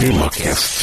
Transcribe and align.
TemaCast. 0.00 0.80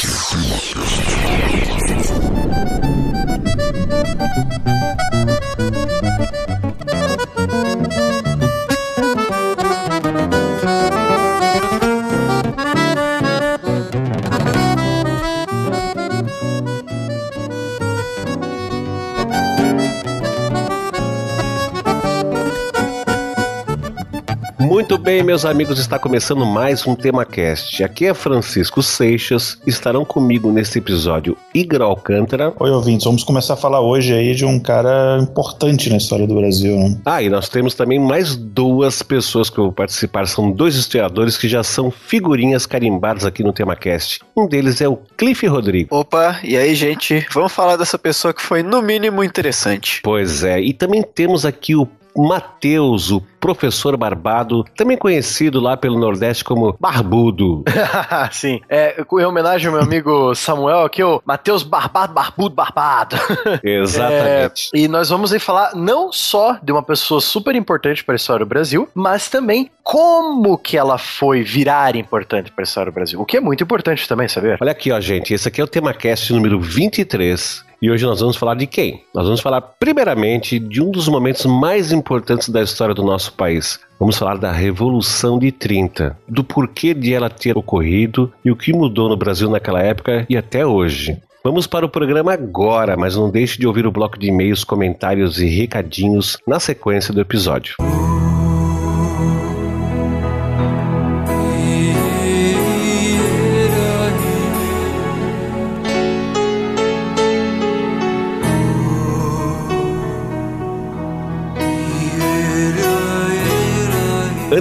Muito 24.88 25.04
bem, 25.04 25.22
meus 25.22 25.44
amigos, 25.44 25.78
está 25.78 25.98
começando 25.98 26.46
mais 26.46 26.86
um 26.86 26.94
TemaCast. 26.94 27.84
Aqui 27.84 28.06
é 28.06 28.14
Francisco 28.14 28.82
Seixas. 28.82 29.58
Estarão 29.66 30.02
comigo 30.02 30.50
nesse 30.50 30.78
episódio 30.78 31.36
Igor 31.54 31.82
Alcântara. 31.82 32.54
Oi, 32.58 32.70
ouvintes. 32.70 33.04
Vamos 33.04 33.22
começar 33.22 33.52
a 33.52 33.56
falar 33.58 33.82
hoje 33.82 34.14
aí 34.14 34.34
de 34.34 34.46
um 34.46 34.58
cara 34.58 35.18
importante 35.20 35.90
na 35.90 35.98
história 35.98 36.26
do 36.26 36.34
Brasil, 36.34 36.74
né? 36.74 36.98
Ah, 37.04 37.22
e 37.22 37.28
nós 37.28 37.50
temos 37.50 37.74
também 37.74 37.98
mais 37.98 38.34
duas 38.34 39.02
pessoas 39.02 39.50
que 39.50 39.58
vão 39.58 39.70
participar. 39.70 40.26
São 40.26 40.50
dois 40.50 40.74
historiadores 40.74 41.36
que 41.36 41.50
já 41.50 41.62
são 41.62 41.90
figurinhas 41.90 42.64
carimbadas 42.64 43.26
aqui 43.26 43.44
no 43.44 43.52
TemaCast. 43.52 44.20
Um 44.34 44.48
deles 44.48 44.80
é 44.80 44.88
o 44.88 44.96
Cliff 45.18 45.46
Rodrigo. 45.46 45.94
Opa, 45.94 46.40
e 46.42 46.56
aí, 46.56 46.74
gente? 46.74 47.26
Vamos 47.34 47.52
falar 47.52 47.76
dessa 47.76 47.98
pessoa 47.98 48.32
que 48.32 48.40
foi, 48.40 48.62
no 48.62 48.80
mínimo, 48.80 49.22
interessante. 49.22 50.00
Pois 50.02 50.42
é, 50.44 50.58
e 50.58 50.72
também 50.72 51.02
temos 51.02 51.44
aqui 51.44 51.76
o 51.76 51.86
Matheus, 52.26 53.10
o 53.10 53.20
professor 53.38 53.96
barbado, 53.96 54.64
também 54.76 54.96
conhecido 54.96 55.60
lá 55.60 55.76
pelo 55.76 55.98
Nordeste 55.98 56.44
como 56.44 56.76
Barbudo. 56.80 57.64
Sim, 58.32 58.60
é, 58.68 59.00
em 59.00 59.24
homenagem 59.24 59.68
ao 59.68 59.74
meu 59.74 59.82
amigo 59.82 60.34
Samuel 60.34 60.84
aqui, 60.84 61.02
o 61.02 61.22
Matheus 61.24 61.62
Barbado, 61.62 62.12
Barbudo, 62.12 62.54
Barbado. 62.54 63.16
Exatamente. 63.62 64.70
É, 64.74 64.78
e 64.78 64.88
nós 64.88 65.08
vamos 65.08 65.32
aí 65.32 65.38
falar 65.38 65.74
não 65.74 66.12
só 66.12 66.58
de 66.62 66.72
uma 66.72 66.82
pessoa 66.82 67.20
super 67.20 67.54
importante 67.54 68.04
para 68.04 68.14
a 68.14 68.16
história 68.16 68.44
do 68.44 68.48
Brasil, 68.48 68.88
mas 68.94 69.28
também 69.28 69.70
como 69.82 70.58
que 70.58 70.76
ela 70.76 70.98
foi 70.98 71.42
virar 71.42 71.96
importante 71.96 72.52
para 72.52 72.62
a 72.62 72.66
história 72.66 72.90
do 72.90 72.94
Brasil. 72.94 73.20
O 73.20 73.24
que 73.24 73.36
é 73.36 73.40
muito 73.40 73.62
importante 73.64 74.06
também, 74.08 74.28
saber? 74.28 74.58
Olha 74.60 74.72
aqui, 74.72 74.92
ó, 74.92 75.00
gente, 75.00 75.32
esse 75.32 75.48
aqui 75.48 75.60
é 75.60 75.64
o 75.64 75.68
TemaCast 75.68 76.32
número 76.32 76.60
23. 76.60 77.67
E 77.80 77.88
hoje 77.88 78.04
nós 78.04 78.18
vamos 78.18 78.36
falar 78.36 78.56
de 78.56 78.66
quem? 78.66 79.04
Nós 79.14 79.24
vamos 79.24 79.40
falar 79.40 79.60
primeiramente 79.60 80.58
de 80.58 80.82
um 80.82 80.90
dos 80.90 81.06
momentos 81.06 81.46
mais 81.46 81.92
importantes 81.92 82.48
da 82.48 82.60
história 82.60 82.92
do 82.92 83.04
nosso 83.04 83.32
país. 83.34 83.78
Vamos 84.00 84.18
falar 84.18 84.36
da 84.36 84.50
Revolução 84.50 85.38
de 85.38 85.52
30, 85.52 86.18
do 86.28 86.42
porquê 86.42 86.92
de 86.92 87.14
ela 87.14 87.30
ter 87.30 87.56
ocorrido 87.56 88.32
e 88.44 88.50
o 88.50 88.56
que 88.56 88.72
mudou 88.72 89.08
no 89.08 89.16
Brasil 89.16 89.48
naquela 89.48 89.80
época 89.80 90.26
e 90.28 90.36
até 90.36 90.66
hoje. 90.66 91.22
Vamos 91.44 91.68
para 91.68 91.86
o 91.86 91.88
programa 91.88 92.32
agora, 92.32 92.96
mas 92.96 93.14
não 93.14 93.30
deixe 93.30 93.56
de 93.56 93.66
ouvir 93.66 93.86
o 93.86 93.92
bloco 93.92 94.18
de 94.18 94.26
e-mails, 94.26 94.64
comentários 94.64 95.40
e 95.40 95.46
recadinhos 95.46 96.36
na 96.44 96.58
sequência 96.58 97.14
do 97.14 97.20
episódio. 97.20 97.76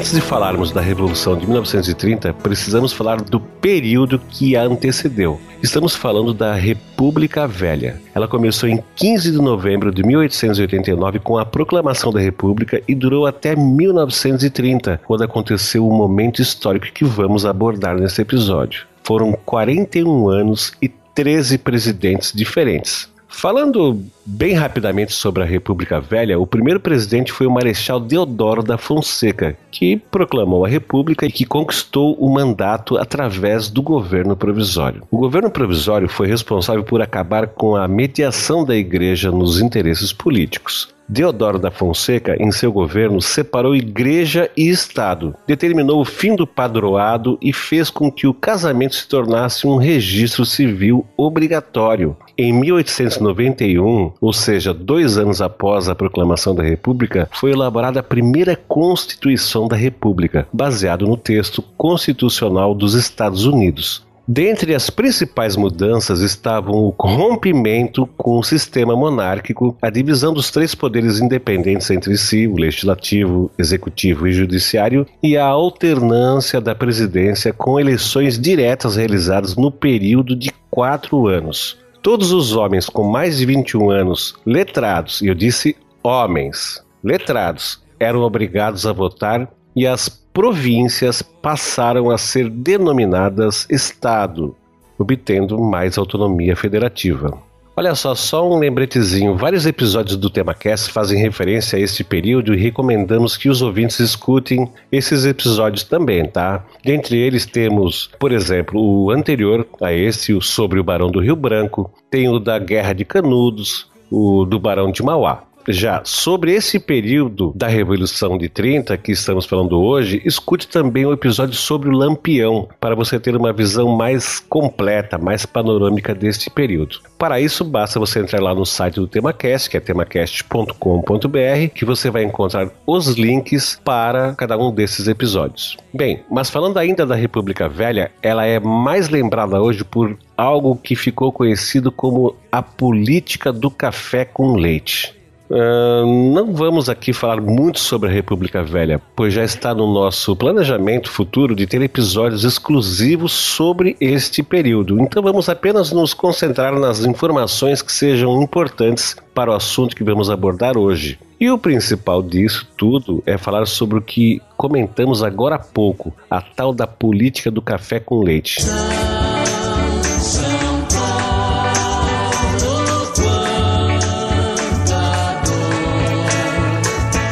Antes 0.08 0.22
de 0.22 0.26
falarmos 0.26 0.72
da 0.72 0.80
Revolução 0.80 1.38
de 1.38 1.46
1930, 1.46 2.34
precisamos 2.36 2.94
falar 2.94 3.20
do 3.20 3.42
período 3.42 4.18
que 4.18 4.56
a 4.56 4.64
antecedeu. 4.64 5.38
Estamos 5.62 5.98
falando 5.98 6.34
da 6.34 6.54
República 6.54 7.46
Velha. 7.46 8.02
Ela 8.16 8.26
começou 8.26 8.70
em 8.70 8.82
15 8.96 9.34
de 9.34 9.38
novembro 9.38 9.92
de 9.92 10.04
1889 10.04 11.20
com 11.20 11.38
a 11.38 11.46
proclamação 11.46 12.14
da 12.14 12.22
República 12.22 12.82
e 12.88 12.96
durou 12.96 13.26
até 13.26 13.54
1930, 13.54 15.02
quando 15.06 15.26
aconteceu 15.26 15.86
o 15.86 15.94
momento 15.94 16.42
histórico 16.42 16.88
que 16.94 17.04
vamos 17.04 17.46
abordar 17.46 18.00
nesse 18.00 18.22
episódio. 18.22 18.88
Foram 19.04 19.34
41 19.46 20.30
anos 20.30 20.72
e 20.82 20.88
13 20.88 21.58
presidentes 21.58 22.32
diferentes. 22.32 23.10
Falando 23.30 24.04
bem 24.26 24.54
rapidamente 24.54 25.14
sobre 25.14 25.44
a 25.44 25.46
República 25.46 26.00
Velha, 26.00 26.40
o 26.40 26.48
primeiro 26.48 26.80
presidente 26.80 27.32
foi 27.32 27.46
o 27.46 27.52
Marechal 27.52 28.00
Deodoro 28.00 28.64
da 28.64 28.78
Fonseca, 28.78 29.58
que 29.70 29.98
proclamou 29.98 30.66
a 30.66 30.70
República 30.70 31.26
e 31.26 31.32
que 31.32 31.46
conquistou 31.46 32.16
o 32.16 32.30
mandato 32.30 32.98
através 32.98 33.70
do 33.70 33.82
governo 33.82 34.36
provisório. 34.36 35.04
O 35.12 35.18
governo 35.18 35.52
provisório 35.52 36.10
foi 36.10 36.28
responsável 36.28 36.84
por 36.84 37.02
acabar 37.02 37.48
com 37.48 37.76
a 37.76 37.88
mediação 37.88 38.66
da 38.66 38.76
Igreja 38.76 39.30
nos 39.30 39.60
interesses 39.60 40.12
políticos. 40.12 40.97
Deodoro 41.10 41.58
da 41.58 41.72
Fonseca, 41.72 42.36
em 42.38 42.52
seu 42.52 42.72
governo, 42.72 43.22
separou 43.22 43.76
igreja 43.76 44.50
e 44.58 44.68
Estado, 44.68 45.34
determinou 45.48 46.02
o 46.02 46.06
fim 46.06 46.36
do 46.36 46.46
padroado 46.46 47.38
e 47.42 47.54
fez 47.54 47.90
com 47.90 48.12
que 48.12 48.28
o 48.28 48.34
casamento 48.34 48.96
se 48.96 49.08
tornasse 49.08 49.66
um 49.66 49.78
registro 49.78 50.46
civil 50.46 51.06
obrigatório. 51.16 52.16
Em 52.38 52.52
1891, 52.54 54.12
ou 54.20 54.34
seja, 54.34 54.74
dois 54.74 55.18
anos 55.18 55.42
após 55.42 55.90
a 55.90 55.96
proclamação 55.96 56.54
da 56.54 56.62
República, 56.62 57.30
foi 57.32 57.52
elaborada 57.52 58.00
a 58.00 58.04
primeira 58.04 58.56
Constituição 58.56 59.68
da 59.68 59.76
República, 59.76 60.48
baseado 60.52 61.08
no 61.08 61.18
texto 61.18 61.62
constitucional 61.78 62.76
dos 62.76 62.94
Estados 62.94 63.46
Unidos. 63.46 64.07
Dentre 64.28 64.76
as 64.76 64.90
principais 64.90 65.56
mudanças 65.56 66.20
estavam 66.20 66.76
o 66.76 66.90
rompimento 67.00 68.06
com 68.18 68.38
o 68.38 68.44
sistema 68.44 68.94
monárquico, 68.94 69.78
a 69.82 69.90
divisão 69.90 70.34
dos 70.34 70.52
três 70.52 70.76
poderes 70.76 71.22
independentes 71.22 71.90
entre 71.90 72.18
si, 72.18 72.46
o 72.46 72.58
legislativo, 72.58 73.50
executivo 73.58 74.28
e 74.28 74.34
judiciário, 74.34 75.08
e 75.24 75.38
a 75.38 75.46
alternância 75.46 76.60
da 76.60 76.76
presidência 76.76 77.54
com 77.54 77.80
eleições 77.80 78.38
diretas 78.38 78.98
realizadas 78.98 79.56
no 79.56 79.72
período 79.72 80.36
de 80.36 80.52
quatro 80.70 81.28
anos. 81.28 81.78
Todos 82.02 82.34
os 82.34 82.54
homens 82.54 82.88
com 82.90 83.04
mais 83.04 83.38
de 83.38 83.46
21 83.46 83.90
anos, 83.90 84.36
letrados, 84.46 85.22
e 85.22 85.28
eu 85.28 85.34
disse 85.34 85.74
homens, 86.04 86.84
letrados, 87.02 87.82
eram 87.98 88.22
obrigados 88.22 88.86
a 88.86 88.92
votar 88.92 89.50
e 89.78 89.86
as 89.86 90.10
províncias 90.10 91.22
passaram 91.22 92.10
a 92.10 92.18
ser 92.18 92.50
denominadas 92.50 93.68
Estado, 93.70 94.56
obtendo 94.98 95.60
mais 95.60 96.00
autonomia 96.00 96.56
federativa. 96.56 97.38
Olha 97.76 97.94
só, 97.94 98.16
só 98.16 98.50
um 98.50 98.58
lembretezinho: 98.58 99.38
vários 99.38 99.68
episódios 99.68 100.18
do 100.18 100.32
TemaCast 100.32 100.92
fazem 100.92 101.22
referência 101.22 101.78
a 101.78 101.80
este 101.80 102.04
período 102.04 102.56
e 102.56 102.58
recomendamos 102.58 103.38
que 103.38 103.50
os 103.50 103.62
ouvintes 103.62 104.00
escutem 104.00 104.68
esses 104.92 105.28
episódios 105.28 105.84
também, 105.84 106.26
tá? 106.26 106.66
Dentre 106.84 107.20
eles 107.20 107.46
temos, 107.46 108.10
por 108.20 108.32
exemplo, 108.32 108.82
o 108.82 109.12
anterior 109.12 109.68
a 109.80 109.94
esse, 109.94 110.34
o 110.34 110.42
sobre 110.42 110.80
o 110.80 110.84
Barão 110.84 111.12
do 111.12 111.20
Rio 111.20 111.36
Branco, 111.36 111.94
tem 112.10 112.28
o 112.28 112.40
da 112.40 112.58
Guerra 112.58 112.94
de 112.94 113.06
Canudos, 113.06 113.88
o 114.10 114.44
do 114.44 114.58
Barão 114.58 114.92
de 114.92 115.04
Mauá. 115.04 115.47
Já 115.68 116.02
sobre 116.06 116.54
esse 116.54 116.80
período 116.80 117.52
da 117.54 117.68
Revolução 117.68 118.38
de 118.38 118.48
30 118.48 118.98
que 118.98 119.12
estamos 119.12 119.46
falando 119.46 119.80
hoje, 119.82 120.22
escute 120.24 120.66
também 120.68 121.06
o 121.06 121.12
episódio 121.12 121.56
sobre 121.56 121.90
o 121.90 121.92
Lampião, 121.92 122.70
para 122.80 122.96
você 122.96 123.20
ter 123.20 123.36
uma 123.36 123.52
visão 123.52 123.90
mais 123.90 124.40
completa, 124.40 125.18
mais 125.18 125.46
panorâmica 125.46 126.16
deste 126.16 126.50
período. 126.50 127.00
Para 127.18 127.42
isso, 127.42 127.66
basta 127.66 128.00
você 128.00 128.20
entrar 128.20 128.42
lá 128.42 128.56
no 128.56 128.66
site 128.66 128.96
do 128.96 129.08
TemaCast, 129.08 129.70
que 129.70 129.76
é 129.76 129.80
temacast.com.br, 129.82 131.74
que 131.74 131.84
você 131.84 132.10
vai 132.10 132.24
encontrar 132.24 132.70
os 132.86 133.10
links 133.18 133.80
para 133.84 134.36
cada 134.36 134.58
um 134.58 134.72
desses 134.72 135.08
episódios. 135.08 135.76
Bem, 135.94 136.24
mas 136.32 136.50
falando 136.50 136.78
ainda 136.78 137.06
da 137.06 137.16
República 137.16 137.68
Velha, 137.68 138.12
ela 138.22 138.46
é 138.46 138.60
mais 138.60 139.10
lembrada 139.10 139.62
hoje 139.62 139.84
por 139.84 140.18
algo 140.38 140.78
que 140.78 140.96
ficou 140.96 141.32
conhecido 141.32 141.92
como 141.92 142.36
a 142.52 142.62
política 142.62 143.52
do 143.52 143.70
café 143.70 144.24
com 144.24 144.56
leite. 144.56 145.17
Uh, 145.50 146.34
não 146.34 146.54
vamos 146.54 146.90
aqui 146.90 147.14
falar 147.14 147.40
muito 147.40 147.80
sobre 147.80 148.10
a 148.10 148.12
República 148.12 148.64
Velha, 148.64 149.02
pois 149.16 149.34
já 149.34 149.44
está 149.44 149.74
no 149.74 149.92
nosso 149.94 150.36
planejamento 150.36 151.10
futuro 151.10 151.56
de 151.56 151.66
ter 151.66 151.82
episódios 151.82 152.44
exclusivos 152.44 153.32
sobre 153.32 153.96
este 154.02 154.44
período. 154.44 155.00
Então 155.00 155.24
vamos 155.24 155.48
apenas 155.48 155.92
nos 155.92 156.14
concentrar 156.14 156.78
nas 156.78 157.06
informações 157.06 157.82
que 157.82 157.92
sejam 157.92 158.42
importantes 158.42 159.16
para 159.34 159.52
o 159.52 159.56
assunto 159.56 159.96
que 159.96 160.04
vamos 160.04 160.30
abordar 160.30 160.78
hoje. 160.78 161.18
E 161.40 161.50
o 161.52 161.58
principal 161.58 162.24
disso 162.24 162.68
tudo 162.76 163.22
é 163.26 163.38
falar 163.38 163.68
sobre 163.68 164.00
o 164.00 164.02
que 164.02 164.42
comentamos 164.58 165.24
agora 165.24 165.56
há 165.56 165.60
pouco, 165.60 166.14
a 166.30 166.42
tal 166.42 166.74
da 166.74 166.88
política 166.88 167.52
do 167.52 167.62
café 167.62 168.00
com 168.00 168.24
leite. 168.24 168.58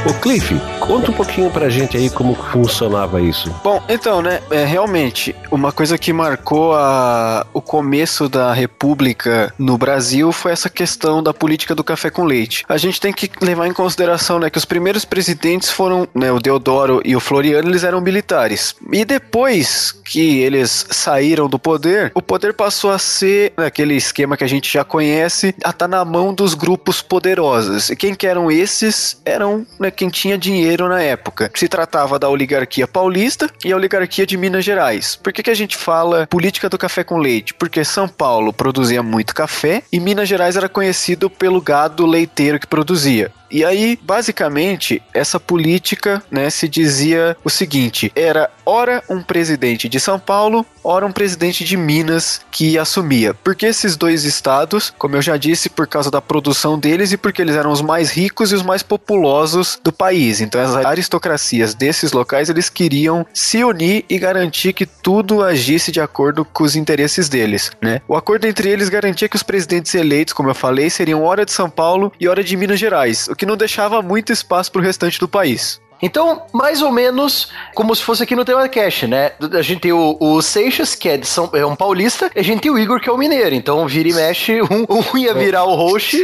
Ô 0.07 0.13
Cliff, 0.13 0.51
Conta 0.87 1.09
um 1.09 1.13
pouquinho 1.15 1.49
pra 1.49 1.67
gente 1.67 1.97
aí 1.97 2.11
como 2.11 2.35
funcionava 2.35 3.19
isso. 3.19 3.49
Bom, 3.63 3.81
então, 3.89 4.21
né, 4.21 4.39
é, 4.51 4.63
realmente, 4.63 5.35
uma 5.49 5.71
coisa 5.71 5.97
que 5.97 6.13
marcou 6.13 6.75
a, 6.75 7.45
o 7.51 7.59
começo 7.59 8.29
da 8.29 8.53
República 8.53 9.51
no 9.57 9.79
Brasil 9.79 10.31
foi 10.31 10.51
essa 10.51 10.69
questão 10.69 11.23
da 11.23 11.33
política 11.33 11.73
do 11.73 11.83
café 11.83 12.11
com 12.11 12.23
leite. 12.23 12.63
A 12.69 12.77
gente 12.77 13.01
tem 13.01 13.11
que 13.11 13.31
levar 13.41 13.65
em 13.65 13.73
consideração, 13.73 14.37
né, 14.37 14.47
que 14.51 14.59
os 14.59 14.65
primeiros 14.65 15.03
presidentes 15.03 15.71
foram, 15.71 16.07
né, 16.13 16.31
o 16.31 16.39
Deodoro 16.39 17.01
e 17.03 17.15
o 17.15 17.19
Floriano, 17.19 17.67
eles 17.67 17.83
eram 17.83 17.99
militares. 17.99 18.75
E 18.91 19.03
depois 19.03 19.91
que 19.91 20.37
eles 20.37 20.85
saíram 20.91 21.49
do 21.49 21.57
poder, 21.57 22.11
o 22.13 22.21
poder 22.21 22.53
passou 22.53 22.91
a 22.91 22.99
ser 22.99 23.53
né, 23.57 23.65
aquele 23.65 23.95
esquema 23.95 24.37
que 24.37 24.43
a 24.43 24.47
gente 24.47 24.71
já 24.71 24.83
conhece, 24.83 25.47
a 25.63 25.71
estar 25.71 25.73
tá 25.73 25.87
na 25.87 26.05
mão 26.05 26.31
dos 26.31 26.53
grupos 26.53 27.01
poderosos. 27.01 27.89
E 27.89 27.95
quem 27.95 28.13
que 28.13 28.27
eram 28.27 28.51
esses? 28.51 29.19
Eram 29.25 29.65
né, 29.79 29.89
quem 29.89 30.09
tinha 30.09 30.37
dinheiro 30.37 30.74
na 30.77 31.01
época. 31.01 31.51
Se 31.55 31.67
tratava 31.67 32.19
da 32.19 32.29
oligarquia 32.29 32.87
paulista 32.87 33.49
e 33.63 33.71
a 33.71 33.75
oligarquia 33.75 34.25
de 34.25 34.37
Minas 34.37 34.65
Gerais. 34.65 35.15
Por 35.15 35.31
que, 35.31 35.43
que 35.43 35.49
a 35.49 35.55
gente 35.55 35.77
fala 35.77 36.27
política 36.27 36.69
do 36.69 36.77
café 36.77 37.03
com 37.03 37.17
leite? 37.17 37.53
Porque 37.53 37.83
São 37.83 38.07
Paulo 38.07 38.51
produzia 38.51 39.01
muito 39.01 39.33
café 39.33 39.83
e 39.91 39.99
Minas 39.99 40.27
Gerais 40.27 40.55
era 40.55 40.69
conhecido 40.69 41.29
pelo 41.29 41.61
gado 41.61 42.05
leiteiro 42.05 42.59
que 42.59 42.67
produzia. 42.67 43.31
E 43.49 43.63
aí, 43.63 43.97
basicamente, 44.01 45.01
essa 45.13 45.39
política, 45.39 46.21
né, 46.29 46.49
se 46.49 46.67
dizia 46.67 47.37
o 47.43 47.49
seguinte: 47.49 48.11
era 48.15 48.49
ora 48.65 49.03
um 49.09 49.21
presidente 49.21 49.87
de 49.87 49.99
São 49.99 50.19
Paulo, 50.19 50.65
ora 50.83 51.05
um 51.05 51.11
presidente 51.11 51.63
de 51.63 51.77
Minas 51.77 52.41
que 52.51 52.77
assumia. 52.77 53.33
Porque 53.33 53.65
esses 53.65 53.95
dois 53.95 54.23
estados, 54.23 54.93
como 54.97 55.15
eu 55.15 55.21
já 55.21 55.37
disse, 55.37 55.69
por 55.69 55.87
causa 55.87 56.09
da 56.09 56.21
produção 56.21 56.77
deles 56.77 57.11
e 57.11 57.17
porque 57.17 57.41
eles 57.41 57.55
eram 57.55 57.71
os 57.71 57.81
mais 57.81 58.11
ricos 58.11 58.51
e 58.51 58.55
os 58.55 58.63
mais 58.63 58.83
populosos 58.83 59.79
do 59.83 59.91
país. 59.91 60.41
Então, 60.41 60.61
as 60.61 60.75
aristocracias 60.85 61.73
desses 61.73 62.11
locais, 62.11 62.49
eles 62.49 62.69
queriam 62.69 63.25
se 63.33 63.63
unir 63.63 64.05
e 64.09 64.17
garantir 64.17 64.73
que 64.73 64.85
tudo 64.85 65.43
agisse 65.43 65.91
de 65.91 66.01
acordo 66.01 66.45
com 66.45 66.63
os 66.63 66.75
interesses 66.75 67.29
deles, 67.29 67.71
né? 67.81 68.01
O 68.07 68.15
acordo 68.15 68.45
entre 68.45 68.69
eles 68.69 68.89
garantia 68.89 69.29
que 69.29 69.35
os 69.35 69.43
presidentes 69.43 69.93
eleitos, 69.93 70.33
como 70.33 70.49
eu 70.49 70.55
falei, 70.55 70.89
seriam 70.89 71.23
ora 71.23 71.45
de 71.45 71.51
São 71.51 71.69
Paulo 71.69 72.11
e 72.19 72.27
ora 72.27 72.43
de 72.43 72.55
Minas 72.55 72.79
Gerais, 72.79 73.27
o 73.27 73.35
que 73.35 73.44
não 73.45 73.57
deixava 73.57 74.01
muito 74.01 74.31
espaço 74.31 74.71
para 74.71 74.81
o 74.81 74.83
restante 74.83 75.19
do 75.19 75.27
país. 75.27 75.81
Então, 76.01 76.43
mais 76.51 76.81
ou 76.81 76.91
menos 76.91 77.51
como 77.73 77.95
se 77.95 78.03
fosse 78.03 78.23
aqui 78.23 78.35
no 78.35 78.45
tema 78.45 78.67
Cash, 78.67 79.03
né? 79.03 79.31
A 79.53 79.61
gente 79.61 79.81
tem 79.81 79.93
o, 79.93 80.17
o 80.19 80.41
Seixas, 80.41 80.95
que 80.95 81.09
é, 81.09 81.17
de 81.17 81.25
São, 81.25 81.49
é 81.53 81.65
um 81.65 81.75
paulista, 81.75 82.29
e 82.35 82.39
a 82.39 82.43
gente 82.43 82.61
tem 82.61 82.71
o 82.71 82.77
Igor, 82.77 82.99
que 82.99 83.09
é 83.09 83.11
um 83.11 83.17
mineiro. 83.17 83.55
Então, 83.55 83.87
vira 83.87 84.09
e 84.09 84.13
mexe, 84.13 84.61
um, 84.61 84.85
um 84.89 85.17
ia 85.17 85.33
virar 85.33 85.63
o 85.63 85.75
host. 85.75 86.17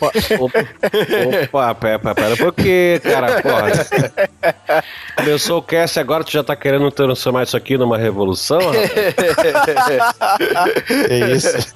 Opa, 0.00 1.70
opa, 1.70 1.74
pera, 1.74 2.14
pera, 2.14 2.36
por 2.36 2.52
que, 2.52 3.00
cara? 3.02 3.42
Porra. 3.42 4.82
Começou 5.16 5.58
o 5.58 5.62
cast 5.62 5.98
agora, 6.00 6.24
tu 6.24 6.32
já 6.32 6.42
tá 6.42 6.56
querendo 6.56 6.90
transformar 6.90 7.42
isso 7.44 7.56
aqui 7.56 7.76
numa 7.76 7.98
revolução? 7.98 8.60
É 11.08 11.32
isso. 11.32 11.74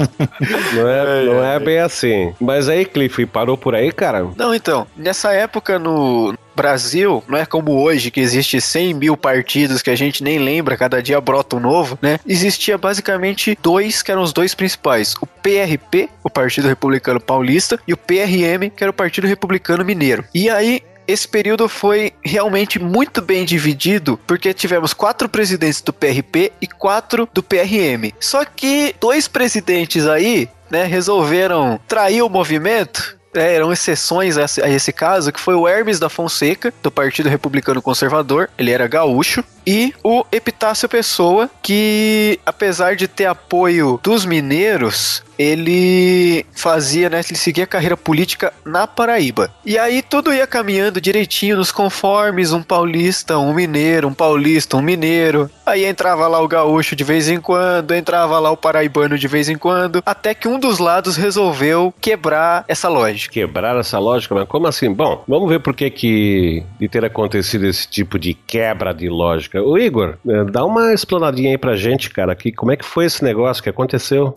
Não 0.74 0.88
é, 0.88 1.24
não 1.24 1.44
é 1.44 1.58
bem 1.58 1.78
assim. 1.78 2.34
Mas 2.40 2.68
aí, 2.68 2.84
Cliff, 2.84 3.24
parou 3.26 3.56
por 3.56 3.74
aí, 3.74 3.92
cara? 3.92 4.26
Não, 4.36 4.54
então, 4.54 4.86
nessa 4.96 5.32
época 5.32 5.78
no, 5.78 6.34
Brasil 6.56 7.22
não 7.28 7.36
é 7.36 7.44
como 7.44 7.72
hoje, 7.72 8.10
que 8.10 8.18
existe 8.18 8.60
100 8.60 8.94
mil 8.94 9.16
partidos 9.16 9.82
que 9.82 9.90
a 9.90 9.94
gente 9.94 10.24
nem 10.24 10.38
lembra, 10.38 10.76
cada 10.76 11.02
dia 11.02 11.20
brota 11.20 11.56
um 11.56 11.60
novo, 11.60 11.98
né? 12.00 12.18
Existia 12.26 12.78
basicamente 12.78 13.56
dois 13.62 14.02
que 14.02 14.10
eram 14.10 14.22
os 14.22 14.32
dois 14.32 14.54
principais: 14.54 15.14
o 15.20 15.26
PRP, 15.26 16.08
o 16.24 16.30
Partido 16.30 16.66
Republicano 16.66 17.20
Paulista, 17.20 17.78
e 17.86 17.92
o 17.92 17.96
PRM, 17.96 18.70
que 18.74 18.82
era 18.82 18.90
o 18.90 18.94
Partido 18.94 19.26
Republicano 19.26 19.84
Mineiro. 19.84 20.24
E 20.34 20.48
aí 20.48 20.82
esse 21.06 21.28
período 21.28 21.68
foi 21.68 22.12
realmente 22.24 22.78
muito 22.78 23.22
bem 23.22 23.44
dividido, 23.44 24.18
porque 24.26 24.52
tivemos 24.52 24.92
quatro 24.92 25.28
presidentes 25.28 25.80
do 25.80 25.92
PRP 25.92 26.52
e 26.60 26.66
quatro 26.66 27.28
do 27.32 27.42
PRM. 27.42 28.12
Só 28.18 28.44
que 28.44 28.94
dois 29.00 29.28
presidentes 29.28 30.06
aí, 30.06 30.48
né, 30.70 30.84
resolveram 30.84 31.78
trair 31.86 32.22
o 32.22 32.28
movimento 32.28 33.15
é, 33.36 33.54
eram 33.54 33.72
exceções 33.72 34.36
a 34.36 34.46
a 34.62 34.70
esse 34.70 34.92
caso, 34.92 35.32
que 35.32 35.40
foi 35.40 35.54
o 35.54 35.66
Hermes 35.66 35.98
da 35.98 36.08
Fonseca, 36.08 36.72
do 36.82 36.90
Partido 36.90 37.28
Republicano 37.28 37.82
Conservador, 37.82 38.48
ele 38.56 38.70
era 38.70 38.86
gaúcho, 38.86 39.44
e 39.66 39.92
o 40.02 40.24
Epitácio 40.30 40.88
Pessoa, 40.88 41.50
que 41.62 42.38
apesar 42.46 42.96
de 42.96 43.08
ter 43.08 43.26
apoio 43.26 44.00
dos 44.02 44.24
mineiros, 44.24 45.22
ele 45.38 46.44
fazia, 46.52 47.08
né, 47.10 47.20
ele 47.28 47.38
seguia 47.38 47.64
a 47.64 47.66
carreira 47.66 47.96
política 47.96 48.52
na 48.64 48.86
Paraíba. 48.86 49.50
E 49.64 49.78
aí 49.78 50.02
tudo 50.02 50.32
ia 50.32 50.46
caminhando 50.46 51.00
direitinho 51.00 51.56
nos 51.56 51.70
conformes, 51.72 52.52
um 52.52 52.62
paulista, 52.62 53.38
um 53.38 53.52
mineiro, 53.52 54.08
um 54.08 54.14
paulista, 54.14 54.76
um 54.76 54.82
mineiro. 54.82 55.50
Aí 55.64 55.84
entrava 55.84 56.26
lá 56.26 56.40
o 56.40 56.48
gaúcho 56.48 56.96
de 56.96 57.04
vez 57.04 57.28
em 57.28 57.40
quando, 57.40 57.94
entrava 57.94 58.38
lá 58.38 58.50
o 58.50 58.56
paraibano 58.56 59.18
de 59.18 59.28
vez 59.28 59.48
em 59.48 59.56
quando, 59.56 60.02
até 60.04 60.34
que 60.34 60.48
um 60.48 60.58
dos 60.58 60.78
lados 60.78 61.16
resolveu 61.16 61.92
quebrar 62.00 62.64
essa 62.68 62.88
lógica. 62.88 63.34
Quebrar 63.34 63.76
essa 63.76 63.98
lógica? 63.98 64.34
Mas 64.34 64.48
como 64.48 64.66
assim? 64.66 64.92
Bom, 64.92 65.24
vamos 65.26 65.48
ver 65.48 65.60
por 65.60 65.74
que 65.74 65.90
que 65.90 66.64
de 66.78 66.88
ter 66.88 67.04
acontecido 67.04 67.66
esse 67.66 67.88
tipo 67.88 68.18
de 68.18 68.34
quebra 68.34 68.92
de 68.92 69.08
lógica. 69.08 69.62
O 69.62 69.78
Igor, 69.78 70.16
eh, 70.28 70.44
dá 70.44 70.64
uma 70.64 70.92
explanadinha 70.92 71.50
aí 71.50 71.58
pra 71.58 71.76
gente, 71.76 72.10
cara, 72.10 72.34
que 72.34 72.52
como 72.52 72.72
é 72.72 72.76
que 72.76 72.84
foi 72.84 73.06
esse 73.06 73.22
negócio 73.22 73.62
que 73.62 73.68
aconteceu? 73.68 74.34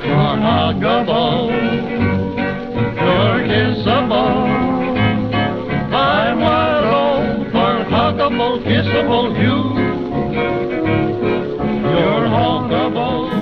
I'm 0.90 1.59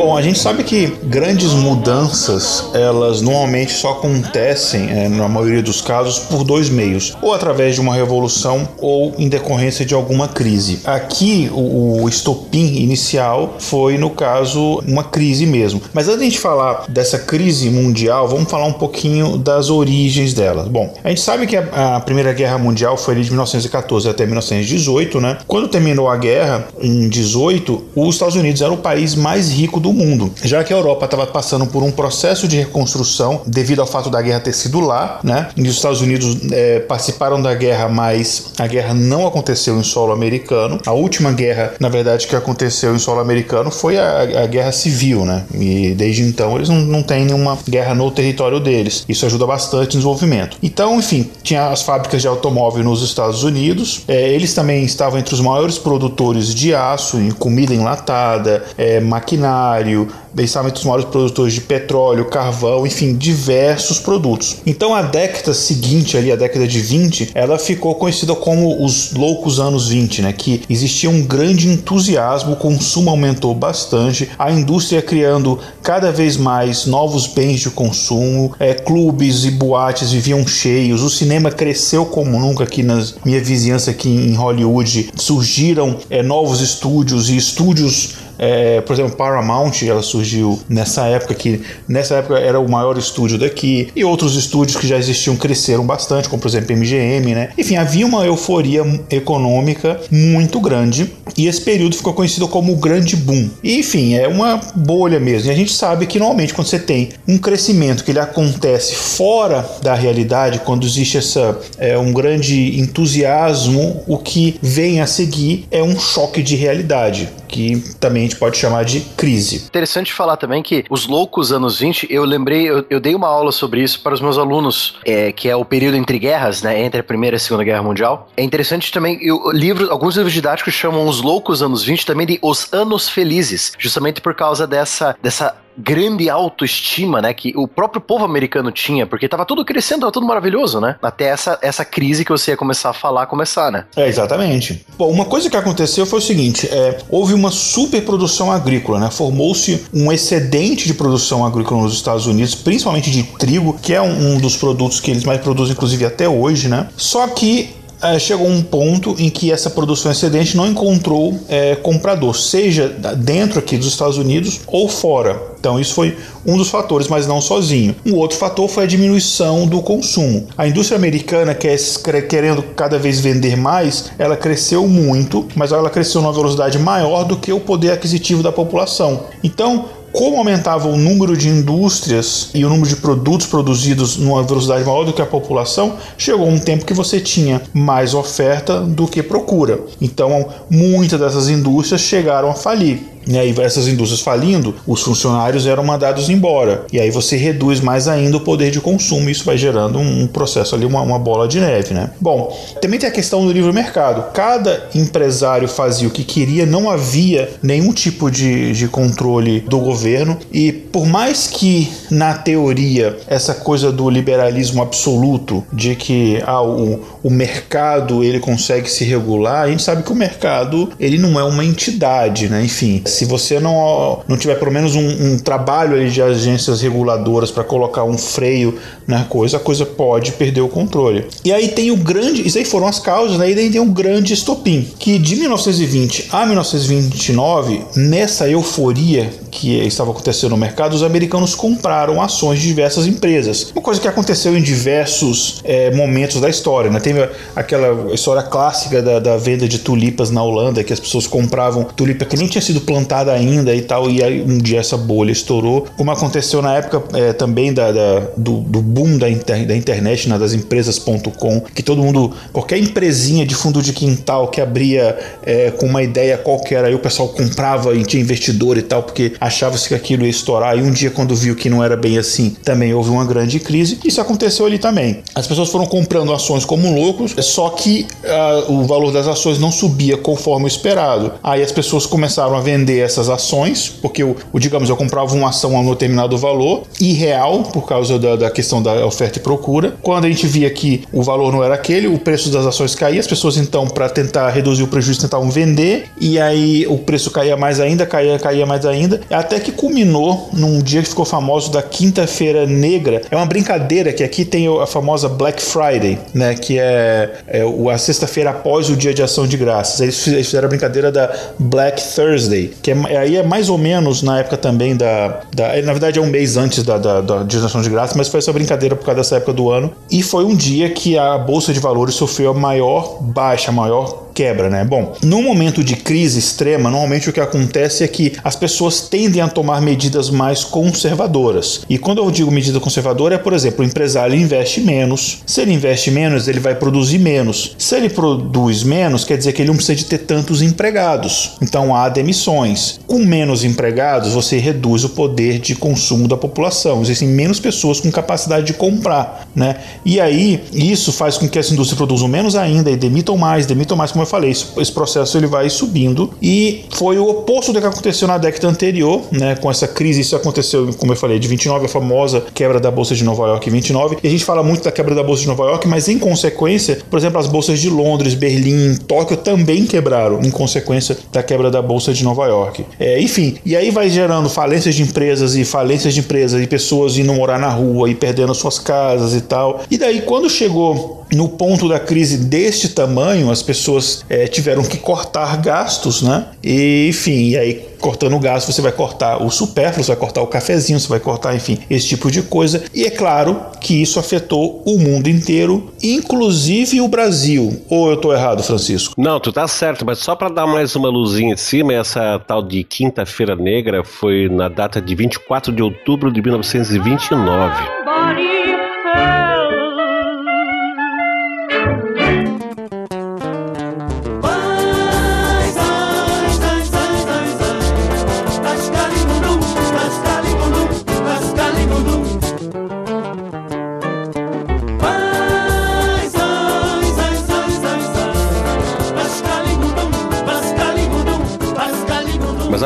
Bom, 0.07 0.15
a 0.15 0.21
gente 0.21 0.39
sabe 0.39 0.63
que 0.63 0.87
grandes 1.03 1.51
mudanças 1.51 2.69
elas 2.73 3.19
normalmente 3.21 3.73
só 3.73 3.91
acontecem, 3.91 4.89
é, 4.89 5.09
na 5.09 5.27
maioria 5.27 5.61
dos 5.61 5.81
casos, 5.81 6.17
por 6.17 6.45
dois 6.45 6.69
meios: 6.69 7.13
ou 7.21 7.33
através 7.33 7.75
de 7.75 7.81
uma 7.81 7.93
revolução 7.93 8.69
ou 8.79 9.13
em 9.17 9.27
decorrência 9.27 9.85
de 9.85 9.93
alguma 9.93 10.29
crise. 10.29 10.79
Aqui, 10.85 11.51
o, 11.51 12.03
o 12.03 12.07
estopim 12.07 12.77
inicial 12.77 13.55
foi, 13.59 13.97
no 13.97 14.09
caso, 14.11 14.81
uma 14.87 15.03
crise 15.03 15.45
mesmo. 15.45 15.81
Mas 15.93 16.07
antes 16.07 16.19
de 16.19 16.25
a 16.25 16.29
gente 16.29 16.39
falar 16.39 16.85
dessa 16.87 17.19
crise 17.19 17.69
mundial, 17.69 18.29
vamos 18.29 18.49
falar 18.49 18.65
um 18.65 18.73
pouquinho 18.73 19.37
das 19.37 19.69
origens 19.69 20.33
dela. 20.33 20.69
Bom, 20.71 20.93
a 21.03 21.09
gente 21.09 21.19
sabe 21.19 21.45
que 21.45 21.57
a, 21.57 21.97
a 21.97 21.99
Primeira 21.99 22.31
Guerra 22.31 22.57
Mundial 22.57 22.95
foi 22.95 23.15
de 23.15 23.29
1914 23.29 24.07
até 24.07 24.25
1918, 24.25 25.19
né? 25.19 25.37
Quando 25.45 25.67
terminou 25.67 26.07
a 26.07 26.15
guerra, 26.15 26.65
em 26.79 27.09
18, 27.09 27.87
os 27.93 28.15
Estados 28.15 28.37
Unidos 28.37 28.61
era 28.61 28.71
o 28.71 28.77
país 28.77 29.13
mais 29.13 29.51
rico 29.51 29.81
do 29.81 29.96
mundo, 29.97 30.31
já 30.43 30.63
que 30.63 30.73
a 30.73 30.77
Europa 30.77 31.05
estava 31.05 31.27
passando 31.27 31.65
por 31.65 31.83
um 31.83 31.91
processo 31.91 32.47
de 32.47 32.57
reconstrução 32.57 33.41
devido 33.45 33.81
ao 33.81 33.87
fato 33.87 34.09
da 34.09 34.21
guerra 34.21 34.39
ter 34.39 34.53
sido 34.53 34.79
lá, 34.79 35.19
né? 35.23 35.49
E 35.55 35.63
os 35.63 35.75
Estados 35.75 36.01
Unidos 36.01 36.37
é, 36.51 36.79
participaram 36.79 37.41
da 37.41 37.53
guerra, 37.53 37.89
mas 37.89 38.53
a 38.59 38.67
guerra 38.67 38.93
não 38.93 39.25
aconteceu 39.25 39.77
em 39.77 39.83
solo 39.83 40.13
americano. 40.13 40.79
A 40.85 40.93
última 40.93 41.31
guerra, 41.31 41.73
na 41.79 41.89
verdade, 41.89 42.27
que 42.27 42.35
aconteceu 42.35 42.95
em 42.95 42.99
solo 42.99 43.19
americano 43.19 43.71
foi 43.71 43.97
a, 43.97 44.43
a 44.43 44.47
guerra 44.47 44.71
civil, 44.71 45.25
né? 45.25 45.43
E 45.53 45.93
desde 45.95 46.23
então 46.23 46.55
eles 46.55 46.69
não, 46.69 46.77
não 46.77 47.03
têm 47.03 47.25
nenhuma 47.25 47.57
guerra 47.67 47.95
no 47.95 48.11
território 48.11 48.59
deles. 48.59 49.05
Isso 49.07 49.25
ajuda 49.25 49.45
bastante 49.45 49.95
no 49.95 50.01
desenvolvimento. 50.01 50.57
Então, 50.61 50.99
enfim, 50.99 51.29
tinha 51.43 51.67
as 51.69 51.81
fábricas 51.81 52.21
de 52.21 52.27
automóvel 52.27 52.83
nos 52.83 53.01
Estados 53.01 53.43
Unidos. 53.43 54.03
É, 54.07 54.29
eles 54.29 54.53
também 54.53 54.83
estavam 54.83 55.19
entre 55.19 55.33
os 55.33 55.41
maiores 55.41 55.77
produtores 55.77 56.53
de 56.53 56.73
aço, 56.75 57.17
em 57.17 57.31
comida 57.31 57.73
enlatada, 57.73 58.63
é, 58.77 58.99
maquinário 58.99 59.86
maquinário, 59.87 60.07
estavam 60.37 60.69
entre 60.69 60.79
os 60.79 60.85
maiores 60.85 61.05
produtores 61.05 61.53
de 61.53 61.61
petróleo, 61.61 62.25
carvão, 62.25 62.85
enfim, 62.85 63.15
diversos 63.15 63.99
produtos. 63.99 64.57
Então 64.65 64.93
a 64.93 65.01
década 65.01 65.53
seguinte, 65.53 66.15
ali, 66.15 66.31
a 66.31 66.35
década 66.35 66.67
de 66.67 66.79
20, 66.79 67.31
ela 67.33 67.57
ficou 67.57 67.95
conhecida 67.95 68.35
como 68.35 68.83
os 68.83 69.13
loucos 69.13 69.59
anos 69.59 69.87
20, 69.87 70.21
né? 70.21 70.33
Que 70.33 70.61
existia 70.69 71.09
um 71.09 71.23
grande 71.23 71.67
entusiasmo, 71.67 72.53
o 72.53 72.55
consumo 72.55 73.09
aumentou 73.09 73.53
bastante, 73.55 74.29
a 74.37 74.51
indústria 74.51 75.01
criando 75.01 75.57
cada 75.81 76.11
vez 76.11 76.37
mais 76.37 76.85
novos 76.85 77.25
bens 77.25 77.61
de 77.61 77.71
consumo, 77.71 78.53
é, 78.59 78.73
clubes 78.75 79.45
e 79.45 79.51
boates 79.51 80.11
viviam 80.11 80.45
cheios, 80.45 81.01
o 81.01 81.09
cinema 81.09 81.49
cresceu 81.49 82.05
como 82.05 82.39
nunca 82.39 82.63
aqui 82.63 82.83
na 82.83 83.03
minha 83.25 83.41
vizinhança 83.41 83.89
aqui 83.89 84.09
em 84.09 84.35
Hollywood, 84.35 85.09
surgiram 85.15 85.97
é, 86.09 86.21
novos 86.21 86.61
estúdios 86.61 87.29
e 87.29 87.37
estúdios 87.37 88.26
É, 88.37 88.81
por 88.81 88.93
exemplo, 88.93 89.15
Paramount, 89.15 89.71
ela 89.83 90.01
surgiu 90.01 90.59
nessa 90.69 91.05
época 91.07 91.33
que 91.33 91.61
nessa 91.87 92.15
época 92.15 92.39
era 92.39 92.59
o 92.59 92.69
maior 92.69 92.97
estúdio 92.97 93.37
daqui 93.37 93.89
e 93.95 94.03
outros 94.03 94.35
estúdios 94.35 94.77
que 94.77 94.87
já 94.87 94.97
existiam 94.97 95.35
cresceram 95.35 95.85
bastante, 95.85 96.29
como 96.29 96.41
por 96.41 96.47
exemplo 96.47 96.75
MGM, 96.75 97.33
né? 97.33 97.49
Enfim, 97.57 97.75
havia 97.75 98.05
uma 98.05 98.25
euforia 98.25 98.83
econômica 99.09 99.99
muito 100.11 100.59
grande 100.59 101.11
e 101.35 101.47
esse 101.47 101.61
período 101.61 101.95
ficou 101.95 102.13
conhecido 102.13 102.47
como 102.47 102.73
o 102.73 102.77
grande 102.77 103.15
boom. 103.15 103.49
E, 103.63 103.79
enfim, 103.79 104.15
é 104.15 104.27
uma 104.27 104.59
bolha 104.75 105.19
mesmo. 105.19 105.49
E 105.49 105.51
a 105.51 105.55
gente 105.55 105.71
sabe 105.71 106.05
que 106.05 106.19
normalmente 106.19 106.53
quando 106.53 106.67
você 106.67 106.79
tem 106.79 107.09
um 107.27 107.37
crescimento 107.37 108.03
que 108.03 108.11
ele 108.11 108.19
acontece 108.19 108.95
fora 108.95 109.67
da 109.81 109.93
realidade, 109.93 110.59
quando 110.59 110.85
existe 110.85 111.17
essa 111.17 111.59
é, 111.77 111.97
um 111.97 112.11
grande 112.11 112.79
entusiasmo, 112.79 114.03
o 114.07 114.17
que 114.17 114.57
vem 114.61 115.01
a 115.01 115.07
seguir 115.07 115.67
é 115.71 115.83
um 115.83 115.99
choque 115.99 116.41
de 116.41 116.55
realidade, 116.55 117.29
que 117.47 117.81
também 117.99 118.23
a 118.23 118.25
gente 118.29 118.37
pode 118.37 118.57
chamar 118.57 118.83
de 118.83 119.01
crise. 119.01 119.65
Interessante 119.65 120.13
falar 120.13 120.37
também 120.37 120.61
que 120.61 120.85
os 120.89 121.07
loucos 121.07 121.51
anos 121.51 121.79
20, 121.79 122.07
eu 122.09 122.23
lembrei, 122.25 122.69
eu, 122.69 122.85
eu 122.89 122.99
dei 122.99 123.15
uma 123.15 123.27
aula 123.27 123.51
sobre 123.51 123.81
isso 123.81 124.01
para 124.01 124.13
os 124.13 124.21
meus 124.21 124.37
alunos, 124.37 124.97
é, 125.05 125.31
que 125.31 125.49
é 125.49 125.55
o 125.55 125.65
período 125.65 125.97
entre 125.97 126.19
guerras, 126.19 126.61
né, 126.61 126.81
entre 126.81 126.99
a 126.99 127.03
Primeira 127.03 127.35
e 127.35 127.37
a 127.37 127.39
Segunda 127.39 127.63
Guerra 127.63 127.83
Mundial. 127.83 128.29
É 128.35 128.43
interessante 128.43 128.91
também, 128.91 129.19
eu, 129.21 129.41
alguns 129.89 130.15
livros 130.15 130.33
didáticos 130.33 130.73
chamam 130.73 131.07
os 131.07 131.21
loucos 131.21 131.61
anos 131.61 131.83
20 131.83 132.05
também 132.05 132.27
de 132.27 132.39
os 132.41 132.71
anos 132.73 133.09
felizes, 133.09 133.73
justamente 133.77 134.21
por 134.21 134.35
causa 134.35 134.67
dessa, 134.67 135.15
dessa 135.21 135.55
grande 135.77 136.29
autoestima, 136.29 137.21
né, 137.21 137.33
que 137.33 137.53
o 137.55 137.67
próprio 137.67 138.01
povo 138.01 138.25
americano 138.25 138.71
tinha, 138.71 139.05
porque 139.05 139.27
tava 139.27 139.45
tudo 139.45 139.63
crescendo, 139.63 140.01
tava 140.01 140.11
tudo 140.11 140.25
maravilhoso, 140.25 140.79
né? 140.81 140.95
Até 141.01 141.25
essa, 141.25 141.59
essa 141.61 141.85
crise 141.85 142.25
que 142.25 142.31
você 142.31 142.51
ia 142.51 142.57
começar 142.57 142.89
a 142.89 142.93
falar 142.93 143.27
começar, 143.27 143.71
né? 143.71 143.85
É, 143.95 144.07
exatamente. 144.07 144.85
Bom, 144.97 145.11
uma 145.11 145.25
coisa 145.25 145.49
que 145.49 145.57
aconteceu 145.57 146.05
foi 146.05 146.19
o 146.19 146.21
seguinte, 146.21 146.67
é, 146.71 146.97
houve 147.09 147.33
uma 147.33 147.51
superprodução 147.51 148.51
agrícola, 148.51 148.99
né? 148.99 149.11
Formou-se 149.11 149.85
um 149.93 150.11
excedente 150.11 150.87
de 150.87 150.93
produção 150.93 151.45
agrícola 151.45 151.83
nos 151.83 151.93
Estados 151.93 152.25
Unidos, 152.25 152.55
principalmente 152.55 153.11
de 153.11 153.23
trigo, 153.23 153.77
que 153.81 153.93
é 153.93 154.01
um, 154.01 154.35
um 154.35 154.37
dos 154.39 154.55
produtos 154.57 154.99
que 154.99 155.11
eles 155.11 155.23
mais 155.23 155.39
produzem, 155.41 155.73
inclusive 155.73 156.05
até 156.05 156.27
hoje, 156.27 156.67
né? 156.67 156.87
Só 156.97 157.27
que 157.27 157.75
é, 158.01 158.19
chegou 158.19 158.47
um 158.47 158.61
ponto 158.61 159.15
em 159.17 159.29
que 159.29 159.51
essa 159.51 159.69
produção 159.69 160.11
excedente 160.11 160.55
não 160.55 160.67
encontrou 160.67 161.39
é, 161.49 161.75
comprador, 161.75 162.35
seja 162.35 162.89
dentro 163.17 163.59
aqui 163.59 163.77
dos 163.77 163.87
Estados 163.87 164.17
Unidos 164.17 164.61
ou 164.67 164.87
fora. 164.87 165.41
Então 165.59 165.79
isso 165.79 165.93
foi 165.93 166.15
um 166.45 166.57
dos 166.57 166.69
fatores, 166.69 167.07
mas 167.07 167.27
não 167.27 167.41
sozinho. 167.41 167.95
Um 168.05 168.15
outro 168.15 168.37
fator 168.37 168.69
foi 168.69 168.83
a 168.83 168.87
diminuição 168.87 169.65
do 169.65 169.81
consumo. 169.81 170.47
A 170.57 170.67
indústria 170.67 170.97
americana, 170.97 171.53
que 171.53 171.67
é 171.67 171.75
querendo 172.21 172.61
cada 172.75 172.97
vez 172.99 173.19
vender 173.19 173.57
mais, 173.57 174.11
ela 174.17 174.37
cresceu 174.37 174.87
muito, 174.87 175.47
mas 175.55 175.71
ela 175.71 175.89
cresceu 175.89 176.21
numa 176.21 176.33
velocidade 176.33 176.77
maior 176.77 177.23
do 177.23 177.35
que 177.35 177.51
o 177.51 177.59
poder 177.59 177.91
aquisitivo 177.91 178.43
da 178.43 178.51
população. 178.51 179.25
Então 179.43 179.85
como 180.17 180.37
aumentava 180.37 180.87
o 180.87 180.97
número 180.97 181.37
de 181.37 181.47
indústrias 181.47 182.49
e 182.51 182.65
o 182.65 182.69
número 182.69 182.89
de 182.89 182.95
produtos 182.95 183.45
produzidos 183.45 184.17
numa 184.17 184.41
velocidade 184.41 184.83
maior 184.83 185.03
do 185.03 185.13
que 185.13 185.21
a 185.21 185.27
população, 185.27 185.95
chegou 186.17 186.47
um 186.47 186.57
tempo 186.57 186.85
que 186.85 186.93
você 186.93 187.19
tinha 187.19 187.61
mais 187.71 188.15
oferta 188.15 188.81
do 188.81 189.05
que 189.05 189.21
procura. 189.21 189.79
Então, 190.01 190.47
muitas 190.71 191.19
dessas 191.19 191.49
indústrias 191.49 192.01
chegaram 192.01 192.49
a 192.49 192.55
falir 192.55 193.16
e 193.27 193.61
essas 193.61 193.87
indústrias 193.87 194.21
falindo, 194.21 194.75
os 194.85 195.01
funcionários 195.01 195.67
eram 195.67 195.83
mandados 195.83 196.29
embora. 196.29 196.85
E 196.91 196.99
aí 196.99 197.11
você 197.11 197.35
reduz 197.35 197.79
mais 197.79 198.07
ainda 198.07 198.37
o 198.37 198.41
poder 198.41 198.71
de 198.71 198.79
consumo, 198.79 199.29
isso 199.29 199.43
vai 199.43 199.57
gerando 199.57 199.99
um 199.99 200.27
processo 200.27 200.75
ali, 200.75 200.85
uma, 200.85 201.01
uma 201.01 201.19
bola 201.19 201.47
de 201.47 201.59
neve, 201.59 201.93
né? 201.93 202.11
Bom, 202.19 202.55
também 202.81 202.99
tem 202.99 203.09
a 203.09 203.11
questão 203.11 203.45
do 203.45 203.51
livre 203.51 203.71
mercado. 203.73 204.31
Cada 204.33 204.87
empresário 204.95 205.67
fazia 205.67 206.07
o 206.07 206.11
que 206.11 206.23
queria, 206.23 206.65
não 206.65 206.89
havia 206.89 207.49
nenhum 207.61 207.91
tipo 207.91 208.31
de, 208.31 208.73
de 208.73 208.87
controle 208.87 209.61
do 209.61 209.79
governo, 209.79 210.37
e 210.51 210.71
por 210.71 211.05
mais 211.05 211.47
que 211.47 211.91
na 212.09 212.33
teoria 212.33 213.17
essa 213.27 213.53
coisa 213.53 213.91
do 213.91 214.09
liberalismo 214.09 214.81
absoluto, 214.81 215.63
de 215.71 215.95
que 215.95 216.41
ah, 216.45 216.61
o, 216.61 217.01
o 217.23 217.29
mercado 217.29 218.23
ele 218.23 218.39
consegue 218.39 218.89
se 218.89 219.03
regular, 219.03 219.63
a 219.63 219.69
gente 219.69 219.83
sabe 219.83 220.03
que 220.03 220.11
o 220.11 220.15
mercado 220.15 220.89
ele 220.99 221.17
não 221.17 221.39
é 221.39 221.43
uma 221.43 221.63
entidade, 221.63 222.49
né? 222.49 222.63
Enfim, 222.63 223.01
se 223.17 223.25
você 223.25 223.59
não, 223.59 224.19
não 224.27 224.37
tiver 224.37 224.55
pelo 224.55 224.71
menos 224.71 224.95
um, 224.95 225.33
um 225.33 225.39
trabalho 225.39 225.95
ali 225.95 226.09
de 226.09 226.21
agências 226.21 226.81
reguladoras 226.81 227.49
para 227.49 227.63
colocar 227.63 228.03
um 228.03 228.17
freio 228.17 228.77
na 229.07 229.23
coisa, 229.23 229.57
a 229.57 229.59
coisa 229.59 229.85
pode 229.85 230.33
perder 230.33 230.61
o 230.61 230.67
controle. 230.67 231.25
E 231.43 231.51
aí 231.51 231.69
tem 231.69 231.89
o 231.89 231.97
grande, 231.97 232.47
isso 232.47 232.59
aí 232.59 232.65
foram 232.65 232.87
as 232.87 232.99
causas, 232.99 233.37
né? 233.39 233.49
E 233.49 233.55
daí 233.55 233.71
tem 233.71 233.81
um 233.81 233.91
grande 233.91 234.33
estopim, 234.33 234.87
que 234.99 235.17
de 235.17 235.35
1920 235.35 236.27
a 236.31 236.45
1929, 236.45 237.81
nessa 237.95 238.47
euforia 238.47 239.31
que 239.49 239.79
estava 239.79 240.11
acontecendo 240.11 240.51
no 240.51 240.57
mercado, 240.57 240.93
os 240.93 241.01
americanos 241.01 241.55
compraram 241.55 242.21
ações 242.21 242.59
de 242.59 242.67
diversas 242.67 243.07
empresas. 243.07 243.71
Uma 243.73 243.81
coisa 243.81 243.99
que 243.99 244.07
aconteceu 244.07 244.55
em 244.55 244.61
diversos 244.61 245.61
é, 245.63 245.89
momentos 245.91 246.39
da 246.39 246.49
história, 246.49 246.91
né? 246.91 246.99
Tem 246.99 247.15
aquela 247.55 248.13
história 248.13 248.43
clássica 248.43 249.01
da, 249.01 249.19
da, 249.19 249.37
venda 249.37 249.67
de 249.67 249.79
tulipas 249.79 250.29
na 250.29 250.43
Holanda, 250.43 250.83
que 250.83 250.93
as 250.93 250.99
pessoas 250.99 251.25
compravam 251.25 251.83
tulipa 251.83 252.25
que 252.25 252.37
nem 252.37 252.47
tinha 252.47 252.61
sido 252.61 252.81
plantada 252.81 253.06
ainda 253.33 253.73
e 253.73 253.81
tal, 253.81 254.09
e 254.09 254.23
aí 254.23 254.41
um 254.41 254.57
dia 254.57 254.79
essa 254.79 254.97
bolha 254.97 255.31
estourou. 255.31 255.87
Como 255.97 256.11
aconteceu 256.11 256.61
na 256.61 256.75
época 256.75 257.03
é, 257.13 257.33
também 257.33 257.73
da, 257.73 257.91
da 257.91 258.19
do, 258.35 258.59
do, 258.61 258.81
boom 258.81 259.17
da, 259.17 259.29
inter, 259.29 259.65
da 259.65 259.75
internet, 259.75 260.29
né, 260.29 260.37
das 260.37 260.53
empresas.com, 260.53 261.61
que 261.73 261.83
todo 261.83 262.01
mundo, 262.01 262.33
qualquer 262.51 262.77
empresinha 262.77 263.45
de 263.45 263.55
fundo 263.55 263.81
de 263.81 263.93
quintal 263.93 264.47
que 264.49 264.61
abria 264.61 265.17
é, 265.43 265.71
com 265.71 265.85
uma 265.85 266.03
ideia 266.03 266.37
qualquer, 266.37 266.83
aí 266.83 266.93
o 266.93 266.99
pessoal 266.99 267.29
comprava 267.29 267.95
e 267.95 268.03
tinha 268.03 268.21
investidor 268.21 268.77
e 268.77 268.81
tal, 268.81 269.03
porque 269.03 269.33
achava-se 269.39 269.87
que 269.87 269.95
aquilo 269.95 270.23
ia 270.23 270.29
estourar, 270.29 270.77
e 270.77 270.81
um 270.81 270.91
dia, 270.91 271.11
quando 271.11 271.35
viu 271.35 271.55
que 271.55 271.69
não 271.69 271.83
era 271.83 271.95
bem 271.95 272.17
assim, 272.17 272.55
também 272.63 272.93
houve 272.93 273.09
uma 273.09 273.25
grande 273.25 273.59
crise. 273.59 273.99
Isso 274.03 274.21
aconteceu 274.21 274.65
ali 274.65 274.77
também. 274.77 275.23
As 275.35 275.47
pessoas 275.47 275.69
foram 275.69 275.85
comprando 275.85 276.33
ações 276.33 276.65
como 276.65 276.93
loucos, 276.93 277.35
só 277.39 277.69
que 277.69 278.07
uh, 278.23 278.73
o 278.73 278.85
valor 278.85 279.11
das 279.11 279.27
ações 279.27 279.59
não 279.59 279.71
subia 279.71 280.17
conforme 280.17 280.65
o 280.65 280.67
esperado. 280.67 281.33
Aí 281.43 281.61
as 281.61 281.71
pessoas 281.71 282.05
começaram 282.05 282.55
a 282.55 282.61
vender 282.61 282.96
essas 282.99 283.29
ações, 283.29 283.89
porque 284.01 284.23
o, 284.23 284.35
digamos, 284.55 284.89
eu 284.89 284.97
comprava 284.97 285.33
uma 285.33 285.49
ação 285.49 285.75
a 285.75 285.79
um 285.79 285.89
determinado 285.89 286.37
valor, 286.37 286.83
irreal, 286.99 287.63
por 287.63 287.87
causa 287.87 288.17
da, 288.19 288.35
da 288.35 288.51
questão 288.51 288.81
da 288.81 289.05
oferta 289.05 289.39
e 289.39 289.41
procura. 289.41 289.95
Quando 290.01 290.25
a 290.25 290.29
gente 290.29 290.47
via 290.47 290.69
que 290.69 291.03
o 291.11 291.23
valor 291.23 291.51
não 291.51 291.63
era 291.63 291.75
aquele, 291.75 292.07
o 292.07 292.17
preço 292.19 292.49
das 292.49 292.65
ações 292.65 292.95
caía, 292.95 293.19
as 293.19 293.27
pessoas 293.27 293.57
então, 293.57 293.87
para 293.87 294.09
tentar 294.09 294.49
reduzir 294.49 294.83
o 294.83 294.87
prejuízo, 294.87 295.21
tentavam 295.21 295.49
vender, 295.49 296.09
e 296.19 296.39
aí 296.39 296.85
o 296.87 296.97
preço 296.97 297.31
caía 297.31 297.55
mais 297.57 297.79
ainda, 297.79 298.05
caía, 298.05 298.37
caía 298.39 298.65
mais 298.65 298.85
ainda 298.85 299.21
até 299.29 299.59
que 299.59 299.71
culminou 299.71 300.49
num 300.53 300.81
dia 300.81 301.01
que 301.01 301.09
ficou 301.09 301.25
famoso 301.25 301.71
da 301.71 301.81
Quinta-feira 301.81 302.65
Negra. 302.65 303.21
É 303.29 303.35
uma 303.35 303.45
brincadeira 303.45 304.11
que 304.11 304.23
aqui 304.23 304.43
tem 304.43 304.67
a 304.67 304.85
famosa 304.85 305.29
Black 305.29 305.61
Friday, 305.61 306.19
né? 306.33 306.55
Que 306.55 306.79
é, 306.79 307.31
é 307.47 307.63
a 307.91 307.97
sexta-feira 307.97 308.49
após 308.51 308.89
o 308.89 308.95
Dia 308.95 309.13
de 309.13 309.21
Ação 309.21 309.47
de 309.47 309.57
Graças. 309.57 309.99
Eles 310.01 310.23
fizeram 310.23 310.65
a 310.65 310.69
brincadeira 310.69 311.11
da 311.11 311.33
Black 311.59 312.01
Thursday, 312.15 312.73
que 312.81 312.91
é, 312.91 313.17
aí 313.17 313.35
é 313.35 313.43
mais 313.43 313.69
ou 313.69 313.77
menos 313.77 314.21
na 314.21 314.39
época 314.39 314.57
também 314.57 314.95
da, 314.95 315.41
da 315.53 315.81
na 315.81 315.91
verdade 315.91 316.19
é 316.19 316.21
um 316.21 316.27
mês 316.27 316.57
antes 316.57 316.83
da, 316.83 316.97
da, 316.97 317.21
da 317.21 317.43
de 317.43 317.89
Graças, 317.89 318.15
mas 318.15 318.27
foi 318.27 318.39
essa 318.39 318.53
brincadeira 318.53 318.95
por 318.95 319.05
causa 319.05 319.21
dessa 319.21 319.35
época 319.37 319.53
do 319.53 319.69
ano. 319.69 319.91
E 320.09 320.21
foi 320.21 320.43
um 320.43 320.55
dia 320.55 320.89
que 320.89 321.17
a 321.17 321.37
bolsa 321.37 321.73
de 321.73 321.79
valores 321.79 322.15
sofreu 322.15 322.51
a 322.51 322.53
maior 322.53 323.21
baixa, 323.21 323.71
a 323.71 323.73
maior 323.73 324.26
quebra, 324.37 324.69
né? 324.69 324.85
Bom, 324.85 325.15
no 325.23 325.41
momento 325.41 325.83
de 325.83 325.95
crise 325.95 326.37
extrema, 326.37 326.91
normalmente 326.91 327.27
o 327.27 327.33
que 327.33 327.39
acontece 327.39 328.03
é 328.03 328.07
que 328.07 328.33
as 328.43 328.55
pessoas 328.55 329.01
tendem 329.01 329.41
a 329.41 329.47
tomar 329.47 329.81
medidas 329.81 330.29
mais 330.29 330.63
conservadoras. 330.63 331.81
E 331.89 331.97
quando 331.97 332.19
eu 332.19 332.29
digo 332.29 332.51
medida 332.51 332.79
conservadora, 332.79 333.33
é, 333.33 333.37
por 333.39 333.51
exemplo, 333.51 333.83
o 333.83 333.87
empresário 333.87 334.35
investe 334.35 334.79
menos. 334.79 335.39
Se 335.43 335.61
ele 335.61 335.73
investe 335.73 336.11
menos, 336.11 336.47
ele 336.47 336.59
vai 336.59 336.75
produzir 336.75 337.17
menos. 337.17 337.75
Se 337.79 337.95
ele 337.95 338.09
produz 338.09 338.83
menos, 338.83 339.25
quer 339.25 339.39
dizer 339.39 339.53
que 339.53 339.63
ele 339.63 339.69
não 339.69 339.75
precisa 339.75 339.95
de 339.95 340.05
ter 340.05 340.19
tantos 340.19 340.61
empregados. 340.61 341.53
Então 341.59 341.95
há 341.95 342.07
demissões. 342.07 342.99
Com 343.07 343.17
menos 343.17 343.63
empregados, 343.63 344.33
você 344.33 344.59
reduz 344.59 345.03
o 345.03 345.09
poder 345.09 345.57
de 345.57 345.73
consumo 345.73 346.27
da 346.27 346.37
população. 346.37 347.01
Existem 347.01 347.27
menos 347.27 347.59
pessoas 347.59 347.99
com 347.99 348.11
capacidade 348.11 348.67
de 348.67 348.73
comprar, 348.73 349.47
né? 349.55 349.77
E 350.05 350.21
aí 350.21 350.63
isso 350.71 351.11
faz 351.11 351.39
com 351.39 351.49
que 351.49 351.57
essa 351.57 351.73
indústria 351.73 351.97
produza 351.97 352.27
menos 352.27 352.55
ainda 352.55 352.91
e 352.91 352.95
demitam 352.95 353.35
mais, 353.35 353.65
demitam 353.65 353.97
mais, 353.97 354.11
como 354.11 354.26
falei, 354.27 354.51
esse 354.51 354.91
processo 354.91 355.37
ele 355.37 355.47
vai 355.47 355.69
subindo 355.69 356.31
e 356.41 356.85
foi 356.95 357.17
o 357.17 357.27
oposto 357.27 357.73
do 357.73 357.79
que 357.79 357.87
aconteceu 357.87 358.27
na 358.27 358.37
década 358.37 358.67
anterior, 358.67 359.21
né? 359.31 359.55
Com 359.55 359.69
essa 359.69 359.87
crise, 359.87 360.21
isso 360.21 360.35
aconteceu, 360.35 360.89
como 360.97 361.13
eu 361.13 361.17
falei, 361.17 361.39
de 361.39 361.47
29, 361.47 361.85
a 361.85 361.89
famosa 361.89 362.43
quebra 362.53 362.79
da 362.79 362.91
bolsa 362.91 363.15
de 363.15 363.23
Nova 363.23 363.47
York 363.47 363.69
em 363.69 363.71
29. 363.71 364.17
E 364.23 364.27
a 364.27 364.29
gente 364.29 364.43
fala 364.43 364.61
muito 364.61 364.83
da 364.83 364.91
quebra 364.91 365.15
da 365.15 365.23
bolsa 365.23 365.41
de 365.41 365.47
Nova 365.47 365.63
York, 365.63 365.87
mas 365.87 366.07
em 366.07 366.19
consequência, 366.19 366.99
por 367.09 367.17
exemplo, 367.17 367.39
as 367.39 367.47
bolsas 367.47 367.79
de 367.79 367.89
Londres, 367.89 368.33
Berlim, 368.33 368.95
Tóquio 369.07 369.37
também 369.37 369.85
quebraram 369.85 370.41
em 370.41 370.51
consequência 370.51 371.17
da 371.31 371.41
quebra 371.41 371.71
da 371.71 371.81
bolsa 371.81 372.13
de 372.13 372.23
Nova 372.23 372.45
York. 372.45 372.85
É, 372.99 373.19
enfim, 373.19 373.57
e 373.65 373.75
aí 373.75 373.91
vai 373.91 374.09
gerando 374.09 374.49
falências 374.49 374.95
de 374.95 375.03
empresas 375.03 375.55
e 375.55 375.63
falências 375.63 376.13
de 376.13 376.19
empresas 376.19 376.61
e 376.61 376.67
pessoas 376.67 377.17
indo 377.17 377.33
morar 377.33 377.59
na 377.59 377.69
rua 377.69 378.09
e 378.09 378.15
perdendo 378.15 378.53
suas 378.53 378.79
casas 378.79 379.33
e 379.33 379.41
tal. 379.41 379.81
E 379.89 379.97
daí 379.97 380.21
quando 380.21 380.49
chegou 380.49 381.23
no 381.33 381.49
ponto 381.49 381.89
da 381.89 381.99
crise 381.99 382.37
deste 382.37 382.89
tamanho, 382.89 383.51
as 383.51 383.61
pessoas 383.61 384.16
é, 384.29 384.47
tiveram 384.47 384.83
que 384.83 384.97
cortar 384.97 385.57
gastos, 385.57 386.21
né? 386.21 386.47
E, 386.63 387.07
enfim, 387.09 387.49
e 387.49 387.57
aí 387.57 387.87
cortando 387.99 388.35
o 388.35 388.39
gasto, 388.39 388.71
você 388.71 388.81
vai 388.81 388.91
cortar 388.91 389.43
o 389.43 389.49
supérfluo, 389.49 390.03
você 390.03 390.11
vai 390.11 390.19
cortar 390.19 390.41
o 390.41 390.47
cafezinho, 390.47 390.99
você 390.99 391.07
vai 391.07 391.19
cortar, 391.19 391.55
enfim, 391.55 391.79
esse 391.89 392.07
tipo 392.07 392.31
de 392.31 392.43
coisa. 392.43 392.83
E 392.93 393.03
é 393.03 393.09
claro 393.09 393.61
que 393.81 394.01
isso 394.01 394.19
afetou 394.19 394.83
o 394.85 394.97
mundo 394.97 395.27
inteiro, 395.27 395.91
inclusive 396.01 397.01
o 397.01 397.07
Brasil. 397.07 397.81
Ou 397.89 398.09
eu 398.09 398.15
estou 398.15 398.33
errado, 398.33 398.63
Francisco? 398.63 399.13
Não, 399.17 399.39
tu 399.39 399.51
tá 399.51 399.67
certo, 399.67 400.05
mas 400.05 400.19
só 400.19 400.35
para 400.35 400.49
dar 400.49 400.67
mais 400.67 400.95
uma 400.95 401.09
luzinha 401.09 401.53
em 401.53 401.57
cima, 401.57 401.93
essa 401.93 402.39
tal 402.39 402.61
de 402.61 402.83
Quinta-feira 402.83 403.55
Negra 403.55 404.03
foi 404.03 404.47
na 404.49 404.69
data 404.69 405.01
de 405.01 405.15
24 405.15 405.73
de 405.73 405.81
outubro 405.81 406.31
de 406.31 406.41
1929. 406.41 408.76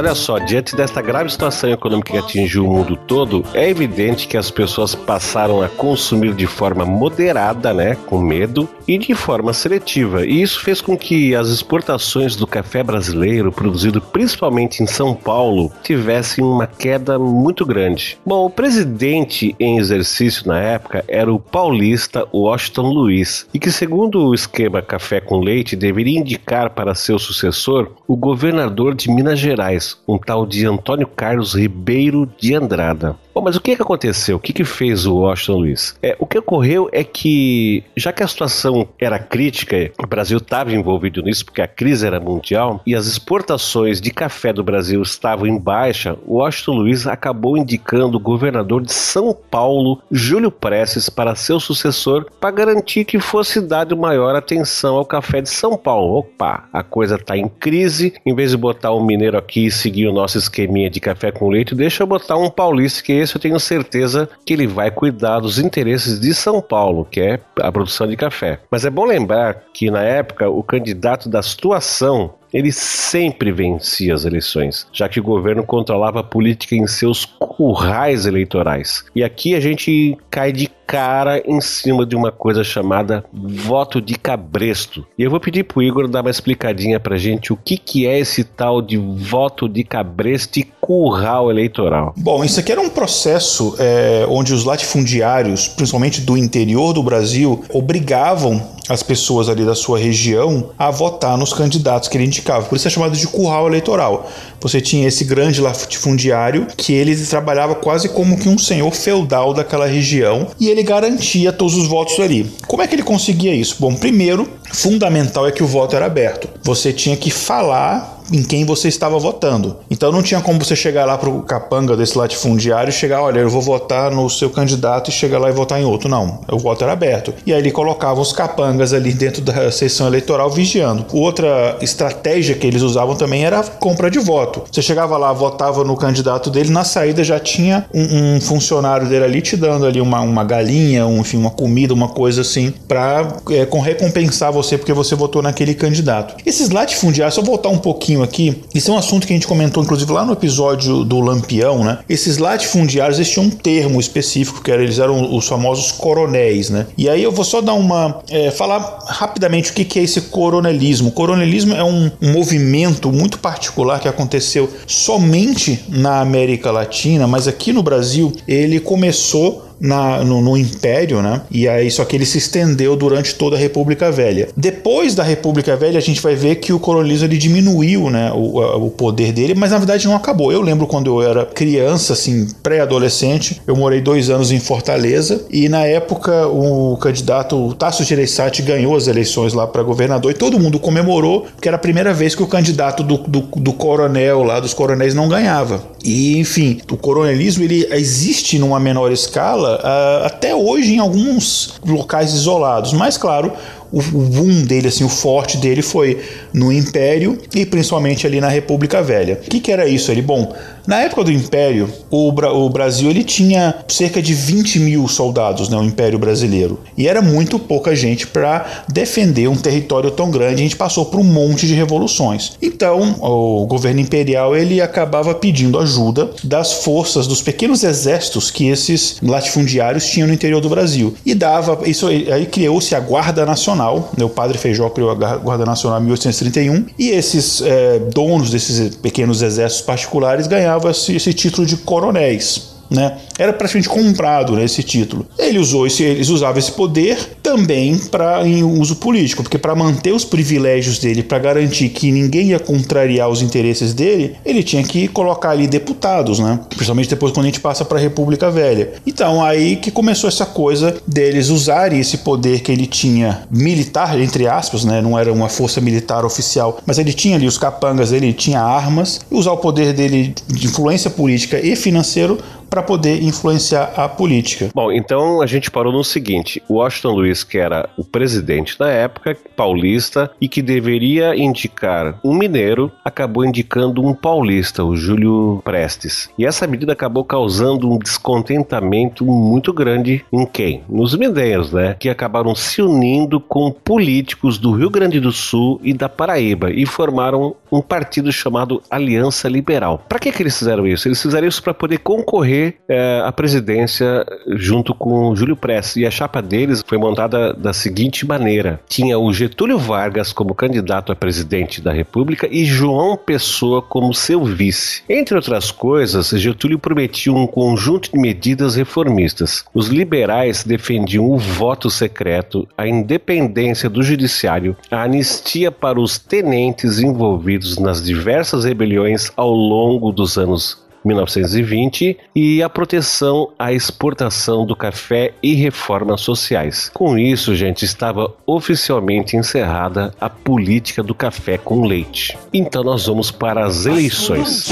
Olha 0.01 0.15
só, 0.15 0.39
diante 0.39 0.75
desta 0.75 1.00
grave 1.00 1.29
situação 1.29 1.70
econômica 1.70 2.12
que 2.13 2.17
atingiu 2.17 2.65
o 2.65 2.74
mundo 2.74 2.96
todo, 2.96 3.46
é 3.53 3.70
evidente 3.70 4.27
que 4.27 4.36
as 4.36 4.50
pessoas 4.50 4.96
passaram 4.96 5.62
a 5.62 5.70
consumir 5.70 6.34
de 6.34 6.48
forma 6.48 6.84
moderada, 6.84 7.72
né, 7.72 7.96
com 8.08 8.20
medo, 8.20 8.67
e 8.91 8.98
de 8.98 9.15
forma 9.15 9.53
seletiva. 9.53 10.25
E 10.25 10.41
isso 10.41 10.60
fez 10.60 10.81
com 10.81 10.98
que 10.98 11.33
as 11.33 11.48
exportações 11.48 12.36
do 12.36 12.45
café 12.45 12.83
brasileiro, 12.83 13.50
produzido 13.50 14.01
principalmente 14.01 14.83
em 14.83 14.86
São 14.88 15.15
Paulo, 15.15 15.71
tivessem 15.81 16.43
uma 16.43 16.67
queda 16.67 17.17
muito 17.17 17.65
grande. 17.65 18.17
Bom, 18.25 18.45
o 18.45 18.50
presidente 18.50 19.55
em 19.57 19.77
exercício 19.77 20.45
na 20.45 20.60
época 20.60 21.05
era 21.07 21.31
o 21.31 21.39
paulista 21.39 22.27
Washington 22.33 22.89
Luiz, 22.89 23.48
e 23.53 23.60
que, 23.60 23.71
segundo 23.71 24.27
o 24.27 24.33
esquema 24.33 24.81
café 24.81 25.21
com 25.21 25.39
leite, 25.39 25.77
deveria 25.77 26.19
indicar 26.19 26.71
para 26.71 26.93
seu 26.93 27.17
sucessor 27.17 27.91
o 28.05 28.17
governador 28.17 28.93
de 28.93 29.10
Minas 29.10 29.39
Gerais, 29.39 29.98
um 30.05 30.17
tal 30.17 30.45
de 30.45 30.65
Antônio 30.65 31.07
Carlos 31.07 31.53
Ribeiro 31.53 32.29
de 32.38 32.53
Andrada. 32.53 33.15
Bom, 33.33 33.41
mas 33.41 33.55
o 33.55 33.61
que, 33.61 33.75
que 33.75 33.81
aconteceu? 33.81 34.35
O 34.35 34.39
que, 34.39 34.51
que 34.51 34.65
fez 34.65 35.05
o 35.05 35.15
Washington 35.19 35.57
Luiz? 35.59 35.95
É, 36.03 36.15
o 36.19 36.25
que 36.25 36.38
ocorreu 36.38 36.89
é 36.91 37.01
que, 37.03 37.83
já 37.95 38.11
que 38.11 38.21
a 38.21 38.27
situação 38.27 38.89
era 39.00 39.17
crítica, 39.17 39.89
o 39.97 40.05
Brasil 40.05 40.38
estava 40.38 40.73
envolvido 40.73 41.21
nisso 41.21 41.45
porque 41.45 41.61
a 41.61 41.67
crise 41.67 42.05
era 42.05 42.19
mundial 42.19 42.81
e 42.85 42.93
as 42.93 43.05
exportações 43.07 44.01
de 44.01 44.11
café 44.11 44.51
do 44.51 44.63
Brasil 44.63 45.01
estavam 45.01 45.47
em 45.47 45.57
baixa, 45.57 46.17
o 46.25 46.35
Washington 46.35 46.73
Luiz 46.73 47.07
acabou 47.07 47.57
indicando 47.57 48.17
o 48.17 48.19
governador 48.19 48.81
de 48.81 48.91
São 48.91 49.33
Paulo, 49.33 50.01
Júlio 50.11 50.51
Prestes, 50.51 51.09
para 51.09 51.35
seu 51.35 51.59
sucessor 51.59 52.25
para 52.39 52.51
garantir 52.51 53.05
que 53.05 53.19
fosse 53.19 53.61
dado 53.61 53.95
maior 53.95 54.35
atenção 54.35 54.97
ao 54.97 55.05
café 55.05 55.41
de 55.41 55.50
São 55.50 55.77
Paulo. 55.77 56.17
Opa, 56.17 56.67
a 56.73 56.83
coisa 56.83 57.15
está 57.15 57.38
em 57.38 57.47
crise, 57.47 58.13
em 58.25 58.35
vez 58.35 58.51
de 58.51 58.57
botar 58.57 58.93
um 58.93 59.05
mineiro 59.05 59.38
aqui 59.38 59.67
e 59.67 59.71
seguir 59.71 60.07
o 60.07 60.13
nosso 60.13 60.38
esqueminha 60.38 60.89
de 60.89 61.00
café 61.00 61.31
com 61.31 61.47
leite, 61.47 61.73
deixa 61.73 62.03
eu 62.03 62.07
botar 62.07 62.35
um 62.35 62.50
paulista 62.50 63.01
que 63.01 63.21
esse 63.22 63.36
eu 63.36 63.42
tenho 63.42 63.60
certeza 63.60 64.30
que 64.46 64.54
ele 64.54 64.68
vai 64.68 64.92
cuidar 64.92 65.40
dos 65.40 65.60
interesses 65.60 66.20
de 66.20 66.34
São 66.34 66.62
Paulo, 66.62 67.06
que 67.06 67.22
é 67.22 67.40
a 67.60 67.72
produção 67.72 68.08
de 68.08 68.16
café. 68.16 68.60
Mas 68.70 68.86
é 68.86 68.90
bom 68.90 69.06
lembrar 69.06 69.63
que 69.74 69.90
na 69.90 70.01
época 70.01 70.50
o 70.50 70.63
candidato 70.63 71.30
da 71.30 71.42
situação 71.42 72.34
ele 72.54 72.72
sempre 72.72 73.51
vencia 73.51 74.13
as 74.13 74.25
eleições, 74.25 74.88
já 74.92 75.08
que 75.08 75.20
o 75.20 75.24
governo 75.24 75.63
controlava 75.63 76.20
a 76.20 76.24
política 76.24 76.75
em 76.75 76.86
seus 76.86 77.24
currais 77.24 78.25
eleitorais. 78.25 79.06
E 79.16 79.24
aqui 79.24 79.56
a 79.56 79.60
gente 79.60 80.18
cai 80.30 80.51
de 80.51 80.70
cara 80.91 81.41
em 81.45 81.62
cima 81.62 82.05
de 82.05 82.17
uma 82.17 82.33
coisa 82.33 82.65
chamada 82.65 83.24
voto 83.31 84.01
de 84.01 84.15
cabresto. 84.15 85.07
E 85.17 85.24
eu 85.24 85.31
vou 85.31 85.39
pedir 85.39 85.63
pro 85.63 85.81
Igor 85.81 86.05
dar 86.05 86.19
uma 86.19 86.29
explicadinha 86.29 87.00
pra 87.00 87.17
gente 87.17 87.53
o 87.53 87.55
que, 87.55 87.77
que 87.77 88.05
é 88.05 88.19
esse 88.19 88.43
tal 88.43 88.81
de 88.81 88.98
voto 88.98 89.69
de 89.69 89.86
cabresto 89.86 90.60
e 90.60 90.63
curral 90.81 91.50
eleitoral. 91.50 92.13
Bom, 92.17 92.43
isso 92.43 92.60
aqui 92.60 92.74
era 92.74 92.81
um 92.81 92.89
processo 92.89 93.74
é, 93.79 94.25
onde 94.27 94.53
os 94.53 94.65
latifundiários, 94.65 95.69
principalmente 95.69 96.19
do 96.19 96.36
interior 96.36 96.91
do 96.91 97.01
Brasil, 97.01 97.63
obrigavam 97.69 98.62
as 98.89 99.01
pessoas 99.01 99.48
ali 99.48 99.63
da 99.63 99.75
sua 99.75 99.98
região 99.98 100.71
a 100.77 100.91
votar 100.91 101.38
nos 101.38 101.53
candidatos 101.53 102.10
que 102.10 102.17
ele 102.17 102.25
indicava. 102.25 102.65
Por 102.65 102.75
isso 102.75 102.88
é 102.88 102.91
chamado 102.91 103.15
de 103.15 103.27
curral 103.27 103.67
eleitoral. 103.67 104.29
Você 104.60 104.81
tinha 104.81 105.07
esse 105.07 105.24
grande 105.24 105.62
latifundiário 105.62 106.67
que 106.75 106.93
ele 106.93 107.15
trabalhava 107.15 107.75
quase 107.75 108.10
como 108.10 108.38
que 108.38 108.50
um 108.50 108.57
senhor 108.57 108.91
feudal 108.91 109.53
daquela 109.53 109.86
região 109.86 110.48
e 110.60 110.67
ele 110.67 110.80
garantia 110.83 111.51
todos 111.51 111.75
os 111.75 111.87
votos 111.87 112.20
ali. 112.20 112.50
Como 112.67 112.81
é 112.81 112.87
que 112.87 112.96
ele 112.96 113.03
conseguia 113.03 113.53
isso? 113.53 113.77
Bom, 113.79 113.96
primeiro, 113.96 114.50
fundamental 114.72 115.48
é 115.48 115.51
que 115.51 115.63
o 115.63 115.67
voto 115.67 115.96
era 115.96 116.05
aberto. 116.05 116.48
Você 116.63 116.94
tinha 116.94 117.17
que 117.17 117.29
falar 117.31 118.21
em 118.31 118.44
quem 118.44 118.65
você 118.65 118.87
estava 118.87 119.17
votando. 119.20 119.77
Então 119.89 120.11
não 120.11 120.22
tinha 120.22 120.41
como 120.41 120.63
você 120.63 120.75
chegar 120.75 121.05
lá 121.05 121.17
pro 121.17 121.41
capanga 121.41 121.96
desse 121.96 122.17
latifundiário 122.17 122.89
e 122.89 122.94
chegar, 122.94 123.22
olha, 123.22 123.39
eu 123.39 123.50
vou 123.50 123.61
votar 123.61 124.11
no 124.11 124.29
seu 124.29 124.50
candidato 124.50 125.09
e 125.09 125.13
chegar 125.13 125.39
lá 125.39 125.50
e 125.50 125.53
votar 125.53 125.79
em 125.79 125.85
outro. 125.85 126.09
Não, 126.09 126.41
o 126.51 126.57
voto 126.57 126.83
era 126.83 126.94
aberto. 126.94 127.33
E 127.46 127.53
aí 127.53 127.59
ele 127.59 127.72
colocava 127.72 128.20
os 128.20 128.33
capangas 128.33 128.94
ali 128.94 129.13
dentro 129.13 129.41
da 129.41 129.72
sessão 129.72 130.07
eleitoral 130.07 130.50
vigiando. 130.50 131.05
Outra 131.11 131.77
estratégia 131.81 132.55
que 132.55 132.65
eles 132.65 132.81
usavam 132.81 133.15
também 133.15 133.46
era 133.46 133.59
a 133.59 133.63
compra 133.63 134.09
de 134.09 134.20
voto. 134.20 134.63
Você 134.72 134.81
chegava 134.81 135.17
lá, 135.17 135.31
votava 135.33 135.83
no 135.83 135.96
candidato 135.96 136.50
dele, 136.50 136.70
na 136.70 136.83
saída 136.83 137.24
já 137.24 137.39
tinha 137.39 137.85
um, 137.94 138.35
um 138.35 138.41
funcionário 138.41 139.07
dele 139.07 139.25
ali 139.25 139.41
te 139.41 139.55
dando 139.55 139.85
ali 139.85 140.01
uma, 140.01 140.22
uma 140.22 140.44
galinha, 140.44 141.05
um, 141.05 141.20
enfim, 141.20 141.37
uma 141.37 141.50
comida, 141.50 141.94
uma 141.94 142.09
coisa 142.09 142.41
assim, 142.41 142.74
para 142.87 143.27
é, 143.50 143.65
com 143.65 143.79
recompensar 143.79 144.51
você 144.51 144.77
porque 144.77 144.94
você 144.94 145.15
votou 145.15 145.41
naquele 145.41 145.74
candidato. 145.74 146.35
Esses 146.46 146.70
latifundiários, 146.70 147.35
só 147.35 147.41
voltar 147.41 147.70
um 147.70 147.77
pouquinho 147.77 148.21
aqui, 148.24 148.64
isso 148.74 148.92
é 148.92 148.94
um 148.94 148.98
assunto 148.98 149.27
que 149.27 149.34
a 149.34 149.36
gente 149.36 149.48
comentou, 149.48 149.84
inclusive, 149.84 150.12
lá 150.12 150.25
no 150.25 150.34
episódio 150.34 151.03
do 151.03 151.20
Lampião, 151.20 151.84
né? 151.84 152.00
Esses 152.10 152.38
latifundiários, 152.38 153.18
eles 153.18 153.29
tinham 153.29 153.46
um 153.46 153.50
termo 153.50 154.00
específico, 154.00 154.62
que 154.62 154.72
era, 154.72 154.84
eles 154.84 155.00
eram 155.00 155.36
os 155.36 155.48
famosos 155.48 155.92
coronéis, 155.92 156.70
né? 156.70 156.88
E 156.98 157.10
aí 157.10 157.24
eu 157.24 157.31
vou 157.31 157.46
só 157.46 157.62
dar 157.62 157.74
uma. 157.74 158.22
É, 158.29 158.51
falar 158.51 159.00
rapidamente 159.07 159.72
o 159.72 159.74
que, 159.74 159.86
que 159.86 160.00
é 160.00 160.03
esse 160.03 160.22
coronelismo. 160.22 161.10
O 161.10 161.12
coronelismo 161.12 161.74
é 161.74 161.84
um, 161.84 162.12
um 162.22 162.31
movimento 162.31 163.12
muito 163.12 163.40
particular 163.40 164.00
que 164.00 164.07
aconteceu 164.07 164.70
somente 164.88 165.84
na 165.90 166.22
América 166.22 166.72
Latina, 166.72 167.27
mas 167.27 167.48
aqui 167.48 167.74
no 167.74 167.84
Brasil 167.84 168.34
ele 168.48 168.79
começou 168.79 169.71
na, 169.81 170.24
no, 170.24 170.41
no, 170.41 170.55
Império, 170.55 171.22
né? 171.22 171.41
E 171.50 171.67
aí 171.67 171.89
só 171.89 172.05
que 172.05 172.15
ele 172.15 172.25
se 172.25 172.37
estendeu 172.37 172.96
durante 172.96 173.33
toda 173.33 173.55
a 173.55 173.59
República 173.59 174.11
Velha. 174.11 174.50
Depois 174.55 175.15
da 175.15 175.24
República 175.24 175.75
Velha, 175.75 175.98
a 175.98 176.01
gente 176.01 176.22
vai 176.22 176.35
ver 176.35 176.57
que 176.57 176.72
o 176.72 176.79
coronelismo 176.79 177.25
ele 177.25 177.37
diminuiu, 177.37 178.09
né? 178.09 178.31
O, 178.33 178.85
o 178.85 178.91
poder 178.91 179.33
dele, 179.33 179.55
mas 179.55 179.72
na 179.72 179.79
verdade 179.79 180.07
não 180.07 180.15
acabou. 180.15 180.51
Eu 180.51 180.61
lembro 180.61 180.85
quando 180.85 181.07
eu 181.07 181.27
era 181.27 181.46
criança, 181.46 182.13
assim, 182.13 182.48
pré-adolescente, 182.61 183.61
eu 183.65 183.75
morei 183.75 184.01
dois 184.01 184.29
anos 184.29 184.51
em 184.51 184.59
Fortaleza 184.59 185.46
e 185.50 185.67
na 185.67 185.85
época 185.85 186.48
o 186.48 186.96
candidato 186.98 187.74
Tasso 187.74 188.03
Gereissati 188.03 188.61
ganhou 188.61 188.96
as 188.96 189.07
eleições 189.07 189.53
lá 189.53 189.65
para 189.65 189.81
governador 189.81 190.31
e 190.31 190.35
todo 190.35 190.59
mundo 190.59 190.79
comemorou 190.79 191.41
porque 191.41 191.67
era 191.67 191.77
a 191.77 191.79
primeira 191.79 192.13
vez 192.13 192.35
que 192.35 192.44
o 192.44 192.48
candidato 192.48 193.03
do, 193.03 193.17
do, 193.17 193.41
do 193.41 193.74
coronel 193.74 194.44
lá, 194.44 194.59
dos 194.59 194.74
coronéis, 194.74 195.15
não 195.15 195.27
ganhava. 195.27 195.83
E 196.03 196.37
enfim, 196.37 196.81
o 196.91 196.98
coronelismo 196.98 197.63
ele 197.63 197.87
existe 197.91 198.59
numa 198.59 198.79
menor 198.79 199.11
escala 199.11 199.71
uh, 199.75 200.25
até 200.25 200.55
hoje 200.55 200.94
em 200.94 201.00
alguns 201.00 201.79
locais 201.86 202.34
isolados. 202.34 202.94
Mas, 202.94 203.18
claro, 203.18 203.53
o, 203.92 204.00
o 204.00 204.01
boom 204.01 204.64
dele, 204.64 204.88
assim, 204.88 205.03
o 205.03 205.10
forte 205.10 205.57
dele 205.57 205.81
foi 205.81 206.20
no 206.53 206.72
Império 206.72 207.38
e 207.53 207.66
principalmente 207.66 208.25
ali 208.25 208.40
na 208.40 208.48
República 208.48 209.01
Velha. 209.01 209.34
O 209.34 209.50
que, 209.50 209.60
que 209.60 209.72
era 209.72 209.88
isso 209.88 210.12
ali? 210.12 210.22
Bom, 210.22 210.53
na 210.85 211.01
época 211.01 211.24
do 211.24 211.31
Império, 211.31 211.89
o, 212.09 212.31
Bra 212.31 212.51
o, 212.51 212.70
Brasil 212.70 213.09
ele 213.09 213.24
tinha 213.24 213.75
cerca 213.87 214.22
de 214.22 214.33
20 214.33 214.79
mil 214.79 215.07
soldados, 215.07 215.70
né, 215.70 215.77
o 215.77 215.83
Império 215.83 216.17
Brasileiro. 216.17 216.79
E 216.98 217.07
era 217.07 217.22
muito 217.22 217.59
pouca 217.59 217.96
gente 217.96 218.27
para 218.27 218.83
defender 218.87 219.48
um 219.48 219.55
território 219.55 220.11
tão 220.11 220.31
grande. 220.31 220.55
A 220.55 220.63
gente 220.63 220.75
passou 220.75 221.05
por 221.05 221.20
um 221.20 221.24
monte 221.24 221.67
de 221.67 221.74
revoluções. 221.74 222.53
Então, 222.61 223.15
o 223.22 223.65
governo 223.65 224.00
imperial 224.00 224.55
ele 224.55 224.81
acabava 224.81 225.33
pedindo 225.33 225.79
ajuda 225.79 226.31
das 226.44 226.74
forças, 226.74 227.27
dos 227.27 227.41
pequenos 227.41 227.83
exércitos 227.83 228.50
que 228.50 228.67
esses 228.67 229.17
latifundiários 229.22 230.05
tinham 230.07 230.27
no 230.27 230.33
interior 230.33 230.61
do 230.61 230.70
Brasil. 230.70 231.13
E 231.25 231.33
dava, 231.33 231.79
isso 231.85 232.07
aí 232.07 232.46
criou-se 232.46 232.96
a 232.96 233.00
Guarda 233.00 233.46
Nacional. 233.46 234.11
Né, 234.17 234.24
o 234.24 234.29
padre 234.29 234.57
Feijó 234.57 234.89
criou 234.89 235.11
a 235.11 235.37
Guarda 235.37 235.65
Nacional 235.65 236.00
em 236.00 236.03
1831. 236.03 236.85
E 236.98 237.09
esses 237.09 237.61
é, 237.61 238.00
donos 238.00 238.50
desses 238.50 238.96
pequenos 238.96 239.41
exércitos 239.41 239.85
particulares 239.85 240.48
ganharam 240.48 240.71
ganhava 240.72 240.92
esse, 240.92 241.16
esse 241.16 241.34
título 241.34 241.68
de 241.68 241.77
coronéis. 241.77 242.71
Né? 242.92 243.18
Era 243.40 243.54
praticamente 243.54 243.88
comprado 243.88 244.54
né, 244.54 244.66
esse 244.66 244.84
título. 244.84 245.25
Ele 245.40 245.58
usou 245.58 245.88
esse, 245.88 246.04
eles 246.04 246.27
usavam 246.27 246.60
esse 246.60 246.74
poder 246.74 247.18
também 247.42 247.98
para 247.98 248.46
em 248.46 248.64
uso 248.64 248.98
político, 248.98 249.42
porque 249.42 249.58
para 249.58 249.74
manter 249.74 250.12
os 250.12 250.25
privilégios 250.25 251.00
dele, 251.00 251.24
para 251.24 251.40
garantir 251.40 251.90
que 251.90 252.12
ninguém 252.12 252.50
ia 252.50 252.60
contrariar 252.60 253.30
os 253.30 253.42
interesses 253.42 253.94
dele, 253.94 254.36
ele 254.46 254.62
tinha 254.62 254.84
que 254.84 255.08
colocar 255.08 255.51
ali 255.51 255.68
deputados, 255.68 256.40
né? 256.40 256.60
Principalmente 256.70 257.10
depois 257.10 257.32
quando 257.32 257.46
a 257.46 257.50
gente 257.50 257.62
passa 257.62 257.86
para 257.86 257.98
a 257.98 258.01
República 258.01 258.51
Velha. 258.51 258.92
Então 259.08 259.44
aí 259.44 259.77
que 259.77 259.90
começou 259.90 260.27
essa 260.27 260.46
coisa 260.46 260.96
deles 261.08 261.50
usarem 261.50 262.00
esse 262.00 262.20
poder 262.20 262.60
que 262.60 262.72
ele 262.72 262.86
tinha 262.86 263.44
militar, 263.50 264.20
entre 264.20 264.48
aspas, 264.48 264.84
né? 264.84 265.01
Não 265.01 265.18
era 265.18 265.32
uma 265.32 265.48
força 265.48 265.80
militar 265.80 266.25
oficial, 266.25 266.80
mas 266.86 267.00
ele 267.00 267.14
tinha 267.14 267.38
ali 267.38 267.48
os 267.48 267.58
capangas, 267.58 268.12
ele 268.12 268.34
tinha 268.34 268.60
armas, 268.62 269.22
usar 269.32 269.54
o 269.54 269.58
poder 269.58 269.94
dele 269.94 270.36
de 270.48 270.68
influência 270.68 271.10
política 271.10 271.60
e 271.60 271.75
financeiro 271.75 272.38
para 272.72 272.81
poder 272.81 273.22
influenciar 273.22 273.92
a 273.98 274.07
política. 274.07 274.70
Bom, 274.74 274.94
então 274.94 275.42
a 275.42 275.46
gente 275.46 275.70
parou 275.70 275.92
no 275.92 276.05
seguinte: 276.05 276.64
o 276.70 276.75
Washington 276.75 277.12
Luiz, 277.12 277.44
que 277.44 277.57
era 277.57 277.90
o 277.98 278.05
presidente 278.05 278.79
da 278.79 278.88
época, 278.88 279.38
paulista, 279.57 280.31
e 280.40 280.48
que 280.48 280.62
deveria 280.62 281.36
indicar 281.36 282.18
um 282.24 282.34
mineiro, 282.34 282.90
acabou 283.03 283.44
indicando 283.44 284.03
um 284.03 284.14
paulista, 284.14 284.86
o 284.86 284.96
Júlio 284.96 285.62
Prestes. 285.66 286.29
E 286.38 286.46
essa 286.46 286.66
medida 286.66 286.94
acabou 286.94 287.25
causando 287.25 287.92
um 287.92 288.00
descontentamento 288.00 289.25
muito 289.25 289.74
grande 289.74 290.25
em 290.31 290.46
quem? 290.46 290.84
Nos 290.88 291.14
mineiros, 291.14 291.74
né? 291.74 291.98
Que 292.00 292.10
acabaram 292.10 292.55
se 292.55 292.81
unindo 292.81 293.42
com 293.42 293.70
políticos 293.70 294.57
do 294.57 294.72
Rio 294.72 294.90
Grande 294.90 295.20
do 295.20 295.34
Sul 295.34 295.79
e 295.84 295.94
da 295.94 296.07
Paraíba 296.07 296.72
e 296.72 296.86
formaram 296.86 297.53
um 297.70 297.81
partido 297.81 298.31
chamado 298.31 298.81
Aliança 298.90 299.50
Liberal. 299.50 300.05
Para 300.07 300.20
que, 300.20 300.31
que 300.31 300.42
eles 300.42 300.57
fizeram 300.57 300.88
isso? 300.88 301.07
Eles 301.07 301.22
fizeram 301.22 301.48
isso 301.48 301.62
para 301.62 301.74
poder 301.74 301.98
concorrer 302.00 302.60
é, 302.87 303.21
a 303.25 303.31
presidência 303.31 304.25
junto 304.47 304.93
com 304.93 305.35
Júlio 305.35 305.55
Prestes. 305.55 305.97
E 305.97 306.05
a 306.05 306.11
chapa 306.11 306.41
deles 306.41 306.83
foi 306.85 306.97
montada 306.97 307.53
da 307.53 307.74
seguinte 307.74 308.25
maneira: 308.25 308.79
tinha 308.87 309.17
o 309.17 309.31
Getúlio 309.33 309.77
Vargas 309.77 310.31
como 310.33 310.55
candidato 310.55 311.11
a 311.11 311.15
presidente 311.15 311.81
da 311.81 311.91
República 311.91 312.47
e 312.50 312.65
João 312.65 313.17
Pessoa 313.17 313.81
como 313.81 314.13
seu 314.13 314.43
vice. 314.43 315.03
Entre 315.09 315.35
outras 315.35 315.71
coisas, 315.71 316.29
Getúlio 316.29 316.79
prometia 316.79 317.33
um 317.33 317.47
conjunto 317.47 318.11
de 318.11 318.19
medidas 318.19 318.75
reformistas. 318.75 319.63
Os 319.74 319.87
liberais 319.87 320.63
defendiam 320.63 321.29
o 321.29 321.37
voto 321.37 321.89
secreto, 321.89 322.67
a 322.77 322.87
independência 322.87 323.89
do 323.89 324.03
judiciário, 324.03 324.75
a 324.89 325.03
anistia 325.03 325.71
para 325.71 326.00
os 326.00 326.17
tenentes 326.17 327.00
envolvidos 327.00 327.77
nas 327.77 328.03
diversas 328.03 328.65
rebeliões 328.65 329.31
ao 329.35 329.51
longo 329.51 330.11
dos 330.11 330.37
anos 330.37 330.81
1920 331.03 332.18
e 332.35 332.61
a 332.61 332.70
proteção 332.70 333.50
à 333.57 333.74
exportação 333.74 334.66
do 334.66 334.75
café 334.75 335.33
e 335.42 335.53
reformas 335.53 336.22
sociais. 336.22 336.90
Com 336.94 337.18
isso, 337.18 337.55
gente, 337.55 337.85
estava 337.85 338.33
oficialmente 338.46 339.35
encerrada 339.35 340.14
a 340.20 340.29
política 340.29 341.01
do 341.01 341.16
café 341.16 341.57
com 341.57 341.85
leite. 341.85 342.37
Então 342.53 342.83
nós 342.83 343.05
vamos 343.05 343.31
para 343.31 343.66
as 343.66 343.85
eleições. 343.85 344.70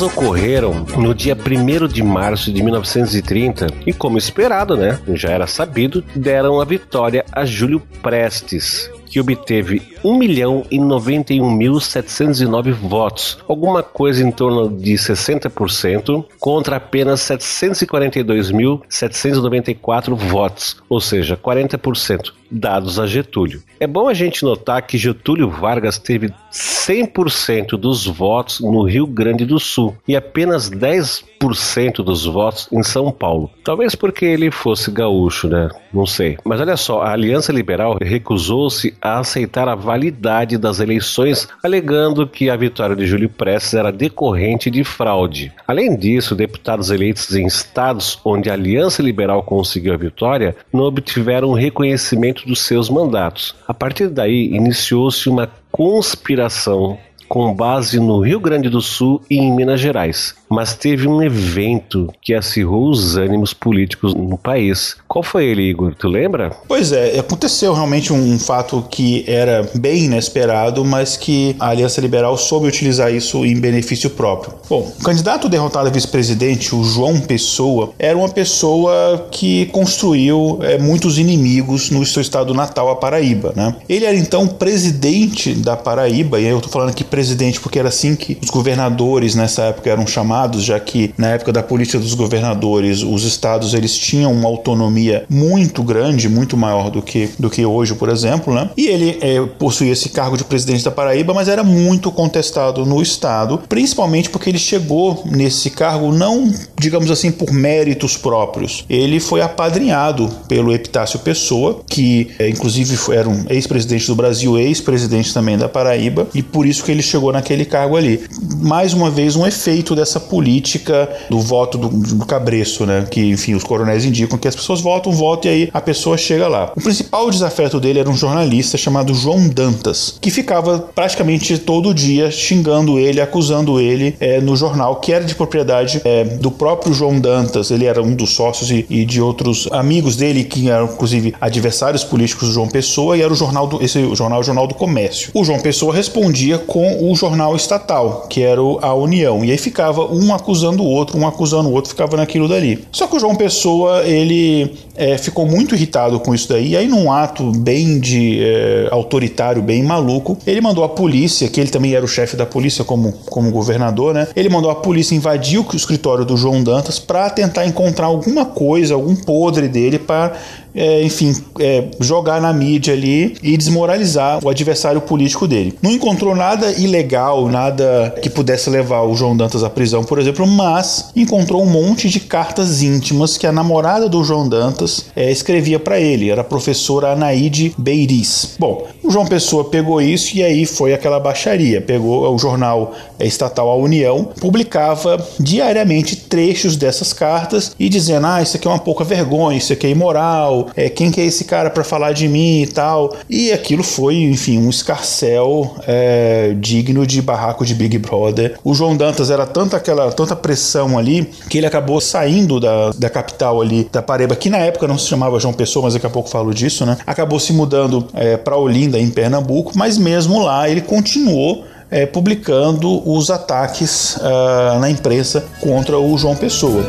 Elas 0.00 0.14
ocorreram 0.14 0.86
no 0.96 1.14
dia 1.14 1.36
1 1.36 1.86
de 1.86 2.02
março 2.02 2.50
de 2.50 2.62
1930 2.62 3.66
e, 3.86 3.92
como 3.92 4.16
esperado, 4.16 4.74
né, 4.74 4.98
já 5.12 5.28
era 5.28 5.46
sabido, 5.46 6.02
deram 6.16 6.58
a 6.58 6.64
vitória 6.64 7.22
a 7.30 7.44
Júlio 7.44 7.82
Prestes, 8.00 8.90
que 9.04 9.20
obteve 9.20 9.82
1 10.02 10.16
milhão 10.16 10.64
e 10.70 10.78
91.709 10.78 12.72
votos, 12.72 13.36
alguma 13.46 13.82
coisa 13.82 14.26
em 14.26 14.30
torno 14.30 14.74
de 14.74 14.94
60%, 14.94 16.24
contra 16.38 16.76
apenas 16.76 17.20
742.794 17.20 20.14
votos, 20.14 20.78
ou 20.88 20.98
seja, 20.98 21.36
40% 21.36 22.39
dados 22.50 22.98
a 22.98 23.06
Getúlio. 23.06 23.62
É 23.78 23.86
bom 23.86 24.08
a 24.08 24.14
gente 24.14 24.42
notar 24.42 24.82
que 24.82 24.98
Getúlio 24.98 25.48
Vargas 25.48 25.98
teve 25.98 26.32
100% 26.52 27.76
dos 27.76 28.06
votos 28.06 28.60
no 28.60 28.82
Rio 28.82 29.06
Grande 29.06 29.44
do 29.44 29.58
Sul 29.58 29.96
e 30.06 30.16
apenas 30.16 30.70
10% 30.70 31.96
dos 32.02 32.26
votos 32.26 32.68
em 32.72 32.82
São 32.82 33.10
Paulo. 33.10 33.50
Talvez 33.64 33.94
porque 33.94 34.24
ele 34.24 34.50
fosse 34.50 34.90
gaúcho, 34.90 35.48
né? 35.48 35.68
Não 35.92 36.06
sei. 36.06 36.36
Mas 36.44 36.60
olha 36.60 36.76
só, 36.76 37.02
a 37.02 37.12
Aliança 37.12 37.52
Liberal 37.52 37.96
recusou-se 38.00 38.94
a 39.00 39.18
aceitar 39.18 39.68
a 39.68 39.74
validade 39.74 40.58
das 40.58 40.80
eleições, 40.80 41.48
alegando 41.62 42.26
que 42.26 42.50
a 42.50 42.56
vitória 42.56 42.94
de 42.94 43.06
Júlio 43.06 43.28
Prestes 43.28 43.74
era 43.74 43.92
decorrente 43.92 44.70
de 44.70 44.84
fraude. 44.84 45.52
Além 45.66 45.96
disso, 45.96 46.34
deputados 46.34 46.90
eleitos 46.90 47.34
em 47.34 47.46
estados 47.46 48.18
onde 48.24 48.50
a 48.50 48.54
Aliança 48.54 49.02
Liberal 49.02 49.42
conseguiu 49.42 49.94
a 49.94 49.96
vitória 49.96 50.56
não 50.72 50.84
obtiveram 50.84 51.52
reconhecimento 51.52 52.39
dos 52.44 52.62
seus 52.62 52.88
mandatos. 52.88 53.54
A 53.66 53.74
partir 53.74 54.08
daí, 54.08 54.46
iniciou-se 54.52 55.28
uma 55.28 55.50
conspiração 55.70 56.98
com 57.30 57.54
base 57.54 58.00
no 58.00 58.18
Rio 58.18 58.40
Grande 58.40 58.68
do 58.68 58.80
Sul 58.80 59.22
e 59.30 59.38
em 59.38 59.54
Minas 59.54 59.78
Gerais 59.78 60.34
mas 60.50 60.74
teve 60.74 61.06
um 61.06 61.22
evento 61.22 62.12
que 62.20 62.34
acirrou 62.34 62.90
os 62.90 63.16
ânimos 63.16 63.54
políticos 63.54 64.12
no 64.14 64.36
país. 64.36 64.96
Qual 65.06 65.22
foi 65.22 65.44
ele, 65.44 65.62
Igor? 65.62 65.94
Tu 65.94 66.08
lembra? 66.08 66.50
Pois 66.66 66.90
é, 66.90 67.20
aconteceu 67.20 67.72
realmente 67.72 68.12
um, 68.12 68.36
fato 68.38 68.84
que 68.90 69.24
era 69.28 69.70
bem 69.74 70.06
inesperado, 70.06 70.84
mas 70.84 71.16
que 71.16 71.54
a 71.60 71.68
Aliança 71.68 72.00
Liberal 72.00 72.36
soube 72.36 72.66
utilizar 72.66 73.14
isso 73.14 73.44
em 73.46 73.60
benefício 73.60 74.10
próprio. 74.10 74.54
Bom, 74.68 74.92
o 74.98 75.04
candidato 75.04 75.48
derrotado 75.48 75.86
a 75.86 75.90
vice-presidente, 75.90 76.74
o 76.74 76.82
João 76.82 77.20
Pessoa, 77.20 77.92
era 77.98 78.18
uma 78.18 78.28
pessoa 78.28 79.28
que 79.30 79.66
construiu 79.66 80.58
é, 80.62 80.78
muitos 80.78 81.16
inimigos 81.16 81.90
no 81.90 82.04
seu 82.04 82.22
estado 82.22 82.52
natal, 82.54 82.90
a 82.90 82.96
Paraíba. 82.96 83.52
Né? 83.54 83.76
Ele 83.88 84.04
era 84.04 84.16
então 84.16 84.48
presidente 84.48 85.54
da 85.54 85.76
Paraíba, 85.76 86.40
e 86.40 86.46
eu 86.46 86.56
estou 86.56 86.72
falando 86.72 86.90
aqui 86.90 87.04
presidente 87.04 87.19
porque 87.60 87.78
era 87.78 87.88
assim 87.88 88.14
que 88.14 88.38
os 88.42 88.50
governadores 88.50 89.34
nessa 89.34 89.62
época 89.64 89.90
eram 89.90 90.06
chamados 90.06 90.64
já 90.64 90.78
que 90.78 91.12
na 91.16 91.28
época 91.28 91.52
da 91.52 91.62
política 91.62 91.98
dos 91.98 92.14
governadores, 92.14 93.02
os 93.02 93.24
estados 93.24 93.74
eles 93.74 93.96
tinham 93.96 94.32
uma 94.32 94.48
autonomia 94.48 95.24
muito 95.28 95.82
grande, 95.82 96.28
muito 96.28 96.56
maior 96.56 96.90
do 96.90 97.02
que, 97.02 97.30
do 97.38 97.50
que 97.50 97.64
hoje, 97.64 97.94
por 97.94 98.08
exemplo, 98.08 98.54
né? 98.54 98.70
E 98.76 98.86
ele 98.86 99.18
é, 99.20 99.40
possuía 99.58 99.92
esse 99.92 100.08
cargo 100.08 100.36
de 100.36 100.44
presidente 100.44 100.84
da 100.84 100.90
Paraíba, 100.90 101.34
mas 101.34 101.48
era 101.48 101.62
muito 101.62 102.10
contestado 102.10 102.84
no 102.84 103.00
estado, 103.02 103.62
principalmente 103.68 104.30
porque 104.30 104.50
ele 104.50 104.58
chegou 104.58 105.22
nesse 105.26 105.70
cargo 105.70 106.12
não, 106.12 106.52
digamos 106.78 107.10
assim, 107.10 107.30
por 107.30 107.52
méritos 107.52 108.16
próprios. 108.16 108.84
Ele 108.88 109.20
foi 109.20 109.40
apadrinhado 109.40 110.28
pelo 110.48 110.72
Epitácio 110.72 111.18
Pessoa, 111.18 111.80
que 111.88 112.30
é, 112.38 112.48
inclusive 112.48 112.96
era 113.12 113.28
um 113.28 113.44
ex-presidente 113.48 114.06
do 114.06 114.14
Brasil, 114.14 114.58
ex-presidente 114.58 115.32
também 115.32 115.56
da 115.56 115.68
Paraíba, 115.68 116.26
e 116.34 116.42
por 116.42 116.66
isso 116.66 116.84
que 116.84 116.90
ele 116.90 117.02
chegou 117.10 117.32
naquele 117.32 117.64
cargo 117.64 117.96
ali. 117.96 118.20
Mais 118.60 118.92
uma 118.92 119.10
vez, 119.10 119.36
um 119.36 119.46
efeito 119.46 119.94
dessa 119.94 120.20
política 120.20 121.08
do 121.28 121.40
voto 121.40 121.76
do, 121.76 121.88
do 121.88 122.26
cabresto, 122.26 122.86
né? 122.86 123.06
Que, 123.10 123.30
enfim, 123.30 123.54
os 123.54 123.64
coronéis 123.64 124.04
indicam 124.04 124.38
que 124.38 124.48
as 124.48 124.56
pessoas 124.56 124.80
votam, 124.80 125.12
votam 125.12 125.50
e 125.50 125.54
aí 125.54 125.70
a 125.72 125.80
pessoa 125.80 126.16
chega 126.16 126.48
lá. 126.48 126.72
O 126.76 126.80
principal 126.80 127.30
desafeto 127.30 127.80
dele 127.80 127.98
era 127.98 128.08
um 128.08 128.16
jornalista 128.16 128.76
chamado 128.76 129.14
João 129.14 129.48
Dantas, 129.48 130.16
que 130.20 130.30
ficava 130.30 130.78
praticamente 130.94 131.58
todo 131.58 131.94
dia 131.94 132.30
xingando 132.30 132.98
ele, 132.98 133.20
acusando 133.20 133.80
ele 133.80 134.16
é, 134.20 134.40
no 134.40 134.56
jornal, 134.56 134.96
que 134.96 135.12
era 135.12 135.24
de 135.24 135.34
propriedade 135.34 136.00
é, 136.04 136.24
do 136.24 136.50
próprio 136.50 136.92
João 136.94 137.18
Dantas. 137.18 137.70
Ele 137.70 137.86
era 137.86 138.02
um 138.02 138.14
dos 138.14 138.30
sócios 138.30 138.70
e, 138.70 138.86
e, 138.88 139.04
de 139.04 139.20
outros 139.20 139.68
amigos 139.72 140.16
dele, 140.16 140.44
que 140.44 140.68
eram 140.68 140.86
inclusive 140.86 141.34
adversários 141.40 142.04
políticos 142.04 142.48
do 142.48 142.54
João 142.54 142.68
Pessoa, 142.68 143.16
e 143.16 143.22
era 143.22 143.32
o 143.32 143.36
jornal 143.36 143.66
do, 143.66 143.82
esse 143.82 144.14
jornal, 144.14 144.40
o 144.40 144.42
Jornal 144.42 144.66
do 144.66 144.74
Comércio. 144.74 145.30
O 145.34 145.44
João 145.44 145.60
Pessoa 145.60 145.94
respondia 145.94 146.58
com 146.58 146.99
o 147.00 147.14
jornal 147.14 147.56
estatal, 147.56 148.26
que 148.28 148.42
era 148.42 148.60
a 148.60 148.94
União, 148.94 149.44
e 149.44 149.50
aí 149.50 149.58
ficava 149.58 150.04
um 150.04 150.34
acusando 150.34 150.82
o 150.82 150.86
outro, 150.86 151.18
um 151.18 151.26
acusando 151.26 151.68
o 151.68 151.72
outro, 151.72 151.90
ficava 151.90 152.16
naquilo 152.16 152.48
dali. 152.48 152.84
Só 152.92 153.06
que 153.06 153.16
o 153.16 153.20
João 153.20 153.34
Pessoa, 153.34 154.02
ele 154.04 154.74
é, 154.94 155.16
ficou 155.16 155.46
muito 155.46 155.74
irritado 155.74 156.20
com 156.20 156.34
isso 156.34 156.48
daí, 156.48 156.70
e 156.70 156.76
aí 156.76 156.86
num 156.86 157.10
ato 157.10 157.50
bem 157.52 157.98
de 157.98 158.42
é, 158.42 158.88
autoritário, 158.90 159.62
bem 159.62 159.82
maluco, 159.82 160.36
ele 160.46 160.60
mandou 160.60 160.84
a 160.84 160.88
polícia, 160.88 161.48
que 161.48 161.60
ele 161.60 161.70
também 161.70 161.94
era 161.94 162.04
o 162.04 162.08
chefe 162.08 162.36
da 162.36 162.46
polícia 162.46 162.84
como, 162.84 163.12
como 163.28 163.50
governador, 163.50 164.12
né? 164.12 164.28
Ele 164.36 164.48
mandou 164.48 164.70
a 164.70 164.74
polícia 164.74 165.14
invadir 165.14 165.58
o 165.58 165.76
escritório 165.76 166.24
do 166.24 166.36
João 166.36 166.62
Dantas 166.62 166.98
para 166.98 167.30
tentar 167.30 167.66
encontrar 167.66 168.06
alguma 168.06 168.44
coisa, 168.44 168.94
algum 168.94 169.14
podre 169.14 169.68
dele 169.68 169.98
para 169.98 170.34
é, 170.74 171.02
enfim, 171.02 171.34
é, 171.58 171.84
jogar 172.00 172.40
na 172.40 172.52
mídia 172.52 172.94
ali 172.94 173.36
e 173.42 173.56
desmoralizar 173.56 174.44
o 174.44 174.48
adversário 174.48 175.00
político 175.00 175.46
dele. 175.46 175.76
Não 175.82 175.90
encontrou 175.90 176.34
nada 176.34 176.70
ilegal, 176.72 177.48
nada 177.48 178.14
que 178.22 178.30
pudesse 178.30 178.70
levar 178.70 179.02
o 179.02 179.14
João 179.14 179.36
Dantas 179.36 179.64
à 179.64 179.70
prisão, 179.70 180.04
por 180.04 180.18
exemplo, 180.18 180.46
mas 180.46 181.10
encontrou 181.14 181.62
um 181.62 181.66
monte 181.66 182.08
de 182.08 182.20
cartas 182.20 182.82
íntimas 182.82 183.36
que 183.36 183.46
a 183.46 183.52
namorada 183.52 184.08
do 184.08 184.22
João 184.24 184.48
Dantas 184.48 185.06
é, 185.14 185.30
escrevia 185.30 185.78
para 185.78 185.98
ele, 186.00 186.30
era 186.30 186.40
a 186.42 186.44
professora 186.44 187.12
Anaíde 187.12 187.74
Beiris. 187.76 188.56
Bom, 188.58 188.86
o 189.02 189.10
João 189.10 189.26
Pessoa 189.26 189.64
pegou 189.64 190.00
isso 190.00 190.36
e 190.36 190.42
aí 190.42 190.66
foi 190.66 190.92
aquela 190.92 191.18
baixaria. 191.18 191.80
Pegou 191.80 192.32
o 192.32 192.38
jornal 192.38 192.92
estatal 193.26 193.68
A 193.68 193.76
União, 193.76 194.30
publicava 194.40 195.24
diariamente 195.38 196.16
trechos 196.16 196.76
dessas 196.76 197.12
cartas 197.12 197.72
e 197.78 197.88
dizendo: 197.88 198.26
ah, 198.26 198.42
isso 198.42 198.56
aqui 198.56 198.66
é 198.66 198.70
uma 198.70 198.78
pouca 198.78 199.04
vergonha, 199.04 199.58
isso 199.58 199.72
aqui 199.72 199.86
é 199.86 199.90
imoral, 199.90 200.68
é, 200.76 200.88
quem 200.88 201.10
que 201.10 201.20
é 201.20 201.24
esse 201.24 201.44
cara 201.44 201.70
para 201.70 201.84
falar 201.84 202.12
de 202.12 202.28
mim 202.28 202.62
e 202.62 202.66
tal. 202.66 203.16
E 203.28 203.52
aquilo 203.52 203.82
foi, 203.82 204.16
enfim, 204.16 204.58
um 204.58 204.70
escarcel 204.70 205.74
é, 205.86 206.54
digno 206.58 207.06
de 207.06 207.20
barraco 207.22 207.64
de 207.64 207.74
Big 207.74 207.98
Brother. 207.98 208.56
O 208.64 208.74
João 208.74 208.96
Dantas 208.96 209.30
era 209.30 209.46
tanta 209.46 209.76
aquela 209.76 210.10
tanta 210.12 210.36
pressão 210.36 210.98
ali 210.98 211.30
que 211.48 211.58
ele 211.58 211.66
acabou 211.66 212.00
saindo 212.00 212.60
da, 212.60 212.90
da 212.90 213.10
capital 213.10 213.60
ali 213.60 213.88
da 213.90 214.02
Pareba, 214.02 214.36
que 214.36 214.50
na 214.50 214.58
época 214.58 214.86
não 214.86 214.98
se 214.98 215.08
chamava 215.08 215.40
João 215.40 215.54
Pessoa, 215.54 215.84
mas 215.84 215.94
daqui 215.94 216.06
a 216.06 216.10
pouco 216.10 216.28
falo 216.28 216.54
disso, 216.54 216.86
né? 216.86 216.96
Acabou 217.06 217.38
se 217.38 217.52
mudando 217.52 218.06
é, 218.14 218.36
para 218.36 218.56
Olinda, 218.56 218.98
em 218.98 219.10
Pernambuco, 219.10 219.72
mas 219.74 219.98
mesmo 219.98 220.42
lá 220.42 220.68
ele 220.68 220.80
continuou 220.80 221.64
é, 221.90 222.06
publicando 222.06 223.08
os 223.10 223.30
ataques 223.30 224.16
uh, 224.16 224.78
na 224.78 224.88
imprensa 224.88 225.44
contra 225.60 225.98
o 225.98 226.16
João 226.16 226.36
Pessoa. 226.36 226.84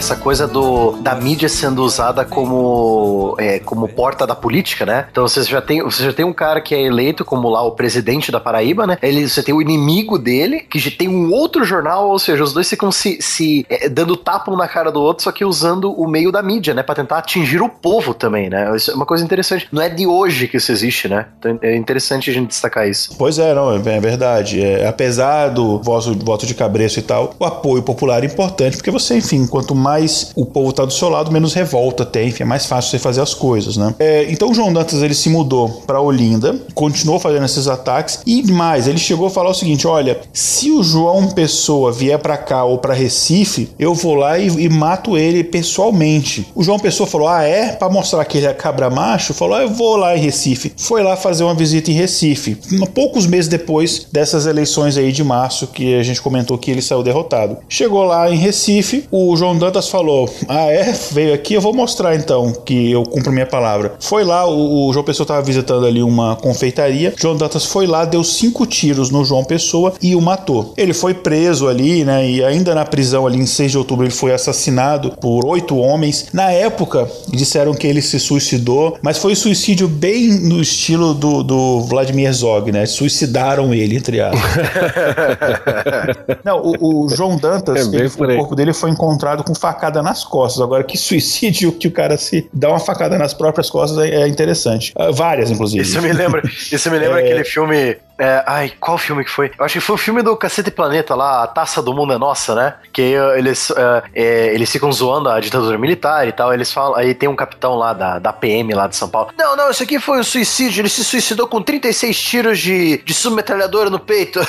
Essa 0.00 0.16
coisa 0.16 0.48
do 0.48 0.92
da 1.02 1.14
mídia 1.14 1.48
sendo 1.48 1.82
usada 1.82 2.24
como 2.24 3.36
é, 3.38 3.58
como 3.58 3.86
porta 3.86 4.26
da 4.26 4.34
política, 4.34 4.86
né? 4.86 5.06
Então 5.10 5.28
você 5.28 5.42
já 5.42 5.60
tem 5.60 5.82
você 5.82 6.04
já 6.04 6.12
tem 6.12 6.24
um 6.24 6.32
cara 6.32 6.60
que 6.60 6.74
é 6.74 6.80
eleito 6.80 7.24
como 7.24 7.48
lá 7.48 7.62
o 7.62 7.72
presidente 7.72 8.32
da 8.32 8.40
Paraíba, 8.40 8.86
né? 8.86 8.98
Ele 9.02 9.28
você 9.28 9.42
tem 9.42 9.54
o 9.54 9.60
inimigo 9.60 10.18
dele 10.18 10.60
que 10.60 10.90
tem 10.90 11.06
um 11.08 11.30
outro 11.32 11.64
jornal, 11.64 12.08
ou 12.08 12.18
seja, 12.18 12.42
os 12.42 12.52
dois 12.52 12.68
ficam 12.68 12.90
se, 12.90 13.18
se 13.20 13.66
é, 13.68 13.88
dando 13.88 14.16
tapa 14.16 14.50
um 14.50 14.56
na 14.56 14.66
cara 14.66 14.90
do 14.90 15.00
outro, 15.00 15.22
só 15.22 15.30
que 15.30 15.44
usando 15.44 15.92
o 15.92 16.08
meio 16.08 16.32
da 16.32 16.42
mídia, 16.42 16.72
né? 16.72 16.82
Para 16.82 16.94
tentar 16.94 17.18
atingir 17.18 17.60
o 17.60 17.68
povo 17.68 18.14
também, 18.14 18.48
né? 18.48 18.74
Isso 18.74 18.90
é 18.90 18.94
uma 18.94 19.06
coisa 19.06 19.22
interessante. 19.22 19.68
Não 19.70 19.82
é 19.82 19.88
de 19.90 20.06
hoje 20.06 20.48
que 20.48 20.56
isso 20.56 20.72
existe, 20.72 21.08
né? 21.08 21.26
Então 21.38 21.58
é 21.62 21.76
interessante 21.76 22.30
a 22.30 22.32
gente 22.32 22.48
destacar 22.48 22.88
isso. 22.88 23.14
Pois 23.18 23.38
é, 23.38 23.54
não, 23.54 23.72
é, 23.72 23.76
é 23.76 24.00
verdade. 24.00 24.62
É, 24.64 24.88
apesar 24.88 25.48
do 25.48 25.78
voto, 25.78 26.14
voto 26.24 26.46
de 26.46 26.54
cabreço 26.54 26.98
e 26.98 27.02
tal, 27.02 27.34
o 27.38 27.44
apoio 27.44 27.82
popular 27.82 28.22
é 28.22 28.26
importante 28.26 28.78
porque 28.78 28.90
você, 28.90 29.18
enfim, 29.18 29.46
quanto 29.46 29.74
mais 29.74 29.89
mais 29.90 30.30
o 30.36 30.46
povo 30.46 30.72
tá 30.72 30.84
do 30.84 30.92
seu 30.92 31.08
lado, 31.08 31.32
menos 31.32 31.52
revolta 31.52 32.04
tem, 32.04 32.28
enfim, 32.28 32.44
é 32.44 32.46
mais 32.46 32.66
fácil 32.66 32.90
você 32.90 32.98
fazer 32.98 33.20
as 33.20 33.34
coisas, 33.34 33.76
né? 33.76 33.94
É, 33.98 34.26
então 34.30 34.50
o 34.50 34.54
João 34.54 34.72
Dantas 34.72 35.02
ele 35.02 35.14
se 35.14 35.28
mudou 35.28 35.82
para 35.86 36.00
Olinda, 36.00 36.56
continuou 36.74 37.18
fazendo 37.18 37.44
esses 37.44 37.66
ataques 37.66 38.20
e 38.26 38.42
mais, 38.52 38.86
ele 38.86 38.98
chegou 38.98 39.26
a 39.26 39.30
falar 39.30 39.50
o 39.50 39.54
seguinte: 39.54 39.86
olha, 39.86 40.20
se 40.32 40.70
o 40.70 40.82
João 40.82 41.28
Pessoa 41.30 41.90
vier 41.92 42.18
para 42.18 42.36
cá 42.36 42.64
ou 42.64 42.78
para 42.78 42.94
Recife, 42.94 43.70
eu 43.78 43.94
vou 43.94 44.14
lá 44.14 44.38
e, 44.38 44.46
e, 44.46 44.68
mato 44.68 45.16
ele 45.16 45.42
pessoalmente. 45.42 46.46
O 46.54 46.62
João 46.62 46.78
Pessoa 46.78 47.06
falou: 47.06 47.28
ah, 47.28 47.42
é? 47.42 47.72
Para 47.72 47.88
mostrar 47.88 48.24
que 48.24 48.38
ele 48.38 48.46
é 48.46 48.52
cabra 48.52 48.90
macho, 48.90 49.34
falou: 49.34 49.56
ah, 49.56 49.62
eu 49.62 49.70
vou 49.70 49.96
lá 49.96 50.16
em 50.16 50.20
Recife. 50.20 50.72
Foi 50.76 51.02
lá 51.02 51.16
fazer 51.16 51.44
uma 51.44 51.54
visita 51.54 51.90
em 51.90 51.94
Recife. 51.94 52.56
Poucos 52.94 53.26
meses 53.26 53.48
depois 53.48 54.06
dessas 54.12 54.46
eleições 54.46 54.96
aí 54.96 55.12
de 55.12 55.24
março 55.24 55.66
que 55.66 55.94
a 55.94 56.02
gente 56.02 56.20
comentou 56.20 56.58
que 56.58 56.70
ele 56.70 56.82
saiu 56.82 57.02
derrotado. 57.02 57.58
Chegou 57.68 58.04
lá 58.04 58.30
em 58.30 58.36
Recife, 58.36 59.04
o 59.10 59.36
João 59.36 59.56
Dantas 59.56 59.79
Dantas 59.80 59.88
falou: 59.88 60.28
Ah, 60.46 60.66
é? 60.66 60.92
Veio 61.10 61.32
aqui, 61.32 61.54
eu 61.54 61.60
vou 61.60 61.72
mostrar 61.72 62.14
então 62.14 62.52
que 62.52 62.92
eu 62.92 63.02
cumpro 63.04 63.32
minha 63.32 63.46
palavra. 63.46 63.94
Foi 63.98 64.24
lá, 64.24 64.46
o, 64.46 64.88
o 64.88 64.92
João 64.92 65.04
Pessoa 65.04 65.24
estava 65.24 65.42
visitando 65.42 65.86
ali 65.86 66.02
uma 66.02 66.36
confeitaria. 66.36 67.14
João 67.16 67.36
Dantas 67.36 67.64
foi 67.64 67.86
lá, 67.86 68.04
deu 68.04 68.22
cinco 68.22 68.66
tiros 68.66 69.10
no 69.10 69.24
João 69.24 69.42
Pessoa 69.42 69.94
e 70.02 70.14
o 70.14 70.20
matou. 70.20 70.74
Ele 70.76 70.92
foi 70.92 71.14
preso 71.14 71.66
ali, 71.66 72.04
né? 72.04 72.28
E 72.28 72.44
ainda 72.44 72.74
na 72.74 72.84
prisão 72.84 73.26
ali 73.26 73.38
em 73.38 73.46
6 73.46 73.70
de 73.70 73.78
outubro 73.78 74.04
ele 74.04 74.12
foi 74.12 74.32
assassinado 74.32 75.12
por 75.20 75.46
oito 75.46 75.76
homens. 75.76 76.26
Na 76.32 76.50
época, 76.50 77.10
disseram 77.28 77.72
que 77.72 77.86
ele 77.86 78.02
se 78.02 78.20
suicidou, 78.20 78.98
mas 79.00 79.18
foi 79.18 79.34
suicídio 79.34 79.88
bem 79.88 80.40
no 80.40 80.60
estilo 80.60 81.14
do, 81.14 81.42
do 81.42 81.80
Vladimir 81.82 82.32
Zog, 82.32 82.70
né? 82.70 82.84
Suicidaram 82.86 83.72
ele, 83.72 83.96
entre 83.96 84.20
aspas. 84.20 84.40
Não, 86.44 86.60
o, 86.60 87.04
o 87.04 87.08
João 87.08 87.36
Dantas, 87.36 87.92
é 87.92 87.96
ele, 87.96 88.06
o 88.06 88.38
corpo 88.38 88.54
dele 88.54 88.72
foi 88.72 88.90
encontrado 88.90 89.42
com 89.42 89.54
facada 89.72 90.02
nas 90.02 90.24
costas. 90.24 90.62
Agora, 90.62 90.84
que 90.84 90.96
suicídio 90.98 91.72
que 91.72 91.88
o 91.88 91.90
cara 91.90 92.16
se 92.16 92.48
dá 92.52 92.68
uma 92.68 92.80
facada 92.80 93.16
nas 93.18 93.34
próprias 93.34 93.70
costas 93.70 93.98
é, 93.98 94.22
é 94.22 94.28
interessante. 94.28 94.92
Uh, 94.96 95.12
várias, 95.12 95.50
inclusive. 95.50 95.82
Isso 95.82 96.00
me 96.02 96.12
lembra, 96.12 96.42
isso 96.44 96.90
me 96.90 96.98
lembra 96.98 97.20
é... 97.22 97.24
aquele 97.24 97.44
filme 97.44 97.96
é, 98.20 98.44
ai, 98.46 98.72
qual 98.78 98.98
filme 98.98 99.24
que 99.24 99.30
foi? 99.30 99.50
Eu 99.58 99.64
acho 99.64 99.72
que 99.74 99.80
foi 99.80 99.94
o 99.94 99.98
filme 99.98 100.22
do 100.22 100.36
Cacete 100.36 100.70
Planeta 100.70 101.14
lá, 101.14 101.42
A 101.42 101.46
Taça 101.46 101.80
do 101.80 101.94
Mundo 101.94 102.12
é 102.12 102.18
Nossa, 102.18 102.54
né? 102.54 102.74
Que 102.92 103.14
eles, 103.36 103.70
é, 103.70 104.02
é, 104.14 104.54
eles 104.54 104.70
ficam 104.70 104.92
zoando 104.92 105.30
a 105.30 105.40
ditadura 105.40 105.78
militar 105.78 106.28
e 106.28 106.32
tal. 106.32 106.52
Eles 106.52 106.70
falam, 106.70 106.96
aí 106.96 107.14
tem 107.14 107.30
um 107.30 107.34
capitão 107.34 107.76
lá 107.76 107.94
da, 107.94 108.18
da 108.18 108.30
PM 108.30 108.74
lá 108.74 108.86
de 108.86 108.94
São 108.94 109.08
Paulo. 109.08 109.30
Não, 109.38 109.56
não, 109.56 109.70
isso 109.70 109.82
aqui 109.82 109.98
foi 109.98 110.20
um 110.20 110.22
suicídio. 110.22 110.82
Ele 110.82 110.90
se 110.90 111.02
suicidou 111.02 111.46
com 111.46 111.62
36 111.62 112.20
tiros 112.20 112.58
de, 112.58 112.98
de 112.98 113.14
submetralhadora 113.14 113.88
no 113.88 113.98
peito. 113.98 114.38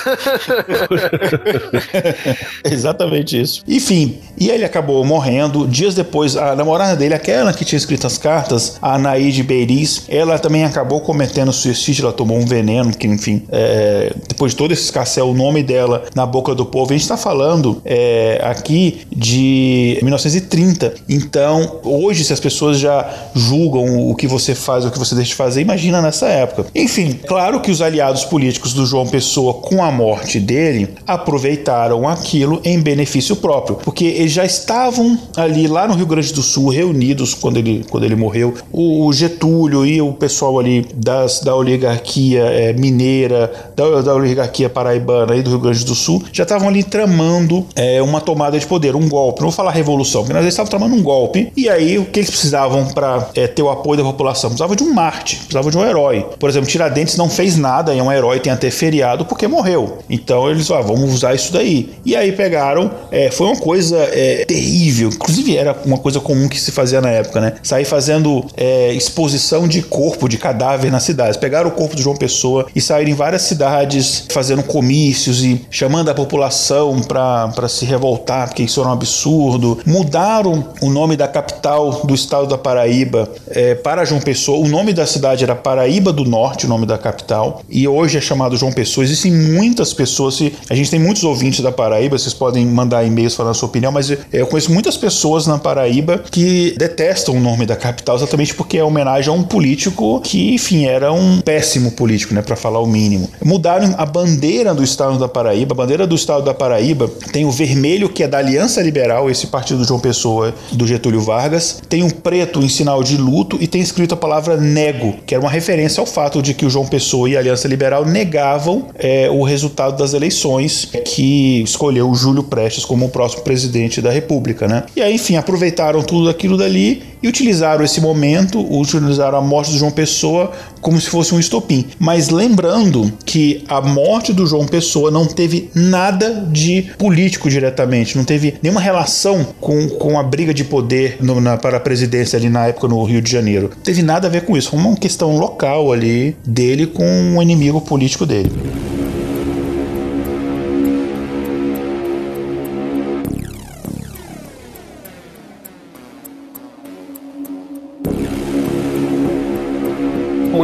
Exatamente 2.66 3.40
isso. 3.40 3.64
Enfim, 3.66 4.20
e 4.38 4.50
ele 4.50 4.66
acabou 4.66 5.02
morrendo. 5.06 5.66
Dias 5.66 5.96
depois, 5.96 6.36
a 6.36 6.58
namorada 6.58 6.98
dele, 6.98 7.14
aquela 7.14 7.54
que 7.54 7.64
tinha 7.64 7.78
escrito 7.78 8.06
as 8.06 8.18
cartas, 8.18 8.78
a 8.82 8.96
Anaíde 8.96 9.44
Beiris, 9.44 10.04
ela 10.10 10.38
também 10.38 10.66
acabou 10.66 11.00
cometendo 11.00 11.54
suicídio. 11.54 12.04
Ela 12.04 12.14
tomou 12.14 12.38
um 12.38 12.46
veneno, 12.46 12.94
que 12.94 13.08
enfim. 13.08 13.48
É, 13.50 13.61
é, 13.62 14.14
depois 14.28 14.52
de 14.52 14.58
todo 14.58 14.72
esse 14.72 14.84
escarcel, 14.84 15.30
o 15.30 15.34
nome 15.34 15.64
dela 15.64 16.04
na 16.16 16.26
boca 16.26 16.54
do 16.56 16.66
povo. 16.66 16.92
A 16.92 16.94
gente 16.94 17.04
está 17.04 17.18
falando 17.18 17.82
é, 17.86 18.40
aqui 18.44 19.02
de 19.16 20.00
1930. 20.02 20.94
Então, 21.08 21.80
hoje, 21.84 22.24
se 22.24 22.34
as 22.34 22.40
pessoas 22.40 22.80
já 22.80 23.08
julgam 23.36 24.10
o 24.10 24.16
que 24.16 24.28
você 24.28 24.56
faz, 24.56 24.86
o 24.86 24.92
que 24.92 25.00
você 25.00 25.16
deixa 25.16 25.30
de 25.30 25.36
fazer, 25.36 25.62
imagina 25.62 26.02
nessa 26.02 26.28
época. 26.28 26.66
Enfim, 26.74 27.20
claro 27.28 27.60
que 27.62 27.72
os 27.72 27.82
aliados 27.82 28.26
políticos 28.26 28.74
do 28.74 28.86
João 28.86 29.08
Pessoa, 29.08 29.56
com 29.56 29.84
a 29.84 29.92
morte 29.92 30.40
dele, 30.40 30.90
aproveitaram 31.06 32.08
aquilo 32.08 32.62
em 32.64 32.80
benefício 32.80 33.36
próprio, 33.36 33.78
porque 33.84 34.06
eles 34.06 34.32
já 34.32 34.46
estavam 34.46 35.18
ali 35.36 35.68
lá 35.68 35.88
no 35.88 35.94
Rio 35.94 36.06
Grande 36.06 36.34
do 36.34 36.42
Sul 36.42 36.70
reunidos 36.70 37.34
quando 37.34 37.58
ele, 37.58 37.86
quando 37.90 38.04
ele 38.04 38.16
morreu. 38.16 38.54
O 38.72 39.12
Getúlio 39.14 39.86
e 39.86 40.02
o 40.02 40.14
pessoal 40.14 40.60
ali 40.60 40.88
das, 40.96 41.42
da 41.42 41.56
oligarquia 41.56 42.44
é, 42.44 42.74
mineira, 42.74 43.51
da, 43.76 44.02
da 44.02 44.14
oligarquia 44.14 44.70
paraibana 44.70 45.36
e 45.36 45.42
do 45.42 45.50
Rio 45.52 45.60
Grande 45.60 45.86
do 45.86 45.96
Sul 45.96 46.24
já 46.32 46.44
estavam 46.44 46.68
ali 46.68 46.84
tramando 46.84 47.66
é, 47.76 48.02
uma 48.02 48.22
tomada 48.22 48.60
de 48.60 48.66
poder, 48.66 48.96
um 48.96 49.08
golpe. 49.08 49.42
Não 49.42 49.50
vou 49.50 49.56
falar 49.56 49.72
revolução, 49.72 50.22
porque 50.22 50.34
nós 50.34 50.46
estavam 50.46 50.70
tramando 50.70 50.96
um 50.96 51.04
golpe. 51.04 51.52
E 51.56 51.70
aí, 51.70 51.98
o 51.98 52.06
que 52.06 52.20
eles 52.20 52.30
precisavam 52.30 52.86
para 52.88 53.30
é, 53.36 53.48
ter 53.48 53.62
o 53.62 53.70
apoio 53.70 53.98
da 53.98 54.04
população? 54.04 54.50
Precisavam 54.50 54.76
de 54.76 54.84
um 54.84 54.94
Marte, 54.94 55.38
precisavam 55.38 55.72
de 55.72 55.78
um 55.78 55.86
herói. 55.86 56.26
Por 56.40 56.50
exemplo, 56.50 56.70
Tiradentes 56.70 57.16
não 57.18 57.30
fez 57.30 57.58
nada, 57.58 57.96
é 57.96 58.02
um 58.02 58.12
herói, 58.12 58.40
tem 58.40 58.52
até 58.52 58.70
feriado 58.70 59.26
porque 59.26 59.48
morreu. 59.48 60.00
Então 60.10 60.50
eles, 60.50 60.70
ah, 60.72 60.82
vamos 60.82 61.14
usar 61.14 61.34
isso 61.34 61.54
daí. 61.54 61.94
E 62.06 62.16
aí 62.16 62.32
pegaram, 62.32 62.92
é, 63.12 63.32
foi 63.32 63.48
uma 63.48 63.58
coisa 63.58 63.98
é, 63.98 64.46
terrível. 64.46 65.10
Inclusive, 65.10 65.58
era 65.58 65.76
uma 65.86 65.98
coisa 65.98 66.20
comum 66.20 66.48
que 66.48 66.60
se 66.60 66.72
fazia 66.72 67.02
na 67.02 67.10
época, 67.10 67.40
né? 67.40 67.54
Sair 67.64 67.86
fazendo 67.86 68.46
é, 68.58 68.94
exposição 68.94 69.68
de 69.68 69.82
corpo, 69.82 70.28
de 70.28 70.38
cadáver 70.38 70.92
nas 70.92 71.04
cidades. 71.04 71.38
Pegaram 71.38 71.70
o 71.70 71.72
corpo 71.72 71.96
de 71.96 72.04
João 72.04 72.16
Pessoa 72.16 72.68
e 72.76 72.82
saíram 72.82 73.12
em 73.12 73.16
várias 73.16 73.31
cidades 73.40 74.26
fazendo 74.32 74.64
comícios 74.64 75.44
e 75.44 75.66
chamando 75.70 76.10
a 76.10 76.14
população 76.14 77.02
para 77.02 77.68
se 77.68 77.86
revoltar, 77.86 78.48
porque 78.48 78.64
isso 78.64 78.80
era 78.80 78.90
um 78.90 78.94
absurdo. 78.94 79.80
Mudaram 79.86 80.70
o 80.82 80.90
nome 80.90 81.16
da 81.16 81.28
capital 81.28 82.02
do 82.06 82.14
estado 82.14 82.48
da 82.48 82.58
Paraíba 82.58 83.30
é, 83.50 83.76
para 83.76 84.06
João 84.06 84.22
Pessoa. 84.22 84.58
O 84.58 84.68
nome 84.68 84.94
da 84.94 85.06
cidade 85.06 85.44
era 85.44 85.56
Paraíba 85.56 86.12
do 86.12 86.24
Norte, 86.26 86.66
o 86.66 86.70
nome 86.70 86.86
da 86.86 86.98
capital, 86.98 87.62
e 87.70 87.88
hoje 87.88 88.18
é 88.18 88.22
chamado 88.22 88.58
João 88.58 88.72
Pessoa. 88.72 89.04
Existem 89.04 89.32
muitas 89.32 89.94
pessoas, 89.94 90.40
a 90.70 90.76
gente 90.76 90.90
tem 90.90 91.00
muitos 91.00 91.24
ouvintes 91.24 91.62
da 91.62 91.72
Paraíba, 91.72 92.18
vocês 92.18 92.34
podem 92.34 92.66
mandar 92.66 93.06
e-mails 93.06 93.36
falando 93.36 93.52
a 93.52 93.56
sua 93.56 93.70
opinião, 93.70 93.92
mas 93.92 94.10
eu 94.10 94.48
conheço 94.48 94.72
muitas 94.72 94.98
pessoas 94.98 95.48
na 95.48 95.58
Paraíba 95.58 96.24
que 96.32 96.74
detestam 96.78 97.36
o 97.36 97.40
nome 97.40 97.66
da 97.66 97.76
capital 97.76 98.16
exatamente 98.16 98.54
porque 98.54 98.78
é 98.78 98.84
homenagem 98.84 99.30
a 99.30 99.36
um 99.36 99.44
político 99.44 100.20
que, 100.22 100.54
enfim, 100.54 100.86
era 100.86 101.12
um 101.12 101.42
péssimo 101.42 101.92
político, 101.92 102.34
né, 102.34 102.42
para 102.42 102.56
falar 102.56 102.80
o 102.80 102.88
mínimo. 102.88 103.21
Mudaram 103.44 103.96
a 103.98 104.06
bandeira 104.06 104.74
do 104.74 104.84
estado 104.84 105.18
da 105.18 105.28
Paraíba. 105.28 105.74
A 105.74 105.78
bandeira 105.78 106.08
do 106.08 106.16
estado 106.16 106.44
da 106.44 106.54
Paraíba 106.54 107.08
tem 107.32 107.46
o 107.46 107.52
vermelho, 107.52 108.10
que 108.10 108.24
é 108.24 108.28
da 108.28 108.38
Aliança 108.38 108.82
Liberal, 108.82 109.30
esse 109.30 109.48
partido 109.48 109.80
do 109.80 109.86
João 109.86 110.00
Pessoa 110.00 110.54
do 110.72 110.86
Getúlio 110.86 111.22
Vargas. 111.22 111.82
Tem 111.88 112.04
um 112.04 112.10
preto 112.10 112.62
em 112.62 112.70
sinal 112.70 113.04
de 113.04 113.18
luto 113.18 113.58
e 113.60 113.68
tem 113.68 113.82
escrito 113.82 114.14
a 114.14 114.18
palavra 114.18 114.58
nego, 114.58 115.16
que 115.26 115.34
era 115.34 115.44
uma 115.44 115.50
referência 115.50 116.00
ao 116.02 116.06
fato 116.06 116.42
de 116.42 116.54
que 116.54 116.66
o 116.66 116.70
João 116.70 116.86
Pessoa 116.86 117.30
e 117.30 117.36
a 117.36 117.40
Aliança 117.40 117.68
Liberal 117.68 118.06
negavam 118.06 118.88
é, 118.96 119.30
o 119.30 119.44
resultado 119.44 119.98
das 119.98 120.14
eleições 120.14 120.90
que 121.06 121.62
escolheu 121.64 122.10
o 122.10 122.16
Júlio 122.16 122.44
Prestes 122.44 122.86
como 122.86 123.06
o 123.06 123.10
próximo 123.10 123.44
presidente 123.44 124.02
da 124.02 124.12
República, 124.12 124.68
né? 124.68 124.84
E 124.96 125.02
aí, 125.02 125.16
enfim, 125.16 125.36
aproveitaram 125.36 126.02
tudo 126.02 126.30
aquilo 126.30 126.58
dali 126.58 127.04
e 127.24 127.28
utilizaram 127.28 127.84
esse 127.84 128.02
momento, 128.02 128.60
utilizaram 128.60 129.38
a 129.38 129.42
morte 129.42 129.72
do 129.72 129.78
João 129.78 129.92
Pessoa 129.92 130.52
como 130.82 131.00
se 131.00 131.10
fosse 131.10 131.34
um 131.34 131.40
estopim. 131.40 131.86
Mas 132.00 132.30
lembrando 132.30 133.12
que 133.26 133.64
a 133.68 133.80
morte 133.80 134.34
do 134.34 134.46
João 134.46 134.66
Pessoa 134.66 135.12
não 135.12 135.26
teve 135.26 135.70
nada 135.74 136.48
de 136.52 136.92
político 136.98 137.50
diretamente, 137.50 138.18
não 138.18 138.26
teve 138.26 138.56
nenhuma 138.62 138.82
relação 138.82 139.46
com, 139.60 139.88
com 139.90 140.20
a 140.20 140.24
briga 140.24 140.54
de 140.54 140.64
poder 140.64 141.18
no, 141.22 141.40
na, 141.40 141.58
para 141.58 141.78
a 141.78 141.80
presidência 141.80 142.38
ali 142.38 142.50
na 142.50 142.68
época 142.68 142.88
no 142.88 143.04
Rio 143.04 143.22
de 143.22 143.32
Janeiro. 143.32 143.70
Não 143.76 143.84
teve 143.84 144.02
nada 144.02 144.28
a 144.28 144.32
ver 144.32 144.46
com 144.46 144.58
isso, 144.58 144.72
foi 144.72 144.80
uma 144.80 144.96
questão 144.96 145.38
local 145.38 145.92
ali 145.92 146.36
dele 146.46 146.88
com 146.88 147.06
um 147.06 147.42
inimigo 147.42 147.80
político 147.82 148.26
dele. 148.26 148.52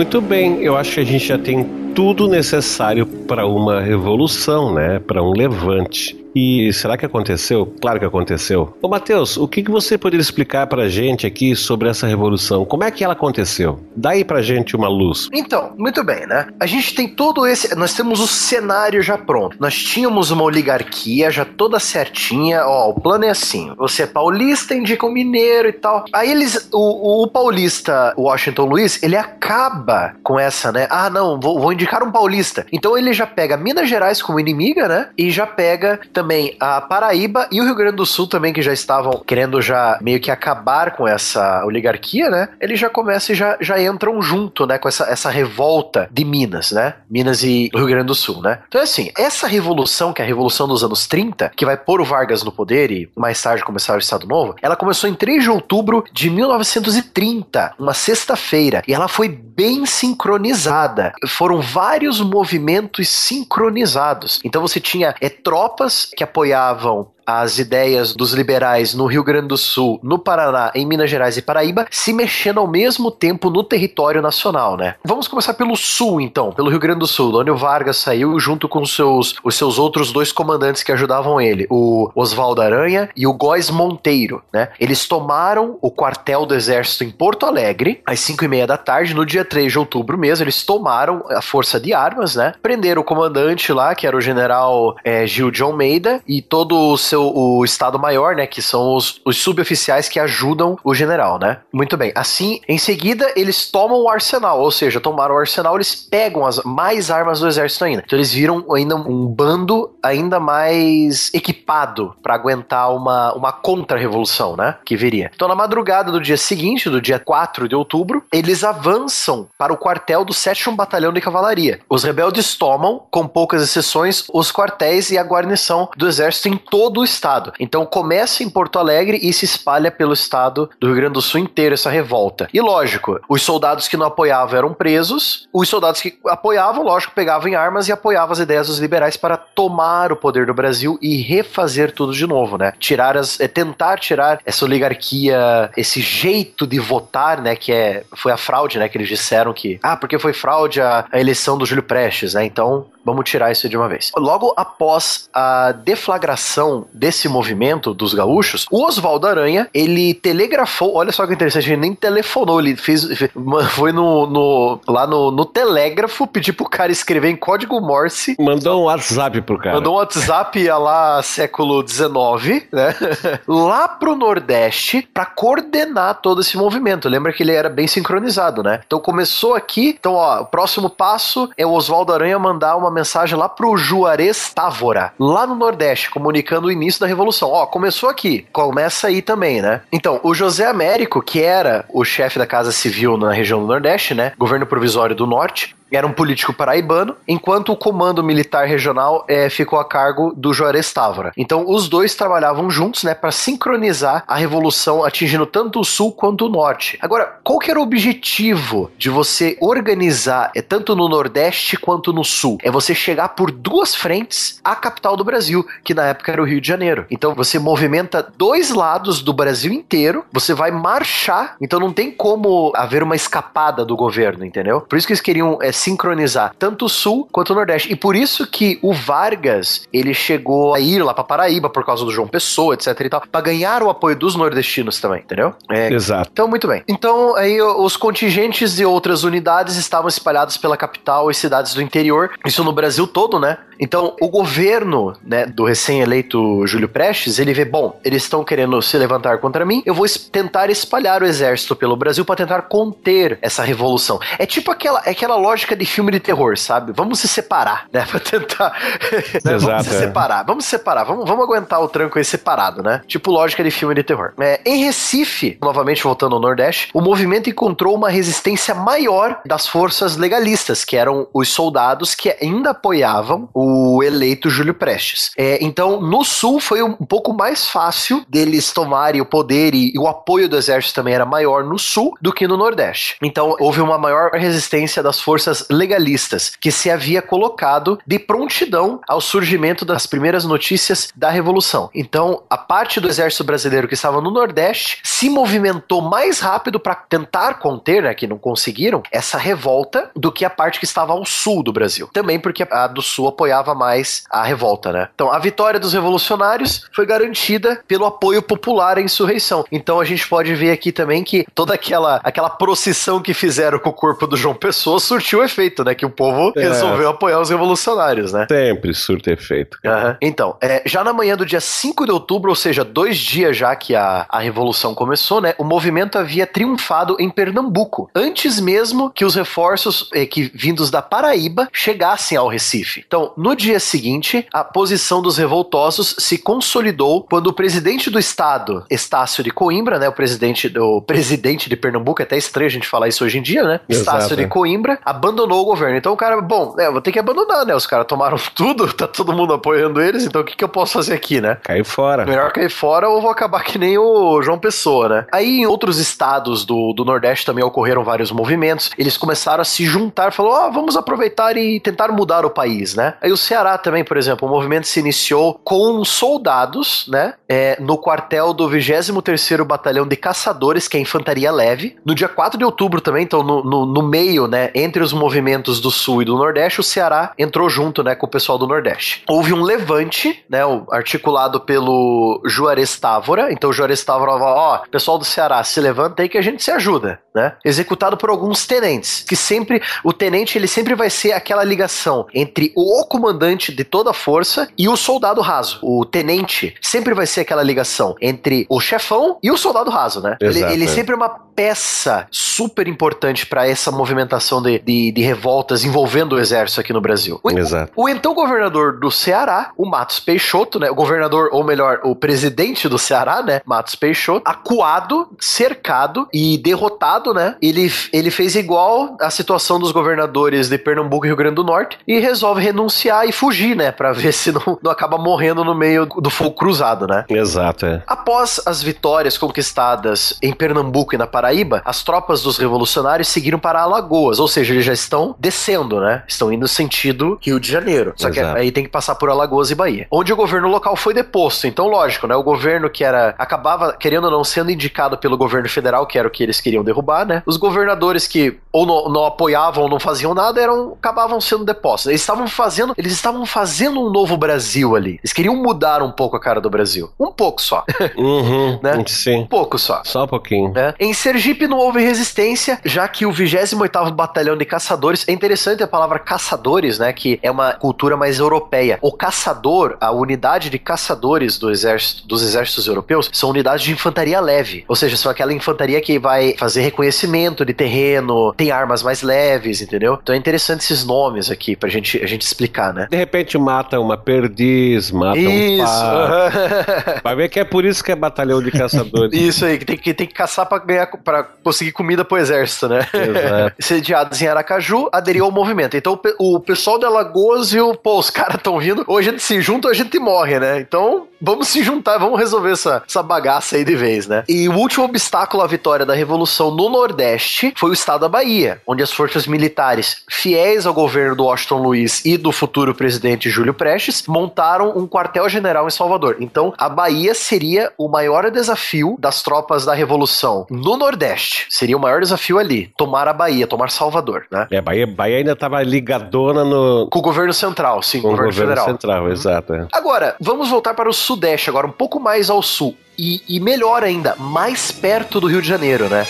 Muito 0.08 0.22
bem, 0.22 0.62
eu 0.62 0.78
acho 0.78 0.94
que 0.94 1.00
a 1.02 1.04
gente 1.04 1.28
já 1.28 1.38
tem 1.38 1.66
tudo 1.94 2.30
necessário 2.30 3.06
para 3.06 3.46
uma 3.46 3.82
revolução, 3.82 4.74
né? 4.74 5.00
Para 5.00 5.22
um 5.22 5.34
levante. 5.34 6.16
E 6.40 6.72
será 6.72 6.96
que 6.96 7.04
aconteceu? 7.04 7.74
Claro 7.82 8.00
que 8.00 8.06
aconteceu. 8.06 8.78
Ô 8.80 8.88
Matheus, 8.88 9.38
o 9.38 9.48
que, 9.48 9.64
que 9.64 9.72
você 9.72 9.98
poderia 9.98 10.22
explicar 10.22 10.68
pra 10.68 10.88
gente 10.88 11.26
aqui 11.26 11.56
sobre 11.56 11.90
essa 11.90 12.06
revolução? 12.06 12.64
Como 12.64 12.84
é 12.84 12.92
que 12.92 13.04
ela 13.04 13.14
aconteceu? 13.14 13.80
Dá 13.96 14.12
aí 14.12 14.24
pra 14.24 14.44
gente 14.44 14.76
uma 14.76 14.88
luz. 14.88 15.30
Então, 15.34 15.74
muito 15.76 16.04
bem, 16.04 16.28
né? 16.28 16.48
A 16.60 16.68
gente 16.68 16.94
tem 16.94 17.08
todo 17.08 17.48
esse. 17.48 17.74
Nós 17.76 17.96
temos 17.96 18.20
o 18.20 18.28
cenário 18.28 19.02
já 19.02 19.18
pronto. 19.18 19.58
Nós 19.60 19.74
tínhamos 19.74 20.30
uma 20.30 20.44
oligarquia 20.44 21.32
já 21.32 21.44
toda 21.44 21.80
certinha. 21.80 22.68
Ó, 22.68 22.92
o 22.92 23.02
plano 23.02 23.26
é 23.26 23.32
assim: 23.32 23.74
você 23.76 24.04
é 24.04 24.06
paulista, 24.06 24.76
indica 24.76 25.08
um 25.08 25.12
mineiro 25.12 25.70
e 25.70 25.74
tal. 25.74 26.06
Aí 26.14 26.30
eles. 26.30 26.70
O, 26.72 27.24
o 27.24 27.28
paulista 27.28 28.14
Washington 28.16 28.66
Luiz, 28.66 29.02
ele 29.02 29.16
acaba 29.16 30.14
com 30.22 30.40
essa, 30.40 30.72
né? 30.72 30.86
Ah, 30.92 31.10
não, 31.10 31.40
vou, 31.40 31.60
vou 31.60 31.74
indicar 31.74 32.04
um 32.04 32.12
paulista. 32.12 32.64
Então 32.72 32.96
ele 32.96 33.12
já 33.12 33.26
pega 33.26 33.58
Minas 33.58 33.90
Gerais 33.90 34.22
como 34.22 34.40
inimiga, 34.40 34.88
né? 34.88 35.10
E 35.18 35.32
já 35.32 35.48
pega 35.48 36.00
também 36.14 36.27
também 36.28 36.58
a 36.60 36.82
Paraíba 36.82 37.48
e 37.50 37.62
o 37.62 37.64
Rio 37.64 37.74
Grande 37.74 37.96
do 37.96 38.06
Sul 38.06 38.28
também, 38.28 38.52
que 38.52 38.62
já 38.62 38.74
estavam 38.74 39.24
querendo 39.26 39.62
já 39.62 39.98
meio 40.02 40.20
que 40.20 40.30
acabar 40.30 40.92
com 40.92 41.08
essa 41.08 41.64
oligarquia, 41.66 42.30
né? 42.30 42.50
Eles 42.60 42.78
já 42.78 42.90
começam 42.90 43.34
e 43.34 43.38
já, 43.38 43.58
já 43.62 43.82
entram 43.82 44.22
junto, 44.22 44.66
né? 44.66 44.78
Com 44.78 44.90
essa, 44.90 45.06
essa 45.06 45.30
revolta 45.30 46.10
de 46.12 46.26
Minas, 46.26 46.74
né? 46.74 46.96
Minas 47.10 47.44
e 47.44 47.70
Rio 47.74 47.88
Grande 47.88 48.08
do 48.08 48.16
Sul, 48.16 48.42
né? 48.42 48.60
Então, 48.68 48.82
assim, 48.82 49.10
essa 49.18 49.48
revolução, 49.48 50.12
que 50.12 50.22
é 50.22 50.26
a 50.26 50.28
revolução 50.28 50.68
dos 50.68 50.84
anos 50.84 51.08
30, 51.08 51.50
que 51.56 51.66
vai 51.66 51.78
pôr 51.78 52.02
o 52.02 52.06
Vargas 52.06 52.44
no 52.44 52.52
poder 52.52 52.92
e 52.92 53.10
mais 53.16 53.42
tarde 53.42 53.64
começar 53.64 53.96
o 53.96 54.00
Estado 54.00 54.28
Novo, 54.28 54.56
ela 54.62 54.76
começou 54.76 55.10
em 55.10 55.14
3 55.14 55.44
de 55.44 55.50
outubro 55.50 56.04
de 56.12 56.30
1930, 56.30 57.74
uma 57.80 57.94
sexta-feira, 57.94 58.84
e 58.86 58.94
ela 58.94 59.08
foi 59.08 59.30
bem 59.30 59.86
sincronizada. 59.86 61.14
Foram 61.26 61.62
vários 61.62 62.20
movimentos 62.20 63.08
sincronizados. 63.08 64.42
Então 64.44 64.62
você 64.62 64.82
tinha 64.82 65.16
é, 65.22 65.30
tropas 65.30 66.12
que 66.18 66.24
apoiavam 66.24 67.14
as 67.28 67.60
ideias 67.60 68.16
dos 68.16 68.32
liberais 68.32 68.94
no 68.94 69.06
Rio 69.06 69.22
Grande 69.22 69.50
do 69.50 69.58
Sul, 69.58 70.00
no 70.02 70.18
Paraná, 70.18 70.72
em 70.74 70.86
Minas 70.86 71.10
Gerais 71.10 71.36
e 71.36 71.42
Paraíba, 71.42 71.86
se 71.92 72.14
mexendo 72.14 72.62
ao 72.62 72.68
mesmo 72.68 73.12
tempo 73.12 73.50
no 73.50 73.66
território 73.66 74.22
nacional, 74.22 74.78
né? 74.78 74.96
Vamos 75.04 75.28
começar 75.28 75.54
pelo 75.54 75.76
Sul, 75.76 76.22
então, 76.22 76.54
pelo 76.54 76.70
Rio 76.70 76.80
Grande 76.80 77.00
do 77.00 77.08
Sul, 77.08 77.38
onde 77.38 77.52
o 77.52 77.58
Vargas 77.58 77.98
saiu 77.98 78.40
junto 78.40 78.70
com 78.70 78.86
seus, 78.86 79.36
os 79.44 79.56
seus 79.56 79.78
outros 79.78 80.14
dois 80.14 80.32
comandantes 80.32 80.84
que 80.84 80.92
ajudavam 80.94 81.42
ele, 81.42 81.68
o 81.70 82.10
Oswaldo 82.16 82.62
Aranha 82.62 83.10
e 83.14 83.28
o 83.28 83.34
Góes 83.34 83.70
Monteiro, 83.70 84.42
né? 84.54 84.70
Eles 84.80 85.06
tomaram 85.06 85.78
o 85.82 85.92
quartel 85.92 86.46
do 86.46 86.56
exército 86.56 87.04
em 87.04 87.12
Porto 87.12 87.46
Alegre, 87.46 88.02
às 88.06 88.22
5 88.22 88.46
e 88.46 88.48
meia 88.48 88.66
da 88.66 88.78
tarde, 88.78 89.14
no 89.14 89.26
dia 89.26 89.44
3 89.44 89.70
de 89.70 89.80
outubro 89.80 90.18
mesmo, 90.18 90.46
eles 90.46 90.64
tomaram 90.64 91.26
a 91.30 91.42
força 91.42 91.78
de 91.78 91.94
armas, 91.94 92.36
né? 92.36 92.54
Prenderam 92.62 93.02
o 93.02 93.06
comandante 93.06 93.74
lá, 93.74 93.94
que 93.94 94.08
era 94.08 94.16
o 94.16 94.22
general 94.22 94.96
é, 95.04 95.28
Gil 95.28 95.52
de 95.52 95.62
Almeida, 95.62 96.22
e 96.26 96.42
todo 96.42 96.78
o 96.78 96.98
seu 96.98 97.17
o 97.18 97.64
Estado-Maior, 97.64 98.36
né? 98.36 98.48
Que 98.48 98.62
são 98.62 98.96
os, 98.96 99.22
os 99.26 99.38
suboficiais 99.38 100.10
que 100.10 100.20
ajudam 100.20 100.78
o 100.84 100.94
general, 100.94 101.40
né? 101.40 101.60
Muito 101.74 101.98
bem. 101.98 102.12
Assim, 102.16 102.62
em 102.68 102.78
seguida, 102.78 103.32
eles 103.36 103.70
tomam 103.70 104.02
o 104.02 104.10
arsenal, 104.10 104.60
ou 104.60 104.72
seja, 104.72 105.00
tomaram 105.00 105.36
o 105.36 105.38
arsenal, 105.38 105.76
eles 105.76 105.96
pegam 105.96 106.46
as 106.46 106.62
mais 106.64 107.10
armas 107.12 107.40
do 107.40 107.48
exército 107.48 107.86
ainda. 107.86 108.04
Então 108.06 108.18
eles 108.18 108.32
viram 108.32 108.66
ainda 108.74 108.96
um 108.96 109.28
bando 109.28 109.96
ainda 110.04 110.40
mais 110.40 111.32
equipado 111.34 112.16
para 112.22 112.36
aguentar 112.36 112.94
uma, 112.94 113.34
uma 113.34 113.52
contra-revolução, 113.52 114.56
né? 114.56 114.76
Que 114.86 114.96
viria. 114.96 115.32
Então, 115.34 115.48
na 115.48 115.56
madrugada 115.56 116.12
do 116.12 116.22
dia 116.22 116.38
seguinte, 116.38 116.90
do 116.90 117.02
dia 117.02 117.20
4 117.20 117.68
de 117.68 117.76
outubro, 117.76 118.24
eles 118.32 118.64
avançam 118.64 119.48
para 119.58 119.74
o 119.74 119.78
quartel 119.78 120.24
do 120.24 120.34
7 120.34 120.72
Batalhão 120.72 121.14
de 121.14 121.22
Cavalaria. 121.22 121.80
Os 121.90 122.04
rebeldes 122.04 122.56
tomam, 122.56 123.04
com 123.10 123.28
poucas 123.28 123.62
exceções, 123.62 124.26
os 124.34 124.52
quartéis 124.52 125.12
e 125.12 125.18
a 125.18 125.24
guarnição 125.24 125.90
do 125.96 126.08
exército 126.08 126.50
em 126.50 126.58
todo 126.58 127.02
o 127.02 127.07
estado. 127.08 127.54
Então 127.60 127.86
começa 127.86 128.44
em 128.44 128.50
Porto 128.50 128.80
Alegre 128.80 129.20
e 129.22 129.32
se 129.34 129.46
espalha 129.46 129.92
pelo 129.92 130.14
estado 130.14 130.70
do 130.80 130.88
Rio 130.88 130.96
Grande 130.96 131.14
do 131.14 131.22
Sul 131.22 131.40
inteiro 131.40 131.74
essa 131.74 131.90
revolta. 131.90 132.48
E 132.54 132.62
lógico, 132.62 133.20
os 133.30 133.42
soldados 133.42 133.88
que 133.88 133.98
não 133.98 134.08
apoiavam 134.08 134.58
eram 134.58 134.74
presos, 134.74 135.48
os 135.54 135.70
soldados 135.70 136.02
que 136.02 136.18
apoiavam, 136.28 136.84
lógico, 136.84 137.14
pegavam 137.14 137.48
em 137.48 137.56
armas 137.56 137.88
e 137.88 137.92
apoiavam 137.92 138.34
as 138.34 138.40
ideias 138.40 138.68
dos 138.68 138.80
liberais 138.80 139.18
para 139.18 139.38
tomar 139.38 140.12
o 140.12 140.16
poder 140.16 140.46
do 140.46 140.54
Brasil 140.54 140.98
e 141.02 141.18
refazer 141.22 141.92
tudo 141.92 142.14
de 142.14 142.26
novo, 142.28 142.58
né? 142.58 142.74
Tirar 142.80 143.18
as, 143.18 143.40
é, 143.40 143.48
tentar 143.48 144.00
tirar 144.00 144.40
essa 144.46 144.66
oligarquia, 144.66 145.72
esse 145.76 146.02
jeito 146.02 146.68
de 146.68 146.80
votar, 146.80 147.42
né? 147.42 147.56
Que 147.56 147.72
é, 147.72 148.04
foi 148.16 148.32
a 148.32 148.38
fraude, 148.38 148.80
né? 148.80 148.90
Que 148.90 148.98
eles 148.98 149.08
disseram 149.08 149.54
que, 149.54 149.80
ah, 149.82 149.96
porque 149.96 150.20
foi 150.20 150.34
fraude 150.34 150.82
a, 150.82 151.06
a 151.12 151.20
eleição 151.20 151.58
do 151.58 151.66
Júlio 151.66 151.84
Prestes, 151.84 152.34
né? 152.34 152.46
Então 152.46 152.88
Vamos 153.08 153.30
tirar 153.30 153.54
isso 153.54 153.70
de 153.70 153.78
uma 153.78 153.88
vez. 153.88 154.12
Logo 154.18 154.54
após 154.58 155.30
a 155.34 155.72
deflagração 155.72 156.86
desse 156.98 157.30
movimento 157.30 157.94
dos 157.94 158.14
gaúchos, 158.14 158.66
o 158.72 158.86
Oswaldo 158.86 159.28
Aranha, 159.28 159.68
ele 159.74 160.14
telegrafou, 160.14 160.96
olha 160.96 161.12
só 161.12 161.26
que 161.26 161.34
interessante, 161.34 161.70
ele 161.70 161.82
nem 161.82 161.94
telefonou, 161.94 162.60
ele 162.60 162.76
fez, 162.76 163.08
foi 163.72 163.92
no, 163.92 164.28
no 164.28 164.80
lá 164.88 165.06
no, 165.06 165.32
no 165.32 165.46
telégrafo, 165.46 166.28
pedir 166.28 166.54
pro 166.54 166.70
cara 166.70 166.92
escrever 166.92 167.30
em 167.30 167.36
código 167.36 167.80
Morse. 167.80 168.36
Mandou 168.40 168.82
um 168.82 168.86
WhatsApp 168.86 169.42
pro 169.42 169.58
cara. 169.58 169.76
Mandou 169.76 169.94
um 169.94 169.98
WhatsApp 169.98 170.68
lá 170.70 171.22
século 171.22 171.88
XIX, 171.88 172.66
né? 172.72 172.96
lá 173.48 173.88
pro 173.88 174.16
Nordeste 174.16 175.08
para 175.14 175.26
coordenar 175.26 176.22
todo 176.22 176.42
esse 176.42 176.58
movimento. 176.58 177.08
Lembra 177.08 177.34
que 177.34 177.44
ele 177.44 177.52
era 177.52 177.70
bem 177.70 177.88
sincronizado, 177.88 178.64
né? 178.64 178.82
Então 178.86 179.00
começou 179.00 179.56
aqui, 179.56 179.96
então 180.00 180.14
ó, 180.14 180.42
o 180.42 180.46
próximo 180.46 180.90
passo 180.90 181.50
é 181.58 181.66
o 181.66 181.72
Oswaldo 181.72 182.14
Aranha 182.14 182.40
mandar 182.40 182.76
uma 182.76 182.92
mensagem 182.92 183.38
lá 183.38 183.48
pro 183.48 183.78
Juarez 183.78 184.52
Távora, 184.54 185.14
lá 185.20 185.46
no 185.46 185.56
Nordeste, 185.56 186.10
comunicando 186.10 186.68
o 186.68 186.72
início 186.72 186.87
da 187.00 187.08
Revolução. 187.08 187.50
Ó, 187.50 187.66
começou 187.66 188.10
aqui, 188.10 188.46
começa 188.52 189.08
aí 189.08 189.22
também, 189.22 189.62
né? 189.62 189.82
Então, 189.92 190.20
o 190.24 190.34
José 190.34 190.66
Américo, 190.66 191.22
que 191.22 191.42
era 191.42 191.86
o 191.90 192.04
chefe 192.04 192.40
da 192.40 192.48
Casa 192.48 192.72
Civil 192.72 193.18
na 193.18 193.32
região 193.32 193.60
do 193.60 193.68
Nordeste, 193.68 194.14
né? 194.14 194.34
Governo 194.38 194.66
Provisório 194.66 195.16
do 195.16 195.28
Norte, 195.28 195.76
era 195.92 196.06
um 196.06 196.12
político 196.12 196.54
paraibano, 196.54 197.16
enquanto 197.28 197.72
o 197.72 197.76
comando 197.76 198.24
militar 198.24 198.68
regional 198.68 199.26
é, 199.28 199.50
ficou 199.50 199.80
a 199.80 199.86
cargo 199.86 200.34
do 200.36 200.54
Juarez 200.54 200.92
Távora. 200.92 201.32
Então, 201.38 201.66
os 201.68 201.88
dois 201.88 202.16
trabalhavam 202.16 202.70
juntos, 202.70 203.04
né, 203.04 203.14
para 203.14 203.32
sincronizar 203.32 204.24
a 204.28 204.36
revolução, 204.36 205.04
atingindo 205.04 205.46
tanto 205.46 205.80
o 205.80 205.86
sul 205.86 206.12
quanto 206.12 206.46
o 206.46 206.50
norte. 206.50 206.98
Agora, 207.02 207.38
qual 207.44 207.60
que 207.60 207.72
era 207.72 207.80
o 207.80 207.84
objetivo 207.84 208.92
de 208.98 209.10
você 209.10 209.58
organizar, 209.62 210.52
é 210.56 210.62
tanto 210.62 210.96
no 210.96 211.08
nordeste 211.08 211.78
quanto 211.78 212.12
no 212.12 212.24
sul? 212.24 212.58
É 212.62 212.72
você 212.72 212.94
chegar 212.94 213.30
por 213.30 213.52
duas 213.52 213.96
frentes 213.96 214.60
à 214.64 214.76
capital 214.76 215.16
do 215.16 215.24
Brasil, 215.24 215.66
que 215.84 215.94
na 215.94 216.08
época 216.08 216.32
era 216.32 216.42
o 216.42 216.46
Rio 216.46 216.62
de 216.62 216.68
Janeiro. 216.68 217.06
Então, 217.10 217.34
você 217.34 217.60
movimenta 217.60 218.28
dois 218.38 218.72
lados 218.72 219.22
do 219.22 219.34
Brasil 219.34 219.72
inteiro, 219.72 220.26
você 220.32 220.54
vai 220.54 220.72
marchar, 220.72 221.56
então 221.62 221.80
não 221.80 221.94
tem 221.94 222.12
como 222.12 222.72
haver 222.76 223.04
uma 223.04 223.16
escapada 223.16 223.86
do 223.86 223.96
governo, 223.96 224.46
entendeu? 224.46 224.82
Por 224.82 224.98
isso 224.98 225.08
que 225.08 225.14
eles 225.14 225.22
queriam 225.22 225.58
é, 225.62 225.72
sincronizar 225.78 226.54
tanto 226.58 226.86
o 226.86 226.90
Sul 226.90 227.28
quanto 227.32 227.52
o 227.52 227.56
Nordeste. 227.56 227.92
E 227.92 227.96
por 227.96 228.16
isso 228.16 228.48
que 228.48 228.80
o 228.82 228.94
Vargas, 228.94 229.84
ele 229.92 230.14
chegou 230.14 230.74
a 230.74 230.80
ir 230.80 231.02
lá 231.04 231.14
pra 231.14 231.24
Paraíba 231.24 231.70
por 231.70 231.86
causa 231.86 232.04
do 232.04 232.12
João 232.12 232.28
Pessoa, 232.28 232.74
etc 232.74 233.00
e 233.00 233.10
tal, 233.10 233.24
pra 233.32 233.42
ganhar 233.42 233.84
o 233.84 233.90
apoio 233.90 234.16
dos 234.16 234.36
nordestinos 234.36 235.00
também, 235.00 235.22
entendeu? 235.22 235.54
É, 235.70 235.92
Exato. 235.92 236.30
Então, 236.32 236.48
muito 236.48 236.68
bem. 236.68 236.84
Então, 236.88 237.36
aí 237.36 237.62
os 237.62 237.96
contingentes 237.96 238.76
de 238.76 238.86
outras 238.86 239.24
unidades 239.24 239.76
estavam 239.76 240.08
espalhados 240.08 240.58
pela 240.58 240.78
capital 240.78 241.30
e 241.30 241.34
cidades 241.34 241.74
do 241.74 241.82
interior, 241.82 242.32
isso 242.46 242.64
no 242.64 242.72
Brasil 242.72 243.08
todo, 243.08 243.40
né? 243.40 243.58
Então, 243.80 244.16
o 244.22 244.28
governo, 244.28 245.14
né, 245.24 245.46
do 245.46 245.66
recém-eleito 245.66 246.66
Júlio 246.68 246.90
Prestes, 246.90 247.40
ele 247.40 247.54
vê, 247.54 247.66
bom, 247.66 248.00
eles 248.04 248.24
estão 248.24 248.44
querendo 248.44 248.82
se 248.82 248.98
levantar 248.98 249.38
contra 249.40 249.66
mim, 249.66 249.82
eu 249.86 249.94
vou 249.94 250.06
tentar 250.32 250.70
espalhar 250.70 251.22
o 251.22 251.26
exército 251.26 251.76
pelo 251.76 251.96
Brasil 251.96 252.26
para 252.26 252.36
tentar 252.36 252.64
conter 252.64 253.38
essa 253.42 253.64
revolução. 253.64 254.20
É 254.38 254.46
tipo 254.46 254.72
aquela, 254.72 255.02
é 255.06 255.12
aquela 255.12 255.36
lógica 255.36 255.76
de 255.76 255.86
filme 255.86 256.12
de 256.12 256.20
terror, 256.20 256.58
sabe? 256.58 256.92
Vamos 256.96 257.20
se 257.20 257.28
separar, 257.28 257.88
né, 257.92 258.06
para 258.10 258.20
tentar 258.20 258.72
né? 259.44 259.56
Exato, 259.56 259.60
vamos 259.60 259.88
se 259.88 259.96
é. 259.96 260.00
separar, 260.00 260.44
vamos 260.44 260.66
se 260.66 260.70
separar, 260.72 261.04
vamos, 261.04 261.28
vamos 261.28 261.44
aguentar 261.44 261.82
o 261.82 261.88
tranco 261.88 262.18
aí 262.18 262.26
separado, 262.26 262.82
né? 262.82 263.02
Tipo 263.08 263.32
lógica 263.32 263.64
de 263.64 263.72
filme 263.72 263.96
de 263.96 264.04
terror. 264.04 264.34
É, 264.40 264.60
em 264.66 264.84
Recife, 264.86 265.58
novamente 265.62 266.04
voltando 266.04 266.36
ao 266.36 266.42
Nordeste, 266.42 266.90
o 266.94 267.02
movimento 267.02 267.50
encontrou 267.50 267.96
uma 267.96 268.10
resistência 268.10 268.74
maior 268.74 269.42
das 269.46 269.68
forças 269.68 270.18
legalistas, 270.18 270.84
que 270.84 270.96
eram 270.96 271.28
os 271.34 271.50
soldados 271.50 272.16
que 272.16 272.36
ainda 272.42 272.72
apoiavam 272.72 273.50
o 273.54 273.67
o 273.70 274.02
eleito 274.02 274.50
Júlio 274.50 274.74
Prestes. 274.74 275.32
É, 275.38 275.58
então, 275.62 276.00
no 276.00 276.24
Sul 276.24 276.58
foi 276.58 276.82
um 276.82 276.94
pouco 276.94 277.34
mais 277.34 277.68
fácil 277.68 278.24
deles 278.30 278.72
tomarem 278.72 279.20
o 279.20 279.26
poder 279.26 279.76
e, 279.76 279.92
e, 279.94 280.00
o 280.00 280.08
apoio 280.08 280.48
do 280.48 280.56
exército 280.56 280.96
também 280.96 281.14
era 281.14 281.26
maior 281.26 281.66
no 281.66 281.78
Sul 281.78 282.16
do 282.22 282.32
que 282.32 282.48
no 282.48 282.56
Nordeste. 282.56 283.18
Então, 283.22 283.58
houve 283.60 283.82
uma 283.82 283.98
maior 283.98 284.32
resistência 284.32 285.04
das 285.04 285.20
forças 285.20 285.66
legalistas, 285.70 286.54
que 286.62 286.72
se 286.72 286.90
havia 286.90 287.22
colocado 287.22 288.00
de 288.08 288.18
prontidão 288.18 289.02
ao 289.06 289.20
surgimento 289.20 289.84
das 289.84 290.08
primeiras 290.08 290.46
notícias 290.46 291.10
da 291.14 291.30
Revolução. 291.30 291.90
Então, 291.94 292.44
a 292.50 292.58
parte 292.58 293.02
do 293.02 293.10
exército 293.10 293.44
brasileiro 293.44 293.88
que 293.88 293.96
estava 293.96 294.22
no 294.22 294.32
Nordeste 294.32 295.00
se 295.04 295.30
movimentou 295.30 296.02
mais 296.02 296.40
rápido 296.40 296.80
para 296.80 296.96
tentar 296.96 297.56
conter, 297.56 298.04
né, 298.04 298.14
que 298.14 298.28
não 298.28 298.38
conseguiram, 298.38 299.04
essa 299.12 299.38
revolta 299.38 300.10
do 300.16 300.32
que 300.32 300.46
a 300.46 300.50
parte 300.50 300.80
que 300.80 300.86
estava 300.86 301.12
ao 301.12 301.26
sul 301.26 301.62
do 301.62 301.74
Brasil. 301.74 302.10
Também 302.14 302.40
porque 302.40 302.66
a 302.70 302.88
do 302.88 303.02
Sul 303.02 303.28
apoiava 303.28 303.57
apoiava 303.58 303.76
mais 303.76 304.24
a 304.30 304.44
revolta, 304.44 304.92
né? 304.92 305.10
Então, 305.14 305.32
a 305.32 305.40
vitória 305.40 305.80
dos 305.80 305.94
revolucionários 305.94 306.86
foi 306.94 307.06
garantida 307.06 307.82
pelo 307.88 308.06
apoio 308.06 308.42
popular 308.42 308.98
à 308.98 309.02
insurreição. 309.02 309.66
Então, 309.72 310.00
a 310.00 310.06
gente 310.06 310.28
pode 310.28 310.54
ver 310.54 310.72
aqui 310.72 310.92
também 310.92 311.24
que 311.24 311.46
toda 311.56 311.74
aquela, 311.74 312.20
aquela 312.24 312.50
procissão 312.50 313.22
que 313.22 313.34
fizeram 313.34 313.80
com 313.80 313.90
o 313.90 313.94
corpo 313.94 314.28
do 314.28 314.38
João 314.38 314.56
Pessoa 314.56 315.00
surtiu 315.00 315.44
efeito, 315.44 315.84
né? 315.84 315.96
Que 315.96 316.06
o 316.06 316.10
povo 316.10 316.54
é. 316.56 316.62
resolveu 316.62 317.10
apoiar 317.10 317.40
os 317.40 317.50
revolucionários, 317.50 318.32
né? 318.32 318.48
Sempre 318.50 318.94
surte 318.94 319.30
efeito. 319.30 319.78
Uhum. 319.84 320.16
Então, 320.22 320.58
é, 320.62 320.84
já 320.86 321.04
na 321.04 321.14
manhã 321.14 321.36
do 321.36 321.46
dia 321.46 321.62
5 321.62 322.06
de 322.06 322.12
outubro, 322.12 322.50
ou 322.50 322.56
seja, 322.56 322.84
dois 322.84 323.18
dias 323.18 323.58
já 323.58 323.76
que 323.76 323.96
a, 323.96 324.26
a 324.30 324.40
revolução 324.40 324.94
começou, 324.94 325.42
né? 325.42 325.54
O 325.58 325.64
movimento 325.64 326.18
havia 326.18 326.46
triunfado 326.46 327.18
em 327.20 327.30
Pernambuco, 327.30 328.10
antes 328.16 328.60
mesmo 328.60 329.10
que 329.10 329.26
os 329.26 329.36
reforços 329.36 330.10
é, 330.14 330.26
que 330.26 330.52
vindos 330.54 330.92
da 330.92 331.02
Paraíba 331.02 331.68
chegassem 331.72 332.38
ao 332.38 332.48
Recife. 332.48 333.04
Então, 333.08 333.34
no 333.38 333.47
dia 333.56 333.80
seguinte, 333.80 334.48
a 334.54 334.64
posição 334.64 335.22
dos 335.22 335.38
revoltosos 335.38 336.16
se 336.20 336.38
consolidou 336.38 337.24
quando 337.24 337.48
o 337.48 337.54
presidente 337.54 338.10
do 338.10 338.20
estado, 338.20 338.86
Estácio 338.90 339.44
de 339.44 339.52
Coimbra, 339.52 340.00
né, 340.00 340.08
o 340.08 340.14
presidente 340.14 340.70
do 340.70 341.02
presidente 341.02 341.70
de 341.70 341.76
Pernambuco, 341.76 342.22
é 342.22 342.26
até 342.26 342.38
estranho 342.38 342.68
a 342.68 342.72
gente 342.72 342.88
falar 342.88 343.08
isso 343.08 343.24
hoje 343.24 343.38
em 343.38 343.42
dia, 343.42 343.64
né? 343.64 343.80
Exato, 343.88 344.18
Estácio 344.18 344.36
de 344.36 344.44
é. 344.44 344.48
Coimbra 344.48 345.00
abandonou 345.04 345.62
o 345.62 345.66
governo. 345.66 345.98
Então 345.98 346.14
o 346.14 346.18
cara, 346.18 346.40
bom, 346.42 346.76
é, 346.78 346.90
vou 346.90 347.02
ter 347.02 347.12
que 347.12 347.20
abandonar, 347.20 347.66
né? 347.66 347.76
Os 347.76 347.86
caras 347.86 348.06
tomaram 348.08 348.38
tudo, 348.56 348.92
tá 348.94 349.08
todo 349.08 349.34
mundo 349.34 349.54
apoiando 349.54 350.02
eles, 350.02 350.26
então 350.26 350.42
o 350.42 350.44
que, 350.44 350.56
que 350.56 350.64
eu 350.64 350.70
posso 350.70 350.94
fazer 350.94 351.14
aqui, 351.14 351.42
né? 351.42 351.58
Cair 351.64 351.86
fora. 351.86 352.26
Melhor 352.26 352.52
cair 352.52 352.70
fora 352.70 353.10
ou 353.10 353.22
vou 353.22 353.32
acabar 353.32 353.64
que 353.64 353.78
nem 353.78 353.98
o 353.98 354.42
João 354.42 354.60
Pessoa, 354.60 355.10
né? 355.10 355.26
Aí 355.32 355.60
em 355.60 355.66
outros 355.66 355.98
estados 356.00 356.66
do, 356.66 356.94
do 356.94 357.06
Nordeste 357.06 357.46
também 357.46 357.64
ocorreram 357.64 358.04
vários 358.04 358.32
movimentos. 358.32 358.92
Eles 358.98 359.18
começaram 359.18 359.62
a 359.62 359.66
se 359.66 359.86
juntar, 359.86 360.32
falou, 360.32 360.54
ó, 360.54 360.68
oh, 360.68 360.72
vamos 360.72 360.98
aproveitar 360.98 361.56
e 361.58 361.80
tentar 361.80 362.10
mudar 362.10 362.46
o 362.46 362.50
país, 362.50 362.96
né? 362.96 363.14
Aí 363.22 363.32
o 363.32 363.37
Ceará 363.38 363.78
também, 363.78 364.04
por 364.04 364.18
exemplo, 364.18 364.48
o 364.48 364.52
movimento 364.52 364.88
se 364.88 365.00
iniciou 365.00 365.60
com 365.64 366.04
soldados, 366.04 367.06
né, 367.08 367.34
é, 367.48 367.78
no 367.80 367.98
quartel 367.98 368.54
do 368.54 368.70
23º 368.70 369.64
Batalhão 369.64 370.08
de 370.08 370.16
Caçadores, 370.16 370.88
que 370.88 370.98
é 370.98 371.00
a 371.00 371.02
infantaria 371.02 371.52
leve. 371.52 371.98
No 372.06 372.16
dia 372.16 372.28
4 372.28 372.58
de 372.58 372.66
outubro 372.66 373.02
também, 373.02 373.24
então 373.24 373.44
no, 373.44 373.64
no, 373.64 373.86
no, 373.86 374.02
meio, 374.02 374.48
né, 374.48 374.72
entre 374.74 375.02
os 375.02 375.14
movimentos 375.14 375.80
do 375.80 375.92
Sul 375.92 376.22
e 376.22 376.26
do 376.26 376.38
Nordeste, 376.38 376.80
o 376.80 376.84
Ceará 376.84 377.34
entrou 377.38 377.70
junto, 377.70 378.04
né, 378.04 378.16
com 378.16 378.26
o 378.26 378.30
pessoal 378.30 378.58
do 378.58 378.68
Nordeste. 378.68 379.24
Houve 379.28 379.54
um 379.54 379.62
levante, 379.62 380.44
né, 380.50 380.60
articulado 380.92 381.62
pelo 381.62 382.42
Juarez 382.46 383.00
Távora, 383.00 383.52
então 383.52 383.70
o 383.70 383.74
Juarez 383.74 384.04
Távora 384.04 384.32
falou, 384.32 384.48
ó, 384.48 384.76
oh, 384.76 384.90
pessoal 384.90 385.18
do 385.18 385.26
Ceará, 385.26 385.64
se 385.64 385.80
levanta 385.80 386.24
aí 386.24 386.30
que 386.30 386.38
a 386.38 386.42
gente 386.42 386.64
se 386.64 386.72
ajuda, 386.72 387.20
né, 387.34 387.56
executado 387.64 388.18
por 388.18 388.30
alguns 388.30 388.66
tenentes, 388.66 389.24
que 389.28 389.36
sempre, 389.36 389.82
o 390.04 390.12
tenente, 390.12 390.58
ele 390.58 390.68
sempre 390.68 390.96
vai 390.96 391.10
ser 391.10 391.34
aquela 391.34 391.64
ligação 391.64 392.26
entre 392.34 392.72
o 392.76 393.06
comandante 393.06 393.27
de 393.76 393.84
toda 393.84 394.12
a 394.12 394.14
força 394.14 394.68
e 394.78 394.88
o 394.88 394.96
soldado 394.96 395.42
raso. 395.42 395.80
O 395.82 396.06
tenente 396.06 396.76
sempre 396.82 397.14
vai 397.14 397.26
ser 397.26 397.42
aquela 397.42 397.64
ligação 397.64 398.16
entre 398.22 398.66
o 398.70 398.80
chefão 398.80 399.38
e 399.42 399.52
o 399.52 399.58
soldado 399.58 399.90
raso, 399.90 400.22
né? 400.22 400.38
Exato, 400.40 400.66
ele, 400.66 400.74
ele 400.74 400.86
é. 400.86 400.88
sempre 400.88 401.14
é 401.14 401.16
uma 401.16 401.48
peça 401.58 402.28
super 402.30 402.88
importante 402.88 403.48
para 403.48 403.68
essa 403.68 403.92
movimentação 403.92 404.62
de, 404.62 404.78
de, 404.78 405.12
de, 405.12 405.22
revoltas 405.24 405.84
envolvendo 405.84 406.34
o 406.34 406.40
exército 406.40 406.80
aqui 406.80 406.94
no 406.94 407.02
Brasil. 407.02 407.40
O, 407.44 407.50
Exato. 407.50 407.92
O, 407.96 408.04
o, 408.04 408.10
então 408.10 408.36
governador 408.36 409.00
do 409.00 409.10
Ceará, 409.10 409.72
o 409.76 409.84
Matos 409.84 410.20
Peixoto, 410.20 410.80
né? 410.80 410.92
O 410.92 410.94
governador, 410.94 411.50
ou 411.52 411.64
melhor, 411.64 412.00
o 412.04 412.16
presidente 412.16 412.88
do 412.88 413.00
Ceará, 413.00 413.42
né? 413.42 413.62
Matos 413.66 413.96
Peixoto, 413.96 414.44
acuado, 414.46 415.30
cercado 415.40 416.28
e 416.32 416.60
derrotado, 416.60 417.34
né? 417.34 417.56
Ele, 417.60 417.92
ele 418.14 418.30
fez 418.30 418.56
igual 418.56 419.18
a 419.20 419.32
situação 419.32 419.80
dos 419.80 419.92
governadores 419.92 420.70
de 420.70 420.78
Pernambuco 420.78 421.26
e 421.26 421.30
Rio 421.30 421.36
Grande 421.36 421.56
do 421.56 421.64
Norte 421.64 421.98
e 422.08 422.20
resolve 422.20 422.62
renunciar 422.62 423.07
e 423.08 423.32
fugir, 423.32 423.76
né? 423.76 423.92
Pra 423.92 424.12
ver 424.12 424.32
se 424.32 424.52
não, 424.52 424.78
não 424.82 424.92
acaba 424.92 425.18
morrendo 425.18 425.64
no 425.64 425.76
meio 425.76 426.06
do 426.06 426.30
fogo 426.30 426.52
cruzado, 426.52 427.08
né? 427.08 427.26
Exato, 427.30 427.86
é. 427.86 428.04
Após 428.08 428.62
as 428.66 428.82
vitórias 428.82 429.38
conquistadas 429.38 430.38
em 430.42 430.54
Pernambuco 430.54 431.16
e 431.16 431.18
na 431.18 431.28
Paraíba, 431.28 431.82
as 431.86 432.04
tropas 432.04 432.42
dos 432.42 432.58
revolucionários 432.58 433.28
seguiram 433.28 433.60
para 433.60 433.82
Alagoas, 433.82 434.40
ou 434.40 434.48
seja, 434.48 434.74
eles 434.74 434.86
já 434.86 434.94
estão 434.94 435.36
descendo, 435.40 436.00
né? 436.00 436.24
Estão 436.28 436.52
indo 436.52 436.68
sentido 436.68 437.40
Rio 437.42 437.60
de 437.60 437.72
Janeiro. 437.72 438.14
Só 438.16 438.30
Exato. 438.30 438.54
que 438.54 438.60
aí 438.60 438.72
tem 438.72 438.84
que 438.84 438.90
passar 438.90 439.16
por 439.16 439.30
Alagoas 439.30 439.72
e 439.72 439.76
Bahia. 439.76 440.08
Onde 440.12 440.32
o 440.32 440.36
governo 440.36 440.68
local 440.68 440.96
foi 440.96 441.14
deposto. 441.14 441.68
Então, 441.68 441.88
lógico, 441.88 442.28
né? 442.28 442.36
O 442.36 442.44
governo 442.44 442.90
que 442.90 443.04
era. 443.04 443.36
acabava, 443.38 443.94
querendo 443.94 444.26
ou 444.26 444.32
não, 444.32 444.44
sendo 444.44 444.72
indicado 444.72 445.18
pelo 445.18 445.38
governo 445.38 445.70
federal, 445.70 446.06
que 446.06 446.18
era 446.18 446.28
o 446.28 446.32
que 446.32 446.44
eles 446.44 446.60
queriam 446.62 446.84
derrubar, 446.84 447.26
né? 447.26 447.44
Os 447.46 447.58
governadores 447.58 448.28
que 448.28 448.60
ou 448.72 448.86
não, 448.86 449.10
não 449.10 449.26
apoiavam 449.26 449.84
ou 449.84 449.90
não 449.90 450.00
faziam 450.00 450.34
nada 450.34 450.62
eram 450.62 450.94
acabavam 450.94 451.42
sendo 451.42 451.66
depostos. 451.66 452.08
Eles 452.08 452.22
estavam 452.22 452.48
fazendo. 452.48 452.94
Eles 452.98 453.14
estavam 453.14 453.46
fazendo 453.46 454.00
um 454.00 454.10
novo 454.10 454.38
Brasil 454.38 454.96
ali. 454.96 455.20
Eles 455.22 455.34
queriam 455.34 455.56
mudar 455.56 456.02
um 456.02 456.12
pouco 456.12 456.36
a 456.36 456.40
cara 456.40 456.60
do 456.60 456.70
Brasil. 456.70 457.12
Um 457.20 457.32
pouco 457.32 457.62
só. 457.62 457.84
Uhum, 458.18 458.80
né? 458.82 459.04
Sim. 459.06 459.42
Um 459.42 459.48
pouco 459.48 459.78
só. 459.78 460.02
Só 460.04 460.24
um 460.24 460.28
pouquinho. 460.28 460.72
Né? 460.72 460.94
Em 461.00 461.14
Sergipe 461.14 461.68
não 461.68 461.78
houve 461.78 462.02
resistência, 462.02 462.80
já 462.84 463.08
que 463.08 463.26
o 463.26 463.32
28º 463.32 464.12
Batalhão 464.12 464.58
de 464.58 464.66
Caçadores, 464.66 465.28
é 465.28 465.32
interessante 465.32 465.84
a 465.84 465.88
palavra 465.88 466.20
caçadores, 466.20 467.00
né, 467.00 467.14
que 467.14 467.40
é 467.42 467.52
uma 467.52 467.74
cultura 467.74 468.18
mais 468.18 468.40
europeia. 468.40 468.98
O 469.02 469.12
caçador, 469.12 469.98
a 470.00 470.12
unidade 470.12 470.70
de 470.70 470.80
caçadores 470.80 471.58
do 471.58 471.70
exército, 471.70 472.28
dos 472.28 472.42
exércitos 472.42 472.88
europeus, 472.88 473.30
são 473.32 473.50
unidades 473.50 473.84
de 473.86 473.92
infantaria 473.92 474.40
leve, 474.40 474.84
ou 474.88 474.96
seja, 474.96 475.16
são 475.18 475.32
aquela 475.32 475.54
infantaria 475.54 476.02
que 476.02 476.18
vai 476.18 476.56
fazer 476.58 476.82
reconhecimento 476.82 477.66
de 477.66 477.74
terreno, 477.74 478.54
tem 478.54 478.72
armas 478.72 479.04
mais 479.04 479.22
leves, 479.22 479.82
entendeu? 479.82 480.18
Então 480.22 480.34
é 480.34 480.38
interessante 480.38 480.82
esses 480.82 481.04
nomes 481.04 481.52
aqui 481.52 481.76
pra 481.76 481.90
gente, 481.90 482.22
a 482.24 482.28
gente 482.28 482.42
explicar, 482.42 482.87
né? 482.94 483.08
De 483.10 483.18
repente 483.18 483.58
mata 483.58 484.00
uma 484.00 484.18
perdiz, 484.18 485.12
mata 485.12 485.38
isso. 485.38 485.84
um 485.84 485.86
pato. 485.86 487.22
Vai 487.24 487.36
ver 487.36 487.50
que 487.50 487.60
é 487.60 487.64
por 487.64 487.86
isso 487.86 488.04
que 488.04 488.12
é 488.12 488.16
batalhão 488.16 488.62
de 488.62 488.72
caçadores. 488.72 489.34
isso 489.40 489.66
aí, 489.66 489.78
que 489.78 489.86
tem 489.86 489.98
que, 489.98 490.14
tem 490.14 490.28
que 490.28 490.34
caçar 490.34 490.66
pra 490.66 490.78
ganhar, 490.80 491.08
para 491.08 491.44
conseguir 491.44 491.92
comida 491.92 492.24
pro 492.24 492.38
exército, 492.38 492.88
né? 492.88 493.08
Exato. 493.14 493.76
Sediados 493.80 494.42
em 494.42 494.48
Aracaju, 494.48 495.10
aderiu 495.12 495.46
ao 495.46 495.52
movimento. 495.52 495.96
Então 495.96 496.20
o 496.40 496.60
pessoal 496.60 497.00
de 497.00 497.06
Alagoas 497.06 497.72
viu, 497.72 497.96
pô, 497.96 498.20
os 498.20 498.30
caras 498.30 498.56
estão 498.56 498.80
vindo, 498.80 499.04
ou 499.08 499.18
a 499.18 499.22
gente 499.22 499.42
se 499.42 499.62
junta 499.62 499.88
ou 499.88 499.92
a 499.92 499.96
gente 499.96 500.18
morre, 500.20 500.60
né? 500.60 500.80
Então 500.80 501.28
vamos 501.42 501.68
se 501.68 501.84
juntar, 501.84 502.18
vamos 502.18 502.40
resolver 502.40 502.72
essa, 502.72 503.04
essa 503.08 503.24
bagaça 503.24 503.76
aí 503.76 503.84
de 503.84 503.96
vez, 503.96 504.28
né? 504.28 504.44
E 504.48 504.68
o 504.70 504.74
último 504.74 505.06
obstáculo 505.06 505.64
à 505.64 505.68
vitória 505.68 506.06
da 506.06 506.14
Revolução 506.14 506.72
no 506.72 506.90
Nordeste 506.90 507.74
foi 507.76 507.90
o 507.90 507.94
estado 507.94 508.22
da 508.22 508.30
Bahia, 508.30 508.82
onde 508.86 509.04
as 509.04 509.12
forças 509.12 509.48
militares, 509.48 510.24
fiéis 510.30 510.86
ao 510.86 510.94
governo 510.94 511.36
do 511.36 511.46
Washington 511.46 511.78
Luiz 511.78 512.26
e 512.26 512.38
do 512.38 512.52
futuro 512.52 512.94
presidente 512.94 513.50
Júlio 513.50 513.74
Prestes, 513.74 514.24
montaram 514.28 514.98
um 514.98 515.08
quartel-general 515.08 515.88
em 515.88 515.92
Salvador. 515.92 516.38
Então, 516.40 516.74
a 516.78 516.90
Bahia 516.90 517.34
seria 517.34 517.92
o 517.98 518.08
maior 518.08 518.50
desafio 518.50 519.16
das 519.20 519.42
tropas 519.42 519.86
da 519.86 519.94
Revolução 519.94 520.66
no 520.70 520.98
Nordeste. 520.98 521.68
Seria 521.70 521.98
o 521.98 522.00
maior 522.00 522.22
desafio 522.22 522.58
ali, 522.58 522.92
tomar 522.98 523.28
a 523.28 523.34
Bahia, 523.34 523.68
tomar 523.68 523.90
Salvador, 523.90 524.46
né? 524.52 524.68
É, 524.72 524.78
a 524.78 524.82
Bahia, 524.82 525.08
Bahia 525.08 525.38
ainda 525.38 525.54
estava 525.54 525.82
ligadona 525.84 526.64
no... 526.64 527.08
Com 527.10 527.20
o 527.20 527.22
governo 527.22 527.54
central, 527.54 528.02
sim, 528.02 528.22
com 528.22 528.30
o 528.30 528.32
governo, 528.32 528.52
governo 528.52 528.70
federal. 528.70 528.86
central, 528.86 529.24
uhum. 529.24 529.32
exato. 529.32 529.74
É. 529.74 529.88
Agora, 529.92 530.36
vamos 530.40 530.70
voltar 530.70 530.94
para 530.94 531.10
o 531.10 531.14
Sudeste 531.28 531.70
agora, 531.70 531.86
um 531.86 531.92
pouco 531.92 532.22
mais 532.22 532.50
ao 532.50 532.64
sul. 532.64 532.96
E, 533.18 533.42
e 533.50 533.60
melhor 533.60 534.02
ainda, 534.02 534.34
mais 534.38 534.94
perto 534.94 535.42
do 535.42 535.48
Rio 535.48 535.62
de 535.62 535.68
Janeiro, 535.68 536.08
né? 536.08 536.26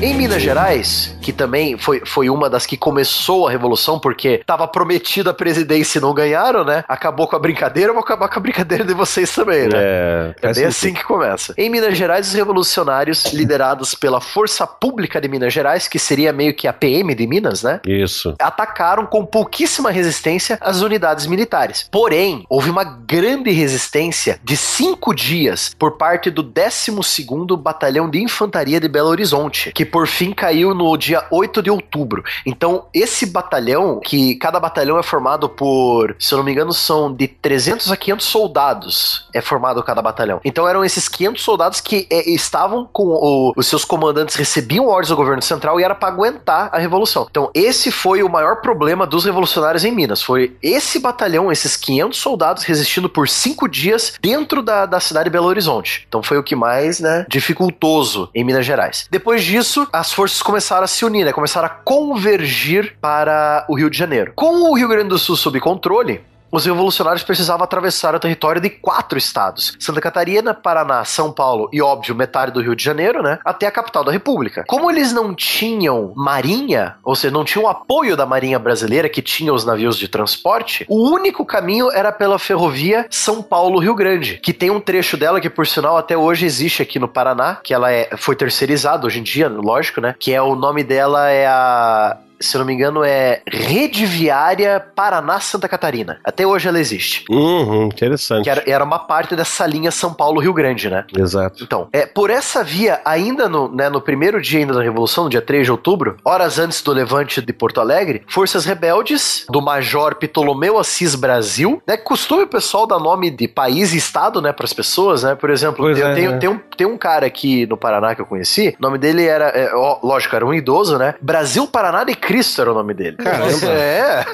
Em 0.00 0.14
Minas 0.14 0.40
Gerais, 0.40 1.17
que 1.28 1.32
também 1.34 1.76
foi, 1.76 2.00
foi 2.06 2.30
uma 2.30 2.48
das 2.48 2.64
que 2.64 2.74
começou 2.74 3.46
a 3.46 3.50
revolução, 3.50 4.00
porque 4.00 4.40
estava 4.40 4.66
prometida 4.66 5.28
a 5.28 5.34
presidência 5.34 5.98
e 5.98 6.00
não 6.00 6.14
ganharam, 6.14 6.64
né? 6.64 6.82
Acabou 6.88 7.28
com 7.28 7.36
a 7.36 7.38
brincadeira, 7.38 7.92
vou 7.92 8.00
acabar 8.00 8.30
com 8.30 8.38
a 8.38 8.40
brincadeira 8.40 8.82
de 8.82 8.94
vocês 8.94 9.30
também, 9.34 9.68
né? 9.68 9.76
É, 9.76 10.34
é 10.40 10.54
bem 10.54 10.64
assim 10.64 10.94
que 10.94 11.04
começa. 11.04 11.52
Em 11.58 11.68
Minas 11.68 11.98
Gerais, 11.98 12.28
os 12.28 12.32
revolucionários, 12.32 13.26
liderados 13.34 13.94
pela 13.94 14.22
Força 14.22 14.66
Pública 14.66 15.20
de 15.20 15.28
Minas 15.28 15.52
Gerais, 15.52 15.86
que 15.86 15.98
seria 15.98 16.32
meio 16.32 16.54
que 16.54 16.66
a 16.66 16.72
PM 16.72 17.14
de 17.14 17.26
Minas, 17.26 17.62
né? 17.62 17.82
Isso. 17.86 18.34
Atacaram 18.40 19.04
com 19.04 19.26
pouquíssima 19.26 19.90
resistência 19.90 20.56
as 20.62 20.80
unidades 20.80 21.26
militares. 21.26 21.86
Porém, 21.92 22.46
houve 22.48 22.70
uma 22.70 22.84
grande 22.84 23.50
resistência 23.50 24.40
de 24.42 24.56
cinco 24.56 25.14
dias 25.14 25.76
por 25.78 25.98
parte 25.98 26.30
do 26.30 26.42
12º 26.42 27.54
Batalhão 27.54 28.08
de 28.08 28.18
Infantaria 28.18 28.80
de 28.80 28.88
Belo 28.88 29.10
Horizonte, 29.10 29.72
que 29.72 29.84
por 29.84 30.06
fim 30.06 30.32
caiu 30.32 30.74
no 30.74 30.96
dia 30.96 31.17
dia 31.18 31.26
8 31.30 31.62
de 31.62 31.70
outubro. 31.70 32.22
Então, 32.46 32.86
esse 32.94 33.26
batalhão, 33.26 34.00
que 34.00 34.36
cada 34.36 34.60
batalhão 34.60 34.98
é 34.98 35.02
formado 35.02 35.48
por, 35.48 36.14
se 36.18 36.32
eu 36.32 36.38
não 36.38 36.44
me 36.44 36.52
engano, 36.52 36.72
são 36.72 37.12
de 37.12 37.26
300 37.26 37.90
a 37.90 37.96
500 37.96 38.26
soldados, 38.26 39.28
é 39.34 39.40
formado 39.40 39.82
cada 39.82 40.00
batalhão. 40.00 40.40
Então, 40.44 40.68
eram 40.68 40.84
esses 40.84 41.08
500 41.08 41.42
soldados 41.42 41.80
que 41.80 42.06
é, 42.10 42.30
estavam 42.30 42.88
com 42.92 43.08
o, 43.08 43.52
os 43.56 43.66
seus 43.66 43.84
comandantes, 43.84 44.36
recebiam 44.36 44.86
ordens 44.86 45.08
do 45.08 45.16
governo 45.16 45.42
central 45.42 45.80
e 45.80 45.84
era 45.84 45.94
para 45.94 46.08
aguentar 46.08 46.70
a 46.72 46.78
revolução. 46.78 47.26
Então, 47.30 47.50
esse 47.54 47.90
foi 47.90 48.22
o 48.22 48.28
maior 48.28 48.60
problema 48.60 49.06
dos 49.06 49.24
revolucionários 49.24 49.84
em 49.84 49.92
Minas. 49.92 50.22
Foi 50.22 50.56
esse 50.62 50.98
batalhão, 50.98 51.50
esses 51.50 51.76
500 51.76 52.18
soldados 52.18 52.62
resistindo 52.64 53.08
por 53.08 53.28
cinco 53.28 53.68
dias 53.68 54.14
dentro 54.20 54.62
da, 54.62 54.86
da 54.86 55.00
cidade 55.00 55.24
de 55.24 55.30
Belo 55.30 55.46
Horizonte. 55.46 56.04
Então, 56.08 56.22
foi 56.22 56.38
o 56.38 56.42
que 56.42 56.54
mais, 56.54 57.00
né, 57.00 57.26
dificultoso 57.28 58.30
em 58.34 58.44
Minas 58.44 58.64
Gerais. 58.64 59.06
Depois 59.10 59.42
disso, 59.42 59.86
as 59.92 60.12
forças 60.12 60.42
começaram 60.42 60.84
a 60.84 60.86
se 60.86 61.04
unir, 61.08 61.24
né? 61.24 61.32
Começaram 61.32 61.66
a 61.66 61.70
convergir 61.70 62.96
para 63.00 63.64
o 63.68 63.76
Rio 63.76 63.90
de 63.90 63.98
Janeiro. 63.98 64.32
Com 64.36 64.70
o 64.70 64.74
Rio 64.74 64.88
Grande 64.88 65.08
do 65.08 65.18
Sul 65.18 65.36
sob 65.36 65.58
controle, 65.60 66.20
os 66.50 66.64
revolucionários 66.64 67.22
precisavam 67.22 67.64
atravessar 67.64 68.14
o 68.14 68.20
território 68.20 68.60
de 68.60 68.70
quatro 68.70 69.18
estados: 69.18 69.76
Santa 69.78 70.00
Catarina, 70.00 70.54
Paraná, 70.54 71.04
São 71.04 71.32
Paulo 71.32 71.68
e, 71.72 71.80
óbvio, 71.80 72.14
metade 72.14 72.52
do 72.52 72.60
Rio 72.60 72.74
de 72.74 72.82
Janeiro, 72.82 73.22
né? 73.22 73.38
Até 73.44 73.66
a 73.66 73.70
capital 73.70 74.04
da 74.04 74.12
República. 74.12 74.64
Como 74.66 74.90
eles 74.90 75.12
não 75.12 75.34
tinham 75.34 76.12
marinha, 76.16 76.96
ou 77.04 77.14
seja, 77.14 77.32
não 77.32 77.44
tinham 77.44 77.68
apoio 77.68 78.16
da 78.16 78.26
marinha 78.26 78.58
brasileira 78.58 79.08
que 79.08 79.22
tinha 79.22 79.52
os 79.52 79.64
navios 79.64 79.98
de 79.98 80.08
transporte, 80.08 80.84
o 80.88 81.10
único 81.10 81.44
caminho 81.44 81.90
era 81.90 82.12
pela 82.12 82.38
ferrovia 82.38 83.06
São 83.10 83.42
Paulo-Rio 83.42 83.94
Grande, 83.94 84.38
que 84.42 84.52
tem 84.52 84.70
um 84.70 84.80
trecho 84.80 85.16
dela 85.16 85.40
que, 85.40 85.50
por 85.50 85.66
sinal, 85.66 85.96
até 85.96 86.16
hoje 86.16 86.46
existe 86.46 86.82
aqui 86.82 86.98
no 86.98 87.08
Paraná, 87.08 87.56
que 87.62 87.74
ela 87.74 87.92
é, 87.92 88.10
foi 88.16 88.34
terceirizada 88.34 89.06
hoje 89.06 89.20
em 89.20 89.22
dia, 89.22 89.48
lógico, 89.48 90.00
né? 90.00 90.14
Que 90.18 90.32
é 90.32 90.40
o 90.40 90.54
nome 90.54 90.82
dela 90.82 91.28
é 91.30 91.46
a 91.46 92.16
se 92.40 92.56
eu 92.56 92.60
não 92.60 92.66
me 92.66 92.72
engano, 92.72 93.04
é 93.04 93.42
Rede 93.46 94.06
Viária 94.06 94.80
Paraná-Santa 94.94 95.68
Catarina. 95.68 96.18
Até 96.24 96.46
hoje 96.46 96.68
ela 96.68 96.78
existe. 96.78 97.24
Uhum, 97.30 97.86
interessante. 97.86 98.44
Que 98.44 98.50
era, 98.50 98.62
era, 98.66 98.84
uma 98.84 98.98
parte 98.98 99.34
dessa 99.36 99.66
linha 99.66 99.90
São 99.90 100.12
Paulo-Rio 100.12 100.52
Grande, 100.52 100.88
né? 100.88 101.04
Exato. 101.16 101.62
Então, 101.64 101.88
é, 101.92 102.06
por 102.06 102.30
essa 102.30 102.62
via, 102.62 103.00
ainda 103.04 103.48
no, 103.48 103.68
né, 103.68 103.88
no 103.88 104.00
primeiro 104.00 104.40
dia 104.40 104.60
ainda 104.60 104.74
da 104.74 104.82
Revolução, 104.82 105.24
no 105.24 105.30
dia 105.30 105.42
3 105.42 105.66
de 105.66 105.72
outubro, 105.72 106.16
horas 106.24 106.58
antes 106.58 106.80
do 106.82 106.92
levante 106.92 107.42
de 107.42 107.52
Porto 107.52 107.80
Alegre, 107.80 108.22
forças 108.28 108.64
rebeldes 108.64 109.44
do 109.48 109.60
Major 109.60 110.14
Ptolomeu 110.14 110.78
Assis 110.78 111.14
Brasil, 111.14 111.82
né? 111.86 111.96
Costume 111.96 112.44
o 112.44 112.48
pessoal 112.48 112.86
dar 112.86 112.98
nome 112.98 113.30
de 113.30 113.48
país 113.48 113.92
e 113.92 113.96
estado, 113.96 114.40
né, 114.40 114.52
para 114.52 114.64
as 114.64 114.72
pessoas, 114.72 115.22
né? 115.22 115.34
Por 115.34 115.50
exemplo, 115.50 115.88
eu, 115.88 116.06
é, 116.06 116.14
tenho, 116.14 116.32
é. 116.32 116.38
tem, 116.38 116.48
um, 116.48 116.58
tem 116.76 116.86
um 116.86 116.96
cara 116.96 117.26
aqui 117.26 117.66
no 117.66 117.76
Paraná 117.76 118.14
que 118.14 118.20
eu 118.20 118.26
conheci, 118.26 118.76
o 118.78 118.82
nome 118.82 118.98
dele 118.98 119.24
era, 119.24 119.48
é, 119.48 119.74
ó, 119.74 119.98
lógico, 120.02 120.34
era 120.34 120.46
um 120.46 120.54
idoso, 120.54 120.96
né? 120.96 121.14
Brasil, 121.20 121.66
Paraná 121.66 122.04
de 122.04 122.14
Cristo 122.28 122.60
era 122.60 122.70
o 122.70 122.74
nome 122.74 122.92
dele. 122.92 123.16
Caramba. 123.16 123.66
É. 123.72 124.26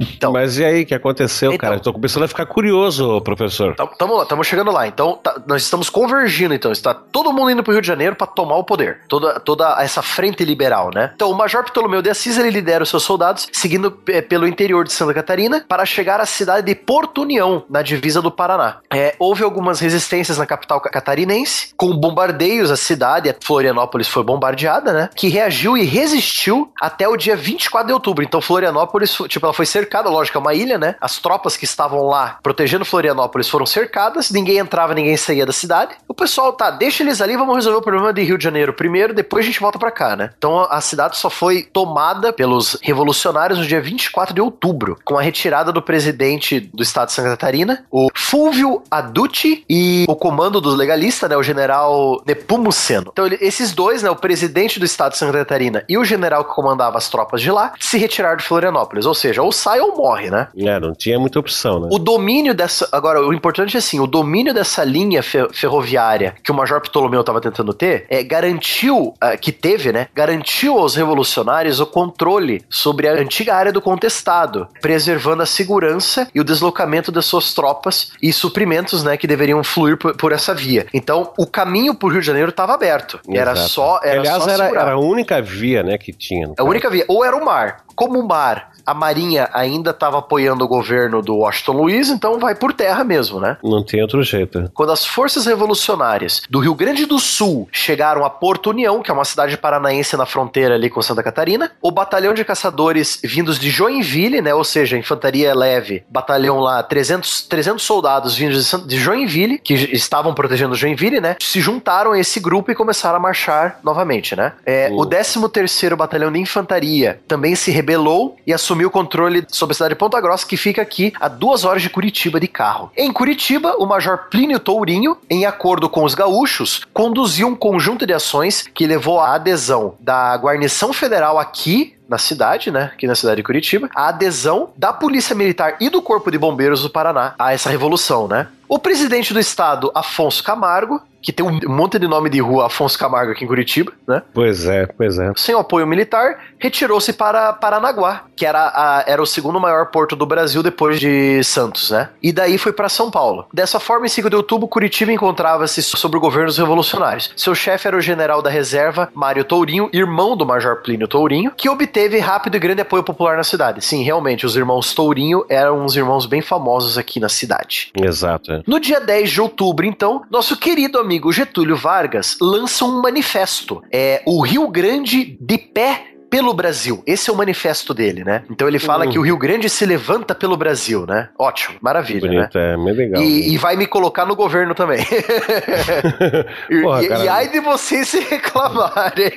então, 0.00 0.32
Mas 0.32 0.56
e 0.56 0.64
aí, 0.64 0.82
o 0.82 0.86
que 0.86 0.94
aconteceu, 0.94 1.52
então, 1.52 1.58
cara? 1.58 1.76
Estou 1.76 1.92
começando 1.92 2.22
a 2.22 2.28
ficar 2.28 2.46
curioso, 2.46 3.20
professor. 3.20 3.76
Tamo 3.98 4.16
lá, 4.16 4.22
estamos 4.22 4.46
chegando 4.46 4.70
lá. 4.72 4.86
Então, 4.86 5.18
tá, 5.22 5.42
nós 5.46 5.60
estamos 5.60 5.90
convergindo, 5.90 6.54
então. 6.54 6.72
Está 6.72 6.94
todo 6.94 7.34
mundo 7.34 7.50
indo 7.50 7.62
pro 7.62 7.74
Rio 7.74 7.82
de 7.82 7.86
Janeiro 7.86 8.16
para 8.16 8.26
tomar 8.26 8.56
o 8.56 8.64
poder. 8.64 9.02
Toda, 9.08 9.38
toda 9.38 9.76
essa 9.78 10.00
frente 10.00 10.42
liberal, 10.42 10.88
né? 10.94 11.12
Então, 11.14 11.30
o 11.30 11.34
Major 11.34 11.62
Ptolomeu 11.64 12.00
de 12.00 12.08
Assis, 12.08 12.38
ele 12.38 12.48
lidera 12.48 12.82
os 12.82 12.88
seus 12.88 13.02
soldados, 13.02 13.46
seguindo 13.52 14.00
é, 14.08 14.22
pelo 14.22 14.48
interior 14.48 14.82
de 14.82 14.92
Santa 14.94 15.12
Catarina, 15.12 15.62
para 15.68 15.84
chegar 15.84 16.18
à 16.18 16.24
cidade 16.24 16.64
de 16.66 16.74
Porto 16.74 17.20
União, 17.20 17.62
na 17.68 17.82
divisa 17.82 18.22
do 18.22 18.30
Paraná. 18.30 18.78
É, 18.90 19.14
houve 19.18 19.44
algumas 19.44 19.80
resistências 19.80 20.38
na 20.38 20.46
capital 20.46 20.80
catarinense, 20.80 21.74
com 21.76 21.94
bombardeios 21.94 22.70
à 22.70 22.76
cidade, 22.76 23.36
Florianópolis 23.44 24.08
foi 24.08 24.22
bombardeada, 24.22 24.94
né? 24.94 25.10
Que 25.14 25.28
reagiu 25.28 25.76
e 25.76 25.84
resistiu 25.84 26.69
até 26.80 27.08
o 27.08 27.16
dia 27.16 27.36
24 27.36 27.86
de 27.86 27.92
outubro. 27.92 28.24
Então 28.24 28.40
Florianópolis, 28.40 29.12
tipo, 29.28 29.44
ela 29.44 29.52
foi 29.52 29.66
cercada, 29.66 30.08
lógico, 30.08 30.38
é 30.38 30.40
uma 30.40 30.54
ilha, 30.54 30.78
né? 30.78 30.94
As 31.00 31.18
tropas 31.18 31.56
que 31.56 31.64
estavam 31.64 32.06
lá 32.06 32.38
protegendo 32.42 32.84
Florianópolis 32.84 33.48
foram 33.48 33.66
cercadas, 33.66 34.30
ninguém 34.30 34.58
entrava, 34.58 34.94
ninguém 34.94 35.16
saía 35.16 35.44
da 35.44 35.52
cidade. 35.52 35.94
O 36.08 36.14
pessoal, 36.14 36.52
tá, 36.52 36.70
deixa 36.70 37.02
eles 37.02 37.20
ali, 37.20 37.36
vamos 37.36 37.56
resolver 37.56 37.78
o 37.78 37.82
problema 37.82 38.12
de 38.12 38.22
Rio 38.22 38.38
de 38.38 38.44
Janeiro 38.44 38.72
primeiro, 38.72 39.12
depois 39.12 39.44
a 39.44 39.46
gente 39.46 39.60
volta 39.60 39.78
para 39.78 39.90
cá, 39.90 40.16
né? 40.16 40.30
Então 40.36 40.66
a 40.70 40.80
cidade 40.80 41.16
só 41.16 41.28
foi 41.28 41.62
tomada 41.62 42.32
pelos 42.32 42.78
revolucionários 42.82 43.58
no 43.58 43.66
dia 43.66 43.80
24 43.80 44.34
de 44.34 44.40
outubro, 44.40 44.98
com 45.04 45.18
a 45.18 45.22
retirada 45.22 45.72
do 45.72 45.82
presidente 45.82 46.60
do 46.60 46.82
estado 46.82 47.08
de 47.08 47.14
Santa 47.14 47.30
Catarina, 47.30 47.84
o 47.90 48.08
Fulvio 48.14 48.82
Aducci, 48.90 49.64
e 49.68 50.04
o 50.08 50.16
comando 50.16 50.60
do 50.60 50.70
legalista, 50.70 51.28
né, 51.28 51.36
o 51.36 51.42
general 51.42 52.22
Nepomuceno. 52.26 53.10
Então 53.12 53.26
esses 53.40 53.72
dois, 53.72 54.02
né, 54.02 54.10
o 54.10 54.16
presidente 54.16 54.78
do 54.78 54.84
estado 54.84 55.12
de 55.12 55.18
Santa 55.18 55.38
Catarina 55.38 55.84
e 55.88 55.98
o 55.98 56.04
general 56.04 56.44
que 56.44 56.54
comandava 56.54 56.69
as 56.78 57.08
tropas 57.08 57.40
de 57.40 57.50
lá, 57.50 57.72
se 57.78 57.98
retirar 57.98 58.36
de 58.36 58.44
Florianópolis. 58.44 59.06
Ou 59.06 59.14
seja, 59.14 59.42
ou 59.42 59.52
sai 59.52 59.80
ou 59.80 59.96
morre, 59.96 60.30
né? 60.30 60.48
É, 60.56 60.80
não 60.80 60.94
tinha 60.94 61.18
muita 61.18 61.38
opção, 61.38 61.80
né? 61.80 61.88
O 61.90 61.98
domínio 61.98 62.54
dessa. 62.54 62.88
Agora, 62.92 63.20
o 63.26 63.32
importante 63.32 63.76
é 63.76 63.78
assim: 63.78 64.00
o 64.00 64.06
domínio 64.06 64.52
dessa 64.52 64.84
linha 64.84 65.22
ferroviária 65.22 66.34
que 66.42 66.50
o 66.50 66.54
Major 66.54 66.80
Ptolomeu 66.80 67.20
estava 67.20 67.40
tentando 67.40 67.72
ter 67.72 68.06
é, 68.08 68.22
garantiu, 68.22 69.14
uh, 69.22 69.38
que 69.40 69.52
teve, 69.52 69.92
né? 69.92 70.08
Garantiu 70.14 70.78
aos 70.78 70.94
revolucionários 70.94 71.80
o 71.80 71.86
controle 71.86 72.62
sobre 72.68 73.08
a 73.08 73.12
antiga 73.12 73.54
área 73.54 73.72
do 73.72 73.80
contestado, 73.80 74.68
preservando 74.80 75.42
a 75.42 75.46
segurança 75.46 76.28
e 76.34 76.40
o 76.40 76.44
deslocamento 76.44 77.12
das 77.12 77.24
suas 77.24 77.54
tropas 77.54 78.12
e 78.22 78.32
suprimentos, 78.32 79.02
né? 79.04 79.16
Que 79.16 79.26
deveriam 79.26 79.62
fluir 79.62 79.96
por, 79.96 80.16
por 80.16 80.32
essa 80.32 80.54
via. 80.54 80.86
Então, 80.92 81.32
o 81.38 81.46
caminho 81.46 81.94
para 81.94 82.08
o 82.08 82.10
Rio 82.10 82.20
de 82.20 82.26
Janeiro 82.26 82.50
estava 82.50 82.74
aberto. 82.74 83.20
Exato. 83.24 83.38
Era 83.38 83.56
só. 83.56 84.00
Era 84.02 84.20
Aliás, 84.20 84.42
só 84.42 84.50
era, 84.50 84.64
era, 84.68 84.92
a 84.92 84.98
única 84.98 85.40
via, 85.40 85.82
né, 85.82 85.98
que 85.98 86.12
tinha. 86.12 86.49
A 86.58 86.62
única 86.64 86.90
via. 86.90 87.04
Ou 87.08 87.24
era 87.24 87.36
o 87.36 87.44
mar. 87.44 87.84
Como 87.94 88.18
o 88.18 88.26
mar 88.26 88.69
a 88.90 88.94
Marinha 88.94 89.48
ainda 89.52 89.90
estava 89.90 90.18
apoiando 90.18 90.64
o 90.64 90.68
governo 90.68 91.22
do 91.22 91.36
Washington 91.36 91.72
Luiz, 91.72 92.08
então 92.08 92.40
vai 92.40 92.56
por 92.56 92.72
terra 92.72 93.04
mesmo, 93.04 93.38
né? 93.38 93.56
Não 93.62 93.84
tem 93.84 94.02
outro 94.02 94.20
jeito. 94.22 94.68
Quando 94.74 94.90
as 94.90 95.06
forças 95.06 95.46
revolucionárias 95.46 96.42
do 96.50 96.58
Rio 96.58 96.74
Grande 96.74 97.06
do 97.06 97.20
Sul 97.20 97.68
chegaram 97.70 98.24
a 98.24 98.30
Porto 98.30 98.70
União, 98.70 99.00
que 99.00 99.08
é 99.08 99.14
uma 99.14 99.24
cidade 99.24 99.56
paranaense 99.56 100.16
na 100.16 100.26
fronteira 100.26 100.74
ali 100.74 100.90
com 100.90 101.00
Santa 101.00 101.22
Catarina, 101.22 101.70
o 101.80 101.92
batalhão 101.92 102.34
de 102.34 102.44
caçadores 102.44 103.20
vindos 103.22 103.60
de 103.60 103.70
Joinville, 103.70 104.40
né, 104.40 104.52
ou 104.52 104.64
seja, 104.64 104.98
infantaria 104.98 105.54
leve, 105.54 106.02
batalhão 106.08 106.58
lá, 106.58 106.82
300, 106.82 107.42
300 107.42 107.80
soldados 107.80 108.34
vindos 108.34 108.74
de 108.86 108.98
Joinville, 108.98 109.58
que 109.58 109.74
estavam 109.74 110.34
protegendo 110.34 110.74
Joinville, 110.74 111.20
né, 111.20 111.36
se 111.40 111.60
juntaram 111.60 112.10
a 112.10 112.18
esse 112.18 112.40
grupo 112.40 112.72
e 112.72 112.74
começaram 112.74 113.18
a 113.18 113.20
marchar 113.20 113.78
novamente, 113.84 114.34
né? 114.34 114.52
É, 114.66 114.88
uh. 114.90 115.00
O 115.00 115.06
13º 115.06 115.94
Batalhão 115.94 116.32
de 116.32 116.40
Infantaria 116.40 117.20
também 117.28 117.54
se 117.54 117.70
rebelou 117.70 118.36
e 118.44 118.52
assumiu 118.52 118.79
o 118.86 118.90
controle 118.90 119.44
sobre 119.48 119.72
a 119.72 119.74
cidade 119.74 119.94
de 119.94 119.98
Ponta 119.98 120.20
Grossa, 120.20 120.46
que 120.46 120.56
fica 120.56 120.82
aqui 120.82 121.12
a 121.20 121.28
duas 121.28 121.64
horas 121.64 121.82
de 121.82 121.90
Curitiba 121.90 122.40
de 122.40 122.48
carro. 122.48 122.90
Em 122.96 123.12
Curitiba, 123.12 123.76
o 123.78 123.86
Major 123.86 124.28
Plínio 124.30 124.58
Tourinho, 124.58 125.16
em 125.28 125.46
acordo 125.46 125.88
com 125.88 126.04
os 126.04 126.14
gaúchos, 126.14 126.82
conduziu 126.92 127.48
um 127.48 127.56
conjunto 127.56 128.06
de 128.06 128.12
ações 128.12 128.68
que 128.72 128.86
levou 128.86 129.20
à 129.20 129.34
adesão 129.34 129.94
da 130.00 130.34
guarnição 130.36 130.92
federal 130.92 131.38
aqui 131.38 131.96
na 132.08 132.18
cidade, 132.18 132.72
né, 132.72 132.90
aqui 132.92 133.06
na 133.06 133.14
cidade 133.14 133.36
de 133.36 133.42
Curitiba, 133.44 133.88
a 133.94 134.08
adesão 134.08 134.70
da 134.76 134.92
Polícia 134.92 135.32
Militar 135.32 135.76
e 135.80 135.88
do 135.88 136.02
Corpo 136.02 136.28
de 136.28 136.38
Bombeiros 136.38 136.82
do 136.82 136.90
Paraná 136.90 137.34
a 137.38 137.52
essa 137.52 137.70
revolução, 137.70 138.26
né? 138.26 138.48
O 138.68 138.80
presidente 138.80 139.32
do 139.32 139.38
estado, 139.38 139.92
Afonso 139.94 140.42
Camargo, 140.42 141.00
que 141.22 141.32
tem 141.32 141.44
um 141.44 141.58
monte 141.68 141.98
de 141.98 142.08
nome 142.08 142.30
de 142.30 142.40
rua 142.40 142.66
Afonso 142.66 142.98
Camargo 142.98 143.32
aqui 143.32 143.44
em 143.44 143.48
Curitiba, 143.48 143.92
né? 144.06 144.22
Pois 144.32 144.66
é, 144.66 144.86
pois 144.86 145.18
é. 145.18 145.32
Sem 145.36 145.54
o 145.54 145.58
apoio 145.58 145.86
militar, 145.86 146.38
retirou-se 146.58 147.12
para 147.12 147.52
Paranaguá, 147.52 148.24
que 148.36 148.46
era, 148.46 148.72
a, 148.74 149.04
era 149.06 149.20
o 149.20 149.26
segundo 149.26 149.60
maior 149.60 149.86
porto 149.86 150.16
do 150.16 150.26
Brasil 150.26 150.62
depois 150.62 150.98
de 150.98 151.42
Santos, 151.44 151.90
né? 151.90 152.08
E 152.22 152.32
daí 152.32 152.56
foi 152.58 152.72
para 152.72 152.88
São 152.88 153.10
Paulo. 153.10 153.46
Dessa 153.52 153.78
forma, 153.78 154.06
em 154.06 154.08
5 154.08 154.30
de 154.30 154.36
outubro, 154.36 154.68
Curitiba 154.68 155.12
encontrava-se 155.12 155.82
sob 155.82 156.16
o 156.16 156.20
governo 156.20 156.46
dos 156.46 156.58
revolucionários. 156.58 157.32
Seu 157.36 157.54
chefe 157.54 157.86
era 157.86 157.96
o 157.96 158.00
general 158.00 158.40
da 158.40 158.50
reserva, 158.50 159.10
Mário 159.14 159.44
Tourinho, 159.44 159.90
irmão 159.92 160.36
do 160.36 160.46
Major 160.46 160.76
Plínio 160.82 161.08
Tourinho, 161.08 161.52
que 161.56 161.68
obteve 161.68 162.18
rápido 162.18 162.56
e 162.56 162.60
grande 162.60 162.82
apoio 162.82 163.02
popular 163.02 163.36
na 163.36 163.44
cidade. 163.44 163.84
Sim, 163.84 164.02
realmente, 164.02 164.46
os 164.46 164.56
irmãos 164.56 164.94
Tourinho 164.94 165.44
eram 165.48 165.84
uns 165.84 165.96
irmãos 165.96 166.26
bem 166.26 166.40
famosos 166.40 166.96
aqui 166.96 167.20
na 167.20 167.28
cidade. 167.28 167.90
Exato. 167.94 168.52
É. 168.52 168.62
No 168.66 168.80
dia 168.80 169.00
10 169.00 169.30
de 169.30 169.40
outubro, 169.40 169.86
então, 169.86 170.22
nosso 170.30 170.56
querido 170.56 170.98
amigo 170.98 171.09
Getúlio 171.32 171.76
Vargas 171.76 172.36
lança 172.40 172.84
um 172.84 173.00
manifesto. 173.00 173.82
É 173.92 174.22
o 174.26 174.42
Rio 174.42 174.68
Grande 174.68 175.36
de 175.40 175.58
pé 175.58 176.10
pelo 176.30 176.54
Brasil. 176.54 177.02
Esse 177.06 177.28
é 177.28 177.32
o 177.32 177.36
manifesto 177.36 177.92
dele, 177.92 178.24
né? 178.24 178.44
Então 178.48 178.68
ele 178.68 178.78
fala 178.78 179.04
uhum. 179.04 179.10
que 179.10 179.18
o 179.18 179.22
Rio 179.22 179.36
Grande 179.36 179.68
se 179.68 179.84
levanta 179.84 180.34
pelo 180.34 180.56
Brasil, 180.56 181.04
né? 181.06 181.28
Ótimo, 181.38 181.76
maravilha, 181.80 182.20
Bonito, 182.20 182.58
né? 182.58 182.72
É, 182.72 182.76
muito 182.76 182.96
legal. 182.96 183.22
E, 183.22 183.52
e, 183.52 183.58
vai 183.58 183.76
me 183.76 183.86
colocar 183.86 184.24
no 184.24 184.36
governo 184.36 184.74
também. 184.74 185.04
Porra, 186.82 187.02
e, 187.02 187.06
e 187.06 187.28
ai 187.28 187.48
de 187.48 187.60
vocês 187.60 188.08
se 188.08 188.20
reclamarem. 188.20 189.32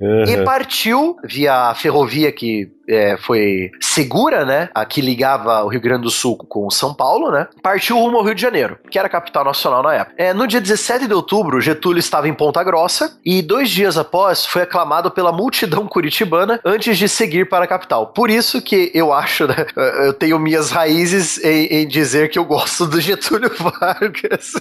uhum. 0.00 0.24
E 0.34 0.44
partiu 0.44 1.16
via 1.24 1.74
ferrovia 1.74 2.32
que 2.32 2.70
é, 2.88 3.16
foi 3.16 3.70
segura, 3.80 4.44
né? 4.44 4.68
A 4.74 4.84
que 4.84 5.00
ligava 5.00 5.62
o 5.64 5.68
Rio 5.68 5.80
Grande 5.80 6.02
do 6.02 6.10
Sul 6.10 6.36
com 6.36 6.70
São 6.70 6.94
Paulo, 6.94 7.30
né? 7.30 7.48
Partiu 7.62 7.98
rumo 7.98 8.18
ao 8.18 8.24
Rio 8.24 8.34
de 8.34 8.42
Janeiro, 8.42 8.78
que 8.90 8.98
era 8.98 9.06
a 9.06 9.10
capital 9.10 9.44
nacional 9.44 9.82
na 9.82 9.94
época. 9.94 10.14
É, 10.18 10.32
no 10.32 10.46
dia 10.46 10.60
17 10.60 11.06
de 11.06 11.14
outubro, 11.14 11.60
Getúlio 11.60 11.98
estava 11.98 12.28
em 12.28 12.34
Ponta 12.34 12.62
Grossa 12.62 13.18
e 13.24 13.42
dois 13.42 13.70
dias 13.70 13.96
após 13.96 14.46
foi 14.46 14.62
aclamado 14.62 15.10
pela 15.10 15.32
multidão 15.32 15.73
curitibana 15.86 16.60
antes 16.64 16.96
de 16.96 17.08
seguir 17.08 17.48
para 17.48 17.64
a 17.64 17.68
capital. 17.68 18.08
Por 18.08 18.30
isso 18.30 18.62
que 18.62 18.90
eu 18.94 19.12
acho, 19.12 19.46
né? 19.46 19.66
Eu 20.04 20.12
tenho 20.12 20.38
minhas 20.38 20.70
raízes 20.70 21.42
em, 21.44 21.66
em 21.66 21.88
dizer 21.88 22.30
que 22.30 22.38
eu 22.38 22.44
gosto 22.44 22.86
do 22.86 23.00
Getúlio 23.00 23.50
Vargas. 23.58 24.52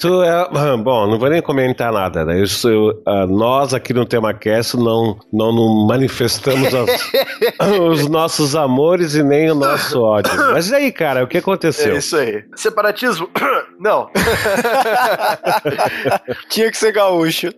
tu 0.00 0.22
é, 0.22 0.30
ah, 0.30 0.76
bom, 0.76 1.06
não 1.06 1.18
vou 1.18 1.28
nem 1.28 1.42
comentar 1.42 1.92
nada, 1.92 2.24
né? 2.24 2.40
Isso, 2.40 2.68
uh, 3.06 3.26
nós 3.28 3.74
aqui 3.74 3.92
no 3.92 4.04
TemaCast 4.04 4.76
não, 4.76 5.18
não, 5.32 5.52
não 5.52 5.86
manifestamos 5.86 6.74
as 6.74 6.88
os 7.80 8.08
nossos 8.08 8.54
amores 8.54 9.14
e 9.14 9.22
nem 9.22 9.50
o 9.50 9.54
nosso 9.54 10.00
ódio. 10.00 10.32
Mas 10.52 10.70
e 10.70 10.74
aí, 10.74 10.92
cara, 10.92 11.24
o 11.24 11.26
que 11.26 11.38
aconteceu? 11.38 11.94
É 11.94 11.98
isso 11.98 12.16
aí. 12.16 12.44
Separatismo? 12.54 13.28
Não. 13.78 14.10
Tinha 16.48 16.70
que 16.70 16.76
ser 16.76 16.92
gaúcho. 16.92 17.52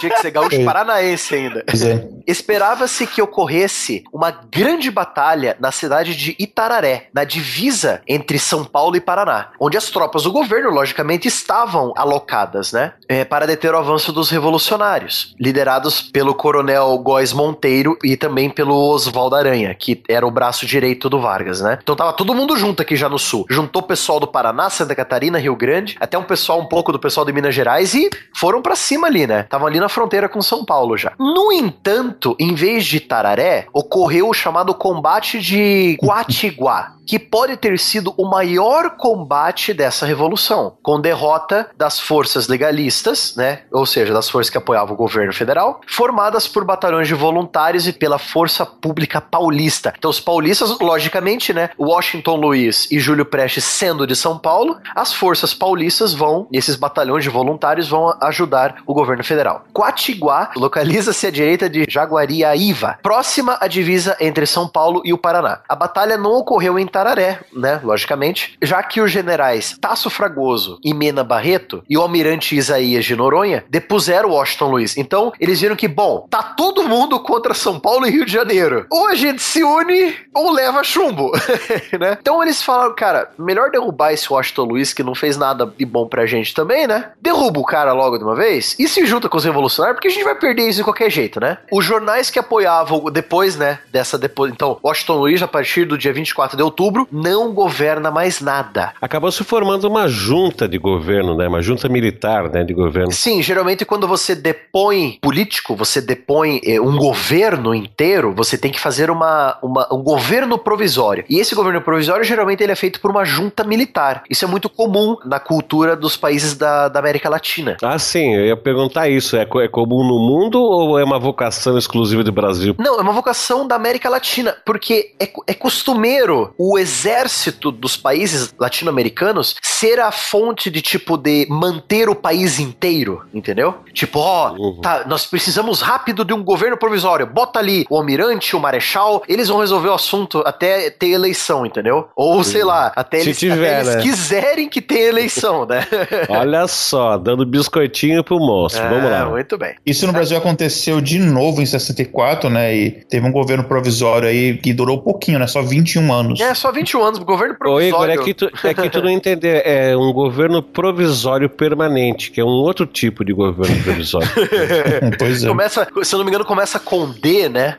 Tinha 0.00 0.12
que 0.12 0.20
ser 0.20 0.30
gaúcho 0.30 0.64
paranaense 0.64 1.34
ainda. 1.34 1.60
É. 1.60 2.15
Esperava-se 2.26 3.06
que 3.06 3.22
ocorresse 3.22 4.04
uma 4.12 4.30
grande 4.30 4.90
batalha 4.90 5.56
na 5.58 5.72
cidade 5.72 6.14
de 6.14 6.36
Itararé, 6.38 7.08
na 7.12 7.24
divisa 7.24 8.00
entre 8.06 8.38
São 8.38 8.64
Paulo 8.64 8.96
e 8.96 9.00
Paraná, 9.00 9.50
onde 9.58 9.76
as 9.76 9.90
tropas 9.90 10.22
do 10.22 10.32
governo, 10.32 10.70
logicamente, 10.70 11.28
estavam 11.28 11.92
alocadas, 11.96 12.72
né? 12.72 12.92
É, 13.08 13.24
para 13.24 13.46
deter 13.46 13.74
o 13.74 13.78
avanço 13.78 14.12
dos 14.12 14.30
revolucionários, 14.30 15.34
liderados 15.38 16.00
pelo 16.00 16.34
coronel 16.34 16.96
Góes 16.98 17.32
Monteiro 17.32 17.98
e 18.04 18.16
também 18.16 18.50
pelo 18.50 18.74
Oswaldo 18.74 19.36
Aranha, 19.36 19.74
que 19.74 20.02
era 20.08 20.26
o 20.26 20.30
braço 20.30 20.66
direito 20.66 21.08
do 21.08 21.20
Vargas, 21.20 21.60
né? 21.60 21.78
Então 21.82 21.96
tava 21.96 22.12
todo 22.12 22.34
mundo 22.34 22.56
junto 22.56 22.82
aqui 22.82 22.96
já 22.96 23.08
no 23.08 23.18
sul. 23.18 23.46
Juntou 23.48 23.82
o 23.82 23.86
pessoal 23.86 24.20
do 24.20 24.26
Paraná, 24.26 24.70
Santa 24.70 24.94
Catarina, 24.94 25.38
Rio 25.38 25.56
Grande, 25.56 25.96
até 26.00 26.18
um 26.18 26.24
pessoal, 26.24 26.60
um 26.60 26.66
pouco 26.66 26.92
do 26.92 26.98
pessoal 26.98 27.24
de 27.24 27.32
Minas 27.32 27.54
Gerais 27.54 27.94
e 27.94 28.08
foram 28.34 28.62
para 28.62 28.76
cima 28.76 29.06
ali, 29.06 29.26
né? 29.26 29.40
Estavam 29.40 29.66
ali 29.66 29.80
na 29.80 29.88
fronteira 29.88 30.28
com 30.28 30.40
São 30.42 30.64
Paulo 30.64 30.96
já. 30.96 31.12
No 31.18 31.52
entanto, 31.52 32.05
em 32.38 32.54
vez 32.54 32.84
de 32.84 33.00
Tararé, 33.00 33.66
ocorreu 33.72 34.28
o 34.28 34.34
chamado 34.34 34.74
combate 34.74 35.40
de 35.40 35.96
Guatiguá 36.02 36.95
que 37.06 37.18
pode 37.18 37.56
ter 37.56 37.78
sido 37.78 38.12
o 38.16 38.28
maior 38.28 38.96
combate 38.96 39.72
dessa 39.72 40.04
revolução, 40.04 40.76
com 40.82 41.00
derrota 41.00 41.70
das 41.76 42.00
forças 42.00 42.48
legalistas, 42.48 43.34
né, 43.36 43.60
ou 43.70 43.86
seja, 43.86 44.12
das 44.12 44.28
forças 44.28 44.50
que 44.50 44.58
apoiavam 44.58 44.94
o 44.94 44.98
governo 44.98 45.32
federal, 45.32 45.80
formadas 45.86 46.48
por 46.48 46.64
batalhões 46.64 47.06
de 47.06 47.14
voluntários 47.14 47.86
e 47.86 47.92
pela 47.92 48.18
Força 48.18 48.66
Pública 48.66 49.20
Paulista. 49.20 49.94
Então 49.96 50.10
os 50.10 50.18
paulistas, 50.18 50.78
logicamente, 50.80 51.52
né, 51.52 51.70
Washington 51.78 52.36
Luiz 52.36 52.90
e 52.90 52.98
Júlio 52.98 53.24
Prestes 53.24 53.64
sendo 53.64 54.06
de 54.06 54.16
São 54.16 54.38
Paulo, 54.38 54.78
as 54.94 55.12
forças 55.12 55.54
paulistas 55.54 56.12
vão, 56.12 56.48
esses 56.52 56.74
batalhões 56.74 57.22
de 57.22 57.30
voluntários 57.30 57.88
vão 57.88 58.16
ajudar 58.20 58.76
o 58.86 58.92
governo 58.92 59.22
federal. 59.22 59.64
Quatiguá 59.72 60.50
localiza-se 60.56 61.26
à 61.26 61.30
direita 61.30 61.70
de 61.70 61.84
Jaguariaíva, 61.88 62.98
próxima 63.02 63.56
à 63.60 63.68
divisa 63.68 64.16
entre 64.18 64.46
São 64.46 64.66
Paulo 64.66 65.02
e 65.04 65.12
o 65.12 65.18
Paraná. 65.18 65.60
A 65.68 65.76
batalha 65.76 66.16
não 66.16 66.32
ocorreu 66.32 66.78
em 66.78 66.86
Tararé, 66.96 67.40
né? 67.52 67.78
Logicamente, 67.84 68.56
já 68.62 68.82
que 68.82 69.02
os 69.02 69.12
generais 69.12 69.76
Tasso 69.78 70.08
Fragoso 70.08 70.78
e 70.82 70.94
Mena 70.94 71.22
Barreto 71.22 71.82
e 71.90 71.98
o 71.98 72.00
almirante 72.00 72.56
Isaías 72.56 73.04
de 73.04 73.14
Noronha 73.14 73.66
depuseram 73.68 74.30
Washington 74.30 74.70
Luiz. 74.70 74.96
Então, 74.96 75.30
eles 75.38 75.60
viram 75.60 75.76
que, 75.76 75.86
bom, 75.86 76.26
tá 76.30 76.42
todo 76.42 76.88
mundo 76.88 77.20
contra 77.20 77.52
São 77.52 77.78
Paulo 77.78 78.06
e 78.06 78.10
Rio 78.10 78.24
de 78.24 78.32
Janeiro. 78.32 78.86
Ou 78.90 79.08
a 79.08 79.14
gente 79.14 79.42
se 79.42 79.62
une 79.62 80.14
ou 80.32 80.50
leva 80.50 80.82
chumbo, 80.82 81.32
né? 82.00 82.16
Então 82.18 82.42
eles 82.42 82.62
falaram, 82.62 82.94
cara, 82.94 83.30
melhor 83.38 83.70
derrubar 83.70 84.14
esse 84.14 84.32
Washington 84.32 84.64
Luiz 84.64 84.94
que 84.94 85.02
não 85.02 85.14
fez 85.14 85.36
nada 85.36 85.70
de 85.76 85.84
bom 85.84 86.08
pra 86.08 86.24
gente 86.24 86.54
também, 86.54 86.86
né? 86.86 87.10
Derruba 87.20 87.60
o 87.60 87.66
cara 87.66 87.92
logo 87.92 88.16
de 88.16 88.24
uma 88.24 88.34
vez 88.34 88.74
e 88.78 88.88
se 88.88 89.04
junta 89.04 89.28
com 89.28 89.36
os 89.36 89.44
revolucionários, 89.44 89.96
porque 89.96 90.08
a 90.08 90.10
gente 90.10 90.24
vai 90.24 90.34
perder 90.34 90.66
isso 90.66 90.78
de 90.78 90.84
qualquer 90.84 91.10
jeito, 91.10 91.40
né? 91.40 91.58
Os 91.70 91.84
jornais 91.84 92.30
que 92.30 92.38
apoiavam 92.38 93.04
depois, 93.10 93.54
né, 93.54 93.80
dessa 93.92 94.16
depois, 94.16 94.50
então, 94.50 94.78
Washington 94.82 95.18
Luiz 95.18 95.42
a 95.42 95.48
partir 95.48 95.84
do 95.84 95.98
dia 95.98 96.12
24 96.14 96.56
de 96.56 96.62
outubro 96.62 96.85
outubro, 96.86 97.08
não 97.10 97.52
governa 97.52 98.10
mais 98.10 98.40
nada. 98.40 98.92
Acabou 99.00 99.30
se 99.30 99.44
formando 99.44 99.84
uma 99.84 100.08
junta 100.08 100.68
de 100.68 100.78
governo, 100.78 101.36
né? 101.36 101.48
Uma 101.48 101.62
junta 101.62 101.88
militar, 101.88 102.50
né, 102.50 102.64
de 102.64 102.72
governo. 102.72 103.12
Sim, 103.12 103.42
geralmente 103.42 103.84
quando 103.84 104.06
você 104.06 104.34
depõe 104.34 105.18
político, 105.20 105.74
você 105.74 106.00
depõe 106.00 106.60
eh, 106.64 106.80
um 106.80 106.96
governo 106.96 107.74
inteiro, 107.74 108.32
você 108.34 108.56
tem 108.56 108.70
que 108.70 108.80
fazer 108.80 109.10
uma, 109.10 109.58
uma, 109.62 109.88
um 109.92 110.02
governo 110.02 110.58
provisório. 110.58 111.24
E 111.28 111.38
esse 111.38 111.54
governo 111.54 111.80
provisório, 111.80 112.24
geralmente, 112.24 112.62
ele 112.62 112.72
é 112.72 112.76
feito 112.76 113.00
por 113.00 113.10
uma 113.10 113.24
junta 113.24 113.64
militar. 113.64 114.22
Isso 114.30 114.44
é 114.44 114.48
muito 114.48 114.68
comum 114.68 115.16
na 115.24 115.40
cultura 115.40 115.96
dos 115.96 116.16
países 116.16 116.54
da, 116.54 116.88
da 116.88 117.00
América 117.00 117.28
Latina. 117.28 117.76
Ah, 117.82 117.98
sim, 117.98 118.34
eu 118.34 118.46
ia 118.46 118.56
perguntar 118.56 119.08
isso. 119.08 119.36
É, 119.36 119.42
é 119.42 119.68
comum 119.68 120.06
no 120.06 120.18
mundo 120.18 120.60
ou 120.60 120.98
é 120.98 121.04
uma 121.04 121.18
vocação 121.18 121.76
exclusiva 121.76 122.22
do 122.22 122.32
Brasil? 122.32 122.74
Não, 122.78 122.98
é 122.98 123.02
uma 123.02 123.12
vocação 123.12 123.66
da 123.66 123.74
América 123.74 124.08
Latina, 124.08 124.56
porque 124.64 125.14
é, 125.20 125.28
é 125.46 125.54
costumeiro 125.54 126.54
o 126.58 126.75
exército 126.78 127.70
dos 127.70 127.96
países 127.96 128.54
latino-americanos 128.58 129.56
ser 129.62 130.00
a 130.00 130.10
fonte 130.10 130.70
de 130.70 130.80
tipo 130.80 131.16
de 131.16 131.46
manter 131.48 132.08
o 132.08 132.14
país 132.14 132.58
inteiro, 132.58 133.24
entendeu? 133.32 133.74
Tipo, 133.92 134.20
ó, 134.20 134.52
uhum. 134.52 134.80
tá, 134.80 135.04
nós 135.06 135.26
precisamos 135.26 135.80
rápido 135.80 136.24
de 136.24 136.32
um 136.32 136.42
governo 136.42 136.76
provisório. 136.76 137.26
Bota 137.26 137.58
ali 137.58 137.86
o 137.90 137.96
almirante, 137.96 138.56
o 138.56 138.60
marechal, 138.60 139.22
eles 139.28 139.48
vão 139.48 139.58
resolver 139.58 139.88
o 139.88 139.94
assunto 139.94 140.42
até 140.46 140.90
ter 140.90 141.10
eleição, 141.10 141.64
entendeu? 141.66 142.08
Ou 142.16 142.42
sei 142.44 142.64
lá, 142.64 142.92
até, 142.94 143.20
eles, 143.20 143.38
tiver, 143.38 143.54
até 143.54 143.80
eles, 143.80 143.96
né? 143.96 144.02
quiserem 144.02 144.68
que 144.68 144.80
tenha 144.80 145.06
eleição, 145.06 145.66
né? 145.66 145.86
Olha 146.28 146.66
só, 146.66 147.16
dando 147.16 147.44
biscoitinho 147.44 148.22
pro 148.22 148.38
moço. 148.38 148.78
É, 148.78 148.88
Vamos 148.88 149.10
lá. 149.10 149.26
Muito 149.26 149.58
bem. 149.58 149.74
Isso 149.84 150.06
no 150.06 150.12
Brasil 150.12 150.36
aconteceu 150.36 151.00
de 151.00 151.18
novo 151.18 151.60
em 151.60 151.66
64, 151.66 152.48
né? 152.50 152.74
E 152.74 152.90
teve 152.90 153.26
um 153.26 153.32
governo 153.32 153.64
provisório 153.64 154.28
aí 154.28 154.56
que 154.58 154.72
durou 154.72 155.02
pouquinho, 155.02 155.38
né? 155.38 155.46
Só 155.46 155.62
21 155.62 156.12
anos. 156.12 156.40
É, 156.40 156.54
só 156.54 156.65
só 156.66 156.72
21 156.72 157.02
anos, 157.02 157.18
governo 157.20 157.54
Ô, 157.54 157.58
provisório. 157.58 158.12
Igor, 158.12 158.22
é 158.22 158.24
que, 158.24 158.34
tu, 158.34 158.50
é 158.64 158.74
que 158.74 158.90
tu 158.90 159.02
não 159.02 159.10
entender. 159.10 159.62
É 159.64 159.96
um 159.96 160.12
governo 160.12 160.62
provisório 160.62 161.48
permanente, 161.48 162.30
que 162.30 162.40
é 162.40 162.44
um 162.44 162.48
outro 162.48 162.86
tipo 162.86 163.24
de 163.24 163.32
governo 163.32 163.76
provisório. 163.82 164.28
pois 165.18 165.44
é. 165.44 165.48
Começa, 165.48 165.86
se 166.02 166.14
eu 166.14 166.18
não 166.18 166.24
me 166.24 166.30
engano, 166.30 166.44
começa 166.44 166.78
com 166.78 167.10
D, 167.10 167.48
né? 167.48 167.78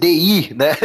DI, 0.00 0.54
né? 0.54 0.76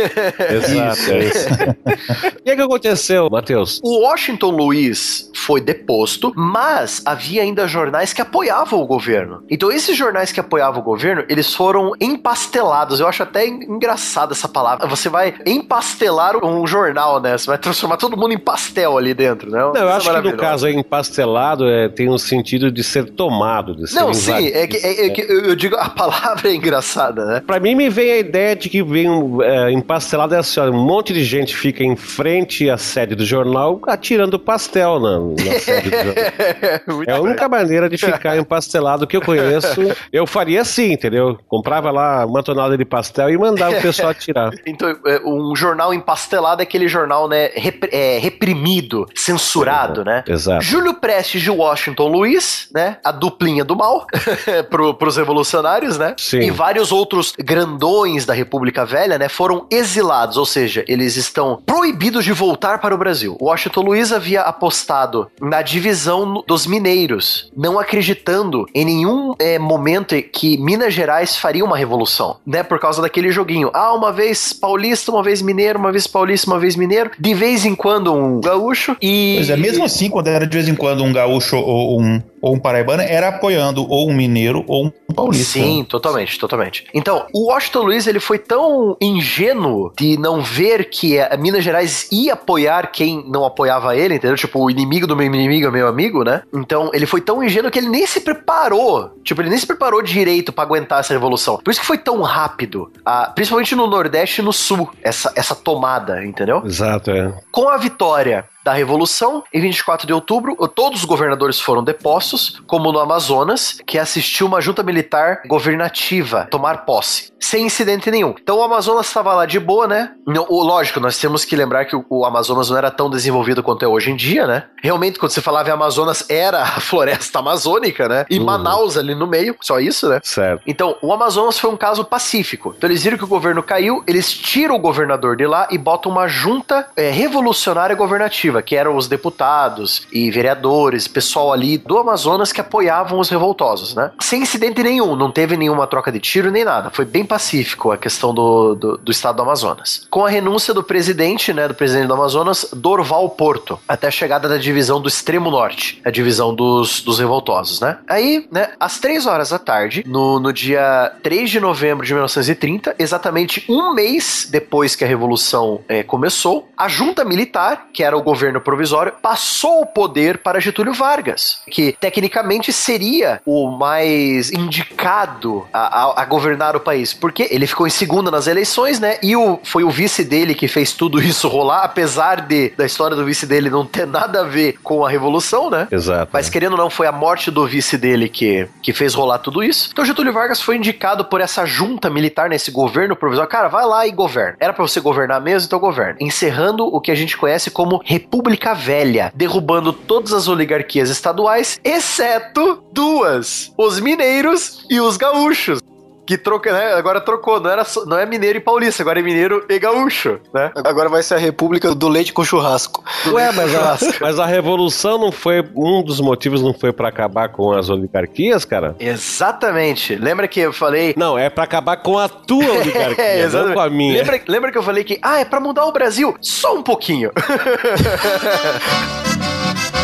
Exato, 0.52 1.12
é 1.12 1.20
isso. 1.20 1.50
O 2.34 2.44
que, 2.44 2.52
é 2.52 2.56
que 2.56 2.62
aconteceu, 2.62 3.30
Matheus? 3.30 3.80
O 3.84 4.02
Washington 4.02 4.50
Luiz 4.50 5.32
foi 5.34 5.62
deposto, 5.62 6.34
mas 6.36 7.02
havia 7.06 7.42
ainda 7.42 7.68
jornais 7.68 8.12
que 8.12 8.22
apoiavam 8.22 8.82
o 8.82 8.86
governo. 8.86 9.44
Então, 9.50 9.72
esses 9.72 9.96
jornais 9.96 10.32
que 10.32 10.40
apoiavam 10.40 10.82
o 10.82 10.84
governo, 10.84 11.24
eles 11.30 11.54
foram 11.54 11.94
empastelados. 12.02 13.00
Eu 13.00 13.08
acho 13.08 13.24
até 13.24 13.48
engraçada 13.48 14.34
essa 14.34 14.48
palavra. 14.48 14.88
Você 14.88 15.08
vai 15.08 15.36
empastelar 15.46 16.44
um 16.44 16.66
jornal, 16.68 17.03
né? 17.20 17.38
Você 17.38 17.48
vai 17.48 17.58
transformar 17.58 17.98
todo 17.98 18.18
mundo 18.18 18.34
em 18.34 18.38
pastel 18.38 18.98
ali 18.98 19.14
dentro, 19.14 19.50
né? 19.50 19.60
Não, 19.60 19.76
eu 19.76 19.90
acho 19.90 20.12
que 20.12 20.32
no 20.32 20.38
caso 20.38 20.66
aí, 20.66 20.76
empastelado 20.76 21.68
é, 21.68 21.90
tem 21.90 22.10
um 22.10 22.18
sentido 22.18 22.72
de 22.72 22.84
ser 22.84 23.10
tomado, 23.12 23.76
de 23.76 23.90
ser 23.90 24.00
Não, 24.00 24.14
sim, 24.14 24.48
é 24.48 24.68
que, 24.68 24.78
é, 24.78 25.08
é 25.08 25.10
que 25.10 25.22
eu, 25.22 25.46
eu 25.46 25.56
digo, 25.56 25.76
a 25.76 25.90
palavra 25.90 26.50
é 26.50 26.56
engraçada, 26.56 27.26
né? 27.26 27.44
Pra 27.46 27.60
mim 27.60 27.76
me 27.76 27.90
vem 27.90 28.12
a 28.12 28.18
ideia 28.18 28.56
de 28.56 28.70
que 28.70 28.84
vem 28.84 29.08
é, 29.44 29.72
empastelado 29.72 30.36
é 30.36 30.40
assim, 30.40 30.60
ó, 30.60 30.70
um 30.70 30.86
monte 30.86 31.14
de 31.14 31.24
gente 31.24 31.56
fica 31.56 31.84
em 31.84 31.96
frente 31.96 32.70
à 32.70 32.78
sede 32.78 33.16
do 33.16 33.26
jornal 33.26 33.80
atirando 33.88 34.40
pastel 34.40 35.00
na, 35.00 35.20
na 35.20 35.60
sede 35.60 35.90
do 35.90 35.96
jornal. 35.96 37.04
é 37.08 37.12
a 37.12 37.22
única 37.22 37.48
maneira 37.48 37.90
de 37.90 37.98
ficar 37.98 38.38
empastelado 38.38 39.08
que 39.08 39.18
eu 39.18 39.22
conheço. 39.22 39.82
Eu 40.12 40.28
faria 40.28 40.62
assim, 40.62 40.94
entendeu? 40.94 41.40
Comprava 41.48 41.90
lá 41.92 42.26
uma 42.26 42.44
tonelada 42.44 42.78
de 42.78 42.86
pastel 42.86 43.30
e 43.30 43.38
mandava 43.38 43.78
o 43.78 43.82
pessoal 43.82 44.10
atirar. 44.10 44.52
Então, 44.66 44.90
é, 45.06 45.20
um 45.26 45.56
jornal 45.56 45.94
empastelado 45.94 46.62
é 46.62 46.64
aquele 46.64 46.88
jornal, 46.94 47.28
né, 47.28 47.52
rep, 47.56 47.90
é, 47.92 48.20
reprimido, 48.20 49.06
censurado, 49.16 50.02
é, 50.02 50.06
né? 50.06 50.24
Exato. 50.28 50.64
Júlio 50.64 50.94
Prestes 50.94 51.42
de 51.42 51.50
Washington 51.50 52.08
Luiz, 52.08 52.68
né? 52.74 52.98
A 53.04 53.12
duplinha 53.12 53.66
do 53.66 53.76
mal 53.76 54.06
pro, 54.70 54.94
pros 54.94 55.18
revolucionários, 55.18 55.98
né? 55.98 56.16
Sim. 56.18 56.42
E 56.42 56.52
vários 56.52 56.92
outros 56.92 57.34
grandões 57.38 58.26
da 58.26 58.34
República 58.34 58.86
Velha, 58.86 59.18
né? 59.18 59.28
Foram 59.28 59.66
exilados, 59.70 60.38
ou 60.38 60.46
seja, 60.46 60.86
eles 60.88 61.18
estão 61.18 61.62
proibidos 61.66 62.24
de 62.24 62.32
voltar 62.32 62.80
para 62.80 62.94
o 62.94 62.98
Brasil. 62.98 63.38
Washington 63.42 63.82
Luiz 63.82 64.12
havia 64.12 64.42
apostado 64.42 65.30
na 65.42 65.62
divisão 65.62 66.44
dos 66.48 66.68
mineiros, 66.68 67.52
não 67.56 67.80
acreditando 67.80 68.66
em 68.74 68.86
nenhum 68.86 69.34
é, 69.40 69.58
momento 69.58 70.14
que 70.22 70.58
Minas 70.58 70.94
Gerais 70.94 71.36
faria 71.36 71.66
uma 71.66 71.78
revolução, 71.78 72.38
né? 72.46 72.62
Por 72.64 72.80
causa 72.80 73.02
daquele 73.02 73.32
joguinho. 73.32 73.72
Ah, 73.74 73.94
uma 73.94 74.12
vez 74.12 74.54
paulista, 74.54 75.12
uma 75.12 75.24
vez 75.24 75.42
mineiro, 75.42 75.80
uma 75.80 75.92
vez 75.92 76.06
paulista, 76.06 76.50
uma 76.50 76.60
vez 76.60 76.73
mineiro, 76.76 77.12
de 77.20 77.34
vez 77.34 77.66
em 77.66 77.76
quando 77.76 78.14
um 78.14 78.40
gaúcho 78.40 78.96
e. 79.02 79.36
Pois 79.38 79.50
é, 79.50 79.58
mesmo 79.58 79.84
assim, 79.84 80.10
quando 80.10 80.28
era 80.28 80.46
de 80.46 80.58
vez 80.58 80.68
em 80.68 80.76
quando 80.76 81.04
um 81.04 81.14
gaúcho 81.14 81.58
ou 81.58 82.02
um, 82.02 82.22
ou 82.44 82.54
um 82.54 82.60
paraibano, 82.60 83.02
era 83.02 83.30
apoiando 83.30 83.90
ou 83.90 84.10
um 84.10 84.14
mineiro 84.14 84.66
ou 84.68 84.88
um 84.88 85.14
paulista. 85.14 85.54
Sim, 85.54 85.86
totalmente, 85.88 86.38
totalmente. 86.38 86.86
Então, 86.94 87.26
o 87.34 87.48
Washington 87.48 87.84
Luiz 87.84 88.06
ele 88.06 88.20
foi 88.20 88.38
tão 88.38 88.98
ingênuo 89.00 89.94
de 89.98 90.18
não 90.18 90.42
ver 90.42 90.90
que 90.90 91.18
a 91.22 91.38
Minas 91.38 91.64
Gerais 91.64 92.10
ia 92.12 92.34
apoiar 92.34 92.92
quem 92.92 93.24
não 93.30 93.46
apoiava 93.46 93.96
ele, 93.96 94.16
entendeu? 94.16 94.36
Tipo, 94.36 94.60
o 94.60 94.70
inimigo 94.70 95.08
do 95.08 95.16
meu 95.16 95.26
inimigo 95.26 95.68
é 95.68 95.72
meu 95.72 95.88
amigo, 95.88 96.26
né? 96.26 96.44
Então, 96.54 96.92
ele 96.94 97.06
foi 97.06 97.22
tão 97.22 97.42
ingênuo 97.42 97.72
que 97.72 97.80
ele 97.80 97.88
nem 97.88 98.06
se 98.06 98.20
preparou. 98.20 99.12
Tipo, 99.24 99.42
ele 99.42 99.50
nem 99.50 99.58
se 99.58 99.66
preparou 99.66 100.02
direito 100.02 100.52
para 100.52 100.66
aguentar 100.66 101.00
essa 101.00 101.14
revolução. 101.14 101.60
Por 101.64 101.72
isso 101.72 101.80
que 101.80 101.88
foi 101.88 101.98
tão 101.98 102.22
rápido. 102.22 102.92
Ah, 103.06 103.32
principalmente 103.34 103.74
no 103.74 103.88
Nordeste 103.88 104.42
e 104.42 104.44
no 104.44 104.52
Sul, 104.52 104.90
essa, 105.02 105.32
essa 105.34 105.56
tomada, 105.56 106.26
entendeu? 106.26 106.62
Exato, 106.66 107.10
é. 107.10 107.34
Com 107.54 107.70
a 107.70 107.78
vitória 107.78 108.44
da 108.64 108.74
Revolução, 108.74 109.44
em 109.54 109.62
24 109.62 110.08
de 110.08 110.14
outubro, 110.14 110.56
todos 110.68 111.02
os 111.02 111.06
governadores 111.06 111.60
foram 111.60 111.84
depostos, 111.84 112.62
como 112.66 112.92
no 112.92 113.00
Amazonas, 113.00 113.82
que 113.86 114.00
assistiu 114.00 114.48
uma 114.48 114.62
junta 114.62 114.82
militar 114.82 115.42
governativa 115.48 116.48
tomar 116.50 116.86
posse, 116.86 117.32
sem 117.40 117.66
incidente 117.66 118.10
nenhum. 118.10 118.34
Então 118.42 118.58
o 118.58 118.64
Amazonas 118.64 119.08
estava 119.08 119.34
lá 119.34 119.46
de 119.46 119.60
boa, 119.60 119.88
né? 119.88 120.12
Não, 120.26 120.48
lógico, 120.50 121.00
nós 121.00 121.18
temos 121.18 121.44
que 121.44 121.56
lembrar 121.56 121.86
que 121.86 121.96
o, 121.96 122.26
Amazonas 122.26 122.70
não 122.70 122.78
era 122.78 122.90
tão 122.90 123.10
desenvolvido 123.10 123.62
quanto 123.62 123.84
é 123.84 123.88
hoje 123.88 124.12
em 124.12 124.16
dia, 124.16 124.48
né? 124.48 124.64
Realmente, 124.82 125.20
quando 125.20 125.32
você 125.32 125.42
falava 125.42 125.70
em 125.70 125.74
Amazonas, 125.74 126.26
era 126.30 126.62
a 126.62 126.66
floresta 126.80 127.40
amazônica, 127.40 128.08
né? 128.08 128.26
E 128.30 128.40
uhum. 128.40 128.46
Manaus 128.46 128.98
ali 128.98 129.14
no 129.14 129.28
meio, 129.28 129.56
só 129.62 129.80
isso, 129.80 130.08
né? 130.08 130.20
Certo. 130.24 130.64
Então, 130.66 130.96
o 131.02 131.12
Amazonas 131.12 131.60
foi 131.60 131.70
um 131.70 131.78
caso 131.78 132.06
pacífico. 132.06 132.74
Então 132.78 132.90
eles 132.90 133.04
viram 133.04 133.18
que 133.18 133.24
o 133.24 133.28
governo 133.28 133.62
caiu, 133.62 134.04
eles 134.08 134.32
tiram 134.32 134.76
o 134.76 134.80
governador 134.80 135.36
de 135.36 135.46
lá 135.46 135.68
e 135.70 135.78
botam 135.78 136.12
uma 136.12 136.28
junta 136.28 136.88
é, 136.96 137.10
revolucionária 137.10 137.96
governativa 137.96 138.53
que 138.62 138.76
eram 138.76 138.96
os 138.96 139.08
deputados 139.08 140.08
e 140.12 140.30
vereadores, 140.32 141.08
pessoal 141.08 141.54
ali 141.54 141.78
do 141.78 141.98
Amazonas 141.98 142.52
que 142.52 142.62
apoiavam 142.62 143.20
os 143.20 143.30
revoltosos, 143.30 143.96
né? 143.96 144.12
Sem 144.20 144.42
incidente 144.42 144.84
nenhum, 144.84 145.16
não 145.16 145.32
teve 145.32 145.58
nenhuma 145.58 145.88
troca 145.88 146.12
de 146.12 146.20
tiro 146.20 146.52
nem 146.52 146.64
nada. 146.64 146.90
Foi 146.90 147.06
bem 147.06 147.26
pacífico 147.26 147.92
a 147.92 147.98
questão 147.98 148.34
do, 148.34 148.76
do, 148.76 148.98
do 148.98 149.12
estado 149.12 149.38
do 149.38 149.42
Amazonas. 149.42 150.08
Com 150.10 150.26
a 150.26 150.30
renúncia 150.30 150.74
do 150.74 150.84
presidente, 150.84 151.54
né, 151.54 151.68
do 151.68 151.74
presidente 151.74 152.08
do 152.08 152.14
Amazonas, 152.14 152.70
Dorval 152.74 153.30
Porto, 153.30 153.80
até 153.88 154.08
a 154.08 154.12
chegada 154.12 154.48
da 154.48 154.58
divisão 154.58 155.02
do 155.02 155.08
extremo 155.08 155.50
norte, 155.50 156.02
a 156.06 156.12
divisão 156.12 156.54
dos, 156.54 157.02
dos 157.02 157.20
revoltosos, 157.20 157.80
né? 157.80 157.98
Aí, 158.08 158.48
né, 158.52 158.70
às 158.80 159.00
três 159.00 159.26
horas 159.26 159.50
da 159.50 159.60
tarde, 159.60 160.04
no, 160.06 160.40
no 160.40 160.52
dia 160.52 161.12
3 161.24 161.50
de 161.50 161.60
novembro 161.60 162.06
de 162.06 162.14
1930, 162.14 162.96
exatamente 163.00 163.66
um 163.70 163.94
mês 163.94 164.48
depois 164.50 164.96
que 164.96 165.04
a 165.04 165.08
revolução 165.08 165.82
é, 165.88 166.04
começou, 166.04 166.68
a 166.78 166.88
junta 166.88 167.24
militar, 167.24 167.88
que 167.94 168.04
era 168.04 168.18
o 168.18 168.22
governo 168.22 168.43
governo 168.44 168.60
provisório, 168.60 169.14
passou 169.22 169.82
o 169.82 169.86
poder 169.86 170.40
para 170.40 170.60
Getúlio 170.60 170.94
Vargas, 170.94 171.60
que 171.70 171.96
tecnicamente 171.98 172.74
seria 172.74 173.42
o 173.46 173.72
mais 173.72 174.52
indicado 174.52 175.66
a, 175.72 176.04
a, 176.04 176.22
a 176.22 176.26
governar 176.26 176.76
o 176.76 176.80
país, 176.82 177.14
porque 177.14 177.48
ele 177.50 177.66
ficou 177.66 177.88
em 177.88 177.90
segunda 177.90 178.30
nas 178.30 178.46
eleições, 178.48 179.00
né? 179.00 179.18
E 179.24 179.34
o, 179.34 179.60
foi 179.64 179.86
o 179.86 179.90
vice 179.90 180.26
dele 180.26 180.54
que 180.54 180.68
fez 180.68 180.92
tudo 180.92 181.22
isso 181.22 181.48
rolar, 181.48 181.84
apesar 181.84 182.42
de 182.42 182.74
da 182.78 182.86
história 182.86 183.16
do 183.16 183.24
vice 183.24 183.46
dele 183.46 183.70
não 183.70 183.86
ter 183.86 184.06
nada 184.06 184.42
a 184.42 184.44
ver 184.44 184.78
com 184.84 185.06
a 185.06 185.10
revolução, 185.10 185.70
né? 185.70 185.88
Exato. 185.90 186.30
Mas 186.34 186.50
querendo 186.50 186.74
ou 186.74 186.78
não, 186.78 186.90
foi 186.90 187.08
a 187.08 187.12
morte 187.14 187.50
do 187.50 187.66
vice 187.66 187.98
dele 187.98 188.28
que, 188.28 188.68
que 188.82 188.92
fez 188.92 189.14
rolar 189.14 189.40
tudo 189.40 189.64
isso. 189.64 189.90
Então 189.94 190.04
Getúlio 190.04 190.34
Vargas 190.34 190.62
foi 190.62 190.76
indicado 190.76 191.24
por 191.24 191.40
essa 191.40 191.66
junta 191.66 192.10
militar 192.10 192.50
nesse 192.50 192.72
governo 192.72 193.16
provisório. 193.16 193.50
Cara, 193.50 193.70
vai 193.70 193.86
lá 193.86 194.06
e 194.06 194.12
governa. 194.12 194.58
Era 194.60 194.74
para 194.74 194.86
você 194.86 195.00
governar 195.00 195.40
mesmo, 195.40 195.68
então 195.68 195.80
governa. 195.80 196.18
Encerrando 196.20 196.86
o 196.86 197.00
que 197.00 197.12
a 197.12 197.16
gente 197.16 197.38
conhece 197.38 197.72
como 197.72 198.02
República 198.04 198.33
Velha, 198.76 199.32
derrubando 199.36 199.94
todas 199.94 200.34
as 200.34 200.48
oligarquias 200.48 201.10
estaduais, 201.10 201.80
exceto 201.84 202.84
duas: 202.92 203.72
os 203.78 204.00
mineiros 204.00 204.86
e 204.90 205.00
os 205.00 205.18
gaúchos 205.18 205.80
que 206.26 206.38
troca, 206.38 206.72
né? 206.72 206.94
Agora 206.94 207.20
trocou, 207.20 207.60
não, 207.60 207.70
era, 207.70 207.86
não 208.06 208.18
é 208.18 208.26
mineiro 208.26 208.58
e 208.58 208.62
paulista, 208.62 209.04
agora 209.04 209.20
é 209.20 209.24
mineiro 209.24 209.66
e 209.70 209.80
gaúcho, 209.80 210.40
né? 210.54 210.72
Agora 210.84 211.10
vai 211.10 211.22
ser 211.22 211.36
a 211.36 211.38
república 211.38 211.94
do 211.94 212.08
leite 212.08 212.34
com 212.34 212.44
churrasco. 212.44 213.04
Ué, 213.28 213.52
mas 213.52 213.76
a, 213.76 213.98
mas 214.22 214.40
a 214.40 214.46
revolução 214.46 215.18
não 215.18 215.32
foi, 215.32 215.64
um 215.76 216.04
dos 216.04 216.20
motivos 216.20 216.62
não 216.62 216.74
foi 216.74 216.94
para 216.94 217.10
acabar 217.10 217.50
com 217.50 217.74
as 217.74 217.90
oligarquias, 217.90 218.66
cara? 218.66 218.96
Exatamente. 219.00 220.16
Lembra 220.16 220.48
que 220.48 220.60
eu 220.60 220.74
falei... 220.74 221.14
Não, 221.18 221.38
é 221.38 221.50
para 221.50 221.64
acabar 221.64 221.98
com 221.98 222.18
a 222.18 222.30
tua 222.30 222.72
oligarquia, 222.80 223.24
é, 223.24 223.48
não 223.48 223.74
com 223.74 223.80
a 223.80 223.90
minha. 223.90 224.20
Lembra, 224.20 224.42
lembra 224.48 224.72
que 224.72 224.78
eu 224.78 224.84
falei 224.84 225.04
que, 225.04 225.20
ah, 225.22 225.40
é 225.40 225.46
para 225.46 225.60
mudar 225.60 225.86
o 225.86 225.92
Brasil? 225.92 226.36
Só 226.42 226.76
um 226.76 226.84
pouquinho. 226.84 227.32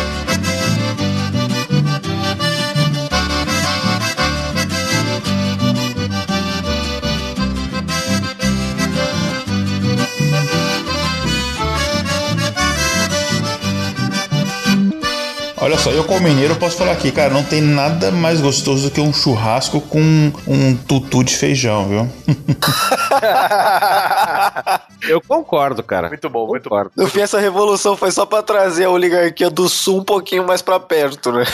Olha 15.62 15.76
só, 15.76 15.90
eu 15.90 16.02
como 16.04 16.22
mineiro 16.22 16.56
posso 16.56 16.78
falar 16.78 16.92
aqui, 16.92 17.12
cara, 17.12 17.34
não 17.34 17.44
tem 17.44 17.60
nada 17.60 18.10
mais 18.10 18.40
gostoso 18.40 18.88
do 18.88 18.90
que 18.90 18.98
um 18.98 19.12
churrasco 19.12 19.78
com 19.78 20.32
um 20.46 20.74
tutu 20.74 21.22
de 21.22 21.36
feijão, 21.36 21.86
viu? 21.86 22.08
eu 25.06 25.20
concordo, 25.20 25.82
cara. 25.82 26.08
Muito 26.08 26.30
bom, 26.30 26.46
muito 26.46 26.70
bom. 26.70 26.86
No 26.96 27.06
fim, 27.06 27.20
essa 27.20 27.38
revolução 27.38 27.94
foi 27.94 28.10
só 28.10 28.24
para 28.24 28.42
trazer 28.42 28.86
a 28.86 28.90
oligarquia 28.90 29.50
do 29.50 29.68
sul 29.68 29.98
um 29.98 30.04
pouquinho 30.04 30.46
mais 30.46 30.62
para 30.62 30.80
perto, 30.80 31.30
né? 31.30 31.44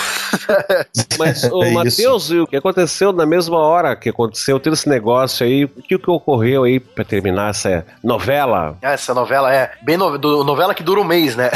Mas, 1.18 1.42
ô, 1.44 1.62
é 1.66 1.72
Matheus, 1.72 2.30
o 2.30 2.46
que 2.46 2.57
aconteceu 2.57 3.12
na 3.12 3.26
mesma 3.26 3.59
hora 3.59 3.96
que 3.96 4.11
aconteceu 4.11 4.61
todo 4.61 4.74
esse 4.74 4.88
negócio 4.88 5.44
aí, 5.44 5.64
o 5.64 5.82
que, 5.82 5.98
que 5.98 6.11
ocorreu 6.11 6.62
aí 6.62 6.78
para 6.78 7.04
terminar 7.04 7.50
essa 7.50 7.84
novela? 8.04 8.78
Ah, 8.82 8.92
essa 8.92 9.12
novela 9.12 9.52
é 9.52 9.72
bem 9.82 9.96
no, 9.96 10.16
do, 10.16 10.44
novela 10.44 10.74
que 10.74 10.84
dura 10.84 11.00
um 11.00 11.04
mês, 11.04 11.34
né? 11.34 11.50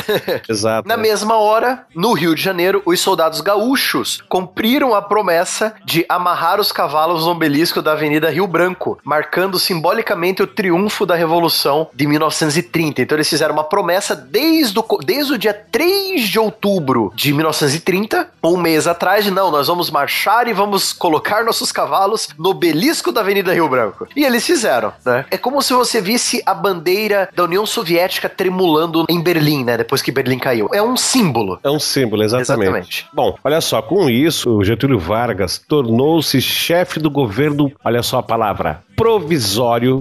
Exato. 0.49 0.89
Na 0.89 0.97
mesma 0.97 1.37
hora, 1.37 1.85
no 1.95 2.13
Rio 2.13 2.35
de 2.35 2.40
Janeiro, 2.43 2.83
os 2.85 3.01
soldados 3.01 3.41
gaúchos 3.41 4.23
cumpriram 4.29 4.95
a 4.95 5.03
promessa 5.03 5.75
de 5.85 6.05
amarrar 6.09 6.61
os 6.61 6.73
cavalos 6.73 7.25
no 7.25 7.33
obelisco 7.33 7.83
da 7.83 7.93
Avenida 7.93 8.31
Rio 8.31 8.47
Branco, 8.47 8.99
marcando 9.05 9.59
simbolicamente 9.59 10.43
o 10.43 10.47
triunfo 10.47 11.05
da 11.07 11.15
Revolução 11.15 11.89
de 11.95 12.07
1930. 12.07 13.03
Então 13.03 13.17
eles 13.17 13.29
fizeram 13.29 13.55
uma 13.55 13.65
promessa 13.65 14.15
desde 14.15 14.79
o, 14.79 14.83
desde 15.05 15.33
o 15.33 15.39
dia 15.39 15.55
3 15.55 16.29
de 16.29 16.39
outubro 16.39 17.13
de 17.15 17.33
1930, 17.33 18.29
um 18.43 18.57
mês 18.57 18.87
atrás, 18.87 19.25
de 19.25 19.31
não, 19.31 19.51
nós 19.51 19.67
vamos 19.67 19.91
marchar 19.91 20.49
e 20.49 20.53
vamos 20.53 20.93
colocar 20.93 21.45
nossos 21.45 21.73
cavalos 21.73 22.29
no 22.39 22.51
obelisco 22.51 23.13
da 23.13 23.21
Avenida 23.21 23.53
Rio 23.53 23.69
Branco. 23.69 24.07
E 24.17 24.25
eles 24.25 24.47
fizeram, 24.47 24.93
né? 25.05 25.25
É 25.31 25.39
como 25.39 25.63
se 25.63 25.73
você 25.73 26.01
visse 26.01 26.43
a 26.47 26.55
bandeira 26.55 27.29
da 27.35 27.45
União 27.45 27.65
Soviética 27.67 28.29
tremulando 28.29 29.05
em 29.09 29.21
Berlim, 29.21 29.65
né? 29.65 29.77
Depois 29.77 30.03
que 30.03 30.13
Berlim 30.13 30.39
caiu. 30.39 30.69
É 30.73 30.83
um 30.83 30.97
símbolo. 30.97 31.59
É 31.63 31.71
um 31.71 31.81
símbolo, 31.81 32.23
exatamente. 32.33 32.69
exatamente. 32.69 33.07
Bom, 33.13 33.37
olha 33.43 33.61
só, 33.61 33.83
com 33.83 34.09
isso, 34.09 34.57
o 34.57 34.65
Getúlio 34.65 34.99
Vargas 34.99 35.59
tornou-se 35.59 36.41
chefe 36.41 37.01
do 37.01 37.11
governo, 37.11 37.73
olha 37.85 38.03
só 38.03 38.19
a 38.19 38.23
palavra, 38.23 38.81
provisório. 39.01 40.01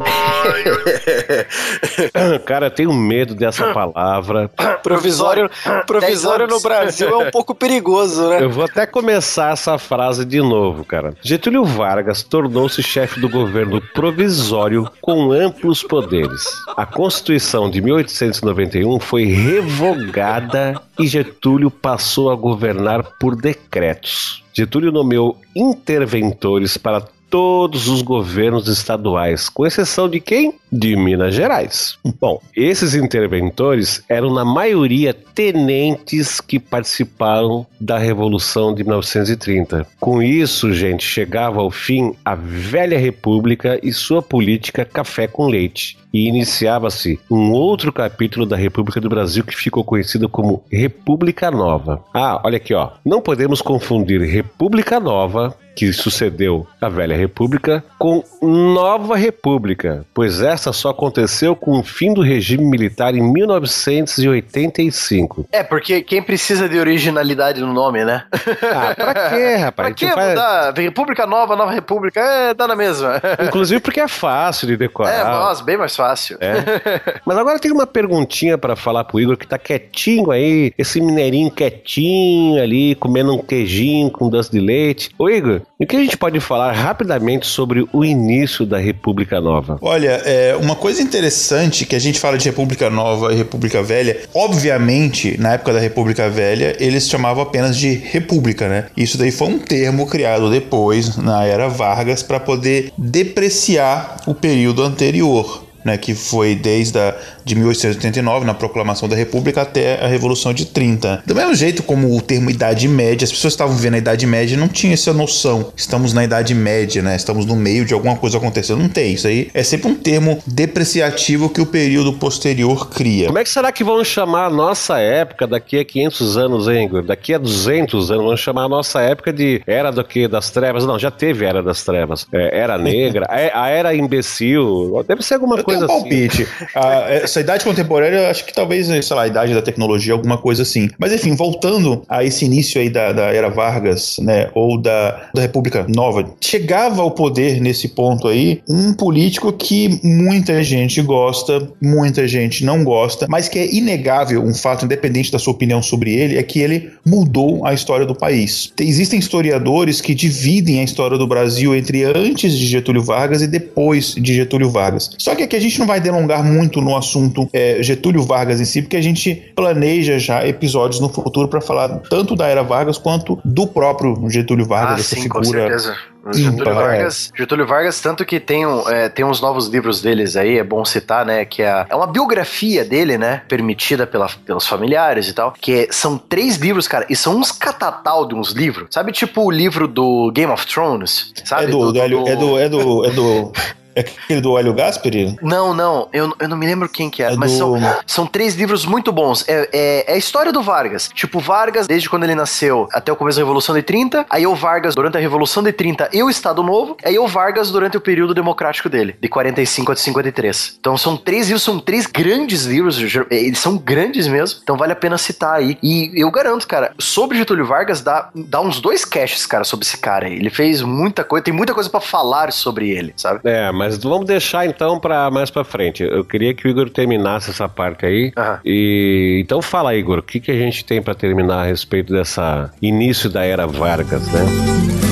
Cara, 2.46 2.66
eu 2.66 2.72
tenho 2.72 2.94
medo 2.94 3.34
dessa 3.34 3.74
palavra. 3.74 4.52
Provisório, 4.84 5.50
provisório 5.88 6.48
no 6.48 6.60
Brasil 6.60 7.08
é 7.08 7.28
um 7.28 7.32
pouco 7.32 7.56
perigoso, 7.56 8.28
né? 8.28 8.44
Eu 8.44 8.50
vou 8.50 8.66
até 8.66 8.86
começar 8.86 9.54
essa 9.54 9.78
frase 9.78 10.26
de 10.26 10.42
novo, 10.42 10.84
cara. 10.84 11.14
Getúlio 11.22 11.64
Vargas 11.64 12.24
tornou-se 12.24 12.84
chefe 12.84 13.22
do 13.22 13.30
governo 13.30 13.82
provisório 13.94 14.92
com 15.00 15.32
amplos 15.32 15.82
poderes. 15.82 16.44
A 16.76 16.86
Constituição 16.86 17.70
de 17.70 17.82
1891 17.82 19.00
foi 19.00 19.24
revogada 19.24 20.82
e 21.00 21.08
Getúlio 21.08 21.72
passou 21.72 22.30
a 22.30 22.36
governar 22.36 23.04
por 23.18 23.38
decretos. 23.38 24.44
Getúlio 24.54 24.92
nomeou 24.92 25.38
interventores 25.56 26.76
para 26.76 27.02
todos 27.30 27.88
os 27.88 28.02
governos 28.02 28.68
estaduais, 28.68 29.50
com 29.50 29.66
exceção 29.66 30.10
de 30.10 30.20
quem? 30.20 30.59
De 30.72 30.96
Minas 30.96 31.34
Gerais. 31.34 31.98
Bom, 32.20 32.42
esses 32.56 32.94
interventores 32.96 34.04
eram, 34.08 34.34
na 34.34 34.46
maioria, 34.46 35.14
tenentes 35.14 36.40
que 36.42 36.60
participaram 36.60 37.66
da 37.80 37.98
Revolução 37.98 38.74
de 38.74 38.84
1930. 38.84 39.88
Com 40.00 40.22
isso, 40.22 40.74
gente, 40.74 41.04
chegava 41.04 41.60
ao 41.60 41.72
fim 41.72 42.14
a 42.24 42.36
velha 42.36 43.00
República 43.00 43.80
e 43.82 43.92
sua 43.94 44.22
política 44.22 44.86
café 44.86 45.28
com 45.28 45.48
leite. 45.48 45.98
E 46.12 46.28
iniciava-se 46.28 47.20
um 47.30 47.52
outro 47.52 47.94
capítulo 47.94 48.46
da 48.46 48.56
República 48.56 49.00
do 49.00 49.10
Brasil 49.10 49.44
que 49.44 49.56
ficou 49.56 49.84
conhecido 49.84 50.28
como 50.28 50.64
República 50.72 51.52
Nova. 51.52 52.04
Ah, 52.14 52.42
olha 52.44 52.58
aqui, 52.58 52.74
ó. 52.74 52.92
Não 53.06 53.22
podemos 53.22 53.62
confundir 53.62 54.20
República 54.22 55.00
Nova 55.00 55.56
que 55.80 55.94
sucedeu 55.94 56.68
a 56.82 56.90
Velha 56.90 57.16
República 57.16 57.82
com 57.98 58.22
Nova 58.42 59.16
República, 59.16 60.06
pois 60.14 60.42
essa 60.42 60.59
só 60.60 60.90
aconteceu 60.90 61.56
com 61.56 61.80
o 61.80 61.84
fim 61.84 62.14
do 62.14 62.22
regime 62.22 62.66
militar 62.66 63.16
em 63.16 63.22
1985. 63.22 65.48
É, 65.52 65.64
porque 65.64 66.02
quem 66.02 66.22
precisa 66.22 66.68
de 66.68 66.78
originalidade 66.78 67.62
no 67.62 67.74
nome, 67.74 68.04
né? 68.04 68.26
Ah, 68.74 68.94
pra 68.96 69.30
quê, 69.30 69.56
rapaz? 69.58 69.88
pra 69.88 69.96
que 69.96 70.08
faz... 70.08 70.30
mudar? 70.30 70.74
República 70.76 71.26
Nova, 71.26 71.56
Nova 71.56 71.72
República, 71.72 72.20
é, 72.20 72.54
dá 72.54 72.68
na 72.68 72.76
mesma. 72.76 73.22
Inclusive 73.48 73.80
porque 73.80 74.00
é 74.00 74.08
fácil 74.08 74.68
de 74.68 74.78
decorar. 74.78 75.12
É, 75.12 75.24
nossa, 75.24 75.64
bem 75.64 75.78
mais 75.78 75.96
fácil. 75.96 76.38
É. 76.42 76.64
Mas 77.26 77.38
agora 77.38 77.60
tem 77.60 77.72
uma 77.72 77.88
perguntinha 77.88 78.58
para 78.58 78.76
falar 78.76 79.04
pro 79.04 79.20
Igor 79.20 79.38
que 79.38 79.48
tá 79.48 79.58
quietinho 79.58 80.32
aí, 80.32 80.74
esse 80.78 81.02
mineirinho 81.02 81.52
quietinho 81.52 82.62
ali, 82.62 82.96
comendo 82.96 83.34
um 83.34 83.40
queijinho 83.40 84.12
com 84.12 84.30
doce 84.30 84.52
de 84.52 84.60
leite. 84.60 85.12
Ô 85.18 85.30
Igor, 85.30 85.62
o 85.82 85.88
que 85.88 85.96
a 85.96 86.00
gente 86.00 86.18
pode 86.18 86.42
falar 86.42 86.74
rapidamente 86.74 87.48
sobre 87.48 87.88
o 87.94 88.04
início 88.04 88.66
da 88.66 88.78
República 88.78 89.40
Nova? 89.40 89.78
Olha, 89.82 90.22
é 90.26 90.54
uma 90.58 90.76
coisa 90.76 91.02
interessante 91.02 91.86
que 91.86 91.96
a 91.96 92.00
gente 92.00 92.20
fala 92.20 92.38
de 92.38 92.44
República 92.50 92.90
Nova 92.90 93.32
e 93.32 93.38
República 93.38 93.82
Velha. 93.82 94.20
Obviamente, 94.34 95.40
na 95.40 95.54
época 95.54 95.72
da 95.72 95.80
República 95.80 96.30
Velha, 96.30 96.76
eles 96.82 97.08
chamavam 97.08 97.44
apenas 97.44 97.78
de 97.78 97.94
República, 97.94 98.68
né? 98.68 98.88
Isso 98.98 99.18
daí 99.18 99.32
foi 99.32 99.48
um 99.48 99.58
termo 99.58 100.06
criado 100.06 100.50
depois, 100.50 101.16
na 101.16 101.46
era 101.46 101.70
Vargas, 101.70 102.22
para 102.22 102.42
poder 102.42 102.92
depreciar 102.98 104.18
o 104.28 104.34
período 104.34 104.84
anterior. 104.84 105.69
Né, 105.84 105.98
que 105.98 106.14
foi 106.14 106.56
desde 106.56 107.00
a 107.00 107.16
de 107.50 107.56
1889, 107.56 108.46
na 108.46 108.54
proclamação 108.54 109.10
da 109.10 109.16
República, 109.16 109.64
até 109.64 110.04
a 110.04 110.08
Revolução 110.08 110.54
de 110.54 110.66
30. 110.66 111.24
Do 111.26 111.34
mesmo 111.34 111.56
jeito 111.56 111.82
como 111.82 112.16
o 112.16 112.22
termo 112.22 112.50
Idade 112.50 112.88
Média, 112.88 113.26
as 113.26 113.32
pessoas 113.32 113.54
estavam 113.54 113.76
vivendo 113.76 113.96
a 113.96 113.98
Idade 113.98 114.28
Média 114.28 114.54
e 114.54 114.58
não 114.58 114.68
tinham 114.68 114.94
essa 114.94 115.12
noção. 115.12 115.74
Estamos 115.76 116.14
na 116.14 116.24
Idade 116.24 116.54
Média, 116.54 117.02
né? 117.02 117.16
Estamos 117.16 117.46
no 117.46 117.56
meio 117.56 117.86
de 117.86 117.94
alguma 117.94 118.16
coisa 118.16 118.38
acontecendo. 118.38 118.80
Não 118.80 118.90
tem. 118.90 119.14
Isso 119.14 119.28
aí 119.28 119.50
é 119.54 119.64
sempre 119.64 119.90
um 119.90 119.96
termo 119.96 120.42
depreciativo 120.46 121.50
que 121.50 121.60
o 121.60 121.66
período 121.66 122.14
posterior 122.14 122.90
cria. 122.90 123.28
Como 123.28 123.40
é 123.40 123.44
que 123.44 123.50
será 123.50 123.72
que 123.72 123.84
vão 123.84 124.04
chamar 124.04 124.46
a 124.46 124.50
nossa 124.50 125.00
época 125.00 125.48
daqui 125.48 125.80
a 125.80 125.86
500 125.86 126.38
anos, 126.38 126.68
hein? 126.68 126.90
Daqui 127.06 127.34
a 127.34 127.38
200 127.40 128.12
anos 128.12 128.26
vão 128.26 128.38
chamar 128.38 128.66
a 128.66 128.70
nossa 128.70 129.02
época 129.02 129.34
de 129.34 129.62
Era 129.66 129.92
do 129.92 130.04
que? 130.04 130.28
Das 130.28 130.52
Trevas? 130.52 130.86
Não, 130.86 131.00
já 131.00 131.10
teve 131.10 131.46
Era 131.46 131.64
das 131.64 131.84
Trevas. 131.84 132.28
É, 132.32 132.60
era 132.60 132.78
Negra, 132.78 133.26
a, 133.30 133.70
Era 133.70 133.96
Imbecil. 133.96 135.04
Deve 135.08 135.24
ser 135.24 135.36
alguma 135.36 135.58
Eu 135.58 135.64
coisa 135.70 135.86
um 135.86 135.88
palpite. 135.88 136.44
assim. 136.44 136.66
a, 136.76 137.12
essa 137.12 137.40
idade 137.40 137.64
contemporânea, 137.64 138.30
acho 138.30 138.46
que 138.46 138.54
talvez, 138.54 138.88
sei 138.88 139.16
lá, 139.16 139.24
a 139.24 139.28
idade 139.28 139.54
da 139.54 139.62
tecnologia, 139.62 140.14
alguma 140.14 140.38
coisa 140.38 140.64
assim. 140.64 140.90
Mas 140.98 141.14
enfim, 141.14 141.36
voltando 141.36 142.04
a 142.08 142.24
esse 142.24 142.46
início 142.46 142.80
aí 142.80 142.90
da, 142.90 143.12
da 143.12 143.24
era 143.34 143.50
Vargas, 143.50 144.18
né, 144.20 144.50
ou 144.54 144.80
da, 144.80 145.30
da 145.34 145.42
República 145.42 145.86
Nova, 145.88 146.26
chegava 146.42 147.02
ao 147.02 147.12
poder 147.12 147.62
nesse 147.62 147.90
ponto 147.90 148.28
aí 148.28 148.62
um 148.68 148.94
político 148.94 149.52
que 149.52 150.00
muita 150.04 150.64
gente 150.64 151.02
gosta, 151.02 151.70
muita 151.82 152.28
gente 152.28 152.64
não 152.64 152.84
gosta, 152.84 153.26
mas 153.30 153.48
que 153.48 153.60
é 153.60 153.74
inegável, 153.74 154.44
um 154.44 154.54
fato 154.54 154.86
independente 154.86 155.32
da 155.32 155.40
sua 155.40 155.54
opinião 155.54 155.82
sobre 155.82 156.14
ele, 156.14 156.38
é 156.38 156.44
que 156.44 156.60
ele 156.60 156.92
mudou 157.06 157.66
a 157.66 157.74
história 157.74 158.06
do 158.06 158.16
país. 158.16 158.72
Existem 158.80 159.20
historiadores 159.20 160.02
que 160.02 160.14
dividem 160.14 160.80
a 160.80 160.84
história 160.84 161.18
do 161.18 161.28
Brasil 161.28 161.76
entre 161.76 162.04
antes 162.04 162.58
de 162.58 162.66
Getúlio 162.66 163.04
Vargas 163.04 163.42
e 163.42 163.48
depois 163.48 164.16
de 164.16 164.34
Getúlio 164.34 164.70
Vargas. 164.70 165.12
Só 165.18 165.36
que 165.36 165.44
aqui 165.44 165.56
a 165.56 165.59
gente 165.60 165.80
não 165.80 165.88
vai 165.88 166.00
delongar 166.00 166.44
muito 166.44 166.82
no 166.82 166.96
assunto 166.96 167.48
é, 167.54 167.82
Getúlio 167.82 168.24
Vargas 168.24 168.60
em 168.60 168.66
si, 168.66 168.82
porque 168.82 168.98
a 168.98 169.02
gente 169.02 169.52
planeja 169.56 170.18
já 170.20 170.46
episódios 170.46 171.00
no 171.00 171.10
futuro 171.10 171.48
para 171.48 171.62
falar 171.62 172.00
tanto 172.10 172.36
da 172.36 172.48
era 172.48 172.64
Vargas 172.64 172.98
quanto 172.98 173.40
do 173.44 173.68
próprio 173.68 174.30
Getúlio 174.30 174.66
Vargas, 174.66 174.98
ah, 174.98 175.00
essa 175.00 175.16
sim, 175.16 175.22
figura. 175.22 175.44
Com 175.44 175.52
certeza. 175.52 175.98
Getúlio 176.34 176.76
Vargas, 176.76 177.32
Getúlio 177.36 177.68
Vargas, 177.68 178.02
tanto 178.02 178.26
que 178.26 178.40
tem, 178.40 178.66
um, 178.66 178.88
é, 178.90 179.10
tem 179.10 179.24
uns 179.26 179.42
novos 179.42 179.68
livros 179.68 180.02
deles 180.02 180.36
aí, 180.36 180.58
é 180.58 180.64
bom 180.64 180.84
citar, 180.84 181.26
né? 181.26 181.46
Que 181.46 181.64
é, 181.64 181.86
é 181.90 181.96
uma 181.96 182.06
biografia 182.06 182.84
dele, 182.84 183.18
né? 183.18 183.42
Permitida 183.48 184.06
pela, 184.06 184.28
pelos 184.46 184.68
familiares 184.68 185.30
e 185.30 185.34
tal. 185.34 185.54
Que 185.60 185.86
é, 185.86 185.88
são 185.92 186.18
três 186.18 186.58
livros, 186.58 186.88
cara, 186.88 187.06
e 187.10 187.16
são 187.16 187.38
uns 187.38 187.52
catatal 187.52 188.28
de 188.28 188.36
uns 188.36 188.52
livros. 188.52 188.88
Sabe, 188.92 189.12
tipo 189.12 189.44
o 189.44 189.52
livro 189.52 189.88
do 189.88 190.32
Game 190.34 190.52
of 190.52 190.68
Thrones? 190.68 191.32
Sabe? 191.46 191.64
É 191.64 191.68
do, 191.68 191.92
do, 191.92 191.94
do, 191.94 191.94
do... 191.94 192.00
é 192.02 192.36
do, 192.36 192.60
é 192.60 192.70
do, 192.70 193.06
é 193.06 193.10
do 193.10 193.52
É 194.00 194.02
aquele 194.02 194.40
do 194.40 194.58
Hélio 194.58 194.74
Gasperi? 194.74 195.36
Não, 195.42 195.74
não. 195.74 196.08
Eu, 196.14 196.34
eu 196.40 196.48
não 196.48 196.56
me 196.56 196.66
lembro 196.66 196.88
quem 196.88 197.10
que 197.10 197.22
era. 197.22 197.34
É 197.34 197.38
mas 197.38 197.52
do... 197.52 197.58
são, 197.58 197.78
são 198.06 198.26
três 198.26 198.56
livros 198.56 198.86
muito 198.86 199.12
bons. 199.12 199.44
É, 199.48 199.70
é, 199.74 200.12
é, 200.12 200.14
a 200.14 200.18
história 200.18 200.54
do 200.54 200.62
Vargas. 200.62 201.10
Tipo, 201.14 201.40
Vargas, 201.40 201.88
desde 201.88 202.10
quando 202.10 202.24
ele 202.24 202.36
nasceu 202.36 202.88
até 202.94 203.12
o 203.12 203.16
começo 203.16 203.38
da 203.38 203.42
Revolução 203.42 203.76
de 203.76 203.82
30. 203.82 204.26
Aí 204.30 204.48
o 204.48 204.56
Vargas 204.56 204.96
durante 204.96 205.18
a 205.18 205.20
Revolução 205.20 205.62
de 205.62 205.74
30 205.74 206.10
e 206.14 206.24
o 206.24 206.30
Estado 206.30 206.64
Novo. 206.64 206.96
Aí 207.04 207.20
o 207.20 207.28
Vargas 207.28 207.72
durante 207.72 207.98
o 207.98 208.02
período 208.02 208.34
democrático 208.34 208.88
dele, 208.88 209.16
de 209.20 209.28
45 209.28 209.92
a 209.92 209.96
53. 209.96 210.78
Então 210.80 210.98
são 210.98 211.18
três 211.18 211.48
livros, 211.48 211.64
são 211.64 211.80
três 211.80 212.06
grandes 212.06 212.66
livros. 212.66 212.98
Eles 213.30 213.60
são 213.60 213.78
grandes 213.78 214.28
mesmo. 214.28 214.60
Então 214.64 214.78
vale 214.78 214.94
a 214.94 214.96
pena 214.96 215.18
citar 215.18 215.56
aí. 215.56 215.78
E 215.84 216.12
eu 216.16 216.32
garanto, 216.32 216.68
cara, 216.68 216.94
sobre 216.98 217.38
Getúlio 217.38 217.66
Vargas, 217.66 218.02
dá, 218.02 218.30
dá 218.34 218.62
uns 218.62 218.80
dois 218.80 219.04
caches, 219.04 219.46
cara, 219.46 219.64
sobre 219.64 219.86
esse 219.86 219.98
cara 219.98 220.28
aí. 220.28 220.36
Ele 220.36 220.50
fez 220.50 220.82
muita 220.82 221.24
coisa, 221.24 221.44
tem 221.44 221.54
muita 221.54 221.74
coisa 221.74 221.90
para 221.90 222.00
falar 222.00 222.52
sobre 222.52 222.90
ele, 222.92 223.14
sabe? 223.18 223.42
É, 223.44 223.72
mas 223.72 223.89
vamos 223.98 224.28
deixar 224.28 224.66
então 224.66 225.00
para 225.00 225.30
mais 225.32 225.50
para 225.50 225.64
frente. 225.64 226.04
Eu 226.04 226.24
queria 226.24 226.54
que 226.54 226.68
o 226.68 226.70
Igor 226.70 226.90
terminasse 226.90 227.50
essa 227.50 227.68
parte 227.68 228.06
aí. 228.06 228.32
E 228.64 229.40
então 229.42 229.62
fala, 229.62 229.96
Igor, 229.96 230.20
o 230.20 230.24
que, 230.24 230.40
que 230.40 230.52
a 230.52 230.58
gente 230.58 230.86
tem 230.86 231.02
para 231.02 231.16
terminar 231.16 231.62
a 231.62 231.66
respeito 231.66 232.14
dessa 232.14 232.72
início 232.82 233.30
da 233.30 233.44
era 233.44 233.66
Vargas, 233.66 234.28
né? 234.32 235.09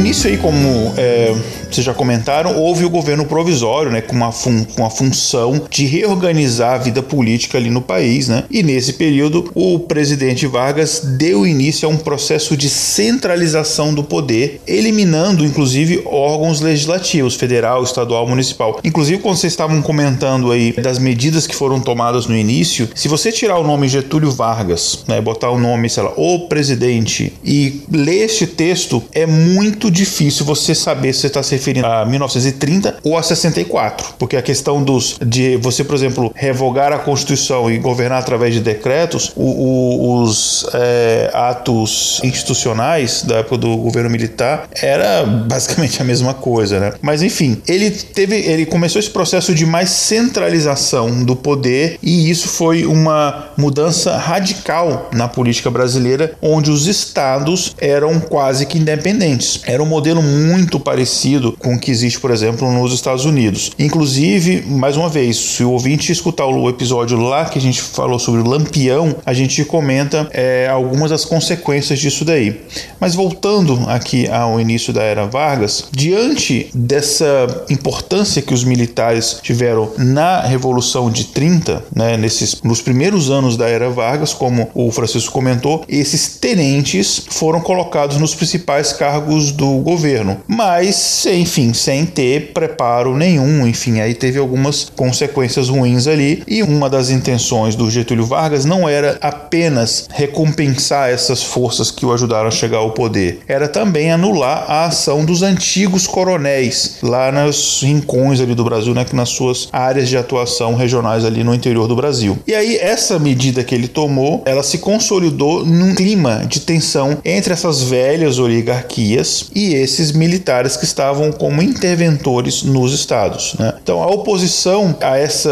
Início 0.00 0.30
aí 0.30 0.38
como 0.38 0.94
é 0.96 1.34
vocês 1.70 1.86
já 1.86 1.94
comentaram, 1.94 2.56
houve 2.56 2.84
o 2.84 2.90
governo 2.90 3.24
provisório, 3.24 3.92
né, 3.92 4.00
com 4.00 4.14
uma, 4.14 4.32
fun 4.32 4.64
com 4.64 4.84
a 4.84 4.90
função 4.90 5.62
de 5.70 5.86
reorganizar 5.86 6.74
a 6.74 6.78
vida 6.78 7.02
política 7.02 7.58
ali 7.58 7.70
no 7.70 7.80
país, 7.80 8.28
né? 8.28 8.44
E 8.50 8.62
nesse 8.62 8.94
período, 8.94 9.50
o 9.54 9.78
presidente 9.78 10.46
Vargas 10.46 11.00
deu 11.16 11.46
início 11.46 11.88
a 11.88 11.92
um 11.92 11.96
processo 11.96 12.56
de 12.56 12.68
centralização 12.68 13.94
do 13.94 14.02
poder, 14.02 14.60
eliminando 14.66 15.44
inclusive 15.44 16.02
órgãos 16.06 16.60
legislativos, 16.60 17.34
federal, 17.34 17.82
estadual, 17.82 18.26
municipal. 18.26 18.80
Inclusive, 18.82 19.22
quando 19.22 19.36
vocês 19.36 19.52
estavam 19.52 19.80
comentando 19.80 20.50
aí 20.50 20.72
das 20.72 20.98
medidas 20.98 21.46
que 21.46 21.54
foram 21.54 21.80
tomadas 21.80 22.26
no 22.26 22.36
início, 22.36 22.88
se 22.94 23.08
você 23.08 23.30
tirar 23.30 23.58
o 23.58 23.66
nome 23.66 23.88
Getúlio 23.88 24.30
Vargas, 24.30 25.04
né, 25.06 25.20
botar 25.20 25.50
o 25.50 25.58
nome, 25.58 25.88
sei 25.88 26.02
lá, 26.02 26.12
o 26.16 26.48
presidente 26.48 27.32
e 27.44 27.82
ler 27.90 28.24
este 28.24 28.46
texto, 28.46 29.02
é 29.12 29.26
muito 29.26 29.89
difícil 29.90 30.44
você 30.44 30.74
saber 30.74 31.12
se 31.12 31.20
você 31.20 31.26
está 31.26 31.42
se 31.42 31.54
referindo 31.54 31.86
a 31.86 32.04
1930 32.04 32.98
ou 33.02 33.16
a 33.16 33.22
64, 33.22 34.14
porque 34.18 34.36
a 34.36 34.42
questão 34.42 34.82
dos 34.82 35.18
de 35.24 35.56
você, 35.56 35.84
por 35.84 35.94
exemplo, 35.94 36.32
revogar 36.34 36.92
a 36.92 36.98
Constituição 36.98 37.70
e 37.70 37.78
governar 37.78 38.18
através 38.18 38.54
de 38.54 38.60
decretos, 38.60 39.32
o, 39.36 39.42
o, 39.42 40.22
os 40.22 40.66
é, 40.74 41.30
atos 41.32 42.20
institucionais 42.22 43.22
da 43.22 43.36
época 43.36 43.58
do 43.58 43.76
governo 43.76 44.10
militar 44.10 44.68
era 44.80 45.24
basicamente 45.24 46.00
a 46.00 46.04
mesma 46.04 46.34
coisa, 46.34 46.78
né? 46.80 46.92
Mas 47.00 47.22
enfim, 47.22 47.60
ele 47.66 47.90
teve, 47.90 48.36
ele 48.36 48.66
começou 48.66 48.98
esse 48.98 49.10
processo 49.10 49.54
de 49.54 49.66
mais 49.66 49.90
centralização 49.90 51.24
do 51.24 51.36
poder 51.36 51.98
e 52.02 52.30
isso 52.30 52.48
foi 52.48 52.84
uma 52.84 53.50
mudança 53.56 54.16
radical 54.16 55.10
na 55.12 55.28
política 55.28 55.70
brasileira, 55.70 56.32
onde 56.40 56.70
os 56.70 56.86
estados 56.86 57.74
eram 57.78 58.20
quase 58.20 58.66
que 58.66 58.78
independentes. 58.78 59.60
Um 59.82 59.86
modelo 59.86 60.22
muito 60.22 60.78
parecido 60.78 61.56
com 61.58 61.74
o 61.74 61.78
que 61.78 61.90
existe, 61.90 62.20
por 62.20 62.30
exemplo, 62.30 62.70
nos 62.70 62.92
Estados 62.92 63.24
Unidos. 63.24 63.72
Inclusive, 63.78 64.62
mais 64.66 64.96
uma 64.96 65.08
vez, 65.08 65.36
se 65.36 65.64
o 65.64 65.70
ouvinte 65.70 66.12
escutar 66.12 66.46
o 66.46 66.68
episódio 66.68 67.18
lá 67.18 67.44
que 67.44 67.58
a 67.58 67.62
gente 67.62 67.80
falou 67.80 68.18
sobre 68.18 68.40
o 68.40 68.48
Lampião, 68.48 69.16
a 69.24 69.32
gente 69.32 69.64
comenta 69.64 70.28
é, 70.32 70.68
algumas 70.68 71.10
das 71.10 71.24
consequências 71.24 71.98
disso 71.98 72.24
daí. 72.24 72.60
Mas 72.98 73.14
voltando 73.14 73.78
aqui 73.88 74.28
ao 74.28 74.60
início 74.60 74.92
da 74.92 75.02
era 75.02 75.26
Vargas, 75.26 75.84
diante 75.90 76.70
dessa 76.74 77.64
importância 77.68 78.42
que 78.42 78.54
os 78.54 78.64
militares 78.64 79.38
tiveram 79.42 79.92
na 79.96 80.40
Revolução 80.40 81.10
de 81.10 81.24
30, 81.24 81.84
né, 81.94 82.16
nesses, 82.16 82.60
nos 82.62 82.80
primeiros 82.80 83.30
anos 83.30 83.56
da 83.56 83.68
era 83.68 83.90
Vargas, 83.90 84.32
como 84.32 84.68
o 84.74 84.90
Francisco 84.90 85.32
comentou, 85.32 85.84
esses 85.88 86.36
tenentes 86.36 87.26
foram 87.28 87.60
colocados 87.60 88.16
nos 88.16 88.34
principais 88.34 88.92
cargos 88.92 89.52
do 89.60 89.78
governo, 89.80 90.38
mas, 90.48 91.26
enfim, 91.26 91.74
sem 91.74 92.06
ter 92.06 92.52
preparo 92.54 93.14
nenhum, 93.14 93.66
enfim, 93.66 94.00
aí 94.00 94.14
teve 94.14 94.38
algumas 94.38 94.90
consequências 94.96 95.68
ruins 95.68 96.06
ali, 96.06 96.42
e 96.48 96.62
uma 96.62 96.88
das 96.88 97.10
intenções 97.10 97.76
do 97.76 97.90
Getúlio 97.90 98.24
Vargas 98.24 98.64
não 98.64 98.88
era 98.88 99.18
apenas 99.20 100.08
recompensar 100.10 101.10
essas 101.10 101.42
forças 101.42 101.90
que 101.90 102.06
o 102.06 102.12
ajudaram 102.12 102.48
a 102.48 102.50
chegar 102.50 102.78
ao 102.78 102.92
poder, 102.92 103.40
era 103.46 103.68
também 103.68 104.10
anular 104.10 104.64
a 104.66 104.86
ação 104.86 105.26
dos 105.26 105.42
antigos 105.42 106.06
coronéis 106.06 106.96
lá 107.02 107.30
nos 107.30 107.82
rincões 107.82 108.40
ali 108.40 108.54
do 108.54 108.64
Brasil, 108.64 108.94
né, 108.94 109.04
nas 109.12 109.28
suas 109.28 109.68
áreas 109.70 110.08
de 110.08 110.16
atuação 110.16 110.74
regionais 110.74 111.22
ali 111.22 111.44
no 111.44 111.54
interior 111.54 111.86
do 111.86 111.94
Brasil. 111.94 112.38
E 112.46 112.54
aí 112.54 112.78
essa 112.78 113.18
medida 113.18 113.62
que 113.62 113.74
ele 113.74 113.88
tomou, 113.88 114.42
ela 114.46 114.62
se 114.62 114.78
consolidou 114.78 115.66
num 115.66 115.94
clima 115.94 116.46
de 116.48 116.60
tensão 116.60 117.18
entre 117.22 117.52
essas 117.52 117.82
velhas 117.82 118.38
oligarquias 118.38 119.49
e 119.54 119.74
esses 119.74 120.12
militares 120.12 120.76
que 120.76 120.84
estavam 120.84 121.32
como 121.32 121.62
interventores 121.62 122.62
nos 122.62 122.92
estados. 122.92 123.54
Né? 123.58 123.72
Então 123.82 124.02
a 124.02 124.06
oposição 124.06 124.96
a 125.00 125.16
essa 125.16 125.50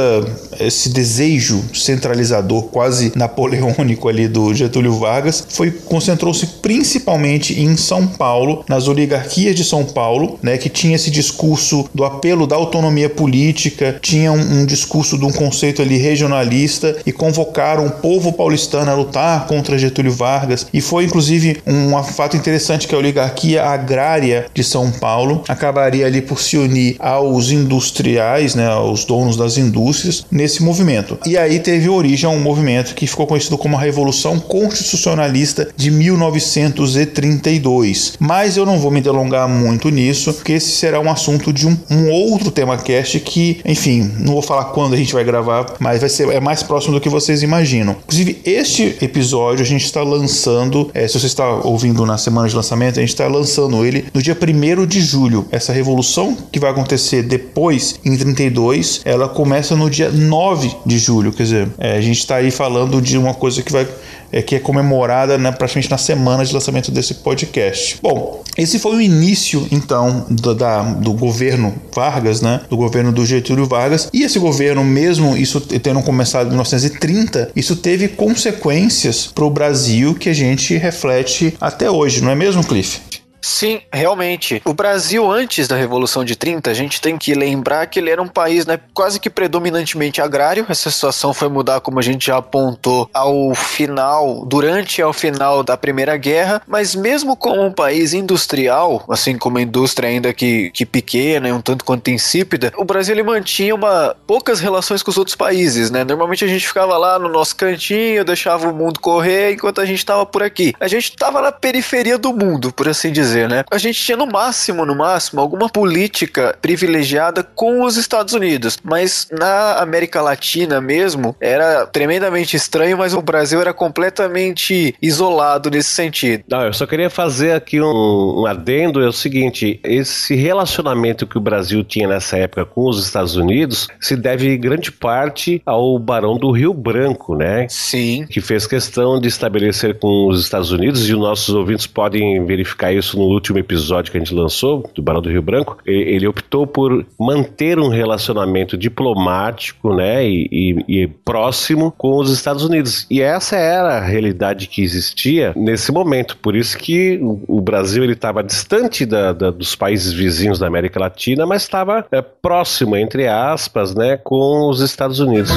esse 0.61 0.89
desejo 0.89 1.65
centralizador 1.73 2.65
quase 2.65 3.13
napoleônico 3.15 4.09
ali 4.09 4.27
do 4.27 4.53
Getúlio 4.55 4.95
Vargas 4.95 5.45
foi 5.49 5.71
concentrou-se 5.71 6.47
principalmente 6.61 7.61
em 7.61 7.77
São 7.77 8.07
Paulo, 8.07 8.65
nas 8.69 8.89
oligarquias 8.89 9.55
de 9.55 9.65
São 9.65 9.85
Paulo, 9.85 10.39
né, 10.43 10.59
que 10.59 10.69
tinha 10.69 10.97
esse 10.97 11.11
discurso 11.11 11.89
do 11.95 12.05
apelo 12.05 12.47
da 12.47 12.57
autonomia 12.57 13.09
política, 13.09 13.99
tinha 14.03 14.33
um, 14.33 14.61
um 14.61 14.67
discurso 14.67 15.17
de 15.17 15.25
um 15.25 15.33
conceito 15.33 15.81
ali 15.81 15.97
regionalista 15.97 16.97
e 17.07 17.13
convocaram 17.13 17.87
o 17.87 17.91
povo 17.91 18.33
paulistano 18.33 18.91
a 18.91 18.95
lutar 18.95 19.47
contra 19.47 19.79
Getúlio 19.79 20.13
Vargas 20.13 20.67
e 20.73 20.81
foi 20.81 21.05
inclusive 21.05 21.63
um 21.67 22.03
fato 22.03 22.37
interessante 22.37 22.89
que 22.89 22.95
a 22.95 22.99
oligarquia 22.99 23.63
agrária 23.89 24.47
de 24.53 24.63
São 24.63 24.91
Paulo 24.91 25.43
acabaria 25.49 26.05
ali 26.07 26.21
por 26.21 26.39
se 26.41 26.59
unir 26.59 26.97
aos 26.99 27.51
industriais, 27.51 28.55
né, 28.55 28.69
aos 28.69 29.07
donos 29.07 29.35
das 29.37 29.57
indústrias 29.57 30.27
nesse 30.31 30.63
movimento. 30.63 31.19
E 31.25 31.39
aí 31.39 31.59
teve 31.59 31.89
origem 31.89 32.29
um 32.29 32.39
movimento 32.39 32.95
que 32.95 33.07
ficou 33.07 33.27
conhecido 33.27 33.57
como 33.57 33.77
a 33.77 33.81
Revolução 33.81 34.39
Constitucionalista 34.39 35.69
de 35.75 35.91
1932. 35.91 38.13
Mas 38.19 38.59
eu 38.59 38.67
não 38.67 38.79
vou 38.79 38.91
me 38.91 39.01
delongar 39.01 39.49
muito 39.49 39.89
nisso, 39.89 40.35
porque 40.35 40.53
esse 40.53 40.73
será 40.73 41.01
um 41.01 41.11
assunto 41.11 41.51
de 41.51 41.67
um, 41.67 41.75
um 41.91 42.11
outro 42.11 42.51
tema 42.51 42.77
cast 42.77 43.19
que, 43.21 43.63
enfim, 43.65 44.13
não 44.19 44.35
vou 44.35 44.43
falar 44.43 44.67
quando 44.67 44.93
a 44.93 44.97
gente 44.97 45.15
vai 45.15 45.25
gravar, 45.25 45.77
mas 45.79 46.01
vai 46.01 46.11
ser 46.11 46.29
é 46.29 46.41
mais 46.41 46.63
próximo 46.63 46.93
do 46.95 47.01
que 47.01 47.09
vocês 47.09 47.43
imaginam. 47.43 47.97
Inclusive, 48.05 48.43
este 48.45 48.99
episódio 49.01 49.63
a 49.63 49.67
gente 49.67 49.87
está 49.87 50.03
lançando, 50.03 50.91
é, 50.93 51.09
se 51.09 51.19
você 51.19 51.25
está 51.27 51.49
ouvindo 51.49 52.05
na 52.05 52.19
semana 52.19 52.47
de 52.49 52.55
lançamento, 52.55 52.99
a 52.99 53.01
gente 53.01 53.09
está 53.11 53.27
lançando 53.27 53.78
ele 53.85 54.07
no 54.13 54.23
dia 54.23 54.37
1 54.37 54.87
de 54.87 55.01
julho. 55.01 55.47
Essa 55.51 55.73
revolução 55.73 56.37
que 56.51 56.59
vai 56.59 56.71
acontecer 56.71 57.23
depois, 57.23 57.99
em 58.05 58.17
32, 58.17 59.03
ela 59.05 59.29
começa 59.29 59.75
no 59.77 59.89
dia 59.91 60.11
9 60.11 60.71
de 60.85 60.99
julho. 60.99 61.33
Quer 61.33 61.43
dizer, 61.43 61.69
é, 61.79 61.97
a 61.97 62.01
gente 62.01 62.19
está 62.19 62.37
aí 62.37 62.51
falando 62.51 63.01
de 63.01 63.17
uma 63.17 63.35
coisa 63.35 63.63
que 63.63 63.73
vai 63.73 63.87
é, 64.33 64.43
que 64.43 64.55
é 64.55 64.59
comemorada 64.59 65.39
né, 65.39 65.51
praticamente 65.53 65.91
na 65.91 65.99
semana 65.99 66.45
de 66.45 66.53
lançamento 66.53 66.91
desse 66.91 67.15
podcast. 67.15 67.99
Bom, 68.03 68.43
esse 68.57 68.79
foi 68.79 68.97
o 68.97 69.01
início, 69.01 69.67
então, 69.71 70.27
do, 70.29 70.55
da, 70.55 70.83
do 70.83 71.13
governo 71.13 71.75
Vargas, 71.95 72.41
né, 72.41 72.61
do 72.69 72.77
governo 72.77 73.13
do 73.13 73.25
Getúlio 73.25 73.67
Vargas, 73.67 74.09
e 74.13 74.23
esse 74.23 74.39
governo, 74.39 74.85
mesmo 74.85 75.37
isso 75.37 75.61
tendo 75.61 76.03
começado 76.03 76.47
em 76.47 76.51
1930, 76.51 77.51
isso 77.55 77.77
teve 77.77 78.09
consequências 78.09 79.27
para 79.27 79.45
o 79.45 79.51
Brasil 79.51 80.15
que 80.15 80.29
a 80.29 80.35
gente 80.35 80.77
reflete 80.77 81.55
até 81.61 81.91
hoje, 81.91 82.23
não 82.23 82.31
é 82.31 82.35
mesmo, 82.35 82.65
Cliff? 82.65 83.08
Sim, 83.41 83.81
realmente. 83.93 84.61
O 84.65 84.75
Brasil, 84.75 85.31
antes 85.31 85.69
da 85.69 85.77
Revolução 85.77 86.25
de 86.25 86.37
30, 86.37 86.71
a 86.71 86.75
gente 86.75 87.01
tem 87.01 87.17
que 87.17 87.35
lembrar 87.35 87.87
que 87.87 87.99
ele 87.99 88.11
era 88.11 88.21
um 88.21 88.29
país 88.29 88.67
né, 88.67 88.79
quase 88.93 89.21
que 89.21 89.31
predominantemente 89.31 90.21
agrário. 90.21 90.67
Essa 90.69 90.91
situação 90.91 91.33
foi 91.33 91.49
mudar, 91.49 91.81
como 91.81 91.99
a 91.99 92.03
gente 92.03 92.27
já 92.27 92.39
apontou, 92.39 93.09
ao 93.13 93.55
final, 93.55 94.45
durante 94.47 95.01
ao 95.01 95.13
final 95.13 95.63
da 95.63 95.77
Primeira 95.77 96.17
Guerra. 96.17 96.63
Mas 96.67 96.95
mesmo 96.95 97.37
como 97.37 97.65
um 97.65 97.73
país 97.73 98.13
industrial, 98.13 99.05
assim 99.09 99.39
como 99.39 99.59
a 99.59 99.63
indústria 99.63 100.09
ainda 100.09 100.33
que, 100.33 100.71
que 100.71 100.85
pequena 100.85 101.49
um 101.55 101.61
tanto 101.61 101.85
quanto 101.85 102.11
insípida, 102.11 102.73
o 102.77 102.85
Brasil 102.85 103.15
ele 103.15 103.23
mantinha 103.23 103.75
uma, 103.75 104.15
poucas 104.27 104.61
relações 104.61 105.03
com 105.03 105.11
os 105.11 105.17
outros 105.17 105.37
países. 105.37 105.91
Né? 105.91 106.05
Normalmente 106.05 106.45
a 106.45 106.49
gente 106.49 106.67
ficava 106.67 106.97
lá 106.99 107.19
no 107.19 107.29
nosso 107.29 107.57
cantinho, 107.57 108.25
deixava 108.25 108.69
o 108.69 108.75
mundo 108.75 109.01
correr 109.01 109.53
enquanto 109.53 109.81
a 109.81 109.87
gente 109.87 109.99
estava 109.99 110.27
por 110.27 110.43
aqui. 110.43 110.75
A 110.79 110.89
gente 110.89 111.11
estava 111.11 111.41
na 111.41 111.53
periferia 111.53 112.19
do 112.19 112.33
mundo, 112.33 112.73
por 112.73 112.89
assim 112.89 113.13
dizer 113.13 113.28
dizer, 113.29 113.49
né? 113.49 113.65
A 113.71 113.79
gente 113.79 114.03
tinha 114.03 114.17
no 114.17 114.27
máximo, 114.27 114.85
no 114.85 114.95
máximo, 114.95 115.41
alguma 115.41 115.69
política 115.69 116.57
privilegiada 116.61 117.43
com 117.43 117.83
os 117.83 117.97
Estados 117.97 118.35
Unidos, 118.35 118.79
mas 118.83 119.29
na 119.31 119.75
América 119.75 120.21
Latina 120.23 120.81
mesmo 120.81 121.37
era 121.41 121.87
tremendamente 121.87 122.57
estranho, 122.57 122.99
mas 122.99 123.15
o 123.15 123.23
Brasil 123.23 123.61
era 123.61 123.73
completamente 123.73 124.95
isolado 125.01 125.71
nesse 125.71 125.91
sentido. 125.91 126.45
Não, 126.49 126.63
eu 126.63 126.73
só 126.73 126.87
queria 126.87 127.11
fazer 127.11 127.53
aqui 127.53 127.81
um, 127.81 128.41
um 128.41 128.47
adendo, 128.47 129.03
é 129.03 129.09
o 129.09 129.13
seguinte, 129.13 129.81
esse 129.85 130.35
relacionamento 130.35 131.27
que 131.27 131.39
o 131.39 131.41
Brasil 131.41 131.85
tinha 131.85 132.09
nessa 132.09 132.37
época 132.39 132.65
com 132.65 132.89
os 132.89 133.05
Estados 133.05 133.37
Unidos 133.37 133.89
se 134.01 134.17
deve 134.17 134.55
em 134.55 134.61
grande 134.61 134.91
parte 134.91 135.63
ao 135.67 135.99
Barão 135.99 136.37
do 136.37 136.51
Rio 136.51 136.73
Branco, 136.73 137.35
né? 137.35 137.67
Sim. 137.69 138.27
Que 138.29 138.41
fez 138.41 138.67
questão 138.67 139.21
de 139.21 139.29
estabelecer 139.29 139.99
com 139.99 140.29
os 140.29 140.41
Estados 140.41 140.71
Unidos, 140.71 141.09
e 141.09 141.13
os 141.13 141.21
nossos 141.21 141.55
ouvintes 141.55 141.87
podem 141.87 142.45
verificar 142.45 142.93
isso 142.93 143.18
no 143.19 143.25
último 143.25 143.59
episódio 143.59 144.11
que 144.11 144.19
a 144.19 144.21
gente 144.21 144.35
lançou, 144.35 144.89
do 144.95 145.03
Barão 145.03 145.21
do 145.21 145.29
Rio 145.29 145.43
Branco, 145.43 145.79
ele 145.85 146.27
optou 146.27 146.67
por 146.67 147.05
manter 147.19 147.79
um 147.79 147.89
relacionamento 147.89 148.77
diplomático, 148.77 149.95
né, 149.95 150.27
e, 150.27 150.49
e, 150.51 151.03
e 151.03 151.07
próximo 151.07 151.93
com 151.97 152.19
os 152.19 152.31
Estados 152.31 152.65
Unidos. 152.65 153.07
E 153.11 153.21
essa 153.21 153.57
era 153.57 153.99
a 153.99 154.01
realidade 154.01 154.69
que 154.69 154.83
existia 154.83 155.53
nesse 155.57 155.91
momento. 155.93 156.37
Por 156.37 156.55
isso 156.55 156.79
que 156.79 157.19
o 157.47 157.61
Brasil 157.61 158.05
estava 158.11 158.43
distante 158.43 159.05
da, 159.05 159.33
da, 159.33 159.51
dos 159.51 159.75
países 159.75 160.13
vizinhos 160.13 160.59
da 160.59 160.67
América 160.67 161.01
Latina, 161.01 161.47
mas 161.47 161.63
estava 161.63 162.07
é, 162.11 162.23
próximo, 162.23 162.97
entre 162.97 163.27
aspas, 163.27 163.95
né, 163.95 164.17
com 164.17 164.69
os 164.69 164.81
Estados 164.81 165.21
Unidos. 165.21 165.53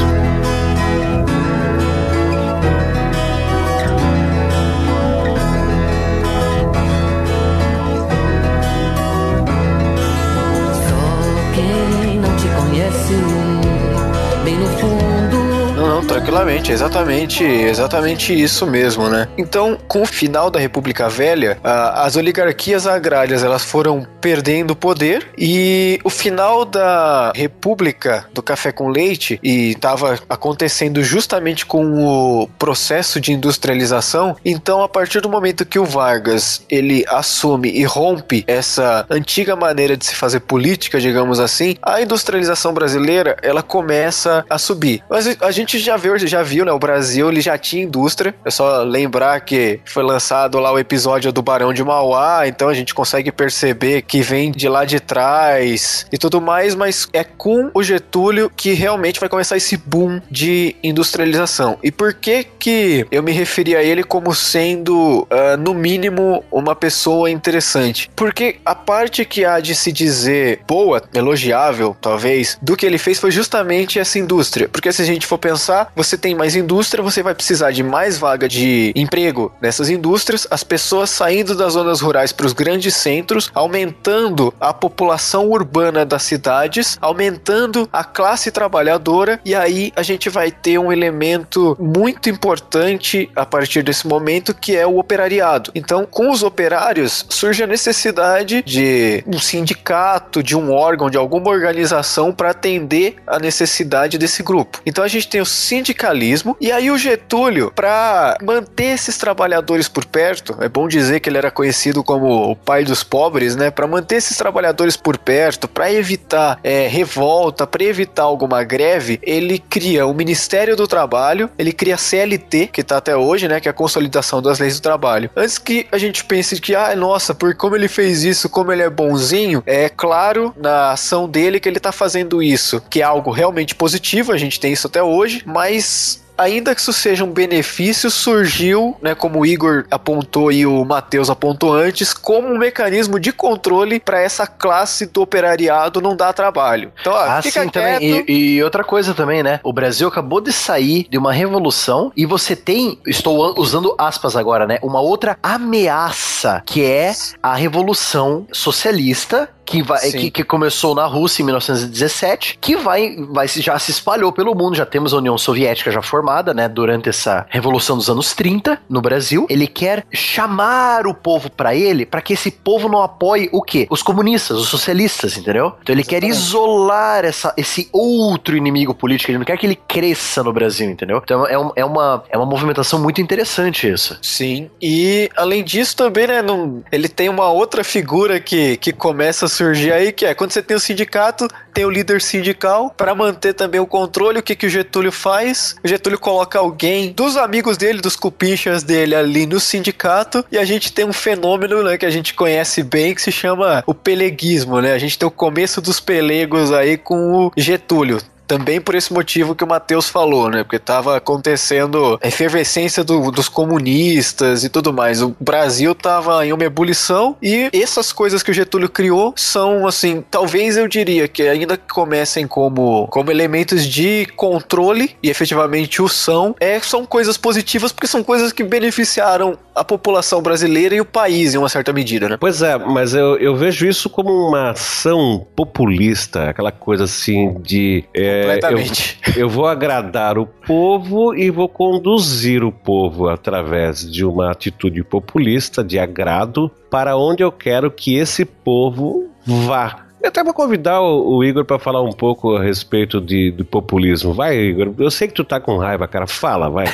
Tranquilamente, 16.51 16.71
exatamente, 16.71 17.43
exatamente 17.43 18.33
isso 18.43 18.67
mesmo, 18.67 19.09
né? 19.09 19.27
Então, 19.37 19.77
com 19.87 20.01
o 20.01 20.05
final 20.05 20.49
da 20.49 20.59
República 20.59 21.07
Velha, 21.07 21.57
as 21.63 22.15
oligarquias 22.15 22.85
agrárias 22.85 23.43
elas 23.43 23.63
foram 23.63 24.05
perdendo 24.19 24.75
poder 24.75 25.27
e 25.37 25.99
o 26.03 26.09
final 26.09 26.65
da 26.65 27.31
República 27.33 28.25
do 28.33 28.43
café 28.43 28.71
com 28.71 28.89
leite 28.89 29.39
e 29.41 29.71
estava 29.71 30.19
acontecendo 30.29 31.01
justamente 31.03 31.65
com 31.65 32.05
o 32.05 32.47
processo 32.59 33.19
de 33.21 33.31
industrialização. 33.31 34.35
Então, 34.43 34.83
a 34.83 34.89
partir 34.89 35.21
do 35.21 35.29
momento 35.29 35.65
que 35.65 35.79
o 35.79 35.85
Vargas 35.85 36.65
ele 36.69 37.05
assume 37.07 37.69
e 37.71 37.83
rompe 37.83 38.43
essa 38.47 39.05
antiga 39.09 39.55
maneira 39.55 39.95
de 39.95 40.05
se 40.05 40.15
fazer 40.15 40.41
política, 40.41 40.99
digamos 40.99 41.39
assim, 41.39 41.77
a 41.81 42.01
industrialização 42.01 42.73
brasileira 42.73 43.37
ela 43.41 43.63
começa 43.63 44.45
a 44.49 44.57
subir. 44.57 45.03
Mas 45.09 45.37
a 45.41 45.51
gente 45.51 45.79
já 45.79 45.95
viu, 45.97 46.17
já 46.19 46.40
viu, 46.43 46.65
né? 46.65 46.71
O 46.71 46.79
Brasil 46.79 47.29
ele 47.29 47.41
já 47.41 47.57
tinha 47.57 47.83
indústria. 47.83 48.33
É 48.43 48.51
só 48.51 48.83
lembrar 48.83 49.41
que 49.41 49.79
foi 49.85 50.03
lançado 50.03 50.59
lá 50.59 50.71
o 50.71 50.79
episódio 50.79 51.31
do 51.31 51.41
Barão 51.41 51.73
de 51.73 51.83
Mauá, 51.83 52.47
então 52.47 52.69
a 52.69 52.73
gente 52.73 52.93
consegue 52.93 53.31
perceber 53.31 54.01
que 54.01 54.21
vem 54.21 54.51
de 54.51 54.67
lá 54.67 54.85
de 54.85 54.99
trás 54.99 56.05
e 56.11 56.17
tudo 56.17 56.41
mais, 56.41 56.75
mas 56.75 57.07
é 57.13 57.23
com 57.23 57.71
o 57.73 57.83
Getúlio 57.83 58.51
que 58.55 58.73
realmente 58.73 59.19
vai 59.19 59.29
começar 59.29 59.57
esse 59.57 59.77
boom 59.77 60.21
de 60.29 60.75
industrialização. 60.83 61.77
E 61.83 61.91
por 61.91 62.13
que 62.13 62.43
que 62.43 63.05
eu 63.11 63.23
me 63.23 63.31
referi 63.31 63.75
a 63.75 63.83
ele 63.83 64.03
como 64.03 64.33
sendo, 64.33 65.27
uh, 65.31 65.57
no 65.59 65.73
mínimo, 65.73 66.43
uma 66.51 66.75
pessoa 66.75 67.29
interessante? 67.29 68.09
Porque 68.15 68.57
a 68.65 68.75
parte 68.75 69.25
que 69.25 69.45
há 69.45 69.59
de 69.59 69.75
se 69.75 69.91
dizer 69.91 70.61
boa, 70.67 71.01
elogiável, 71.13 71.95
talvez, 71.99 72.57
do 72.61 72.75
que 72.75 72.85
ele 72.85 72.97
fez 72.97 73.19
foi 73.19 73.31
justamente 73.31 73.99
essa 73.99 74.19
indústria. 74.19 74.67
Porque 74.69 74.91
se 74.91 75.01
a 75.01 75.05
gente 75.05 75.25
for 75.25 75.37
pensar 75.37 75.51
pensar, 75.51 75.91
você 75.95 76.17
tem 76.17 76.30
mais 76.35 76.55
indústria, 76.55 77.03
você 77.03 77.21
vai 77.21 77.33
precisar 77.33 77.71
de 77.71 77.83
mais 77.83 78.17
vaga 78.17 78.47
de 78.47 78.91
emprego 78.95 79.51
nessas 79.61 79.89
indústrias, 79.89 80.47
as 80.49 80.63
pessoas 80.63 81.09
saindo 81.09 81.55
das 81.55 81.73
zonas 81.73 82.01
rurais 82.01 82.31
para 82.31 82.45
os 82.45 82.53
grandes 82.53 82.95
centros, 82.95 83.51
aumentando 83.53 84.53
a 84.59 84.73
população 84.73 85.49
urbana 85.49 86.05
das 86.05 86.23
cidades, 86.23 86.97
aumentando 87.01 87.87
a 87.91 88.03
classe 88.03 88.51
trabalhadora, 88.51 89.39
e 89.43 89.55
aí 89.55 89.91
a 89.95 90.03
gente 90.03 90.29
vai 90.29 90.51
ter 90.51 90.77
um 90.77 90.91
elemento 90.91 91.75
muito 91.79 92.29
importante 92.29 93.29
a 93.35 93.45
partir 93.45 93.83
desse 93.83 94.07
momento 94.07 94.53
que 94.53 94.75
é 94.75 94.85
o 94.85 94.97
operariado. 94.97 95.71
Então, 95.75 96.05
com 96.05 96.31
os 96.31 96.43
operários 96.43 97.25
surge 97.29 97.63
a 97.63 97.67
necessidade 97.67 98.63
de 98.63 99.23
um 99.27 99.39
sindicato, 99.39 100.43
de 100.43 100.55
um 100.55 100.71
órgão, 100.71 101.09
de 101.09 101.17
alguma 101.17 101.49
organização 101.49 102.33
para 102.33 102.51
atender 102.51 103.15
a 103.27 103.39
necessidade 103.39 104.17
desse 104.17 104.43
grupo. 104.43 104.81
Então 104.85 105.03
a 105.03 105.07
gente 105.07 105.27
tem 105.27 105.41
o 105.41 105.45
sindicalismo. 105.45 106.20
E 106.59 106.71
aí 106.71 106.91
o 106.91 106.97
Getúlio, 106.97 107.71
para 107.75 108.37
manter 108.41 108.93
esses 108.93 109.17
trabalhadores 109.17 109.87
por 109.87 110.05
perto, 110.05 110.55
é 110.59 110.69
bom 110.69 110.87
dizer 110.87 111.19
que 111.19 111.29
ele 111.29 111.37
era 111.37 111.51
conhecido 111.51 112.03
como 112.03 112.51
o 112.51 112.55
pai 112.55 112.83
dos 112.83 113.03
pobres, 113.03 113.55
né? 113.55 113.71
Para 113.71 113.87
manter 113.87 114.15
esses 114.15 114.37
trabalhadores 114.37 114.95
por 114.97 115.17
perto, 115.17 115.67
para 115.67 115.91
evitar 115.91 116.59
é, 116.63 116.87
revolta, 116.87 117.65
para 117.65 117.83
evitar 117.83 118.23
alguma 118.23 118.63
greve, 118.63 119.19
ele 119.21 119.59
cria 119.59 120.05
o 120.05 120.13
Ministério 120.13 120.75
do 120.75 120.87
Trabalho, 120.87 121.49
ele 121.57 121.71
cria 121.71 121.95
a 121.95 121.97
CLT, 121.97 122.67
que 122.67 122.83
tá 122.83 122.97
até 122.97 123.15
hoje, 123.15 123.47
né? 123.47 123.59
Que 123.59 123.67
é 123.67 123.71
a 123.71 123.73
consolidação 123.73 124.41
das 124.41 124.59
leis 124.59 124.75
do 124.79 124.81
trabalho. 124.81 125.29
Antes 125.35 125.57
que 125.57 125.87
a 125.91 125.97
gente 125.97 126.23
pense 126.23 126.59
que, 126.59 126.75
ah, 126.75 126.95
nossa, 126.95 127.33
por 127.33 127.55
como 127.55 127.75
ele 127.75 127.87
fez 127.87 128.23
isso, 128.23 128.49
como 128.49 128.71
ele 128.71 128.81
é 128.81 128.89
bonzinho, 128.89 129.63
é 129.65 129.89
claro 129.89 130.53
na 130.57 130.91
ação 130.91 131.27
dele 131.27 131.59
que 131.59 131.67
ele 131.67 131.79
tá 131.79 131.91
fazendo 131.91 132.41
isso, 132.41 132.81
que 132.89 133.01
é 133.01 133.03
algo 133.03 133.31
realmente 133.31 133.75
positivo, 133.75 134.31
a 134.31 134.37
gente 134.37 134.59
tem 134.59 134.73
isso 134.73 134.87
até 134.87 135.01
hoje, 135.01 135.43
mas 135.45 136.10
ainda 136.41 136.73
que 136.73 136.81
isso 136.81 136.93
seja 136.93 137.23
um 137.23 137.31
benefício, 137.31 138.09
surgiu, 138.09 138.95
né, 139.01 139.15
como 139.15 139.39
o 139.39 139.45
Igor 139.45 139.85
apontou 139.89 140.51
e 140.51 140.65
o 140.65 140.83
Matheus 140.83 141.29
apontou 141.29 141.73
antes, 141.73 142.13
como 142.13 142.47
um 142.47 142.57
mecanismo 142.57 143.19
de 143.19 143.31
controle 143.31 143.99
para 143.99 144.19
essa 144.19 144.47
classe 144.47 145.05
do 145.05 145.21
operariado 145.21 146.01
não 146.01 146.15
dar 146.15 146.33
trabalho. 146.33 146.91
Então, 146.99 147.13
ó, 147.13 147.17
ah, 147.17 147.41
fica 147.41 147.63
sim, 147.63 147.69
também. 147.69 148.25
E, 148.27 148.55
e, 148.55 148.63
outra 148.63 148.83
coisa 148.83 149.13
também, 149.13 149.43
né? 149.43 149.59
O 149.63 149.71
Brasil 149.71 150.07
acabou 150.07 150.41
de 150.41 150.51
sair 150.51 151.07
de 151.09 151.17
uma 151.17 151.31
revolução 151.31 152.11
e 152.15 152.25
você 152.25 152.55
tem, 152.55 152.99
estou 153.05 153.59
usando 153.59 153.95
aspas 153.97 154.35
agora, 154.35 154.65
né? 154.65 154.79
Uma 154.81 155.01
outra 155.01 155.37
ameaça 155.41 156.63
que 156.65 156.83
é 156.83 157.13
a 157.41 157.55
revolução 157.55 158.47
socialista 158.51 159.49
que, 159.65 159.81
vai, 159.81 159.99
que, 160.11 160.31
que, 160.31 160.43
começou 160.43 160.93
na 160.95 161.05
Rússia 161.05 161.41
em 161.41 161.45
1917, 161.45 162.57
que 162.59 162.75
vai, 162.75 163.15
vai 163.29 163.47
já 163.47 163.77
se 163.79 163.91
espalhou 163.91 164.31
pelo 164.31 164.55
mundo. 164.55 164.75
Já 164.75 164.85
temos 164.85 165.13
a 165.13 165.17
União 165.17 165.37
Soviética 165.37 165.91
já 165.91 166.01
formada, 166.01 166.53
né? 166.53 166.67
Durante 166.67 167.09
essa 167.09 167.45
revolução 167.49 167.97
dos 167.97 168.09
anos 168.09 168.33
30 168.33 168.81
no 168.89 169.01
Brasil. 169.01 169.45
Ele 169.49 169.67
quer 169.67 170.05
chamar 170.11 171.07
o 171.07 171.13
povo 171.13 171.49
para 171.49 171.75
ele, 171.75 172.05
para 172.05 172.21
que 172.21 172.33
esse 172.33 172.51
povo 172.51 172.89
não 172.89 173.01
apoie 173.01 173.49
o 173.51 173.61
quê? 173.61 173.87
Os 173.89 174.01
comunistas, 174.01 174.57
os 174.57 174.67
socialistas, 174.67 175.37
entendeu? 175.37 175.75
Então 175.81 175.93
ele 175.93 176.01
Exatamente. 176.01 176.25
quer 176.25 176.27
isolar 176.27 177.25
essa, 177.25 177.53
esse 177.57 177.89
outro 177.91 178.55
inimigo 178.55 178.93
político. 178.93 179.31
Ele 179.31 179.37
não 179.37 179.45
quer 179.45 179.57
que 179.57 179.65
ele 179.65 179.75
cresça 179.75 180.43
no 180.43 180.51
Brasil, 180.51 180.89
entendeu? 180.89 181.21
Então 181.23 181.45
é, 181.45 181.57
um, 181.57 181.71
é, 181.75 181.85
uma, 181.85 182.23
é 182.29 182.37
uma 182.37 182.45
movimentação 182.45 182.99
muito 182.99 183.21
interessante 183.21 183.89
isso. 183.89 184.17
Sim. 184.21 184.69
E 184.81 185.29
além 185.35 185.63
disso 185.63 185.95
também, 185.95 186.27
né? 186.27 186.41
Não, 186.41 186.83
ele 186.91 187.07
tem 187.07 187.29
uma 187.29 187.49
outra 187.49 187.83
figura 187.83 188.39
que, 188.39 188.77
que 188.77 188.91
começa 188.91 189.45
a 189.45 189.49
surgir 189.61 189.93
aí, 189.93 190.11
que 190.11 190.25
é 190.25 190.33
quando 190.33 190.51
você 190.51 190.61
tem 190.63 190.75
o 190.75 190.79
sindicato, 190.79 191.47
tem 191.71 191.85
o 191.85 191.89
líder 191.89 192.19
sindical, 192.19 192.89
para 192.89 193.13
manter 193.13 193.53
também 193.53 193.79
o 193.79 193.85
controle, 193.85 194.39
o 194.39 194.43
que, 194.43 194.55
que 194.55 194.65
o 194.65 194.69
Getúlio 194.69 195.11
faz? 195.11 195.75
O 195.83 195.87
Getúlio 195.87 196.17
coloca 196.17 196.57
alguém 196.57 197.11
dos 197.11 197.37
amigos 197.37 197.77
dele, 197.77 198.01
dos 198.01 198.15
cupinchas 198.15 198.81
dele 198.81 199.13
ali 199.13 199.45
no 199.45 199.59
sindicato, 199.59 200.43
e 200.51 200.57
a 200.57 200.65
gente 200.65 200.91
tem 200.91 201.05
um 201.05 201.13
fenômeno 201.13 201.83
né, 201.83 201.95
que 201.95 202.05
a 202.07 202.09
gente 202.09 202.33
conhece 202.33 202.81
bem, 202.81 203.13
que 203.13 203.21
se 203.21 203.31
chama 203.31 203.83
o 203.85 203.93
peleguismo, 203.93 204.81
né? 204.81 204.93
A 204.93 204.99
gente 204.99 205.17
tem 205.17 205.27
o 205.27 205.31
começo 205.31 205.79
dos 205.79 205.99
pelegos 205.99 206.71
aí 206.71 206.97
com 206.97 207.45
o 207.45 207.51
Getúlio. 207.55 208.19
Também 208.51 208.81
por 208.81 208.95
esse 208.95 209.13
motivo 209.13 209.55
que 209.55 209.63
o 209.63 209.67
Matheus 209.67 210.09
falou, 210.09 210.49
né? 210.49 210.61
Porque 210.65 210.77
tava 210.77 211.15
acontecendo 211.15 212.19
a 212.21 212.27
efervescência 212.27 213.01
do, 213.01 213.31
dos 213.31 213.47
comunistas 213.47 214.65
e 214.65 214.69
tudo 214.69 214.91
mais. 214.91 215.21
O 215.21 215.33
Brasil 215.39 215.95
tava 215.95 216.45
em 216.45 216.51
uma 216.51 216.65
ebulição 216.65 217.37
e 217.41 217.69
essas 217.71 218.11
coisas 218.11 218.43
que 218.43 218.51
o 218.51 218.53
Getúlio 218.53 218.89
criou 218.89 219.33
são, 219.37 219.87
assim, 219.87 220.21
talvez 220.29 220.75
eu 220.75 220.85
diria 220.85 221.29
que 221.29 221.43
ainda 221.43 221.77
comecem 221.77 222.45
como, 222.45 223.07
como 223.07 223.31
elementos 223.31 223.87
de 223.87 224.27
controle, 224.35 225.15
e 225.23 225.29
efetivamente 225.29 226.01
o 226.01 226.09
são, 226.09 226.53
é, 226.59 226.77
são 226.81 227.05
coisas 227.05 227.37
positivas 227.37 227.93
porque 227.93 228.07
são 228.07 228.21
coisas 228.21 228.51
que 228.51 228.65
beneficiaram 228.65 229.57
a 229.73 229.83
população 229.83 230.41
brasileira 230.41 230.93
e 230.93 230.99
o 230.99 231.05
país 231.05 231.53
em 231.53 231.57
uma 231.57 231.69
certa 231.69 231.93
medida, 231.93 232.27
né? 232.27 232.37
Pois 232.37 232.61
é, 232.61 232.77
mas 232.77 233.13
eu, 233.13 233.37
eu 233.37 233.55
vejo 233.55 233.87
isso 233.87 234.09
como 234.09 234.29
uma 234.29 234.71
ação 234.71 235.47
populista, 235.55 236.49
aquela 236.49 236.71
coisa 236.71 237.05
assim 237.05 237.55
de. 237.61 238.03
É, 238.13 238.40
Completamente. 238.41 239.19
Eu, 239.27 239.41
eu 239.41 239.49
vou 239.49 239.67
agradar 239.67 240.37
o 240.37 240.45
povo 240.45 241.35
e 241.35 241.49
vou 241.49 241.69
conduzir 241.69 242.63
o 242.63 242.71
povo 242.71 243.29
através 243.29 244.09
de 244.09 244.25
uma 244.25 244.51
atitude 244.51 245.03
populista, 245.03 245.83
de 245.83 245.99
agrado, 245.99 246.71
para 246.89 247.15
onde 247.15 247.43
eu 247.43 247.51
quero 247.51 247.91
que 247.91 248.15
esse 248.15 248.45
povo 248.45 249.29
vá. 249.45 250.05
Eu 250.21 250.29
até 250.29 250.43
vou 250.43 250.53
convidar 250.53 251.01
o, 251.01 251.37
o 251.37 251.43
Igor 251.43 251.65
para 251.65 251.79
falar 251.79 252.01
um 252.03 252.11
pouco 252.11 252.55
a 252.55 252.61
respeito 252.61 253.19
de, 253.19 253.51
de, 253.51 253.63
populismo. 253.63 254.33
Vai, 254.33 254.55
Igor. 254.55 254.93
Eu 254.99 255.09
sei 255.09 255.27
que 255.27 255.33
tu 255.33 255.43
tá 255.43 255.59
com 255.59 255.77
raiva, 255.77 256.07
cara. 256.07 256.27
Fala, 256.27 256.69
vai. 256.69 256.85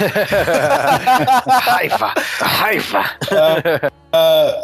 raiva, 1.45 2.13
raiva. 2.39 3.01
Uh, 3.23 3.91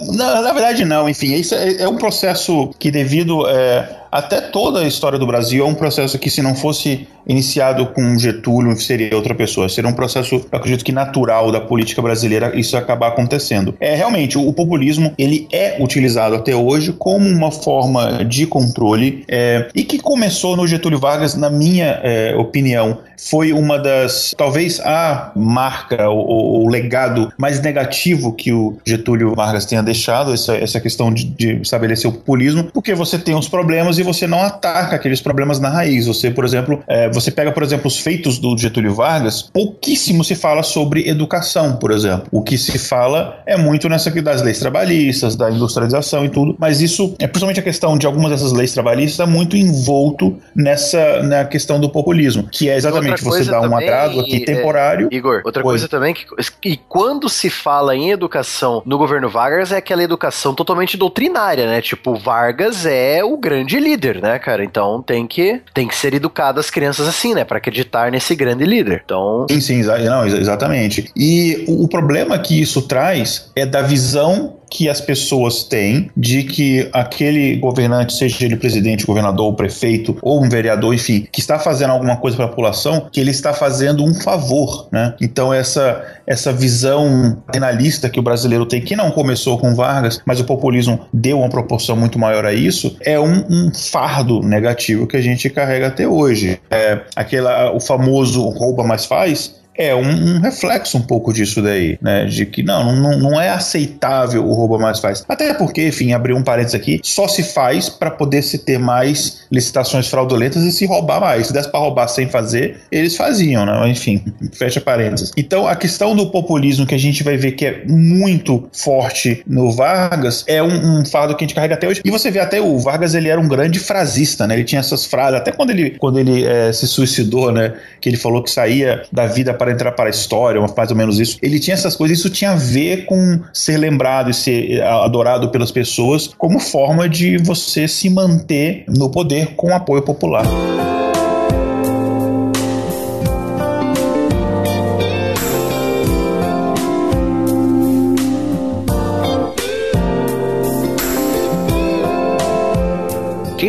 uh, 0.01 0.15
na, 0.15 0.41
na, 0.41 0.53
verdade, 0.53 0.85
não. 0.85 1.09
Enfim, 1.09 1.33
isso 1.33 1.55
é, 1.55 1.83
é 1.83 1.87
um 1.87 1.97
processo 1.97 2.69
que, 2.79 2.91
devido 2.91 3.47
é, 3.47 3.87
até 4.11 4.41
toda 4.41 4.81
a 4.81 4.87
história 4.87 5.17
do 5.17 5.25
Brasil, 5.25 5.65
é 5.65 5.67
um 5.67 5.73
processo 5.73 6.19
que, 6.19 6.29
se 6.29 6.41
não 6.41 6.55
fosse 6.55 7.07
iniciado 7.25 7.87
com 7.87 8.17
Getúlio, 8.17 8.79
seria 8.79 9.15
outra 9.15 9.33
pessoa. 9.33 9.69
Seria 9.69 9.89
um 9.89 9.93
processo, 9.93 10.45
acredito 10.51 10.83
que 10.83 10.91
natural 10.91 11.51
da 11.51 11.59
política 11.59 12.01
brasileira 12.01 12.51
isso 12.55 12.77
acabar 12.77 13.07
acontecendo. 13.07 13.75
É 13.79 13.95
realmente 13.95 14.37
o 14.37 14.51
populismo 14.53 15.13
ele 15.17 15.47
é 15.51 15.77
utilizado 15.79 16.35
até 16.35 16.55
hoje 16.55 16.93
como 16.93 17.27
uma 17.27 17.51
forma 17.51 18.23
de 18.25 18.45
controle 18.45 19.23
é, 19.27 19.67
e 19.73 19.83
que 19.83 19.99
começou 19.99 20.55
no 20.55 20.67
Getúlio 20.67 20.99
Vargas, 20.99 21.35
na 21.35 21.49
minha 21.49 21.99
é, 22.03 22.35
opinião, 22.35 22.99
foi 23.17 23.53
uma 23.53 23.79
das, 23.79 24.33
talvez 24.37 24.79
a 24.81 25.31
marca, 25.35 26.09
o, 26.09 26.65
o, 26.65 26.69
legado 26.69 27.31
mais 27.37 27.61
negativo 27.61 28.33
que 28.33 28.51
o 28.51 28.77
Getúlio 28.85 29.33
Vargas 29.33 29.42
tenha 29.67 29.83
deixado, 29.83 30.33
essa, 30.33 30.55
essa 30.55 30.79
questão 30.79 31.13
de, 31.13 31.25
de 31.25 31.61
estabelecer 31.61 32.09
o 32.09 32.13
populismo, 32.13 32.65
porque 32.73 32.93
você 32.93 33.17
tem 33.17 33.35
os 33.35 33.47
problemas 33.47 33.99
e 33.99 34.03
você 34.03 34.25
não 34.27 34.39
ataca 34.39 34.95
aqueles 34.95 35.21
problemas 35.21 35.59
na 35.59 35.69
raiz. 35.69 36.07
Você, 36.07 36.31
por 36.31 36.45
exemplo, 36.45 36.83
é, 36.87 37.09
você 37.09 37.31
pega, 37.31 37.51
por 37.51 37.63
exemplo, 37.63 37.87
os 37.87 37.99
feitos 37.99 38.39
do 38.39 38.57
Getúlio 38.57 38.93
Vargas, 38.93 39.41
pouquíssimo 39.41 40.23
se 40.23 40.35
fala 40.35 40.63
sobre 40.63 41.07
educação, 41.07 41.75
por 41.75 41.91
exemplo. 41.91 42.27
O 42.31 42.41
que 42.41 42.57
se 42.57 42.77
fala 42.77 43.41
é 43.45 43.57
muito 43.57 43.89
nessa 43.89 44.13
das 44.21 44.41
leis 44.41 44.59
trabalhistas, 44.59 45.35
da 45.35 45.49
industrialização 45.49 46.25
e 46.25 46.29
tudo, 46.29 46.55
mas 46.59 46.81
isso, 46.81 47.15
é 47.19 47.27
principalmente 47.27 47.59
a 47.59 47.63
questão 47.63 47.97
de 47.97 48.05
algumas 48.05 48.31
dessas 48.31 48.51
leis 48.51 48.71
trabalhistas, 48.71 49.13
está 49.13 49.25
muito 49.25 49.57
envolto 49.57 50.37
nessa 50.55 51.23
na 51.23 51.45
questão 51.45 51.79
do 51.79 51.89
populismo, 51.89 52.47
que 52.51 52.69
é 52.69 52.75
exatamente 52.75 53.23
você 53.23 53.43
dar 53.43 53.61
um 53.61 53.75
agrado 53.75 54.19
aqui 54.19 54.37
é, 54.37 54.45
temporário. 54.45 55.07
Igor, 55.11 55.41
outra 55.43 55.63
coisa 55.63 55.87
também 55.87 56.13
que 56.13 56.25
e 56.63 56.77
quando 56.77 57.27
se 57.29 57.49
fala 57.49 57.95
em 57.95 58.11
educação 58.11 58.81
no 58.85 58.97
governo 58.97 59.22
Vargas 59.29 59.71
é 59.71 59.77
aquela 59.77 60.03
educação 60.03 60.53
totalmente 60.53 60.97
doutrinária, 60.97 61.67
né? 61.67 61.81
Tipo, 61.81 62.15
Vargas 62.15 62.85
é 62.85 63.23
o 63.23 63.37
grande 63.37 63.79
líder, 63.79 64.21
né, 64.21 64.39
cara? 64.39 64.63
Então 64.63 65.01
tem 65.01 65.27
que 65.27 65.61
tem 65.73 65.87
que 65.87 65.95
ser 65.95 66.13
educado 66.13 66.59
as 66.59 66.69
crianças 66.69 67.07
assim, 67.07 67.33
né, 67.33 67.43
para 67.43 67.57
acreditar 67.57 68.11
nesse 68.11 68.35
grande 68.35 68.65
líder. 68.65 69.01
Então, 69.03 69.45
sim, 69.49 69.61
sim, 69.61 69.81
não, 69.83 70.25
exatamente. 70.25 71.11
E 71.15 71.63
o 71.67 71.87
problema 71.87 72.37
que 72.39 72.61
isso 72.61 72.81
traz 72.83 73.51
é 73.55 73.65
da 73.65 73.81
visão 73.81 74.57
que 74.73 74.89
as 74.89 74.99
pessoas 74.99 75.63
têm 75.63 76.09
de 76.17 76.43
que 76.43 76.89
aquele 76.91 77.57
governante, 77.57 78.13
seja 78.13 78.43
ele 78.43 78.55
presidente, 78.55 79.05
governador, 79.05 79.53
prefeito 79.53 80.17
ou 80.19 80.43
um 80.43 80.49
vereador, 80.49 80.95
enfim, 80.95 81.27
que 81.31 81.39
está 81.39 81.59
fazendo 81.59 81.91
alguma 81.91 82.17
coisa 82.17 82.35
para 82.35 82.45
a 82.45 82.49
população, 82.49 83.07
que 83.11 83.19
ele 83.19 83.29
está 83.29 83.53
fazendo 83.53 84.03
um 84.03 84.15
favor, 84.15 84.87
né? 84.91 85.13
Então 85.21 85.53
essa 85.53 86.03
essa 86.25 86.51
visão 86.51 87.37
penalista 87.51 88.09
que 88.09 88.19
o 88.19 88.23
brasileiro 88.23 88.65
tem, 88.65 88.81
que 88.81 88.95
não 88.95 89.11
começou 89.11 89.59
com 89.59 89.75
Vargas, 89.75 90.19
mas 90.25 90.39
o 90.39 90.45
populismo 90.45 91.05
deu 91.13 91.39
uma 91.39 91.49
proporção 91.49 91.95
muito 91.95 92.17
maior 92.17 92.43
a 92.43 92.53
isso, 92.53 92.97
é 93.01 93.19
um, 93.19 93.45
um 93.49 93.71
fardo 93.73 94.41
negativo 94.41 95.05
que 95.05 95.17
a 95.17 95.21
gente 95.21 95.49
carrega 95.49 95.87
até 95.87 96.07
hoje. 96.07 96.59
É 96.71 97.01
aquela 97.15 97.71
o 97.75 97.79
famoso 97.79 98.49
rouba 98.49 98.83
mais 98.83 99.05
faz 99.05 99.62
é 99.75 99.93
um, 99.95 100.35
um, 100.35 100.39
reflexo 100.39 100.97
um 100.97 101.01
pouco 101.01 101.33
disso 101.33 101.61
daí, 101.61 101.97
né? 102.01 102.25
De 102.25 102.45
que 102.45 102.63
não, 102.63 102.95
não, 102.95 103.17
não 103.17 103.41
é 103.41 103.49
aceitável 103.49 104.45
o 104.45 104.53
roubo 104.53 104.79
mais 104.79 104.99
faz. 104.99 105.23
Até 105.27 105.53
porque, 105.53 105.87
enfim, 105.87 106.13
abrir 106.13 106.33
um 106.33 106.43
parênteses 106.43 106.75
aqui, 106.75 106.99
só 107.03 107.27
se 107.27 107.43
faz 107.43 107.89
para 107.89 108.11
poder 108.11 108.41
se 108.41 108.59
ter 108.59 108.77
mais 108.77 109.43
licitações 109.51 110.07
fraudulentas 110.07 110.63
e 110.63 110.71
se 110.71 110.85
roubar 110.85 111.19
mais. 111.19 111.47
Se 111.47 111.53
desse 111.53 111.69
para 111.69 111.79
roubar 111.79 112.07
sem 112.07 112.27
fazer, 112.29 112.77
eles 112.91 113.15
faziam, 113.15 113.65
né? 113.65 113.87
Enfim, 113.89 114.23
fecha 114.53 114.79
parênteses. 114.79 115.31
Então, 115.35 115.67
a 115.67 115.75
questão 115.75 116.15
do 116.15 116.29
populismo 116.29 116.85
que 116.85 116.95
a 116.95 116.99
gente 116.99 117.23
vai 117.23 117.37
ver 117.37 117.53
que 117.53 117.65
é 117.65 117.83
muito 117.87 118.67
forte 118.73 119.43
no 119.47 119.71
Vargas 119.71 120.43
é 120.47 120.61
um, 120.61 120.99
um 120.99 121.05
fardo 121.05 121.35
que 121.35 121.43
a 121.43 121.47
gente 121.47 121.55
carrega 121.55 121.75
até 121.75 121.87
hoje. 121.87 122.01
E 122.03 122.11
você 122.11 122.29
vê 122.29 122.39
até 122.39 122.61
o 122.61 122.77
Vargas, 122.79 123.15
ele 123.15 123.29
era 123.29 123.39
um 123.39 123.47
grande 123.47 123.79
frasista, 123.79 124.45
né? 124.45 124.55
Ele 124.55 124.63
tinha 124.63 124.79
essas 124.79 125.05
frases, 125.05 125.39
até 125.39 125.51
quando 125.51 125.71
ele, 125.71 125.91
quando 125.91 126.19
ele 126.19 126.45
é, 126.45 126.71
se 126.71 126.87
suicidou, 126.87 127.51
né? 127.51 127.73
Que 127.99 128.09
ele 128.09 128.17
falou 128.17 128.43
que 128.43 128.51
saía 128.51 129.03
da 129.11 129.25
vida 129.25 129.53
para 129.63 129.71
entrar 129.71 129.93
para 129.93 130.07
a 130.07 130.09
história, 130.09 130.59
mais 130.59 130.91
ou 130.91 130.97
menos 130.97 131.19
isso. 131.19 131.37
Ele 131.41 131.57
tinha 131.57 131.73
essas 131.73 131.95
coisas, 131.95 132.19
isso 132.19 132.29
tinha 132.29 132.51
a 132.51 132.55
ver 132.55 133.05
com 133.05 133.39
ser 133.53 133.77
lembrado 133.77 134.29
e 134.29 134.33
ser 134.33 134.83
adorado 134.83 135.49
pelas 135.49 135.71
pessoas 135.71 136.27
como 136.37 136.59
forma 136.59 137.07
de 137.07 137.37
você 137.37 137.87
se 137.87 138.09
manter 138.09 138.83
no 138.89 139.09
poder 139.09 139.55
com 139.55 139.73
apoio 139.73 140.01
popular. 140.01 140.45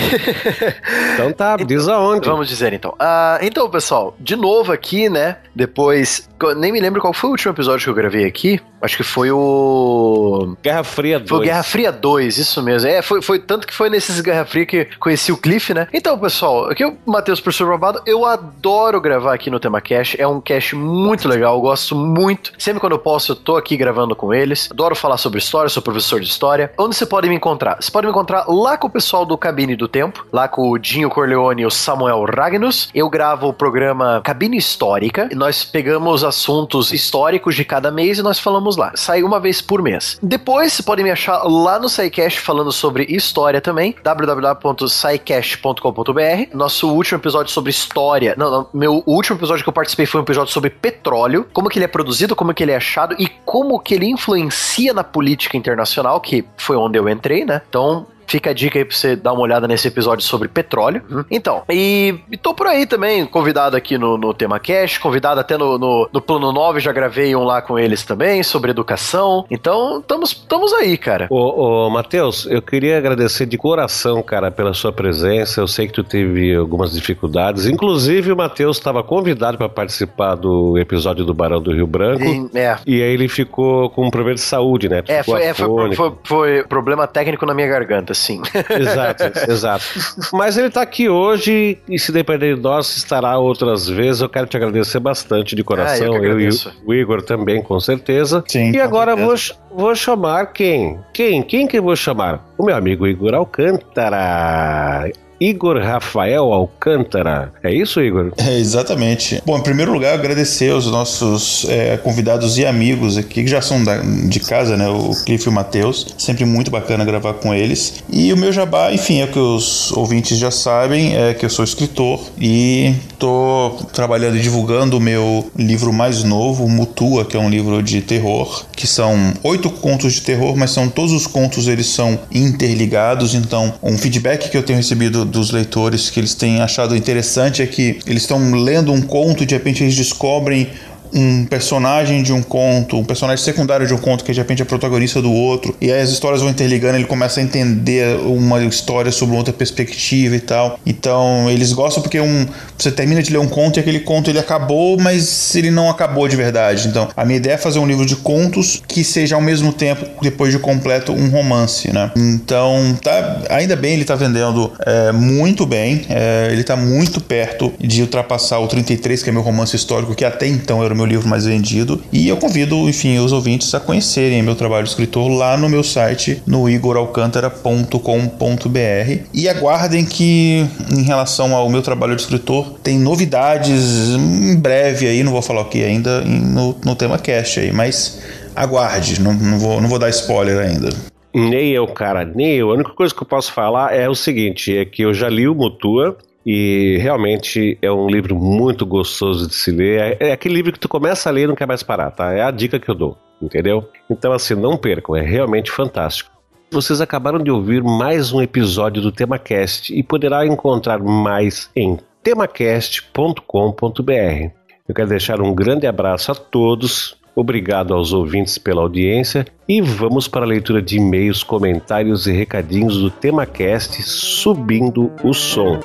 então 1.15 1.33
tá, 1.33 1.57
diz 1.57 1.89
aonde. 1.89 2.29
Vamos 2.29 2.49
dizer 2.49 2.73
então. 2.73 2.93
Uh, 2.93 3.39
então, 3.43 3.69
pessoal, 3.69 4.17
de 4.19 4.35
novo 4.37 4.73
aqui, 4.73 5.09
né? 5.09 5.37
Depois 5.55 6.29
nem 6.57 6.73
me 6.73 6.81
lembro 6.81 7.01
qual 7.01 7.13
foi 7.13 7.29
o 7.29 7.33
último 7.33 7.53
episódio 7.53 7.85
que 7.85 7.91
eu 7.91 7.95
gravei 7.95 8.25
aqui. 8.25 8.61
Acho 8.85 8.99
que 8.99 9.03
foi 9.03 9.31
o. 9.31 10.57
Guerra 10.63 10.85
Fria 10.85 11.19
2. 11.19 11.29
Foi 11.31 11.39
o 11.39 11.43
Guerra 11.43 11.63
Fria 11.63 11.91
2, 11.91 12.37
isso 12.37 12.63
mesmo. 12.63 12.89
É, 12.89 13.01
foi, 13.01 13.23
foi 13.23 13.39
tanto 13.39 13.67
que 13.67 13.73
foi 13.73 13.89
nesses 13.89 14.21
Guerra 14.21 14.45
Fria 14.45 14.67
que 14.67 14.85
conheci 15.01 15.33
o 15.33 15.39
Cliff, 15.39 15.73
né? 15.73 15.89
Então, 15.91 16.19
pessoal, 16.19 16.71
aqui 16.71 16.83
é 16.83 16.89
o 16.89 16.97
Matheus 17.07 17.41
Professor 17.41 17.67
Babado. 17.71 18.03
Eu 18.05 18.27
adoro 18.27 19.01
gravar 19.01 19.33
aqui 19.33 19.51
no 19.51 19.59
Tema 19.59 19.81
Cash. 19.81 20.17
É 20.19 20.27
um 20.27 20.39
cast 20.39 20.77
muito 20.77 21.27
legal, 21.27 21.55
eu 21.55 21.63
gosto 21.63 21.97
muito. 21.97 22.53
Sempre 22.59 22.79
quando 22.79 22.93
eu 22.93 22.99
posso, 22.99 23.33
eu 23.33 23.37
tô 23.37 23.57
aqui 23.57 23.75
gravando 23.75 24.15
com 24.15 24.35
eles. 24.35 24.69
Adoro 24.71 24.95
falar 24.95 25.17
sobre 25.17 25.39
história, 25.39 25.71
sou 25.71 25.83
professor 25.83 26.21
de 26.21 26.27
história. 26.27 26.71
Onde 26.77 26.95
você 26.95 27.07
pode 27.07 27.27
me 27.29 27.35
encontrar? 27.35 27.79
Você 27.81 27.91
pode 27.91 28.07
me 28.07 28.11
encontrar 28.11 28.45
lá 28.49 28.77
com 28.77 28.87
o 28.87 28.91
pessoal 28.91 29.25
do 29.25 29.39
Cabine 29.39 29.77
do 29.77 29.89
Tempo, 29.89 30.27
lá 30.31 30.47
com 30.47 30.71
o 30.71 30.79
Dinho 30.79 31.09
Corleone 31.09 31.63
e 31.63 31.67
o 31.67 31.71
Samuel 31.71 32.25
Ragnus. 32.25 32.91
Eu 32.95 33.09
gravo 33.09 33.49
o 33.49 33.53
programa 33.55 34.21
Cabine 34.23 34.59
Histórica. 34.59 35.29
E 35.33 35.35
nós 35.35 35.65
pegamos 35.65 36.23
assuntos 36.23 36.93
históricos 36.93 37.55
de 37.55 37.65
cada 37.65 37.91
mês 37.91 38.19
e 38.19 38.23
nós 38.23 38.39
falamos 38.39 38.74
lá. 38.77 38.93
Sai 38.95 39.23
uma 39.23 39.41
vez 39.41 39.61
por 39.61 39.83
mês. 39.83 40.19
Depois, 40.23 40.73
você 40.73 40.83
pode 40.83 41.03
me 41.03 41.11
achar 41.11 41.43
lá 41.43 41.79
no 41.79 41.89
SciCast 41.89 42.41
falando 42.41 42.73
sobre 42.73 43.05
história 43.09 43.61
também, 43.61 43.95
www.scicast.com.br. 44.03 46.55
Nosso 46.55 46.91
último 46.91 47.19
episódio 47.19 47.53
sobre 47.53 47.71
história. 47.71 48.35
Não, 48.37 48.51
não, 48.51 48.69
meu 48.73 49.03
último 49.07 49.39
episódio 49.39 49.63
que 49.63 49.69
eu 49.69 49.73
participei 49.73 50.07
foi 50.07 50.21
um 50.21 50.25
episódio 50.25 50.53
sobre 50.53 50.71
petróleo, 50.71 51.47
como 51.53 51.69
que 51.69 51.79
ele 51.79 51.85
é 51.85 51.89
produzido, 51.89 52.37
como 52.37 52.55
que 52.55 52.63
ele 52.63 52.73
é 52.73 52.77
achado 52.77 53.15
e 53.19 53.29
como 53.45 53.79
que 53.81 53.95
ele 53.95 54.07
influencia 54.07 54.93
na 54.93 55.05
política 55.05 55.57
internacional, 55.57 56.21
que 56.21 56.45
foi 56.57 56.77
onde 56.77 56.99
eu 56.99 57.09
entrei, 57.09 57.45
né? 57.45 57.63
Então, 57.69 58.07
Fica 58.27 58.51
a 58.51 58.53
dica 58.53 58.79
aí 58.79 58.85
pra 58.85 58.97
você 58.97 59.17
dar 59.17 59.33
uma 59.33 59.43
olhada 59.43 59.69
nesse 59.69 59.89
episódio 59.89 60.25
sobre 60.25 60.49
petróleo. 60.49 61.03
Uhum. 61.11 61.25
Então, 61.31 61.63
e, 61.71 62.15
e 62.31 62.37
tô 62.37 62.55
por 62.55 62.67
aí 62.67 62.87
também, 62.87 63.27
convidado 63.27 63.77
aqui 63.77 63.99
no, 63.99 64.17
no 64.17 64.33
Tema 64.33 64.59
Cash, 64.59 64.99
convidado 64.99 65.41
até 65.41 65.57
no, 65.57 65.79
no, 65.79 66.09
no, 66.13 66.21
Plano 66.21 66.53
9, 66.53 66.81
já 66.81 66.93
gravei 66.93 67.35
um 67.37 67.45
lá 67.45 67.61
com 67.61 67.79
eles 67.79 68.05
também, 68.05 68.43
sobre 68.43 68.71
educação. 68.71 69.45
Então, 69.51 70.03
estamos 70.23 70.73
aí, 70.73 70.97
cara. 70.97 71.27
Ô, 71.31 71.87
ô 71.87 71.91
Matheus, 71.91 72.47
eu 72.47 72.63
queria 72.63 72.99
agradecer 72.99 73.47
de 73.47 73.59
coração, 73.59 74.23
cara, 74.23 74.51
pela 74.51 74.73
sua 74.73 74.93
presença. 74.93 75.61
Eu 75.61 75.67
sei 75.67 75.87
que 75.87 75.93
tu 75.93 76.05
teve 76.05 76.55
algumas 76.55 76.93
dificuldades. 76.93 77.67
Inclusive, 77.67 78.33
o 78.33 78.37
Matheus 78.37 78.79
estava 78.79 79.03
convidado 79.03 79.59
para 79.59 79.69
participar 79.69 80.35
do 80.35 80.79
episódio 80.79 81.25
do 81.25 81.35
Barão 81.35 81.61
do 81.61 81.73
Rio 81.73 81.87
Branco. 81.87 82.25
E, 82.25 82.59
é. 82.59 82.79
e 82.87 83.03
aí 83.03 83.13
ele 83.13 83.29
ficou 83.29 83.91
com 83.91 84.07
um 84.07 84.11
problema 84.11 84.35
de 84.35 84.41
saúde, 84.41 84.89
né? 84.89 85.03
É, 85.09 85.23
foi, 85.23 85.43
é 85.43 85.55
foi, 85.55 85.95
foi, 85.95 86.13
foi 86.25 86.65
problema 86.65 87.07
técnico 87.07 87.45
na 87.45 87.55
minha 87.55 87.69
garganta 87.69 88.14
assim. 88.15 88.41
Exato, 88.71 89.25
exato. 89.51 89.85
Mas 90.33 90.57
ele 90.57 90.69
está 90.69 90.83
aqui 90.83 91.09
hoje 91.09 91.79
e 91.89 91.99
se 91.99 92.11
depender 92.11 92.57
de 92.57 92.63
nós, 92.63 92.97
estará 92.97 93.39
outras 93.39 93.89
vezes. 93.89 94.23
Eu 94.23 94.29
quero 94.29 94.47
te 94.47 94.57
agradecer 94.57 95.01
bastante 95.01 95.55
de 95.55 95.63
coração. 95.63 96.15
Ah, 96.15 96.17
eu, 96.17 96.25
eu 96.25 96.41
e 96.41 96.49
o 96.87 96.95
Igor 96.95 97.23
também, 97.23 97.63
com 97.63 97.79
certeza. 97.79 98.43
Sim, 98.47 98.73
e 98.73 98.81
agora 98.81 99.15
vou, 99.15 99.35
vou 99.71 99.95
chamar 99.95 100.53
quem? 100.53 100.99
Quem? 101.13 101.43
Quem 101.43 101.67
que 101.67 101.79
eu 101.79 101.83
vou 101.83 101.97
chamar? 101.97 102.45
O 102.57 102.65
meu 102.65 102.77
amigo 102.77 103.07
Igor 103.07 103.35
Alcântara. 103.35 105.11
Igor 105.41 105.79
Rafael 105.79 106.53
Alcântara. 106.53 107.53
É 107.63 107.73
isso, 107.73 108.01
Igor? 108.01 108.33
É, 108.37 108.59
exatamente. 108.59 109.43
Bom, 109.45 109.59
em 109.59 109.63
primeiro 109.63 109.93
lugar, 109.93 110.15
agradecer 110.15 110.71
aos 110.71 110.87
nossos 110.87 111.67
é, 111.69 111.97
convidados 111.97 112.59
e 112.59 112.67
amigos 112.67 113.17
aqui, 113.17 113.43
que 113.43 113.47
já 113.47 113.61
são 113.61 113.83
da, 113.83 113.99
de 113.99 114.41
casa, 114.41 114.77
né? 114.77 114.89
O 114.89 115.13
Cliff 115.25 115.47
e 115.47 115.49
o 115.49 115.53
Matheus. 115.53 116.15
Sempre 116.19 116.45
muito 116.45 116.71
bacana 116.71 117.05
gravar 117.05 117.35
com 117.35 117.55
eles. 117.55 118.03
E 118.11 118.33
o 118.33 118.37
meu 118.37 118.53
jabá, 118.53 118.93
enfim, 118.93 119.21
é 119.21 119.25
o 119.25 119.29
que 119.29 119.39
os 119.39 119.93
ouvintes 119.93 120.39
já 120.39 120.51
sabem, 120.51 121.17
é 121.17 121.35
que 121.35 121.45
eu 121.45 121.51
sou 121.51 121.65
escritor 121.65 122.21
e 122.41 122.95
tô 123.19 123.77
trabalhando 123.93 124.37
e 124.37 124.41
divulgando 124.41 124.99
o 124.99 125.01
meu 125.01 125.51
livro 125.57 125.93
mais 125.93 126.23
novo, 126.23 126.69
Mutua, 126.69 127.25
que 127.25 127.37
é 127.37 127.41
um 127.41 127.49
livro 127.49 127.83
de 127.83 128.01
terror, 128.01 128.65
que 128.73 128.87
são 128.87 129.33
oito 129.43 129.71
contos 129.71 130.15
de 130.15 130.21
terror, 130.21 130.57
mas 130.57 130.71
são 130.71 130.89
todos 130.89 131.13
os 131.13 131.27
contos, 131.27 131.69
eles 131.69 131.87
são 131.87 132.19
interligados, 132.33 133.35
então 133.35 133.73
um 133.83 133.97
feedback 133.97 134.51
que 134.51 134.57
eu 134.57 134.63
tenho 134.63 134.79
recebido 134.79 135.24
dos 135.25 135.51
leitores 135.51 136.11
que 136.11 136.21
eles 136.21 136.35
têm 136.35 136.61
achado 136.61 136.97
interessante 136.97 137.63
é 137.63 137.67
que 137.67 137.99
eles 138.07 138.23
estão 138.23 138.53
lendo 138.53 138.93
um 138.93 139.03
conto 139.03 139.43
e 139.43 139.47
de 139.47 139.55
repente 139.55 139.83
eles 139.83 139.97
descobrem 139.97 140.69
um 141.15 141.45
personagem 141.47 142.23
de 142.23 142.33
um 142.33 142.43
conto, 142.43 142.99
um 142.99 143.05
personagem 143.05 143.43
secundário 143.45 143.87
de 143.87 143.95
um 143.95 143.99
conto 143.99 144.25
que 144.25 144.33
de 144.33 144.41
repente 144.41 144.63
é 144.63 144.65
protagonista 144.65 145.23
do 145.23 145.33
outro, 145.33 145.75
e 145.81 145.93
aí 145.93 146.01
as 146.01 146.11
histórias 146.11 146.41
vão 146.41 146.51
interligando, 146.51 146.97
ele 146.97 147.05
começa 147.05 147.41
a 147.41 147.43
entender 147.43 148.19
uma 148.21 148.63
história 148.65 149.13
sobre 149.13 149.37
outra 149.37 149.53
perspectiva 149.53 150.35
e 150.35 150.41
tal. 150.41 150.79
Então, 150.85 151.49
eles 151.51 151.73
gostam 151.73 152.03
porque 152.03 152.21
um, 152.21 152.47
você 152.77 152.91
termina 152.91 153.23
de 153.23 153.31
ler 153.31 153.39
um 153.39 153.49
conto 153.49 153.79
e 153.79 153.81
aquele 153.81 154.01
conto 154.01 154.31
ele 154.31 154.39
acabou, 154.39 154.99
mas 154.99 155.55
ele 155.55 155.71
não 155.71 155.89
acabou 155.89 156.27
de 156.27 156.37
verdade. 156.37 156.89
Então, 156.89 157.09
a 157.17 157.25
minha 157.25 157.37
ideia 157.37 157.55
é 157.55 157.59
fazer 157.59 157.79
um 157.79 157.87
livro 157.87 158.05
de 158.05 158.17
contos 158.17 158.83
que 158.87 159.05
seja 159.05 159.37
ao 159.37 159.41
mesmo 159.41 159.73
tempo, 159.73 160.05
depois 160.21 160.53
de 160.53 160.59
completo, 160.59 161.13
um 161.13 161.29
romance, 161.29 161.93
né? 161.93 162.11
Então, 162.17 162.97
tá, 163.03 163.43
ainda 163.51 163.77
bem 163.77 163.95
ele 163.95 164.05
tá 164.05 164.17
vendendo 164.17 164.73
é, 164.85 165.13
muito 165.13 165.65
bem, 165.65 166.05
é, 166.09 166.49
ele 166.51 166.65
tá 166.65 166.77
muito 166.77 167.21
perto 167.21 167.73
de 167.79 168.03
ultrapassar 168.03 168.59
o 168.59 168.67
33, 168.67 169.23
que 169.23 169.31
é 169.31 169.33
meu 169.33 169.43
romance 169.43 169.77
histórico, 169.77 170.15
que 170.15 170.25
até 170.25 170.47
então 170.47 170.83
era 170.83 170.93
o 170.93 170.97
meu 170.97 171.04
meu 171.05 171.07
livro 171.07 171.29
mais 171.29 171.45
vendido. 171.45 172.03
E 172.13 172.29
eu 172.29 172.37
convido, 172.37 172.89
enfim, 172.89 173.19
os 173.19 173.33
ouvintes 173.33 173.75
a 173.75 173.81
conhecerem 173.81 174.43
meu 174.43 174.55
trabalho 174.55 174.85
de 174.85 174.91
escritor 174.91 175.29
lá 175.29 175.57
no 175.57 175.69
meu 175.69 175.85
site, 175.85 176.43
no 176.47 176.69
igoralcantara.com.br. 176.69 179.23
E 179.33 179.49
aguardem 179.49 180.05
que, 180.05 180.67
em 180.91 181.03
relação 181.03 181.55
ao 181.55 181.69
meu 181.69 181.83
trabalho 181.83 182.17
de 182.17 182.23
escritor, 182.23 182.75
tem 182.83 182.99
novidades 182.99 184.15
em 184.15 184.57
breve 184.57 185.07
aí, 185.07 185.23
não 185.23 185.33
vou 185.33 185.43
falar 185.43 185.61
o 185.61 185.67
que 185.67 185.85
ainda, 185.85 186.23
no, 186.23 186.75
no 186.85 186.97
tema 186.97 187.19
cast 187.19 187.61
aí, 187.61 187.73
mas 187.73 188.21
aguarde, 188.57 189.21
não, 189.21 189.35
não, 189.35 189.59
vou, 189.59 189.81
não 189.81 189.89
vou 189.89 189.99
dar 189.99 190.09
spoiler 190.09 190.59
ainda. 190.59 190.89
Nem 191.35 191.71
eu, 191.71 191.87
cara, 191.89 192.25
nem 192.25 192.55
eu. 192.55 192.71
A 192.71 192.75
única 192.75 192.91
coisa 192.91 193.13
que 193.13 193.21
eu 193.21 193.27
posso 193.27 193.53
falar 193.53 193.93
é 193.93 194.09
o 194.09 194.15
seguinte: 194.15 194.77
é 194.77 194.85
que 194.85 195.03
eu 195.03 195.13
já 195.13 195.29
li 195.29 195.49
o 195.49 195.55
Mutua, 195.55 196.17
e 196.45 196.99
realmente 197.01 197.79
é 197.81 197.91
um 197.91 198.07
livro 198.07 198.37
muito 198.37 198.85
gostoso 198.85 199.49
de 199.49 199.55
se 199.55 199.71
ler. 199.71 200.19
É, 200.21 200.29
é 200.29 200.33
aquele 200.33 200.55
livro 200.55 200.73
que 200.73 200.79
tu 200.79 200.89
começa 200.89 201.29
a 201.29 201.33
ler 201.33 201.45
e 201.45 201.47
não 201.47 201.55
quer 201.55 201.67
mais 201.67 201.83
parar, 201.83 202.11
tá? 202.11 202.33
É 202.33 202.43
a 202.43 202.51
dica 202.51 202.79
que 202.79 202.89
eu 202.89 202.95
dou, 202.95 203.17
entendeu? 203.41 203.89
Então, 204.11 204.33
assim, 204.33 204.55
não 204.55 204.77
percam, 204.77 205.17
é 205.17 205.23
realmente 205.23 205.71
fantástico. 205.71 206.31
Vocês 206.71 207.01
acabaram 207.01 207.39
de 207.39 207.51
ouvir 207.51 207.83
mais 207.83 208.33
um 208.33 208.43
episódio 208.43 209.01
do 209.01 209.13
TemaCast 209.13 209.97
e 209.97 210.03
poderá 210.03 210.47
encontrar 210.47 210.99
mais 210.99 211.71
em 211.75 211.99
temacast.com.br. 212.23 214.51
Eu 214.87 214.95
quero 214.95 215.09
deixar 215.09 215.41
um 215.41 215.55
grande 215.55 215.87
abraço 215.87 216.33
a 216.33 216.35
todos 216.35 217.17
Obrigado 217.37 217.93
aos 217.93 218.13
ouvintes 218.13 218.59
pela 218.59 218.83
audiência 218.83 219.45
e 219.69 219.81
vamos 219.81 220.29
para 220.29 220.45
a 220.45 220.49
leitura 220.49 220.81
de 220.81 220.99
e-mails, 220.99 221.43
comentários 221.43 222.29
e 222.29 222.33
recadinhos 222.33 222.99
do 222.99 223.11
TemaCast 223.11 224.01
Subindo 224.03 225.11
o 225.23 225.33
Som. 225.33 225.81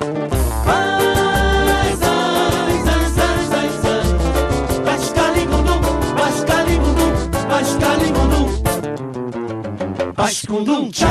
Bascundum, 10.20 10.90
tchau! 10.90 11.08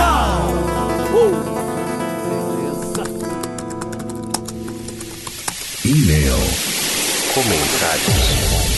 Uh! 1.12 1.34
E-mail. 5.84 6.38
Comentários. 7.34 8.69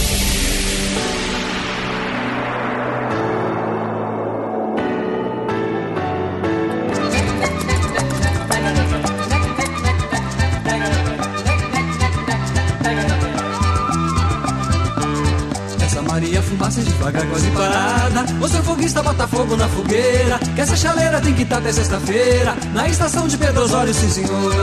Foguista 18.82 19.04
bota 19.04 19.28
fogo 19.28 19.56
na 19.56 19.70
fogueira. 19.70 20.40
Que 20.56 20.62
essa 20.62 20.76
chaleira 20.76 21.22
tem 21.22 21.36
que 21.36 21.44
estar 21.44 21.60
até 21.60 21.72
sexta-feira. 21.72 22.56
Na 22.74 22.88
estação 22.88 23.28
de 23.28 23.38
Pedro 23.38 23.62
Osório, 23.62 23.94
sim 23.94 24.10
senhor. 24.10 24.56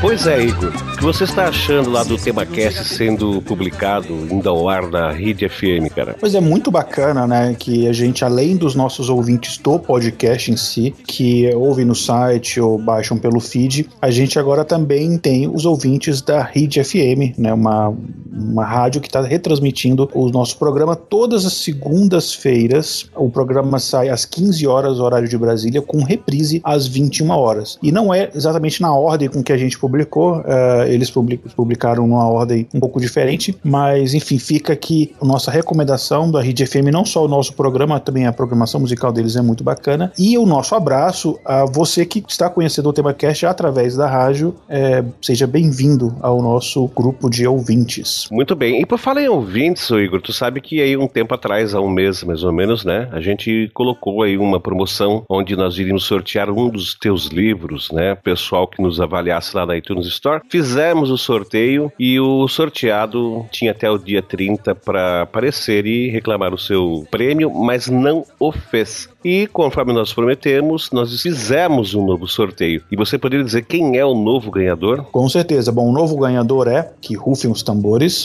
Pois 0.00 0.26
é, 0.26 0.44
Igor. 0.44 0.87
Que 0.98 1.04
você 1.04 1.22
está 1.22 1.46
achando 1.46 1.90
lá 1.90 2.02
do 2.02 2.18
TemaCast 2.18 2.84
sendo 2.84 3.40
publicado, 3.42 4.12
indo 4.28 4.48
ao 4.48 4.68
ar 4.68 4.90
na 4.90 5.12
Rede 5.12 5.48
FM, 5.48 5.94
cara? 5.94 6.16
Pois 6.18 6.34
é, 6.34 6.40
muito 6.40 6.72
bacana, 6.72 7.24
né? 7.24 7.54
Que 7.56 7.86
a 7.86 7.92
gente, 7.92 8.24
além 8.24 8.56
dos 8.56 8.74
nossos 8.74 9.08
ouvintes 9.08 9.58
do 9.58 9.78
podcast 9.78 10.50
em 10.50 10.56
si, 10.56 10.92
que 11.06 11.48
ouvem 11.54 11.84
no 11.84 11.94
site 11.94 12.60
ou 12.60 12.76
baixam 12.76 13.16
pelo 13.16 13.38
feed, 13.38 13.88
a 14.02 14.10
gente 14.10 14.40
agora 14.40 14.64
também 14.64 15.16
tem 15.16 15.46
os 15.48 15.64
ouvintes 15.64 16.20
da 16.20 16.42
Rede 16.42 16.82
FM, 16.82 17.38
né? 17.38 17.52
Uma, 17.52 17.94
uma 18.32 18.64
rádio 18.64 19.00
que 19.00 19.06
está 19.06 19.22
retransmitindo 19.22 20.10
o 20.12 20.28
nosso 20.30 20.58
programa 20.58 20.96
todas 20.96 21.46
as 21.46 21.52
segundas-feiras. 21.52 23.08
O 23.14 23.30
programa 23.30 23.78
sai 23.78 24.08
às 24.08 24.24
15 24.24 24.66
horas, 24.66 24.98
horário 24.98 25.28
de 25.28 25.38
Brasília, 25.38 25.80
com 25.80 26.02
reprise 26.02 26.60
às 26.64 26.88
21 26.88 27.30
horas. 27.30 27.78
E 27.80 27.92
não 27.92 28.12
é 28.12 28.28
exatamente 28.34 28.82
na 28.82 28.92
ordem 28.92 29.28
com 29.28 29.44
que 29.44 29.52
a 29.52 29.56
gente 29.56 29.78
publicou, 29.78 30.38
uh, 30.40 30.87
eles 30.88 31.10
publicaram 31.54 32.06
numa 32.06 32.26
ordem 32.28 32.66
um 32.74 32.80
pouco 32.80 33.00
diferente, 33.00 33.56
mas 33.62 34.14
enfim, 34.14 34.38
fica 34.38 34.72
aqui 34.72 35.12
nossa 35.22 35.50
recomendação 35.50 36.30
da 36.30 36.40
Rede 36.40 36.66
FM, 36.66 36.90
não 36.92 37.04
só 37.04 37.24
o 37.24 37.28
nosso 37.28 37.54
programa, 37.54 38.00
também 38.00 38.26
a 38.26 38.32
programação 38.32 38.80
musical 38.80 39.12
deles 39.12 39.36
é 39.36 39.42
muito 39.42 39.62
bacana, 39.62 40.12
e 40.18 40.38
o 40.38 40.46
nosso 40.46 40.74
abraço 40.74 41.38
a 41.44 41.64
você 41.64 42.04
que 42.04 42.24
está 42.26 42.48
conhecendo 42.48 42.88
o 42.88 42.92
TemaCast 42.92 43.46
através 43.46 43.96
da 43.96 44.08
rádio, 44.08 44.54
é, 44.68 45.04
seja 45.20 45.46
bem-vindo 45.46 46.16
ao 46.20 46.42
nosso 46.42 46.86
grupo 46.88 47.28
de 47.28 47.46
ouvintes. 47.46 48.28
Muito 48.30 48.56
bem, 48.56 48.80
e 48.80 48.86
por 48.86 48.98
falar 48.98 49.22
em 49.22 49.28
ouvintes, 49.28 49.88
Igor, 49.90 50.20
tu 50.20 50.32
sabe 50.32 50.60
que 50.60 50.80
aí 50.80 50.96
um 50.96 51.06
tempo 51.06 51.34
atrás, 51.34 51.74
há 51.74 51.80
um 51.80 51.90
mês 51.90 52.22
mais 52.24 52.42
ou 52.42 52.52
menos, 52.52 52.84
né, 52.84 53.08
a 53.12 53.20
gente 53.20 53.70
colocou 53.74 54.22
aí 54.22 54.38
uma 54.38 54.58
promoção 54.58 55.24
onde 55.28 55.54
nós 55.56 55.76
iríamos 55.78 56.04
sortear 56.04 56.50
um 56.50 56.68
dos 56.70 56.94
teus 56.94 57.26
livros, 57.26 57.90
né, 57.92 58.14
pessoal 58.14 58.66
que 58.66 58.80
nos 58.82 59.00
avaliasse 59.00 59.54
lá 59.54 59.66
na 59.66 59.76
iTunes 59.76 60.06
Store. 60.06 60.40
Fizemos 60.78 61.10
o 61.10 61.18
sorteio 61.18 61.92
e 61.98 62.20
o 62.20 62.46
sorteado 62.46 63.44
tinha 63.50 63.72
até 63.72 63.90
o 63.90 63.98
dia 63.98 64.22
30 64.22 64.76
para 64.76 65.22
aparecer 65.22 65.84
e 65.84 66.08
reclamar 66.08 66.54
o 66.54 66.58
seu 66.58 67.04
prêmio, 67.10 67.52
mas 67.52 67.88
não 67.88 68.24
o 68.38 68.52
fez. 68.52 69.08
E 69.24 69.48
conforme 69.48 69.92
nós 69.92 70.12
prometemos, 70.12 70.92
nós 70.92 71.20
fizemos 71.20 71.96
um 71.96 72.06
novo 72.06 72.28
sorteio. 72.28 72.84
E 72.92 72.96
você 72.96 73.18
poderia 73.18 73.44
dizer 73.44 73.62
quem 73.62 73.98
é 73.98 74.04
o 74.04 74.14
novo 74.14 74.52
ganhador? 74.52 75.02
Com 75.10 75.28
certeza. 75.28 75.72
Bom, 75.72 75.88
o 75.88 75.92
novo 75.92 76.16
ganhador 76.16 76.68
é, 76.68 76.92
que 77.00 77.16
rufem 77.16 77.50
os 77.50 77.60
tambores. 77.64 78.24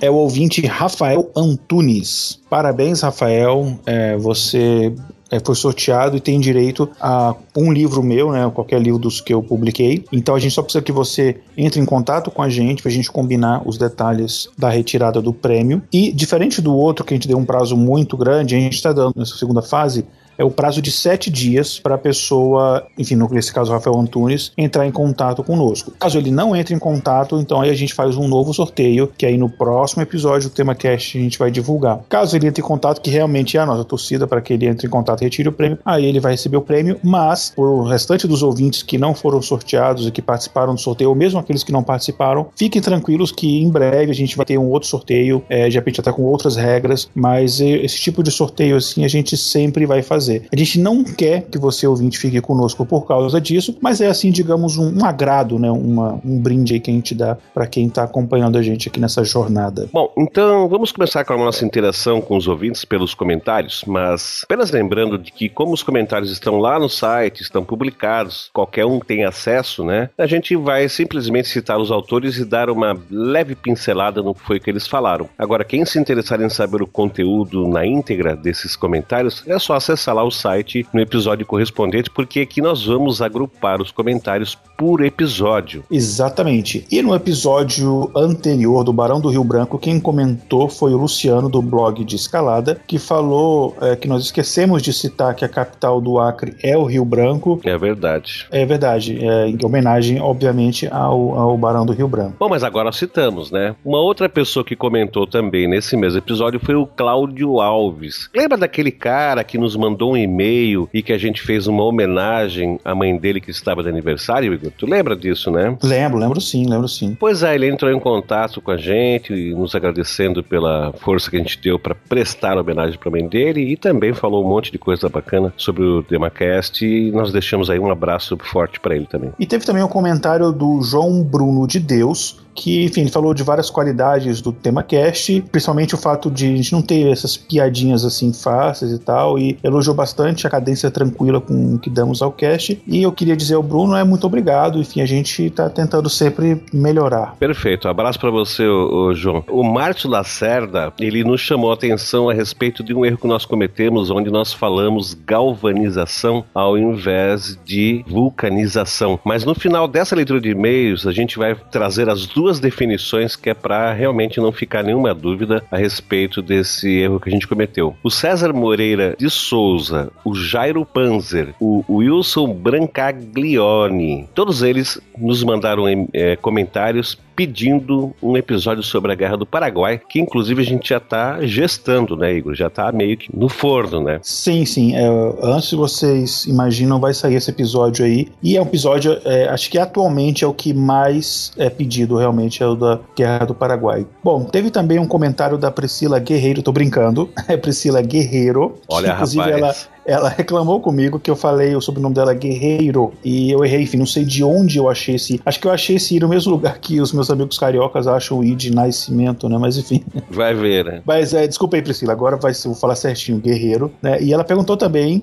é 0.00 0.10
o 0.10 0.14
ouvinte 0.14 0.66
Rafael 0.66 1.30
Antunes. 1.36 2.40
Parabéns, 2.50 3.02
Rafael. 3.02 3.78
É, 3.86 4.16
você 4.16 4.92
é, 5.32 5.40
foi 5.42 5.54
sorteado 5.54 6.14
e 6.14 6.20
tem 6.20 6.38
direito 6.38 6.90
a 7.00 7.34
um 7.56 7.72
livro 7.72 8.02
meu, 8.02 8.30
né? 8.30 8.50
Qualquer 8.54 8.80
livro 8.80 8.98
dos 8.98 9.18
que 9.20 9.32
eu 9.32 9.42
publiquei. 9.42 10.04
Então 10.12 10.34
a 10.34 10.38
gente 10.38 10.54
só 10.54 10.62
precisa 10.62 10.82
que 10.82 10.92
você 10.92 11.40
entre 11.56 11.80
em 11.80 11.86
contato 11.86 12.30
com 12.30 12.42
a 12.42 12.50
gente 12.50 12.82
para 12.82 12.90
a 12.90 12.94
gente 12.94 13.10
combinar 13.10 13.62
os 13.66 13.78
detalhes 13.78 14.48
da 14.58 14.68
retirada 14.68 15.22
do 15.22 15.32
prêmio. 15.32 15.82
E 15.90 16.12
diferente 16.12 16.60
do 16.60 16.74
outro 16.74 17.02
que 17.02 17.14
a 17.14 17.16
gente 17.16 17.26
deu 17.26 17.38
um 17.38 17.46
prazo 17.46 17.76
muito 17.76 18.14
grande, 18.14 18.54
a 18.54 18.58
gente 18.58 18.74
está 18.74 18.92
dando 18.92 19.14
nessa 19.16 19.36
segunda 19.36 19.62
fase 19.62 20.04
é 20.36 20.44
o 20.44 20.50
prazo 20.50 20.80
de 20.80 20.90
sete 20.90 21.30
dias 21.30 21.78
para 21.78 21.94
a 21.94 21.98
pessoa, 21.98 22.86
enfim, 22.98 23.16
nesse 23.30 23.52
caso 23.52 23.72
Rafael 23.72 23.98
Antunes, 23.98 24.52
entrar 24.56 24.86
em 24.86 24.92
contato 24.92 25.42
conosco. 25.42 25.92
Caso 25.98 26.18
ele 26.18 26.30
não 26.30 26.54
entre 26.56 26.74
em 26.74 26.78
contato, 26.78 27.38
então 27.38 27.60
aí 27.60 27.70
a 27.70 27.74
gente 27.74 27.94
faz 27.94 28.16
um 28.16 28.28
novo 28.28 28.52
sorteio, 28.52 29.10
que 29.16 29.26
aí 29.26 29.36
no 29.36 29.48
próximo 29.48 30.02
episódio 30.02 30.48
do 30.48 30.54
Tema 30.54 30.74
Cast 30.74 31.18
a 31.18 31.20
gente 31.20 31.38
vai 31.38 31.50
divulgar. 31.50 32.00
Caso 32.08 32.36
ele 32.36 32.46
entre 32.46 32.62
em 32.62 32.66
contato, 32.66 33.00
que 33.00 33.10
realmente 33.10 33.56
é 33.56 33.60
a 33.60 33.66
nossa 33.66 33.84
torcida 33.84 34.26
para 34.26 34.40
que 34.40 34.52
ele 34.52 34.66
entre 34.66 34.86
em 34.86 34.90
contato 34.90 35.20
e 35.22 35.24
retire 35.24 35.48
o 35.48 35.52
prêmio, 35.52 35.78
aí 35.84 36.04
ele 36.04 36.20
vai 36.20 36.32
receber 36.32 36.56
o 36.56 36.62
prêmio, 36.62 36.98
mas 37.02 37.52
o 37.56 37.82
restante 37.82 38.26
dos 38.26 38.42
ouvintes 38.42 38.82
que 38.82 38.98
não 38.98 39.14
foram 39.14 39.40
sorteados 39.42 40.06
e 40.06 40.10
que 40.10 40.22
participaram 40.22 40.74
do 40.74 40.80
sorteio, 40.80 41.10
ou 41.10 41.16
mesmo 41.16 41.38
aqueles 41.38 41.62
que 41.62 41.72
não 41.72 41.82
participaram, 41.82 42.48
fiquem 42.56 42.80
tranquilos 42.80 43.30
que 43.30 43.62
em 43.62 43.70
breve 43.70 44.10
a 44.10 44.14
gente 44.14 44.36
vai 44.36 44.46
ter 44.46 44.58
um 44.58 44.70
outro 44.70 44.88
sorteio, 44.88 45.42
é, 45.48 45.68
de 45.68 45.76
repente 45.76 46.00
até 46.00 46.12
com 46.12 46.22
outras 46.22 46.56
regras, 46.56 47.08
mas 47.14 47.60
esse 47.60 47.98
tipo 47.98 48.22
de 48.22 48.30
sorteio 48.30 48.76
assim 48.76 49.04
a 49.04 49.08
gente 49.08 49.36
sempre 49.36 49.86
vai 49.86 50.02
fazer 50.02 50.21
fazer. 50.22 50.46
A 50.52 50.56
gente 50.56 50.78
não 50.78 51.02
quer 51.02 51.42
que 51.42 51.58
você 51.58 51.86
ouvinte 51.86 52.18
fique 52.18 52.40
conosco 52.40 52.86
por 52.86 53.06
causa 53.06 53.40
disso, 53.40 53.76
mas 53.80 54.00
é 54.00 54.06
assim, 54.06 54.30
digamos, 54.30 54.78
um, 54.78 55.00
um 55.00 55.04
agrado, 55.04 55.58
né? 55.58 55.70
Uma, 55.70 56.20
um 56.24 56.38
brinde 56.38 56.74
aí 56.74 56.80
que 56.80 56.90
a 56.90 56.94
gente 56.94 57.14
dá 57.14 57.36
para 57.52 57.66
quem 57.66 57.86
está 57.86 58.04
acompanhando 58.04 58.56
a 58.56 58.62
gente 58.62 58.88
aqui 58.88 59.00
nessa 59.00 59.24
jornada. 59.24 59.88
Bom, 59.92 60.12
então 60.16 60.68
vamos 60.68 60.92
começar 60.92 61.24
com 61.24 61.32
a 61.32 61.36
nossa 61.36 61.64
interação 61.64 62.20
com 62.20 62.36
os 62.36 62.46
ouvintes 62.46 62.84
pelos 62.84 63.14
comentários, 63.14 63.84
mas 63.86 64.42
apenas 64.44 64.70
lembrando 64.70 65.18
de 65.18 65.32
que 65.32 65.48
como 65.48 65.72
os 65.72 65.82
comentários 65.82 66.30
estão 66.30 66.58
lá 66.58 66.78
no 66.78 66.88
site, 66.88 67.42
estão 67.42 67.64
publicados, 67.64 68.50
qualquer 68.52 68.86
um 68.86 69.00
tem 69.00 69.24
acesso, 69.24 69.84
né? 69.84 70.10
A 70.16 70.26
gente 70.26 70.54
vai 70.54 70.88
simplesmente 70.88 71.48
citar 71.48 71.78
os 71.78 71.90
autores 71.90 72.36
e 72.36 72.44
dar 72.44 72.70
uma 72.70 72.96
leve 73.10 73.54
pincelada 73.54 74.22
no 74.22 74.34
que 74.34 74.42
foi 74.42 74.60
que 74.60 74.70
eles 74.70 74.86
falaram. 74.86 75.28
Agora, 75.36 75.64
quem 75.64 75.84
se 75.84 75.98
interessar 75.98 76.40
em 76.40 76.48
saber 76.48 76.82
o 76.82 76.86
conteúdo 76.86 77.66
na 77.66 77.84
íntegra 77.84 78.36
desses 78.36 78.76
comentários, 78.76 79.42
é 79.46 79.58
só 79.58 79.74
acessar 79.74 80.11
lá 80.12 80.24
o 80.24 80.30
site 80.30 80.86
no 80.92 81.00
episódio 81.00 81.46
correspondente, 81.46 82.10
porque 82.10 82.40
aqui 82.40 82.60
nós 82.60 82.86
vamos 82.86 83.22
agrupar 83.22 83.80
os 83.80 83.90
comentários 83.90 84.56
por 84.76 85.04
episódio. 85.04 85.84
Exatamente. 85.90 86.86
E 86.90 87.02
no 87.02 87.14
episódio 87.14 88.10
anterior 88.16 88.84
do 88.84 88.92
Barão 88.92 89.20
do 89.20 89.28
Rio 89.28 89.44
Branco, 89.44 89.78
quem 89.78 90.00
comentou 90.00 90.68
foi 90.68 90.92
o 90.92 90.98
Luciano 90.98 91.48
do 91.48 91.62
blog 91.62 92.04
de 92.04 92.16
Escalada, 92.16 92.80
que 92.86 92.98
falou 92.98 93.76
é, 93.80 93.96
que 93.96 94.08
nós 94.08 94.24
esquecemos 94.24 94.82
de 94.82 94.92
citar 94.92 95.34
que 95.34 95.44
a 95.44 95.48
capital 95.48 96.00
do 96.00 96.18
Acre 96.18 96.56
é 96.62 96.76
o 96.76 96.84
Rio 96.84 97.04
Branco. 97.04 97.60
É 97.64 97.76
verdade. 97.76 98.46
É 98.50 98.64
verdade. 98.64 99.18
É, 99.24 99.48
em 99.48 99.58
homenagem, 99.64 100.20
obviamente, 100.20 100.88
ao, 100.90 101.38
ao 101.38 101.58
Barão 101.58 101.86
do 101.86 101.92
Rio 101.92 102.08
Branco. 102.08 102.36
Bom, 102.38 102.48
mas 102.48 102.64
agora 102.64 102.90
citamos, 102.92 103.50
né? 103.50 103.74
Uma 103.84 104.00
outra 104.00 104.28
pessoa 104.28 104.64
que 104.64 104.74
comentou 104.74 105.26
também 105.26 105.68
nesse 105.68 105.96
mesmo 105.96 106.18
episódio 106.18 106.60
foi 106.60 106.74
o 106.74 106.86
Cláudio 106.86 107.60
Alves. 107.60 108.28
Lembra 108.34 108.58
daquele 108.58 108.90
cara 108.90 109.44
que 109.44 109.58
nos 109.58 109.76
mandou 109.76 110.01
mandou 110.02 110.12
um 110.12 110.16
e-mail 110.16 110.88
e 110.92 111.02
que 111.02 111.12
a 111.12 111.18
gente 111.18 111.40
fez 111.40 111.66
uma 111.66 111.84
homenagem 111.84 112.78
à 112.84 112.94
mãe 112.94 113.16
dele 113.16 113.40
que 113.40 113.50
estava 113.50 113.82
de 113.82 113.88
aniversário, 113.88 114.52
Igor? 114.52 114.72
Tu 114.76 114.86
lembra 114.86 115.14
disso, 115.14 115.50
né? 115.50 115.76
Lembro, 115.82 116.18
lembro 116.18 116.40
sim, 116.40 116.68
lembro 116.68 116.88
sim. 116.88 117.16
Pois 117.18 117.42
é, 117.42 117.54
ele 117.54 117.68
entrou 117.68 117.90
em 117.92 118.00
contato 118.00 118.60
com 118.60 118.72
a 118.72 118.76
gente, 118.76 119.32
nos 119.54 119.74
agradecendo 119.74 120.42
pela 120.42 120.92
força 120.98 121.30
que 121.30 121.36
a 121.36 121.38
gente 121.38 121.60
deu 121.60 121.78
para 121.78 121.94
prestar 121.94 122.58
homenagem 122.58 122.98
para 122.98 123.08
a 123.08 123.12
mãe 123.12 123.26
dele 123.26 123.72
e 123.72 123.76
também 123.76 124.12
falou 124.12 124.44
um 124.44 124.48
monte 124.48 124.72
de 124.72 124.78
coisa 124.78 125.08
bacana 125.08 125.52
sobre 125.56 125.84
o 125.84 126.02
Demacast 126.02 126.84
e 126.84 127.12
nós 127.12 127.32
deixamos 127.32 127.70
aí 127.70 127.78
um 127.78 127.90
abraço 127.90 128.36
forte 128.42 128.80
para 128.80 128.96
ele 128.96 129.06
também. 129.06 129.32
E 129.38 129.46
teve 129.46 129.64
também 129.64 129.82
o 129.82 129.86
um 129.86 129.88
comentário 129.88 130.50
do 130.50 130.82
João 130.82 131.22
Bruno 131.22 131.66
de 131.66 131.78
Deus, 131.78 132.40
que, 132.54 132.84
enfim, 132.84 133.02
ele 133.02 133.10
falou 133.10 133.34
de 133.34 133.42
várias 133.42 133.70
qualidades 133.70 134.40
do 134.40 134.52
tema 134.52 134.82
cast, 134.82 135.42
principalmente 135.50 135.94
o 135.94 135.98
fato 135.98 136.30
de 136.30 136.52
a 136.52 136.56
gente 136.56 136.72
não 136.72 136.82
ter 136.82 137.10
essas 137.10 137.36
piadinhas 137.36 138.04
assim 138.04 138.32
fáceis 138.32 138.92
e 138.92 138.98
tal, 138.98 139.38
e 139.38 139.58
elogiou 139.62 139.94
bastante 139.94 140.46
a 140.46 140.50
cadência 140.50 140.90
tranquila 140.90 141.40
com 141.40 141.78
que 141.78 141.90
damos 141.90 142.22
ao 142.22 142.32
cast. 142.32 142.80
E 142.86 143.02
eu 143.02 143.12
queria 143.12 143.36
dizer 143.36 143.54
ao 143.54 143.62
Bruno, 143.62 143.96
é 143.96 144.04
muito 144.04 144.26
obrigado, 144.26 144.78
enfim, 144.78 145.00
a 145.00 145.06
gente 145.06 145.50
tá 145.50 145.68
tentando 145.68 146.08
sempre 146.08 146.62
melhorar. 146.72 147.36
Perfeito, 147.38 147.88
abraço 147.88 148.18
para 148.18 148.30
você, 148.30 148.66
ô, 148.66 149.14
João. 149.14 149.44
O 149.48 149.62
Márcio 149.62 150.08
Lacerda, 150.08 150.92
ele 150.98 151.24
nos 151.24 151.40
chamou 151.40 151.70
a 151.70 151.74
atenção 151.74 152.28
a 152.28 152.34
respeito 152.34 152.82
de 152.82 152.94
um 152.94 153.04
erro 153.04 153.18
que 153.18 153.26
nós 153.26 153.44
cometemos, 153.44 154.10
onde 154.10 154.30
nós 154.30 154.52
falamos 154.52 155.14
galvanização 155.14 156.44
ao 156.54 156.76
invés 156.76 157.58
de 157.64 158.04
vulcanização. 158.06 159.18
Mas 159.24 159.44
no 159.44 159.54
final 159.54 159.88
dessa 159.88 160.14
leitura 160.14 160.40
de 160.40 160.50
e-mails, 160.50 161.06
a 161.06 161.12
gente 161.12 161.38
vai 161.38 161.54
trazer 161.54 162.08
as 162.08 162.26
duas 162.26 162.41
definições 162.60 163.36
que 163.36 163.50
é 163.50 163.54
para 163.54 163.92
realmente 163.92 164.40
não 164.40 164.52
ficar 164.52 164.82
nenhuma 164.82 165.14
dúvida 165.14 165.62
a 165.70 165.76
respeito 165.76 166.40
desse 166.40 166.88
erro 166.98 167.20
que 167.20 167.28
a 167.28 167.32
gente 167.32 167.46
cometeu. 167.46 167.96
O 168.02 168.10
César 168.10 168.52
Moreira 168.52 169.14
de 169.18 169.28
Souza, 169.30 170.10
o 170.24 170.34
Jairo 170.34 170.84
Panzer, 170.84 171.54
o 171.60 171.84
Wilson 171.88 172.52
Brancaglione, 172.52 174.28
todos 174.34 174.62
eles 174.62 175.00
nos 175.18 175.42
mandaram 175.42 175.84
é, 176.12 176.36
comentários 176.36 177.18
pedindo 177.42 178.14
um 178.22 178.36
episódio 178.36 178.84
sobre 178.84 179.10
a 179.10 179.16
Guerra 179.16 179.36
do 179.36 179.44
Paraguai, 179.44 180.00
que 180.08 180.20
inclusive 180.20 180.62
a 180.62 180.64
gente 180.64 180.90
já 180.90 181.00
tá 181.00 181.44
gestando, 181.44 182.16
né, 182.16 182.32
Igor? 182.32 182.54
Já 182.54 182.70
tá 182.70 182.92
meio 182.92 183.16
que 183.16 183.36
no 183.36 183.48
forno, 183.48 184.00
né? 184.00 184.20
Sim, 184.22 184.64
sim. 184.64 184.94
É, 184.94 185.08
antes 185.42 185.72
vocês 185.72 186.44
imaginam, 186.44 187.00
vai 187.00 187.12
sair 187.12 187.34
esse 187.34 187.50
episódio 187.50 188.04
aí. 188.04 188.28
E 188.40 188.56
é 188.56 188.62
um 188.62 188.64
episódio, 188.64 189.20
é, 189.24 189.48
acho 189.48 189.68
que 189.68 189.76
atualmente 189.76 190.44
é 190.44 190.46
o 190.46 190.54
que 190.54 190.72
mais 190.72 191.50
é 191.56 191.68
pedido, 191.68 192.16
realmente, 192.16 192.62
é 192.62 192.66
o 192.66 192.76
da 192.76 193.00
Guerra 193.16 193.46
do 193.46 193.54
Paraguai. 193.54 194.06
Bom, 194.22 194.44
teve 194.44 194.70
também 194.70 195.00
um 195.00 195.06
comentário 195.06 195.58
da 195.58 195.70
Priscila 195.70 196.20
Guerreiro, 196.20 196.62
tô 196.62 196.70
brincando, 196.70 197.28
é 197.48 197.56
Priscila 197.56 198.00
Guerreiro. 198.02 198.76
Olha, 198.86 199.08
que, 199.08 199.14
inclusive 199.14 199.50
rapaz. 199.50 199.58
ela 199.58 199.91
ela 200.04 200.28
reclamou 200.28 200.80
comigo 200.80 201.18
que 201.18 201.30
eu 201.30 201.36
falei 201.36 201.74
o 201.74 201.80
sobrenome 201.80 202.14
dela 202.14 202.34
Guerreiro 202.34 203.12
e 203.24 203.50
eu 203.50 203.64
errei, 203.64 203.82
enfim, 203.82 203.98
não 203.98 204.06
sei 204.06 204.24
de 204.24 204.42
onde 204.42 204.78
eu 204.78 204.88
achei 204.88 205.14
esse. 205.14 205.40
Acho 205.44 205.60
que 205.60 205.66
eu 205.66 205.70
achei 205.70 205.96
esse 205.96 206.18
no 206.18 206.28
mesmo 206.28 206.52
lugar 206.52 206.78
que 206.78 207.00
os 207.00 207.12
meus 207.12 207.30
amigos 207.30 207.58
cariocas 207.58 208.06
acham 208.06 208.38
o 208.38 208.44
I 208.44 208.54
de 208.54 208.72
nascimento, 208.72 209.48
né? 209.48 209.58
Mas 209.58 209.76
enfim. 209.76 210.04
Vai 210.30 210.54
ver, 210.54 210.84
né? 210.84 211.02
Mas 211.04 211.34
é, 211.34 211.46
desculpa 211.46 211.76
aí, 211.76 211.82
Priscila, 211.82 212.12
agora 212.12 212.36
vai 212.36 212.52
vou 212.64 212.74
falar 212.74 212.94
certinho, 212.94 213.38
Guerreiro, 213.38 213.92
né? 214.02 214.22
E 214.22 214.32
ela 214.32 214.44
perguntou 214.44 214.76
também 214.76 215.22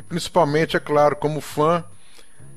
e 0.00 0.02
principalmente, 0.02 0.78
é 0.78 0.80
claro, 0.80 1.14
como 1.14 1.42
fã 1.42 1.84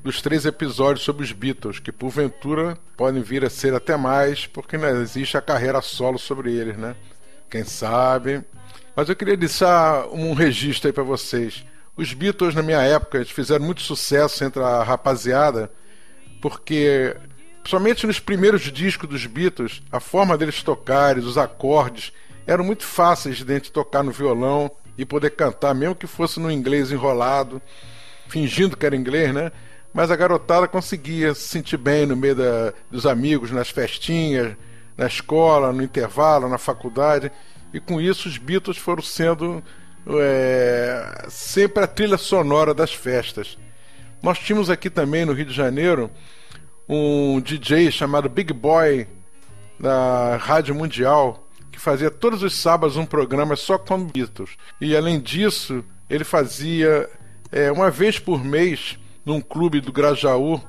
dos 0.02 0.22
três 0.22 0.46
episódios 0.46 1.04
sobre 1.04 1.22
os 1.24 1.30
Beatles, 1.30 1.78
que 1.78 1.92
porventura 1.92 2.78
podem 2.96 3.20
vir 3.20 3.44
a 3.44 3.50
ser 3.50 3.74
até 3.74 3.98
mais, 3.98 4.46
porque 4.46 4.78
não 4.78 4.88
existe 5.02 5.36
a 5.36 5.42
carreira 5.42 5.82
solo 5.82 6.18
sobre 6.18 6.54
eles, 6.54 6.78
né? 6.78 6.96
Quem 7.50 7.62
sabe. 7.62 8.42
Mas 8.96 9.10
eu 9.10 9.16
queria 9.16 9.36
deixar 9.36 10.06
um 10.08 10.32
registro 10.32 10.88
aí 10.88 10.92
para 10.92 11.02
vocês. 11.02 11.66
Os 11.94 12.14
Beatles, 12.14 12.54
na 12.54 12.62
minha 12.62 12.80
época, 12.80 13.22
fizeram 13.26 13.62
muito 13.62 13.82
sucesso 13.82 14.42
entre 14.42 14.62
a 14.62 14.82
rapaziada, 14.82 15.70
porque, 16.40 17.14
somente 17.66 18.06
nos 18.06 18.18
primeiros 18.18 18.62
discos 18.72 19.06
dos 19.06 19.26
Beatles, 19.26 19.82
a 19.92 20.00
forma 20.00 20.38
deles 20.38 20.62
tocarem, 20.62 21.22
os 21.22 21.36
acordes, 21.36 22.10
eram 22.46 22.64
muito 22.64 22.84
fáceis 22.84 23.44
de 23.44 23.52
a 23.52 23.56
gente 23.56 23.70
tocar 23.70 24.02
no 24.02 24.12
violão 24.12 24.70
e 24.96 25.04
poder 25.04 25.30
cantar, 25.30 25.74
mesmo 25.74 25.94
que 25.94 26.06
fosse 26.06 26.38
no 26.38 26.50
inglês 26.50 26.92
enrolado, 26.92 27.60
fingindo 28.28 28.76
que 28.76 28.86
era 28.86 28.96
inglês, 28.96 29.34
né? 29.34 29.50
Mas 29.92 30.10
a 30.10 30.16
garotada 30.16 30.66
conseguia 30.66 31.34
se 31.34 31.48
sentir 31.48 31.76
bem 31.76 32.04
no 32.06 32.16
meio 32.16 32.34
da, 32.34 32.72
dos 32.90 33.06
amigos, 33.06 33.50
nas 33.50 33.70
festinhas, 33.70 34.56
na 34.96 35.06
escola, 35.06 35.72
no 35.72 35.82
intervalo, 35.82 36.48
na 36.48 36.58
faculdade. 36.58 37.30
E 37.72 37.80
com 37.80 38.00
isso 38.00 38.28
os 38.28 38.38
Beatles 38.38 38.76
foram 38.76 39.02
sendo 39.02 39.62
é, 40.06 41.26
sempre 41.28 41.84
a 41.84 41.86
trilha 41.86 42.18
sonora 42.18 42.74
das 42.74 42.92
festas. 42.92 43.56
Nós 44.22 44.38
tínhamos 44.38 44.70
aqui 44.70 44.90
também 44.90 45.24
no 45.24 45.32
Rio 45.32 45.46
de 45.46 45.54
Janeiro 45.54 46.10
um 46.88 47.40
DJ 47.40 47.90
chamado 47.90 48.28
Big 48.28 48.52
Boy 48.52 49.06
da 49.78 50.36
Rádio 50.36 50.74
Mundial, 50.74 51.43
que 51.74 51.80
fazia 51.80 52.10
todos 52.10 52.42
os 52.42 52.54
sábados 52.56 52.96
um 52.96 53.04
programa 53.04 53.56
só 53.56 53.76
com 53.76 54.04
Beatles. 54.04 54.56
E 54.80 54.96
além 54.96 55.20
disso, 55.20 55.84
ele 56.08 56.24
fazia 56.24 57.10
é, 57.50 57.70
uma 57.72 57.90
vez 57.90 58.18
por 58.18 58.44
mês 58.44 58.98
num 59.24 59.40
clube 59.40 59.80
do 59.80 59.92
Grajaú, 59.92 60.60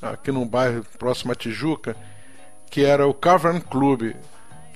aqui 0.00 0.30
num 0.30 0.46
bairro 0.46 0.84
próximo 0.98 1.32
a 1.32 1.34
Tijuca, 1.34 1.96
que 2.70 2.84
era 2.84 3.06
o 3.06 3.14
Cavern 3.14 3.60
Club. 3.60 4.14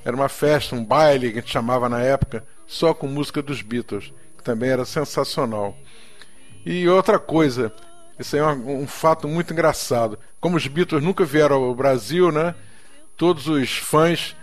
Era 0.04 0.16
uma 0.16 0.28
festa, 0.28 0.74
um 0.74 0.84
baile 0.84 1.32
que 1.32 1.38
a 1.38 1.40
gente 1.40 1.52
chamava 1.52 1.88
na 1.88 2.00
época, 2.00 2.44
só 2.66 2.94
com 2.94 3.06
música 3.06 3.42
dos 3.42 3.60
Beatles, 3.60 4.12
que 4.38 4.44
também 4.44 4.70
era 4.70 4.84
sensacional. 4.84 5.76
E 6.64 6.88
outra 6.88 7.18
coisa, 7.18 7.72
isso 8.18 8.36
é 8.36 8.42
um, 8.42 8.82
um 8.82 8.86
fato 8.86 9.28
muito 9.28 9.52
engraçado. 9.52 10.18
Como 10.40 10.56
os 10.56 10.66
Beatles 10.66 11.02
nunca 11.02 11.24
vieram 11.24 11.64
ao 11.64 11.74
Brasil, 11.74 12.32
né? 12.32 12.54
Todos 13.16 13.46
os 13.46 13.76
fãs 13.76 14.36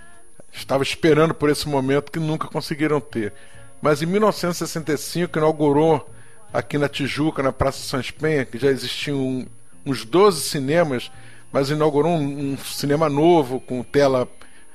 estavam 0.53 0.83
esperando 0.83 1.33
por 1.33 1.49
esse 1.49 1.67
momento 1.67 2.11
que 2.11 2.19
nunca 2.19 2.47
conseguiram 2.47 3.01
ter. 3.01 3.33
Mas 3.81 4.01
em 4.01 4.05
1965 4.05 5.37
inaugurou 5.37 6.09
aqui 6.53 6.77
na 6.77 6.87
Tijuca, 6.87 7.41
na 7.43 7.51
Praça 7.51 7.79
São 7.79 8.01
Penha, 8.19 8.45
que 8.45 8.57
já 8.57 8.69
existiam 8.69 9.45
uns 9.85 10.05
12 10.05 10.41
cinemas, 10.41 11.11
mas 11.51 11.69
inaugurou 11.69 12.11
um, 12.11 12.53
um, 12.53 12.57
cinema 12.57 13.09
novo 13.09 13.59
com 13.59 13.83
tela 13.83 14.27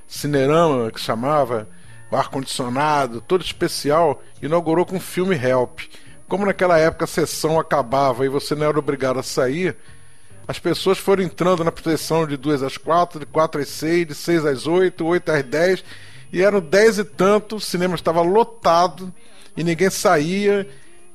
cinerama 0.06 0.90
que 0.90 1.00
chamava, 1.00 1.68
ar-condicionado, 2.10 3.20
todo 3.20 3.42
especial, 3.42 4.22
inaugurou 4.42 4.84
com 4.84 4.96
o 4.96 5.00
filme 5.00 5.36
Help. 5.36 5.80
Como 6.26 6.44
naquela 6.44 6.78
época 6.78 7.04
a 7.04 7.08
sessão 7.08 7.58
acabava 7.58 8.26
e 8.26 8.28
você 8.28 8.54
não 8.54 8.66
era 8.66 8.78
obrigado 8.78 9.18
a 9.18 9.22
sair, 9.22 9.76
as 10.48 10.58
pessoas 10.58 10.96
foram 10.96 11.22
entrando 11.22 11.62
na 11.62 11.70
proteção 11.70 12.26
de 12.26 12.34
2 12.38 12.62
às 12.62 12.78
4, 12.78 13.20
de 13.20 13.26
4 13.26 13.60
às 13.60 13.68
6, 13.68 14.06
de 14.06 14.14
6 14.14 14.46
às 14.46 14.66
8, 14.66 15.04
8 15.04 15.30
às 15.30 15.44
10, 15.44 15.84
e 16.32 16.42
eram 16.42 16.58
10 16.58 17.00
e 17.00 17.04
tanto, 17.04 17.56
o 17.56 17.60
cinema 17.60 17.94
estava 17.94 18.22
lotado 18.22 19.12
e 19.54 19.62
ninguém 19.62 19.90
saía, 19.90 20.66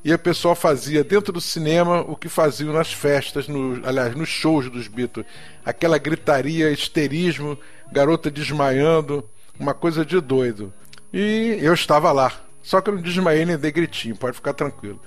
e 0.03 0.14
a 0.14 0.19
pessoa 0.19 0.53
fazia 0.53 1.03
dentro 1.03 1.34
do 1.34 1.41
cinema 1.41 2.01
o 2.01 2.15
que 2.15 2.30
faziam 2.30 2.72
nas 2.73 2.93
festas, 2.93 3.47
no, 3.47 3.81
aliás, 3.88 4.15
nos 4.15 4.30
shows 4.30 4.69
dos 4.69 4.88
Beatles. 4.88 5.26
Aquela 5.65 5.97
gritaria, 5.97 6.69
histerismo, 6.69 7.57
garota 7.91 8.30
desmaiando, 8.30 9.27
uma 9.60 9.73
coisa 9.73 10.05
de 10.05 10.22
doido. 10.22 10.72
E 11.11 11.57
eu 11.60 11.73
estava 11.73 12.11
lá. 12.11 12.31
Só 12.61 12.81
que 12.81 12.89
eu 12.89 12.95
não 12.95 13.01
desmaiei 13.01 13.45
nem 13.45 13.57
dei 13.57 13.72
gritinho, 13.72 14.15
pode 14.15 14.35
ficar 14.35 14.53
tranquilo. 14.53 15.01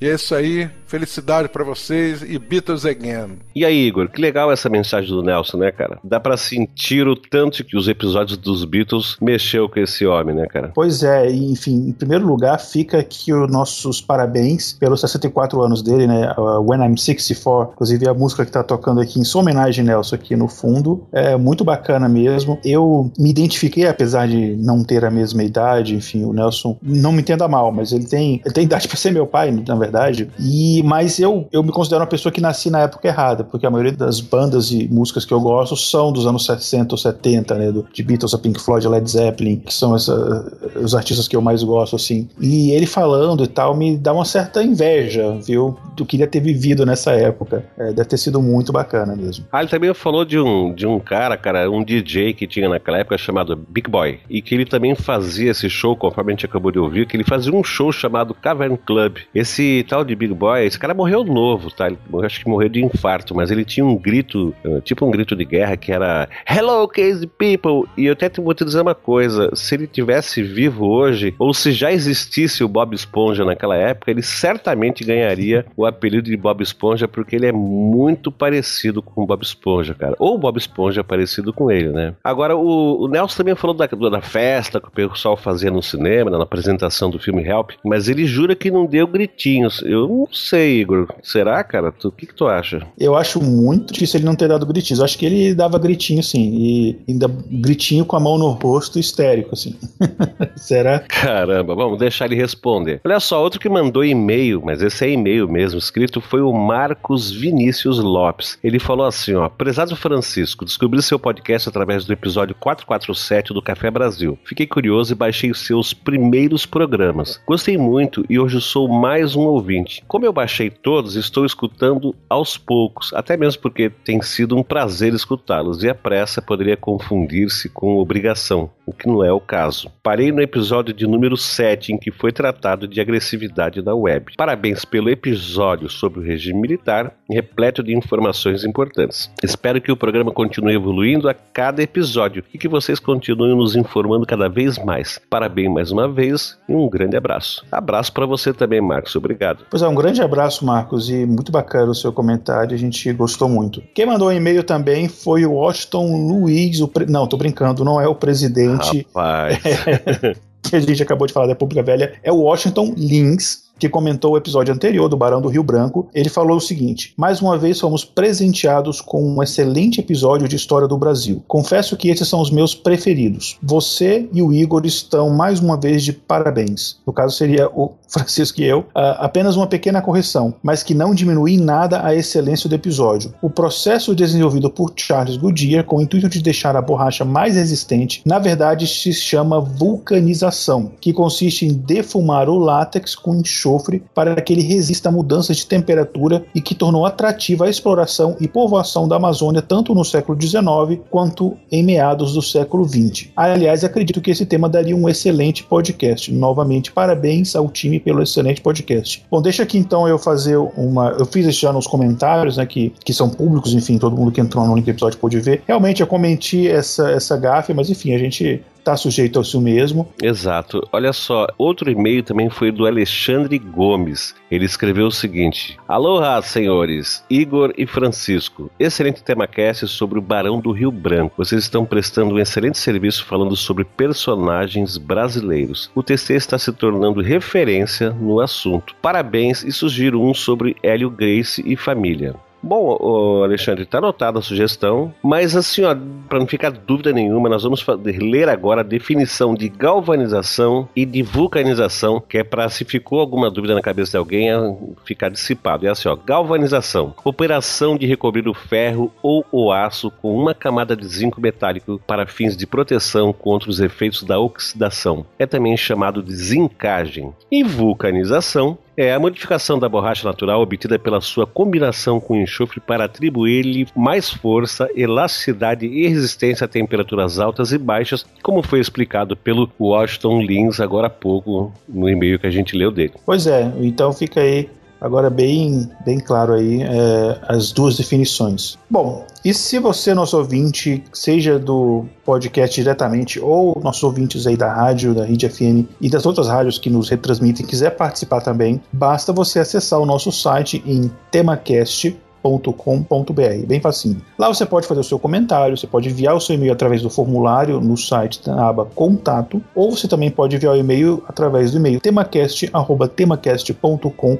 E 0.00 0.08
é 0.08 0.14
isso 0.14 0.34
aí, 0.34 0.70
felicidade 0.86 1.50
para 1.50 1.62
vocês 1.62 2.22
e 2.22 2.38
Beatles 2.38 2.86
again. 2.86 3.38
E 3.54 3.66
aí, 3.66 3.86
Igor, 3.86 4.08
que 4.08 4.18
legal 4.18 4.50
essa 4.50 4.70
mensagem 4.70 5.10
do 5.10 5.22
Nelson, 5.22 5.58
né, 5.58 5.70
cara? 5.70 5.98
Dá 6.02 6.18
para 6.18 6.38
sentir 6.38 7.06
o 7.06 7.14
tanto 7.14 7.62
que 7.62 7.76
os 7.76 7.86
episódios 7.86 8.38
dos 8.38 8.64
Beatles 8.64 9.18
mexeu 9.20 9.68
com 9.68 9.78
esse 9.78 10.06
homem, 10.06 10.34
né, 10.34 10.46
cara? 10.46 10.72
Pois 10.74 11.02
é, 11.02 11.30
enfim, 11.30 11.88
em 11.88 11.92
primeiro 11.92 12.26
lugar 12.26 12.58
fica 12.58 12.98
aqui 12.98 13.30
os 13.30 13.50
nossos 13.52 14.00
parabéns 14.00 14.72
pelos 14.72 15.02
64 15.02 15.62
anos 15.62 15.82
dele, 15.82 16.06
né? 16.06 16.32
Uh, 16.38 16.66
When 16.66 16.80
I'm 16.80 16.96
64, 16.96 17.74
inclusive 17.74 18.08
a 18.08 18.14
música 18.14 18.46
que 18.46 18.50
tá 18.50 18.62
tocando 18.62 19.02
aqui 19.02 19.20
em 19.20 19.24
sua 19.24 19.42
homenagem, 19.42 19.84
Nelson, 19.84 20.14
aqui 20.14 20.34
no 20.34 20.48
fundo, 20.48 21.06
é 21.12 21.36
muito 21.36 21.62
bacana 21.62 22.08
mesmo. 22.08 22.58
Eu 22.64 23.12
me 23.18 23.28
identifiquei, 23.28 23.86
apesar 23.86 24.26
de 24.26 24.56
não 24.56 24.82
ter 24.82 25.04
a 25.04 25.10
mesma 25.10 25.42
idade, 25.42 25.94
enfim, 25.94 26.24
o 26.24 26.32
Nelson, 26.32 26.78
não 26.82 27.12
me 27.12 27.20
entenda 27.20 27.46
mal, 27.46 27.70
mas 27.70 27.92
ele 27.92 28.06
tem, 28.06 28.40
ele 28.42 28.54
tem 28.54 28.64
idade 28.64 28.88
para 28.88 28.96
ser 28.96 29.12
meu 29.12 29.26
pai, 29.26 29.50
na 29.50 29.74
verdade 29.74 29.89
verdade. 29.90 30.30
E, 30.38 30.82
mas 30.84 31.18
eu, 31.18 31.48
eu 31.52 31.62
me 31.62 31.72
considero 31.72 32.02
uma 32.02 32.06
pessoa 32.06 32.32
que 32.32 32.40
nasci 32.40 32.70
na 32.70 32.80
época 32.80 33.08
errada, 33.08 33.42
porque 33.42 33.66
a 33.66 33.70
maioria 33.70 33.92
das 33.92 34.20
bandas 34.20 34.70
e 34.70 34.88
músicas 34.88 35.24
que 35.24 35.32
eu 35.32 35.40
gosto 35.40 35.76
são 35.76 36.12
dos 36.12 36.26
anos 36.26 36.46
60 36.46 36.94
ou 36.94 36.98
70, 36.98 37.54
né? 37.56 37.72
Do, 37.72 37.86
de 37.92 38.02
Beatles, 38.02 38.34
a 38.34 38.38
Pink 38.38 38.60
Floyd, 38.60 38.86
Led 38.86 39.10
Zeppelin, 39.10 39.56
que 39.56 39.74
são 39.74 39.96
essa, 39.96 40.70
os 40.76 40.94
artistas 40.94 41.26
que 41.26 41.34
eu 41.34 41.42
mais 41.42 41.62
gosto, 41.62 41.96
assim. 41.96 42.28
E 42.40 42.70
ele 42.70 42.86
falando 42.86 43.44
e 43.44 43.48
tal 43.48 43.76
me 43.76 43.96
dá 43.96 44.12
uma 44.12 44.24
certa 44.24 44.62
inveja, 44.62 45.36
viu? 45.42 45.76
Do 45.96 46.06
que 46.06 46.20
queria 46.20 46.26
ter 46.26 46.40
vivido 46.40 46.84
nessa 46.84 47.12
época. 47.12 47.64
É, 47.78 47.92
deve 47.92 48.08
ter 48.08 48.18
sido 48.18 48.40
muito 48.42 48.72
bacana 48.72 49.16
mesmo. 49.16 49.46
Ah, 49.50 49.60
ele 49.60 49.70
também 49.70 49.92
falou 49.94 50.24
de 50.24 50.38
um, 50.38 50.74
de 50.74 50.86
um 50.86 50.98
cara, 50.98 51.36
cara, 51.36 51.70
um 51.70 51.82
DJ 51.82 52.34
que 52.34 52.46
tinha 52.46 52.68
naquela 52.68 52.98
época 52.98 53.16
chamado 53.16 53.56
Big 53.56 53.90
Boy. 53.90 54.20
E 54.28 54.42
que 54.42 54.54
ele 54.54 54.64
também 54.64 54.94
fazia 54.94 55.50
esse 55.50 55.68
show, 55.70 55.96
conforme 55.96 56.32
a 56.32 56.34
gente 56.34 56.46
acabou 56.46 56.70
de 56.70 56.78
ouvir, 56.78 57.06
que 57.06 57.16
ele 57.16 57.24
fazia 57.24 57.52
um 57.52 57.64
show 57.64 57.90
chamado 57.90 58.34
Cavern 58.34 58.76
Club. 58.76 59.18
Esse 59.34 59.79
tal 59.84 60.04
de 60.04 60.14
Big 60.14 60.32
Boy, 60.34 60.64
esse 60.64 60.78
cara 60.78 60.94
morreu 60.94 61.24
novo, 61.24 61.70
tá? 61.70 61.86
Ele, 61.86 61.98
acho 62.24 62.40
que 62.40 62.48
morreu 62.48 62.68
de 62.68 62.84
infarto, 62.84 63.34
mas 63.34 63.50
ele 63.50 63.64
tinha 63.64 63.84
um 63.84 63.96
grito, 63.96 64.54
eh, 64.64 64.80
tipo 64.82 65.04
um 65.04 65.10
grito 65.10 65.34
de 65.36 65.44
guerra, 65.44 65.76
que 65.76 65.92
era 65.92 66.28
Hello, 66.48 66.86
Crazy 66.88 67.26
People! 67.26 67.88
E 67.96 68.06
eu 68.06 68.12
até 68.12 68.30
vou 68.40 68.54
te 68.54 68.64
dizer 68.64 68.80
uma 68.80 68.94
coisa: 68.94 69.50
se 69.54 69.74
ele 69.74 69.86
tivesse 69.86 70.42
vivo 70.42 70.86
hoje, 70.86 71.34
ou 71.38 71.52
se 71.54 71.72
já 71.72 71.92
existisse 71.92 72.62
o 72.64 72.68
Bob 72.68 72.94
Esponja 72.94 73.44
naquela 73.44 73.76
época, 73.76 74.10
ele 74.10 74.22
certamente 74.22 75.04
ganharia 75.04 75.66
o 75.76 75.86
apelido 75.86 76.30
de 76.30 76.36
Bob 76.36 76.62
Esponja, 76.62 77.08
porque 77.08 77.36
ele 77.36 77.46
é 77.46 77.52
muito 77.52 78.30
parecido 78.30 79.02
com 79.02 79.22
o 79.22 79.26
Bob 79.26 79.42
Esponja, 79.42 79.94
cara. 79.94 80.14
Ou 80.18 80.34
o 80.34 80.38
Bob 80.38 80.58
Esponja 80.58 81.00
é 81.00 81.04
parecido 81.04 81.52
com 81.52 81.70
ele, 81.70 81.90
né? 81.90 82.14
Agora, 82.22 82.56
o, 82.56 83.04
o 83.04 83.08
Nelson 83.08 83.36
também 83.38 83.54
falou 83.54 83.76
da, 83.76 83.86
da 83.86 84.20
festa 84.20 84.80
que 84.80 84.88
o 84.88 85.10
pessoal 85.10 85.36
fazia 85.36 85.70
no 85.70 85.82
cinema, 85.82 86.30
na 86.30 86.42
apresentação 86.42 87.10
do 87.10 87.18
filme 87.18 87.42
Help, 87.44 87.70
mas 87.84 88.08
ele 88.08 88.26
jura 88.26 88.54
que 88.54 88.70
não 88.70 88.86
deu 88.86 89.06
gritinhos 89.06 89.69
eu 89.82 90.08
não 90.08 90.28
sei, 90.32 90.80
Igor. 90.80 91.08
Será, 91.22 91.62
cara? 91.64 91.92
O 92.04 92.10
que, 92.10 92.26
que 92.26 92.34
tu 92.34 92.46
acha? 92.46 92.86
Eu 92.98 93.16
acho 93.16 93.42
muito 93.42 93.92
difícil 93.92 94.18
ele 94.18 94.26
não 94.26 94.34
ter 94.34 94.48
dado 94.48 94.66
gritinhos. 94.66 94.98
Eu 94.98 95.04
acho 95.04 95.18
que 95.18 95.26
ele 95.26 95.54
dava 95.54 95.78
gritinho, 95.78 96.22
sim. 96.22 96.50
E 96.52 96.98
ainda 97.08 97.28
gritinho 97.28 98.04
com 98.04 98.16
a 98.16 98.20
mão 98.20 98.38
no 98.38 98.50
rosto, 98.50 98.98
histérico, 98.98 99.54
assim. 99.54 99.74
Será? 100.56 101.00
Caramba, 101.00 101.74
vamos 101.74 101.98
deixar 101.98 102.26
ele 102.26 102.36
responder. 102.36 103.00
Olha 103.04 103.20
só, 103.20 103.42
outro 103.42 103.60
que 103.60 103.68
mandou 103.68 104.04
e-mail, 104.04 104.62
mas 104.64 104.82
esse 104.82 105.04
é 105.04 105.10
e-mail 105.10 105.48
mesmo, 105.48 105.78
escrito 105.78 106.20
foi 106.20 106.40
o 106.40 106.52
Marcos 106.52 107.30
Vinícius 107.30 107.98
Lopes. 107.98 108.58
Ele 108.62 108.78
falou 108.78 109.06
assim, 109.06 109.34
ó, 109.34 109.48
prezado 109.48 109.96
Francisco, 109.96 110.64
descobri 110.64 111.02
seu 111.02 111.18
podcast 111.18 111.68
através 111.68 112.04
do 112.04 112.12
episódio 112.12 112.54
447 112.54 113.54
do 113.54 113.62
Café 113.62 113.90
Brasil. 113.90 114.38
Fiquei 114.44 114.66
curioso 114.66 115.12
e 115.12 115.16
baixei 115.16 115.50
os 115.50 115.60
seus 115.60 115.92
primeiros 115.92 116.66
programas. 116.66 117.40
Gostei 117.46 117.76
muito 117.76 118.24
e 118.28 118.38
hoje 118.38 118.60
sou 118.60 118.88
mais 118.88 119.34
um 119.34 119.42
ouvinte. 119.42 119.59
Como 120.06 120.24
eu 120.24 120.32
baixei 120.32 120.70
todos, 120.70 121.16
estou 121.16 121.44
escutando 121.44 122.14
aos 122.28 122.56
poucos, 122.56 123.12
até 123.14 123.36
mesmo 123.36 123.62
porque 123.62 123.90
tem 123.90 124.20
sido 124.22 124.56
um 124.56 124.62
prazer 124.62 125.14
escutá-los 125.14 125.82
e 125.82 125.88
a 125.88 125.94
pressa 125.94 126.42
poderia 126.42 126.76
confundir-se 126.76 127.68
com 127.68 127.98
obrigação, 127.98 128.70
o 128.90 128.92
que 128.94 129.08
não 129.08 129.24
é 129.24 129.32
o 129.32 129.40
caso. 129.40 129.90
Parei 130.02 130.30
no 130.32 130.42
episódio 130.42 130.92
de 130.92 131.06
número 131.06 131.36
7 131.36 131.92
em 131.92 131.98
que 131.98 132.10
foi 132.10 132.32
tratado 132.32 132.86
de 132.86 133.00
agressividade 133.00 133.82
na 133.82 133.94
web. 133.94 134.32
Parabéns 134.36 134.84
pelo 134.84 135.08
episódio 135.08 135.88
sobre 135.88 136.20
o 136.20 136.22
regime 136.22 136.60
militar, 136.60 137.12
repleto 137.28 137.82
de 137.82 137.94
informações 137.94 138.64
importantes. 138.64 139.30
Espero 139.42 139.80
que 139.80 139.92
o 139.92 139.96
programa 139.96 140.32
continue 140.32 140.74
evoluindo 140.74 141.28
a 141.28 141.34
cada 141.34 141.82
episódio 141.82 142.44
e 142.52 142.58
que 142.58 142.68
vocês 142.68 142.98
continuem 142.98 143.56
nos 143.56 143.76
informando 143.76 144.26
cada 144.26 144.48
vez 144.48 144.78
mais. 144.78 145.20
Parabéns 145.30 145.72
mais 145.72 145.90
uma 145.90 146.08
vez 146.08 146.58
e 146.68 146.74
um 146.74 146.88
grande 146.88 147.16
abraço. 147.16 147.64
Abraço 147.70 148.12
para 148.12 148.26
você 148.26 148.52
também, 148.52 148.80
Marcos. 148.80 149.14
Obrigado. 149.16 149.64
Pois 149.70 149.82
é, 149.82 149.88
um 149.88 149.94
grande 149.94 150.20
abraço, 150.22 150.64
Marcos, 150.64 151.08
e 151.08 151.24
muito 151.26 151.52
bacana 151.52 151.92
o 151.92 151.94
seu 151.94 152.12
comentário, 152.12 152.74
a 152.74 152.78
gente 152.78 153.12
gostou 153.12 153.48
muito. 153.48 153.82
Quem 153.94 154.06
mandou 154.06 154.28
um 154.28 154.32
e-mail 154.32 154.64
também 154.64 155.08
foi 155.08 155.44
o 155.46 155.52
Washington 155.52 156.28
Luiz, 156.28 156.80
o 156.80 156.88
pre... 156.88 157.06
não, 157.06 157.26
tô 157.26 157.36
brincando, 157.36 157.84
não 157.84 158.00
é 158.00 158.08
o 158.08 158.14
presidente. 158.14 158.79
Rapaz. 158.80 159.58
que 160.62 160.76
a 160.76 160.80
gente 160.80 161.02
acabou 161.02 161.26
de 161.26 161.32
falar 161.32 161.46
da 161.46 161.52
República 161.52 161.82
Velha, 161.82 162.14
é 162.22 162.30
o 162.30 162.36
Washington 162.36 162.94
Lins 162.96 163.69
que 163.80 163.88
comentou 163.88 164.34
o 164.34 164.36
episódio 164.36 164.74
anterior 164.74 165.08
do 165.08 165.16
Barão 165.16 165.40
do 165.40 165.48
Rio 165.48 165.62
Branco, 165.62 166.06
ele 166.14 166.28
falou 166.28 166.58
o 166.58 166.60
seguinte: 166.60 167.14
Mais 167.16 167.40
uma 167.40 167.56
vez 167.56 167.80
fomos 167.80 168.04
presenteados 168.04 169.00
com 169.00 169.24
um 169.24 169.42
excelente 169.42 170.00
episódio 170.00 170.46
de 170.46 170.54
história 170.54 170.86
do 170.86 170.98
Brasil. 170.98 171.42
Confesso 171.48 171.96
que 171.96 172.10
esses 172.10 172.28
são 172.28 172.40
os 172.40 172.50
meus 172.50 172.74
preferidos. 172.74 173.58
Você 173.62 174.28
e 174.32 174.42
o 174.42 174.52
Igor 174.52 174.84
estão 174.84 175.30
mais 175.30 175.60
uma 175.60 175.78
vez 175.78 176.04
de 176.04 176.12
parabéns. 176.12 176.98
No 177.06 177.12
caso 177.12 177.34
seria 177.34 177.68
o 177.68 177.92
Francisco 178.06 178.60
e 178.60 178.64
eu. 178.64 178.80
Uh, 178.80 179.16
apenas 179.18 179.56
uma 179.56 179.66
pequena 179.66 180.02
correção, 180.02 180.54
mas 180.62 180.82
que 180.82 180.92
não 180.92 181.14
diminui 181.14 181.54
em 181.54 181.60
nada 181.60 182.04
a 182.04 182.14
excelência 182.14 182.68
do 182.68 182.74
episódio. 182.74 183.32
O 183.40 183.48
processo 183.48 184.14
desenvolvido 184.14 184.68
por 184.68 184.92
Charles 184.94 185.36
Goodyear 185.36 185.84
com 185.84 185.96
o 185.96 186.02
intuito 186.02 186.28
de 186.28 186.42
deixar 186.42 186.76
a 186.76 186.82
borracha 186.82 187.24
mais 187.24 187.54
resistente, 187.54 188.20
na 188.26 188.38
verdade 188.38 188.86
se 188.86 189.12
chama 189.14 189.60
vulcanização, 189.60 190.92
que 191.00 191.12
consiste 191.12 191.64
em 191.64 191.72
defumar 191.72 192.48
o 192.48 192.58
látex 192.58 193.14
com 193.14 193.36
enxofre 193.36 193.69
enxofre 193.70 194.02
para 194.14 194.40
que 194.40 194.52
ele 194.52 194.62
resista 194.62 195.08
a 195.08 195.12
mudanças 195.12 195.56
de 195.58 195.66
temperatura 195.66 196.44
e 196.54 196.60
que 196.60 196.74
tornou 196.74 197.06
atrativa 197.06 197.66
a 197.66 197.70
exploração 197.70 198.36
e 198.40 198.48
povoação 198.48 199.06
da 199.06 199.16
Amazônia 199.16 199.62
tanto 199.62 199.94
no 199.94 200.04
século 200.04 200.40
XIX 200.40 201.00
quanto 201.10 201.56
em 201.70 201.82
meados 201.82 202.34
do 202.34 202.42
século 202.42 202.84
XX. 202.84 203.28
Aliás, 203.36 203.84
acredito 203.84 204.20
que 204.20 204.30
esse 204.30 204.44
tema 204.44 204.68
daria 204.68 204.96
um 204.96 205.08
excelente 205.08 205.62
podcast. 205.62 206.32
Novamente, 206.32 206.92
parabéns 206.92 207.54
ao 207.54 207.68
time 207.68 208.00
pelo 208.00 208.22
excelente 208.22 208.60
podcast. 208.60 209.24
Bom, 209.30 209.40
deixa 209.40 209.62
aqui 209.62 209.78
então 209.78 210.08
eu 210.08 210.18
fazer 210.18 210.56
uma. 210.56 211.10
Eu 211.18 211.26
fiz 211.26 211.46
isso 211.46 211.60
já 211.60 211.72
nos 211.72 211.86
comentários, 211.86 212.56
né? 212.56 212.66
Que, 212.66 212.92
que 213.04 213.12
são 213.12 213.28
públicos, 213.28 213.74
enfim, 213.74 213.98
todo 213.98 214.16
mundo 214.16 214.32
que 214.32 214.40
entrou 214.40 214.66
no 214.66 214.74
link 214.74 214.88
episódio 214.88 215.18
pôde 215.18 215.40
ver. 215.40 215.62
Realmente 215.66 216.00
eu 216.00 216.06
comentei 216.06 216.68
essa, 216.68 217.10
essa 217.10 217.36
gafe, 217.36 217.72
mas 217.72 217.90
enfim, 217.90 218.14
a 218.14 218.18
gente 218.18 218.62
está 218.80 218.96
sujeito 218.96 219.38
ao 219.38 219.44
seu 219.44 219.60
mesmo. 219.60 220.12
Exato. 220.20 220.86
Olha 220.92 221.12
só, 221.12 221.46
outro 221.56 221.90
e-mail 221.90 222.22
também 222.22 222.50
foi 222.50 222.72
do 222.72 222.86
Alexandre 222.86 223.58
Gomes. 223.58 224.34
Ele 224.50 224.64
escreveu 224.64 225.06
o 225.06 225.12
seguinte: 225.12 225.78
Aloha, 225.86 226.42
senhores, 226.42 227.24
Igor 227.30 227.72
e 227.76 227.86
Francisco. 227.86 228.70
Excelente 228.78 229.22
tema 229.22 229.46
cast 229.46 229.86
sobre 229.86 230.18
o 230.18 230.22
Barão 230.22 230.60
do 230.60 230.72
Rio 230.72 230.90
Branco. 230.90 231.34
Vocês 231.36 231.62
estão 231.62 231.84
prestando 231.84 232.34
um 232.34 232.38
excelente 232.38 232.78
serviço 232.78 233.24
falando 233.24 233.54
sobre 233.54 233.84
personagens 233.84 234.96
brasileiros. 234.96 235.90
O 235.94 236.02
TC 236.02 236.34
está 236.34 236.58
se 236.58 236.72
tornando 236.72 237.20
referência 237.20 238.10
no 238.10 238.40
assunto. 238.40 238.94
Parabéns 239.00 239.62
e 239.62 239.70
sugiro 239.70 240.20
um 240.20 240.34
sobre 240.34 240.76
Hélio 240.82 241.10
Grace 241.10 241.62
e 241.64 241.76
família. 241.76 242.34
Bom, 242.62 243.42
Alexandre, 243.42 243.84
está 243.84 243.98
anotada 243.98 244.38
a 244.38 244.42
sugestão, 244.42 245.14
mas 245.22 245.56
assim, 245.56 245.82
ó, 245.82 245.96
para 246.28 246.38
não 246.38 246.46
ficar 246.46 246.70
dúvida 246.70 247.12
nenhuma, 247.12 247.48
nós 247.48 247.62
vamos 247.62 247.84
ler 248.20 248.48
agora 248.48 248.82
a 248.82 248.84
definição 248.84 249.54
de 249.54 249.68
galvanização 249.68 250.88
e 250.94 251.06
de 251.06 251.22
vulcanização, 251.22 252.20
que 252.20 252.38
é 252.38 252.44
para 252.44 252.68
se 252.68 252.84
ficou 252.84 253.20
alguma 253.20 253.50
dúvida 253.50 253.74
na 253.74 253.80
cabeça 253.80 254.12
de 254.12 254.16
alguém, 254.18 254.50
é 254.50 254.76
ficar 255.04 255.30
dissipado. 255.30 255.86
É 255.86 255.90
assim, 255.90 256.08
ó, 256.08 256.14
galvanização, 256.16 257.14
operação 257.24 257.96
de 257.96 258.06
recobrir 258.06 258.46
o 258.46 258.54
ferro 258.54 259.10
ou 259.22 259.44
o 259.50 259.72
aço 259.72 260.10
com 260.10 260.34
uma 260.36 260.54
camada 260.54 260.94
de 260.94 261.06
zinco 261.06 261.40
metálico 261.40 262.00
para 262.06 262.26
fins 262.26 262.56
de 262.56 262.66
proteção 262.66 263.32
contra 263.32 263.70
os 263.70 263.80
efeitos 263.80 264.22
da 264.22 264.38
oxidação. 264.38 265.24
É 265.38 265.46
também 265.46 265.76
chamado 265.76 266.22
de 266.22 266.34
zincagem. 266.34 267.32
E 267.50 267.64
vulcanização 267.64 268.76
é 269.00 269.14
a 269.14 269.18
modificação 269.18 269.78
da 269.78 269.88
borracha 269.88 270.28
natural 270.28 270.60
obtida 270.60 270.98
pela 270.98 271.22
sua 271.22 271.46
combinação 271.46 272.20
com 272.20 272.36
enxofre 272.36 272.80
para 272.80 273.04
atribuir-lhe 273.04 273.88
mais 273.96 274.28
força, 274.28 274.90
elasticidade 274.94 275.86
e 275.86 276.06
resistência 276.06 276.66
a 276.66 276.68
temperaturas 276.68 277.38
altas 277.38 277.72
e 277.72 277.78
baixas, 277.78 278.26
como 278.42 278.62
foi 278.62 278.78
explicado 278.78 279.34
pelo 279.34 279.70
Washington 279.80 280.42
Lins 280.42 280.80
agora 280.80 281.06
há 281.06 281.10
pouco 281.10 281.72
no 281.88 282.10
e-mail 282.10 282.38
que 282.38 282.46
a 282.46 282.50
gente 282.50 282.76
leu 282.76 282.90
dele. 282.90 283.14
Pois 283.24 283.46
é, 283.46 283.72
então 283.80 284.12
fica 284.12 284.40
aí 284.40 284.68
Agora, 285.00 285.30
bem, 285.30 285.90
bem 286.04 286.20
claro 286.20 286.52
aí 286.52 286.82
é, 286.82 287.38
as 287.48 287.72
duas 287.72 287.96
definições. 287.96 288.78
Bom, 288.88 289.24
e 289.44 289.54
se 289.54 289.78
você, 289.78 290.12
nosso 290.12 290.36
ouvinte, 290.36 291.02
seja 291.12 291.58
do 291.58 292.04
podcast 292.24 292.78
diretamente 292.78 293.40
ou 293.40 293.80
nossos 293.82 294.02
ouvintes 294.02 294.46
aí 294.46 294.56
da 294.56 294.72
rádio, 294.72 295.14
da 295.14 295.24
Rede 295.24 295.48
FM 295.48 295.88
e 296.00 296.10
das 296.10 296.26
outras 296.26 296.48
rádios 296.48 296.78
que 296.78 296.90
nos 296.90 297.08
retransmitem, 297.08 297.64
quiser 297.64 297.96
participar 297.96 298.42
também, 298.42 298.80
basta 298.92 299.32
você 299.32 299.60
acessar 299.60 299.98
o 299.98 300.06
nosso 300.06 300.30
site 300.30 300.82
em 300.86 301.10
temacast 301.30 302.16
com.br, 302.42 303.66
bem 303.66 303.80
facinho. 303.80 304.22
Lá 304.38 304.48
você 304.48 304.64
pode 304.64 304.86
fazer 304.86 305.00
o 305.00 305.04
seu 305.04 305.18
comentário, 305.18 305.76
você 305.76 305.86
pode 305.86 306.08
enviar 306.08 306.34
o 306.34 306.40
seu 306.40 306.54
e-mail 306.54 306.72
através 306.72 307.02
do 307.02 307.10
formulário 307.10 307.78
no 307.80 307.94
site 307.96 308.40
da 308.44 308.68
aba 308.68 308.86
Contato, 308.86 309.60
ou 309.74 309.90
você 309.90 310.06
também 310.08 310.30
pode 310.30 310.56
enviar 310.56 310.74
o 310.74 310.78
e-mail 310.78 311.22
através 311.28 311.72
do 311.72 311.76
e-mail 311.76 312.00
temacast@temacast.com 312.00 314.38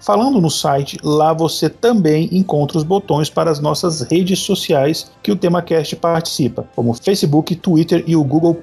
Falando 0.00 0.40
no 0.40 0.50
site, 0.50 0.98
lá 1.02 1.32
você 1.32 1.68
também 1.68 2.28
encontra 2.32 2.78
os 2.78 2.84
botões 2.84 3.28
para 3.28 3.50
as 3.50 3.60
nossas 3.60 4.02
redes 4.02 4.38
sociais 4.40 5.10
que 5.22 5.32
o 5.32 5.36
TemaCast 5.36 5.96
participa, 5.96 6.66
como 6.74 6.94
Facebook, 6.94 7.54
Twitter 7.56 8.04
e 8.06 8.16
o 8.16 8.24
Google+. 8.24 8.56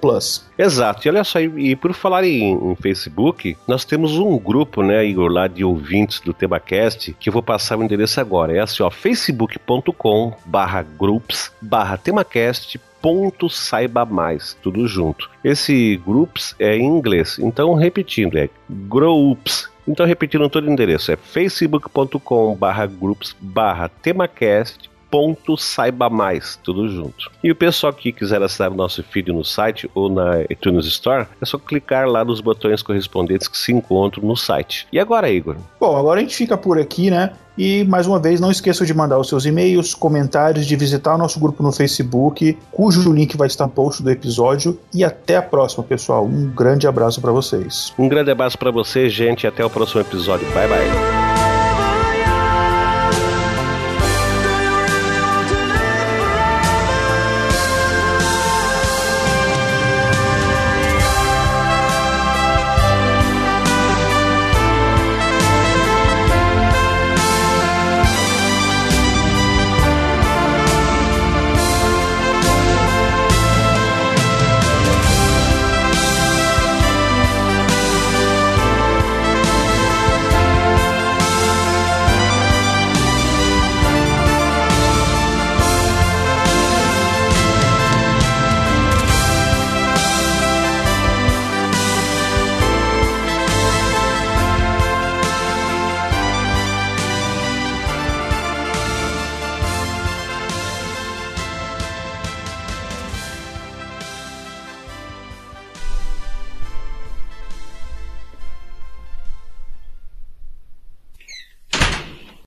Exato, 0.57 1.07
e 1.07 1.09
olha 1.09 1.23
só, 1.23 1.39
e 1.39 1.75
por 1.75 1.93
falar 1.93 2.23
em, 2.23 2.53
em 2.53 2.75
Facebook, 2.75 3.55
nós 3.67 3.85
temos 3.85 4.17
um 4.17 4.37
grupo, 4.37 4.81
né, 4.81 5.05
Igor, 5.05 5.31
lá 5.31 5.47
de 5.47 5.63
ouvintes 5.63 6.19
do 6.19 6.33
TemaCast, 6.33 7.15
que 7.19 7.29
eu 7.29 7.33
vou 7.33 7.43
passar 7.43 7.77
o 7.77 7.83
endereço 7.83 8.19
agora, 8.19 8.55
é 8.55 8.59
assim, 8.59 8.83
ó, 8.83 8.89
facebook.com 8.89 10.33
barra 10.45 10.81
groups 10.81 11.51
barra 11.61 11.97
temacast 11.97 12.79
ponto 13.03 13.49
saiba 13.49 14.05
mais, 14.05 14.57
tudo 14.63 14.87
junto. 14.87 15.29
Esse 15.43 15.97
groups 15.97 16.55
é 16.57 16.77
em 16.77 16.85
inglês, 16.85 17.37
então 17.37 17.73
repetindo, 17.73 18.37
é 18.37 18.49
groups 18.69 19.69
então, 19.87 20.05
repetindo 20.05 20.49
todo 20.49 20.67
o 20.67 20.71
endereço, 20.71 21.11
é 21.11 21.15
facebook.com 21.15 22.55
barra 22.55 22.85
groups 22.85 23.35
barra 23.39 23.89
temacast 23.89 24.89
ponto 25.13 25.55
saiba 25.55 26.09
mais, 26.09 26.59
tudo 26.63 26.89
junto. 26.89 27.31
E 27.43 27.51
o 27.51 27.55
pessoal 27.55 27.93
que 27.93 28.11
quiser 28.11 28.41
assinar 28.41 28.71
o 28.71 28.75
nosso 28.75 29.03
feed 29.03 29.31
no 29.31 29.45
site 29.45 29.87
ou 29.93 30.09
na 30.09 30.41
iTunes 30.49 30.87
Store, 30.87 31.27
é 31.39 31.45
só 31.45 31.59
clicar 31.59 32.07
lá 32.07 32.25
nos 32.25 32.41
botões 32.41 32.81
correspondentes 32.81 33.47
que 33.47 33.55
se 33.55 33.71
encontram 33.71 34.25
no 34.25 34.35
site. 34.35 34.87
E 34.91 34.99
agora, 34.99 35.29
Igor? 35.29 35.55
Bom, 35.79 35.95
agora 35.95 36.19
a 36.19 36.23
gente 36.23 36.35
fica 36.35 36.57
por 36.57 36.79
aqui, 36.79 37.11
né? 37.11 37.31
E 37.57 37.83
mais 37.83 38.07
uma 38.07 38.19
vez, 38.19 38.39
não 38.39 38.51
esqueça 38.51 38.85
de 38.85 38.93
mandar 38.93 39.19
os 39.19 39.27
seus 39.27 39.45
e-mails, 39.45 39.93
comentários, 39.93 40.65
de 40.65 40.75
visitar 40.75 41.15
o 41.15 41.17
nosso 41.17 41.39
grupo 41.39 41.61
no 41.61 41.71
Facebook, 41.71 42.57
cujo 42.71 43.13
link 43.13 43.37
vai 43.37 43.47
estar 43.47 43.67
post 43.67 44.01
do 44.01 44.09
episódio. 44.09 44.79
E 44.93 45.03
até 45.03 45.37
a 45.37 45.41
próxima, 45.41 45.83
pessoal. 45.83 46.25
Um 46.25 46.49
grande 46.49 46.87
abraço 46.87 47.21
para 47.21 47.31
vocês. 47.31 47.93
Um 47.97 48.07
grande 48.07 48.31
abraço 48.31 48.57
para 48.57 48.71
vocês, 48.71 49.13
gente, 49.13 49.45
até 49.45 49.63
o 49.63 49.69
próximo 49.69 50.01
episódio. 50.01 50.47
Bye 50.53 50.67
bye. 50.67 51.52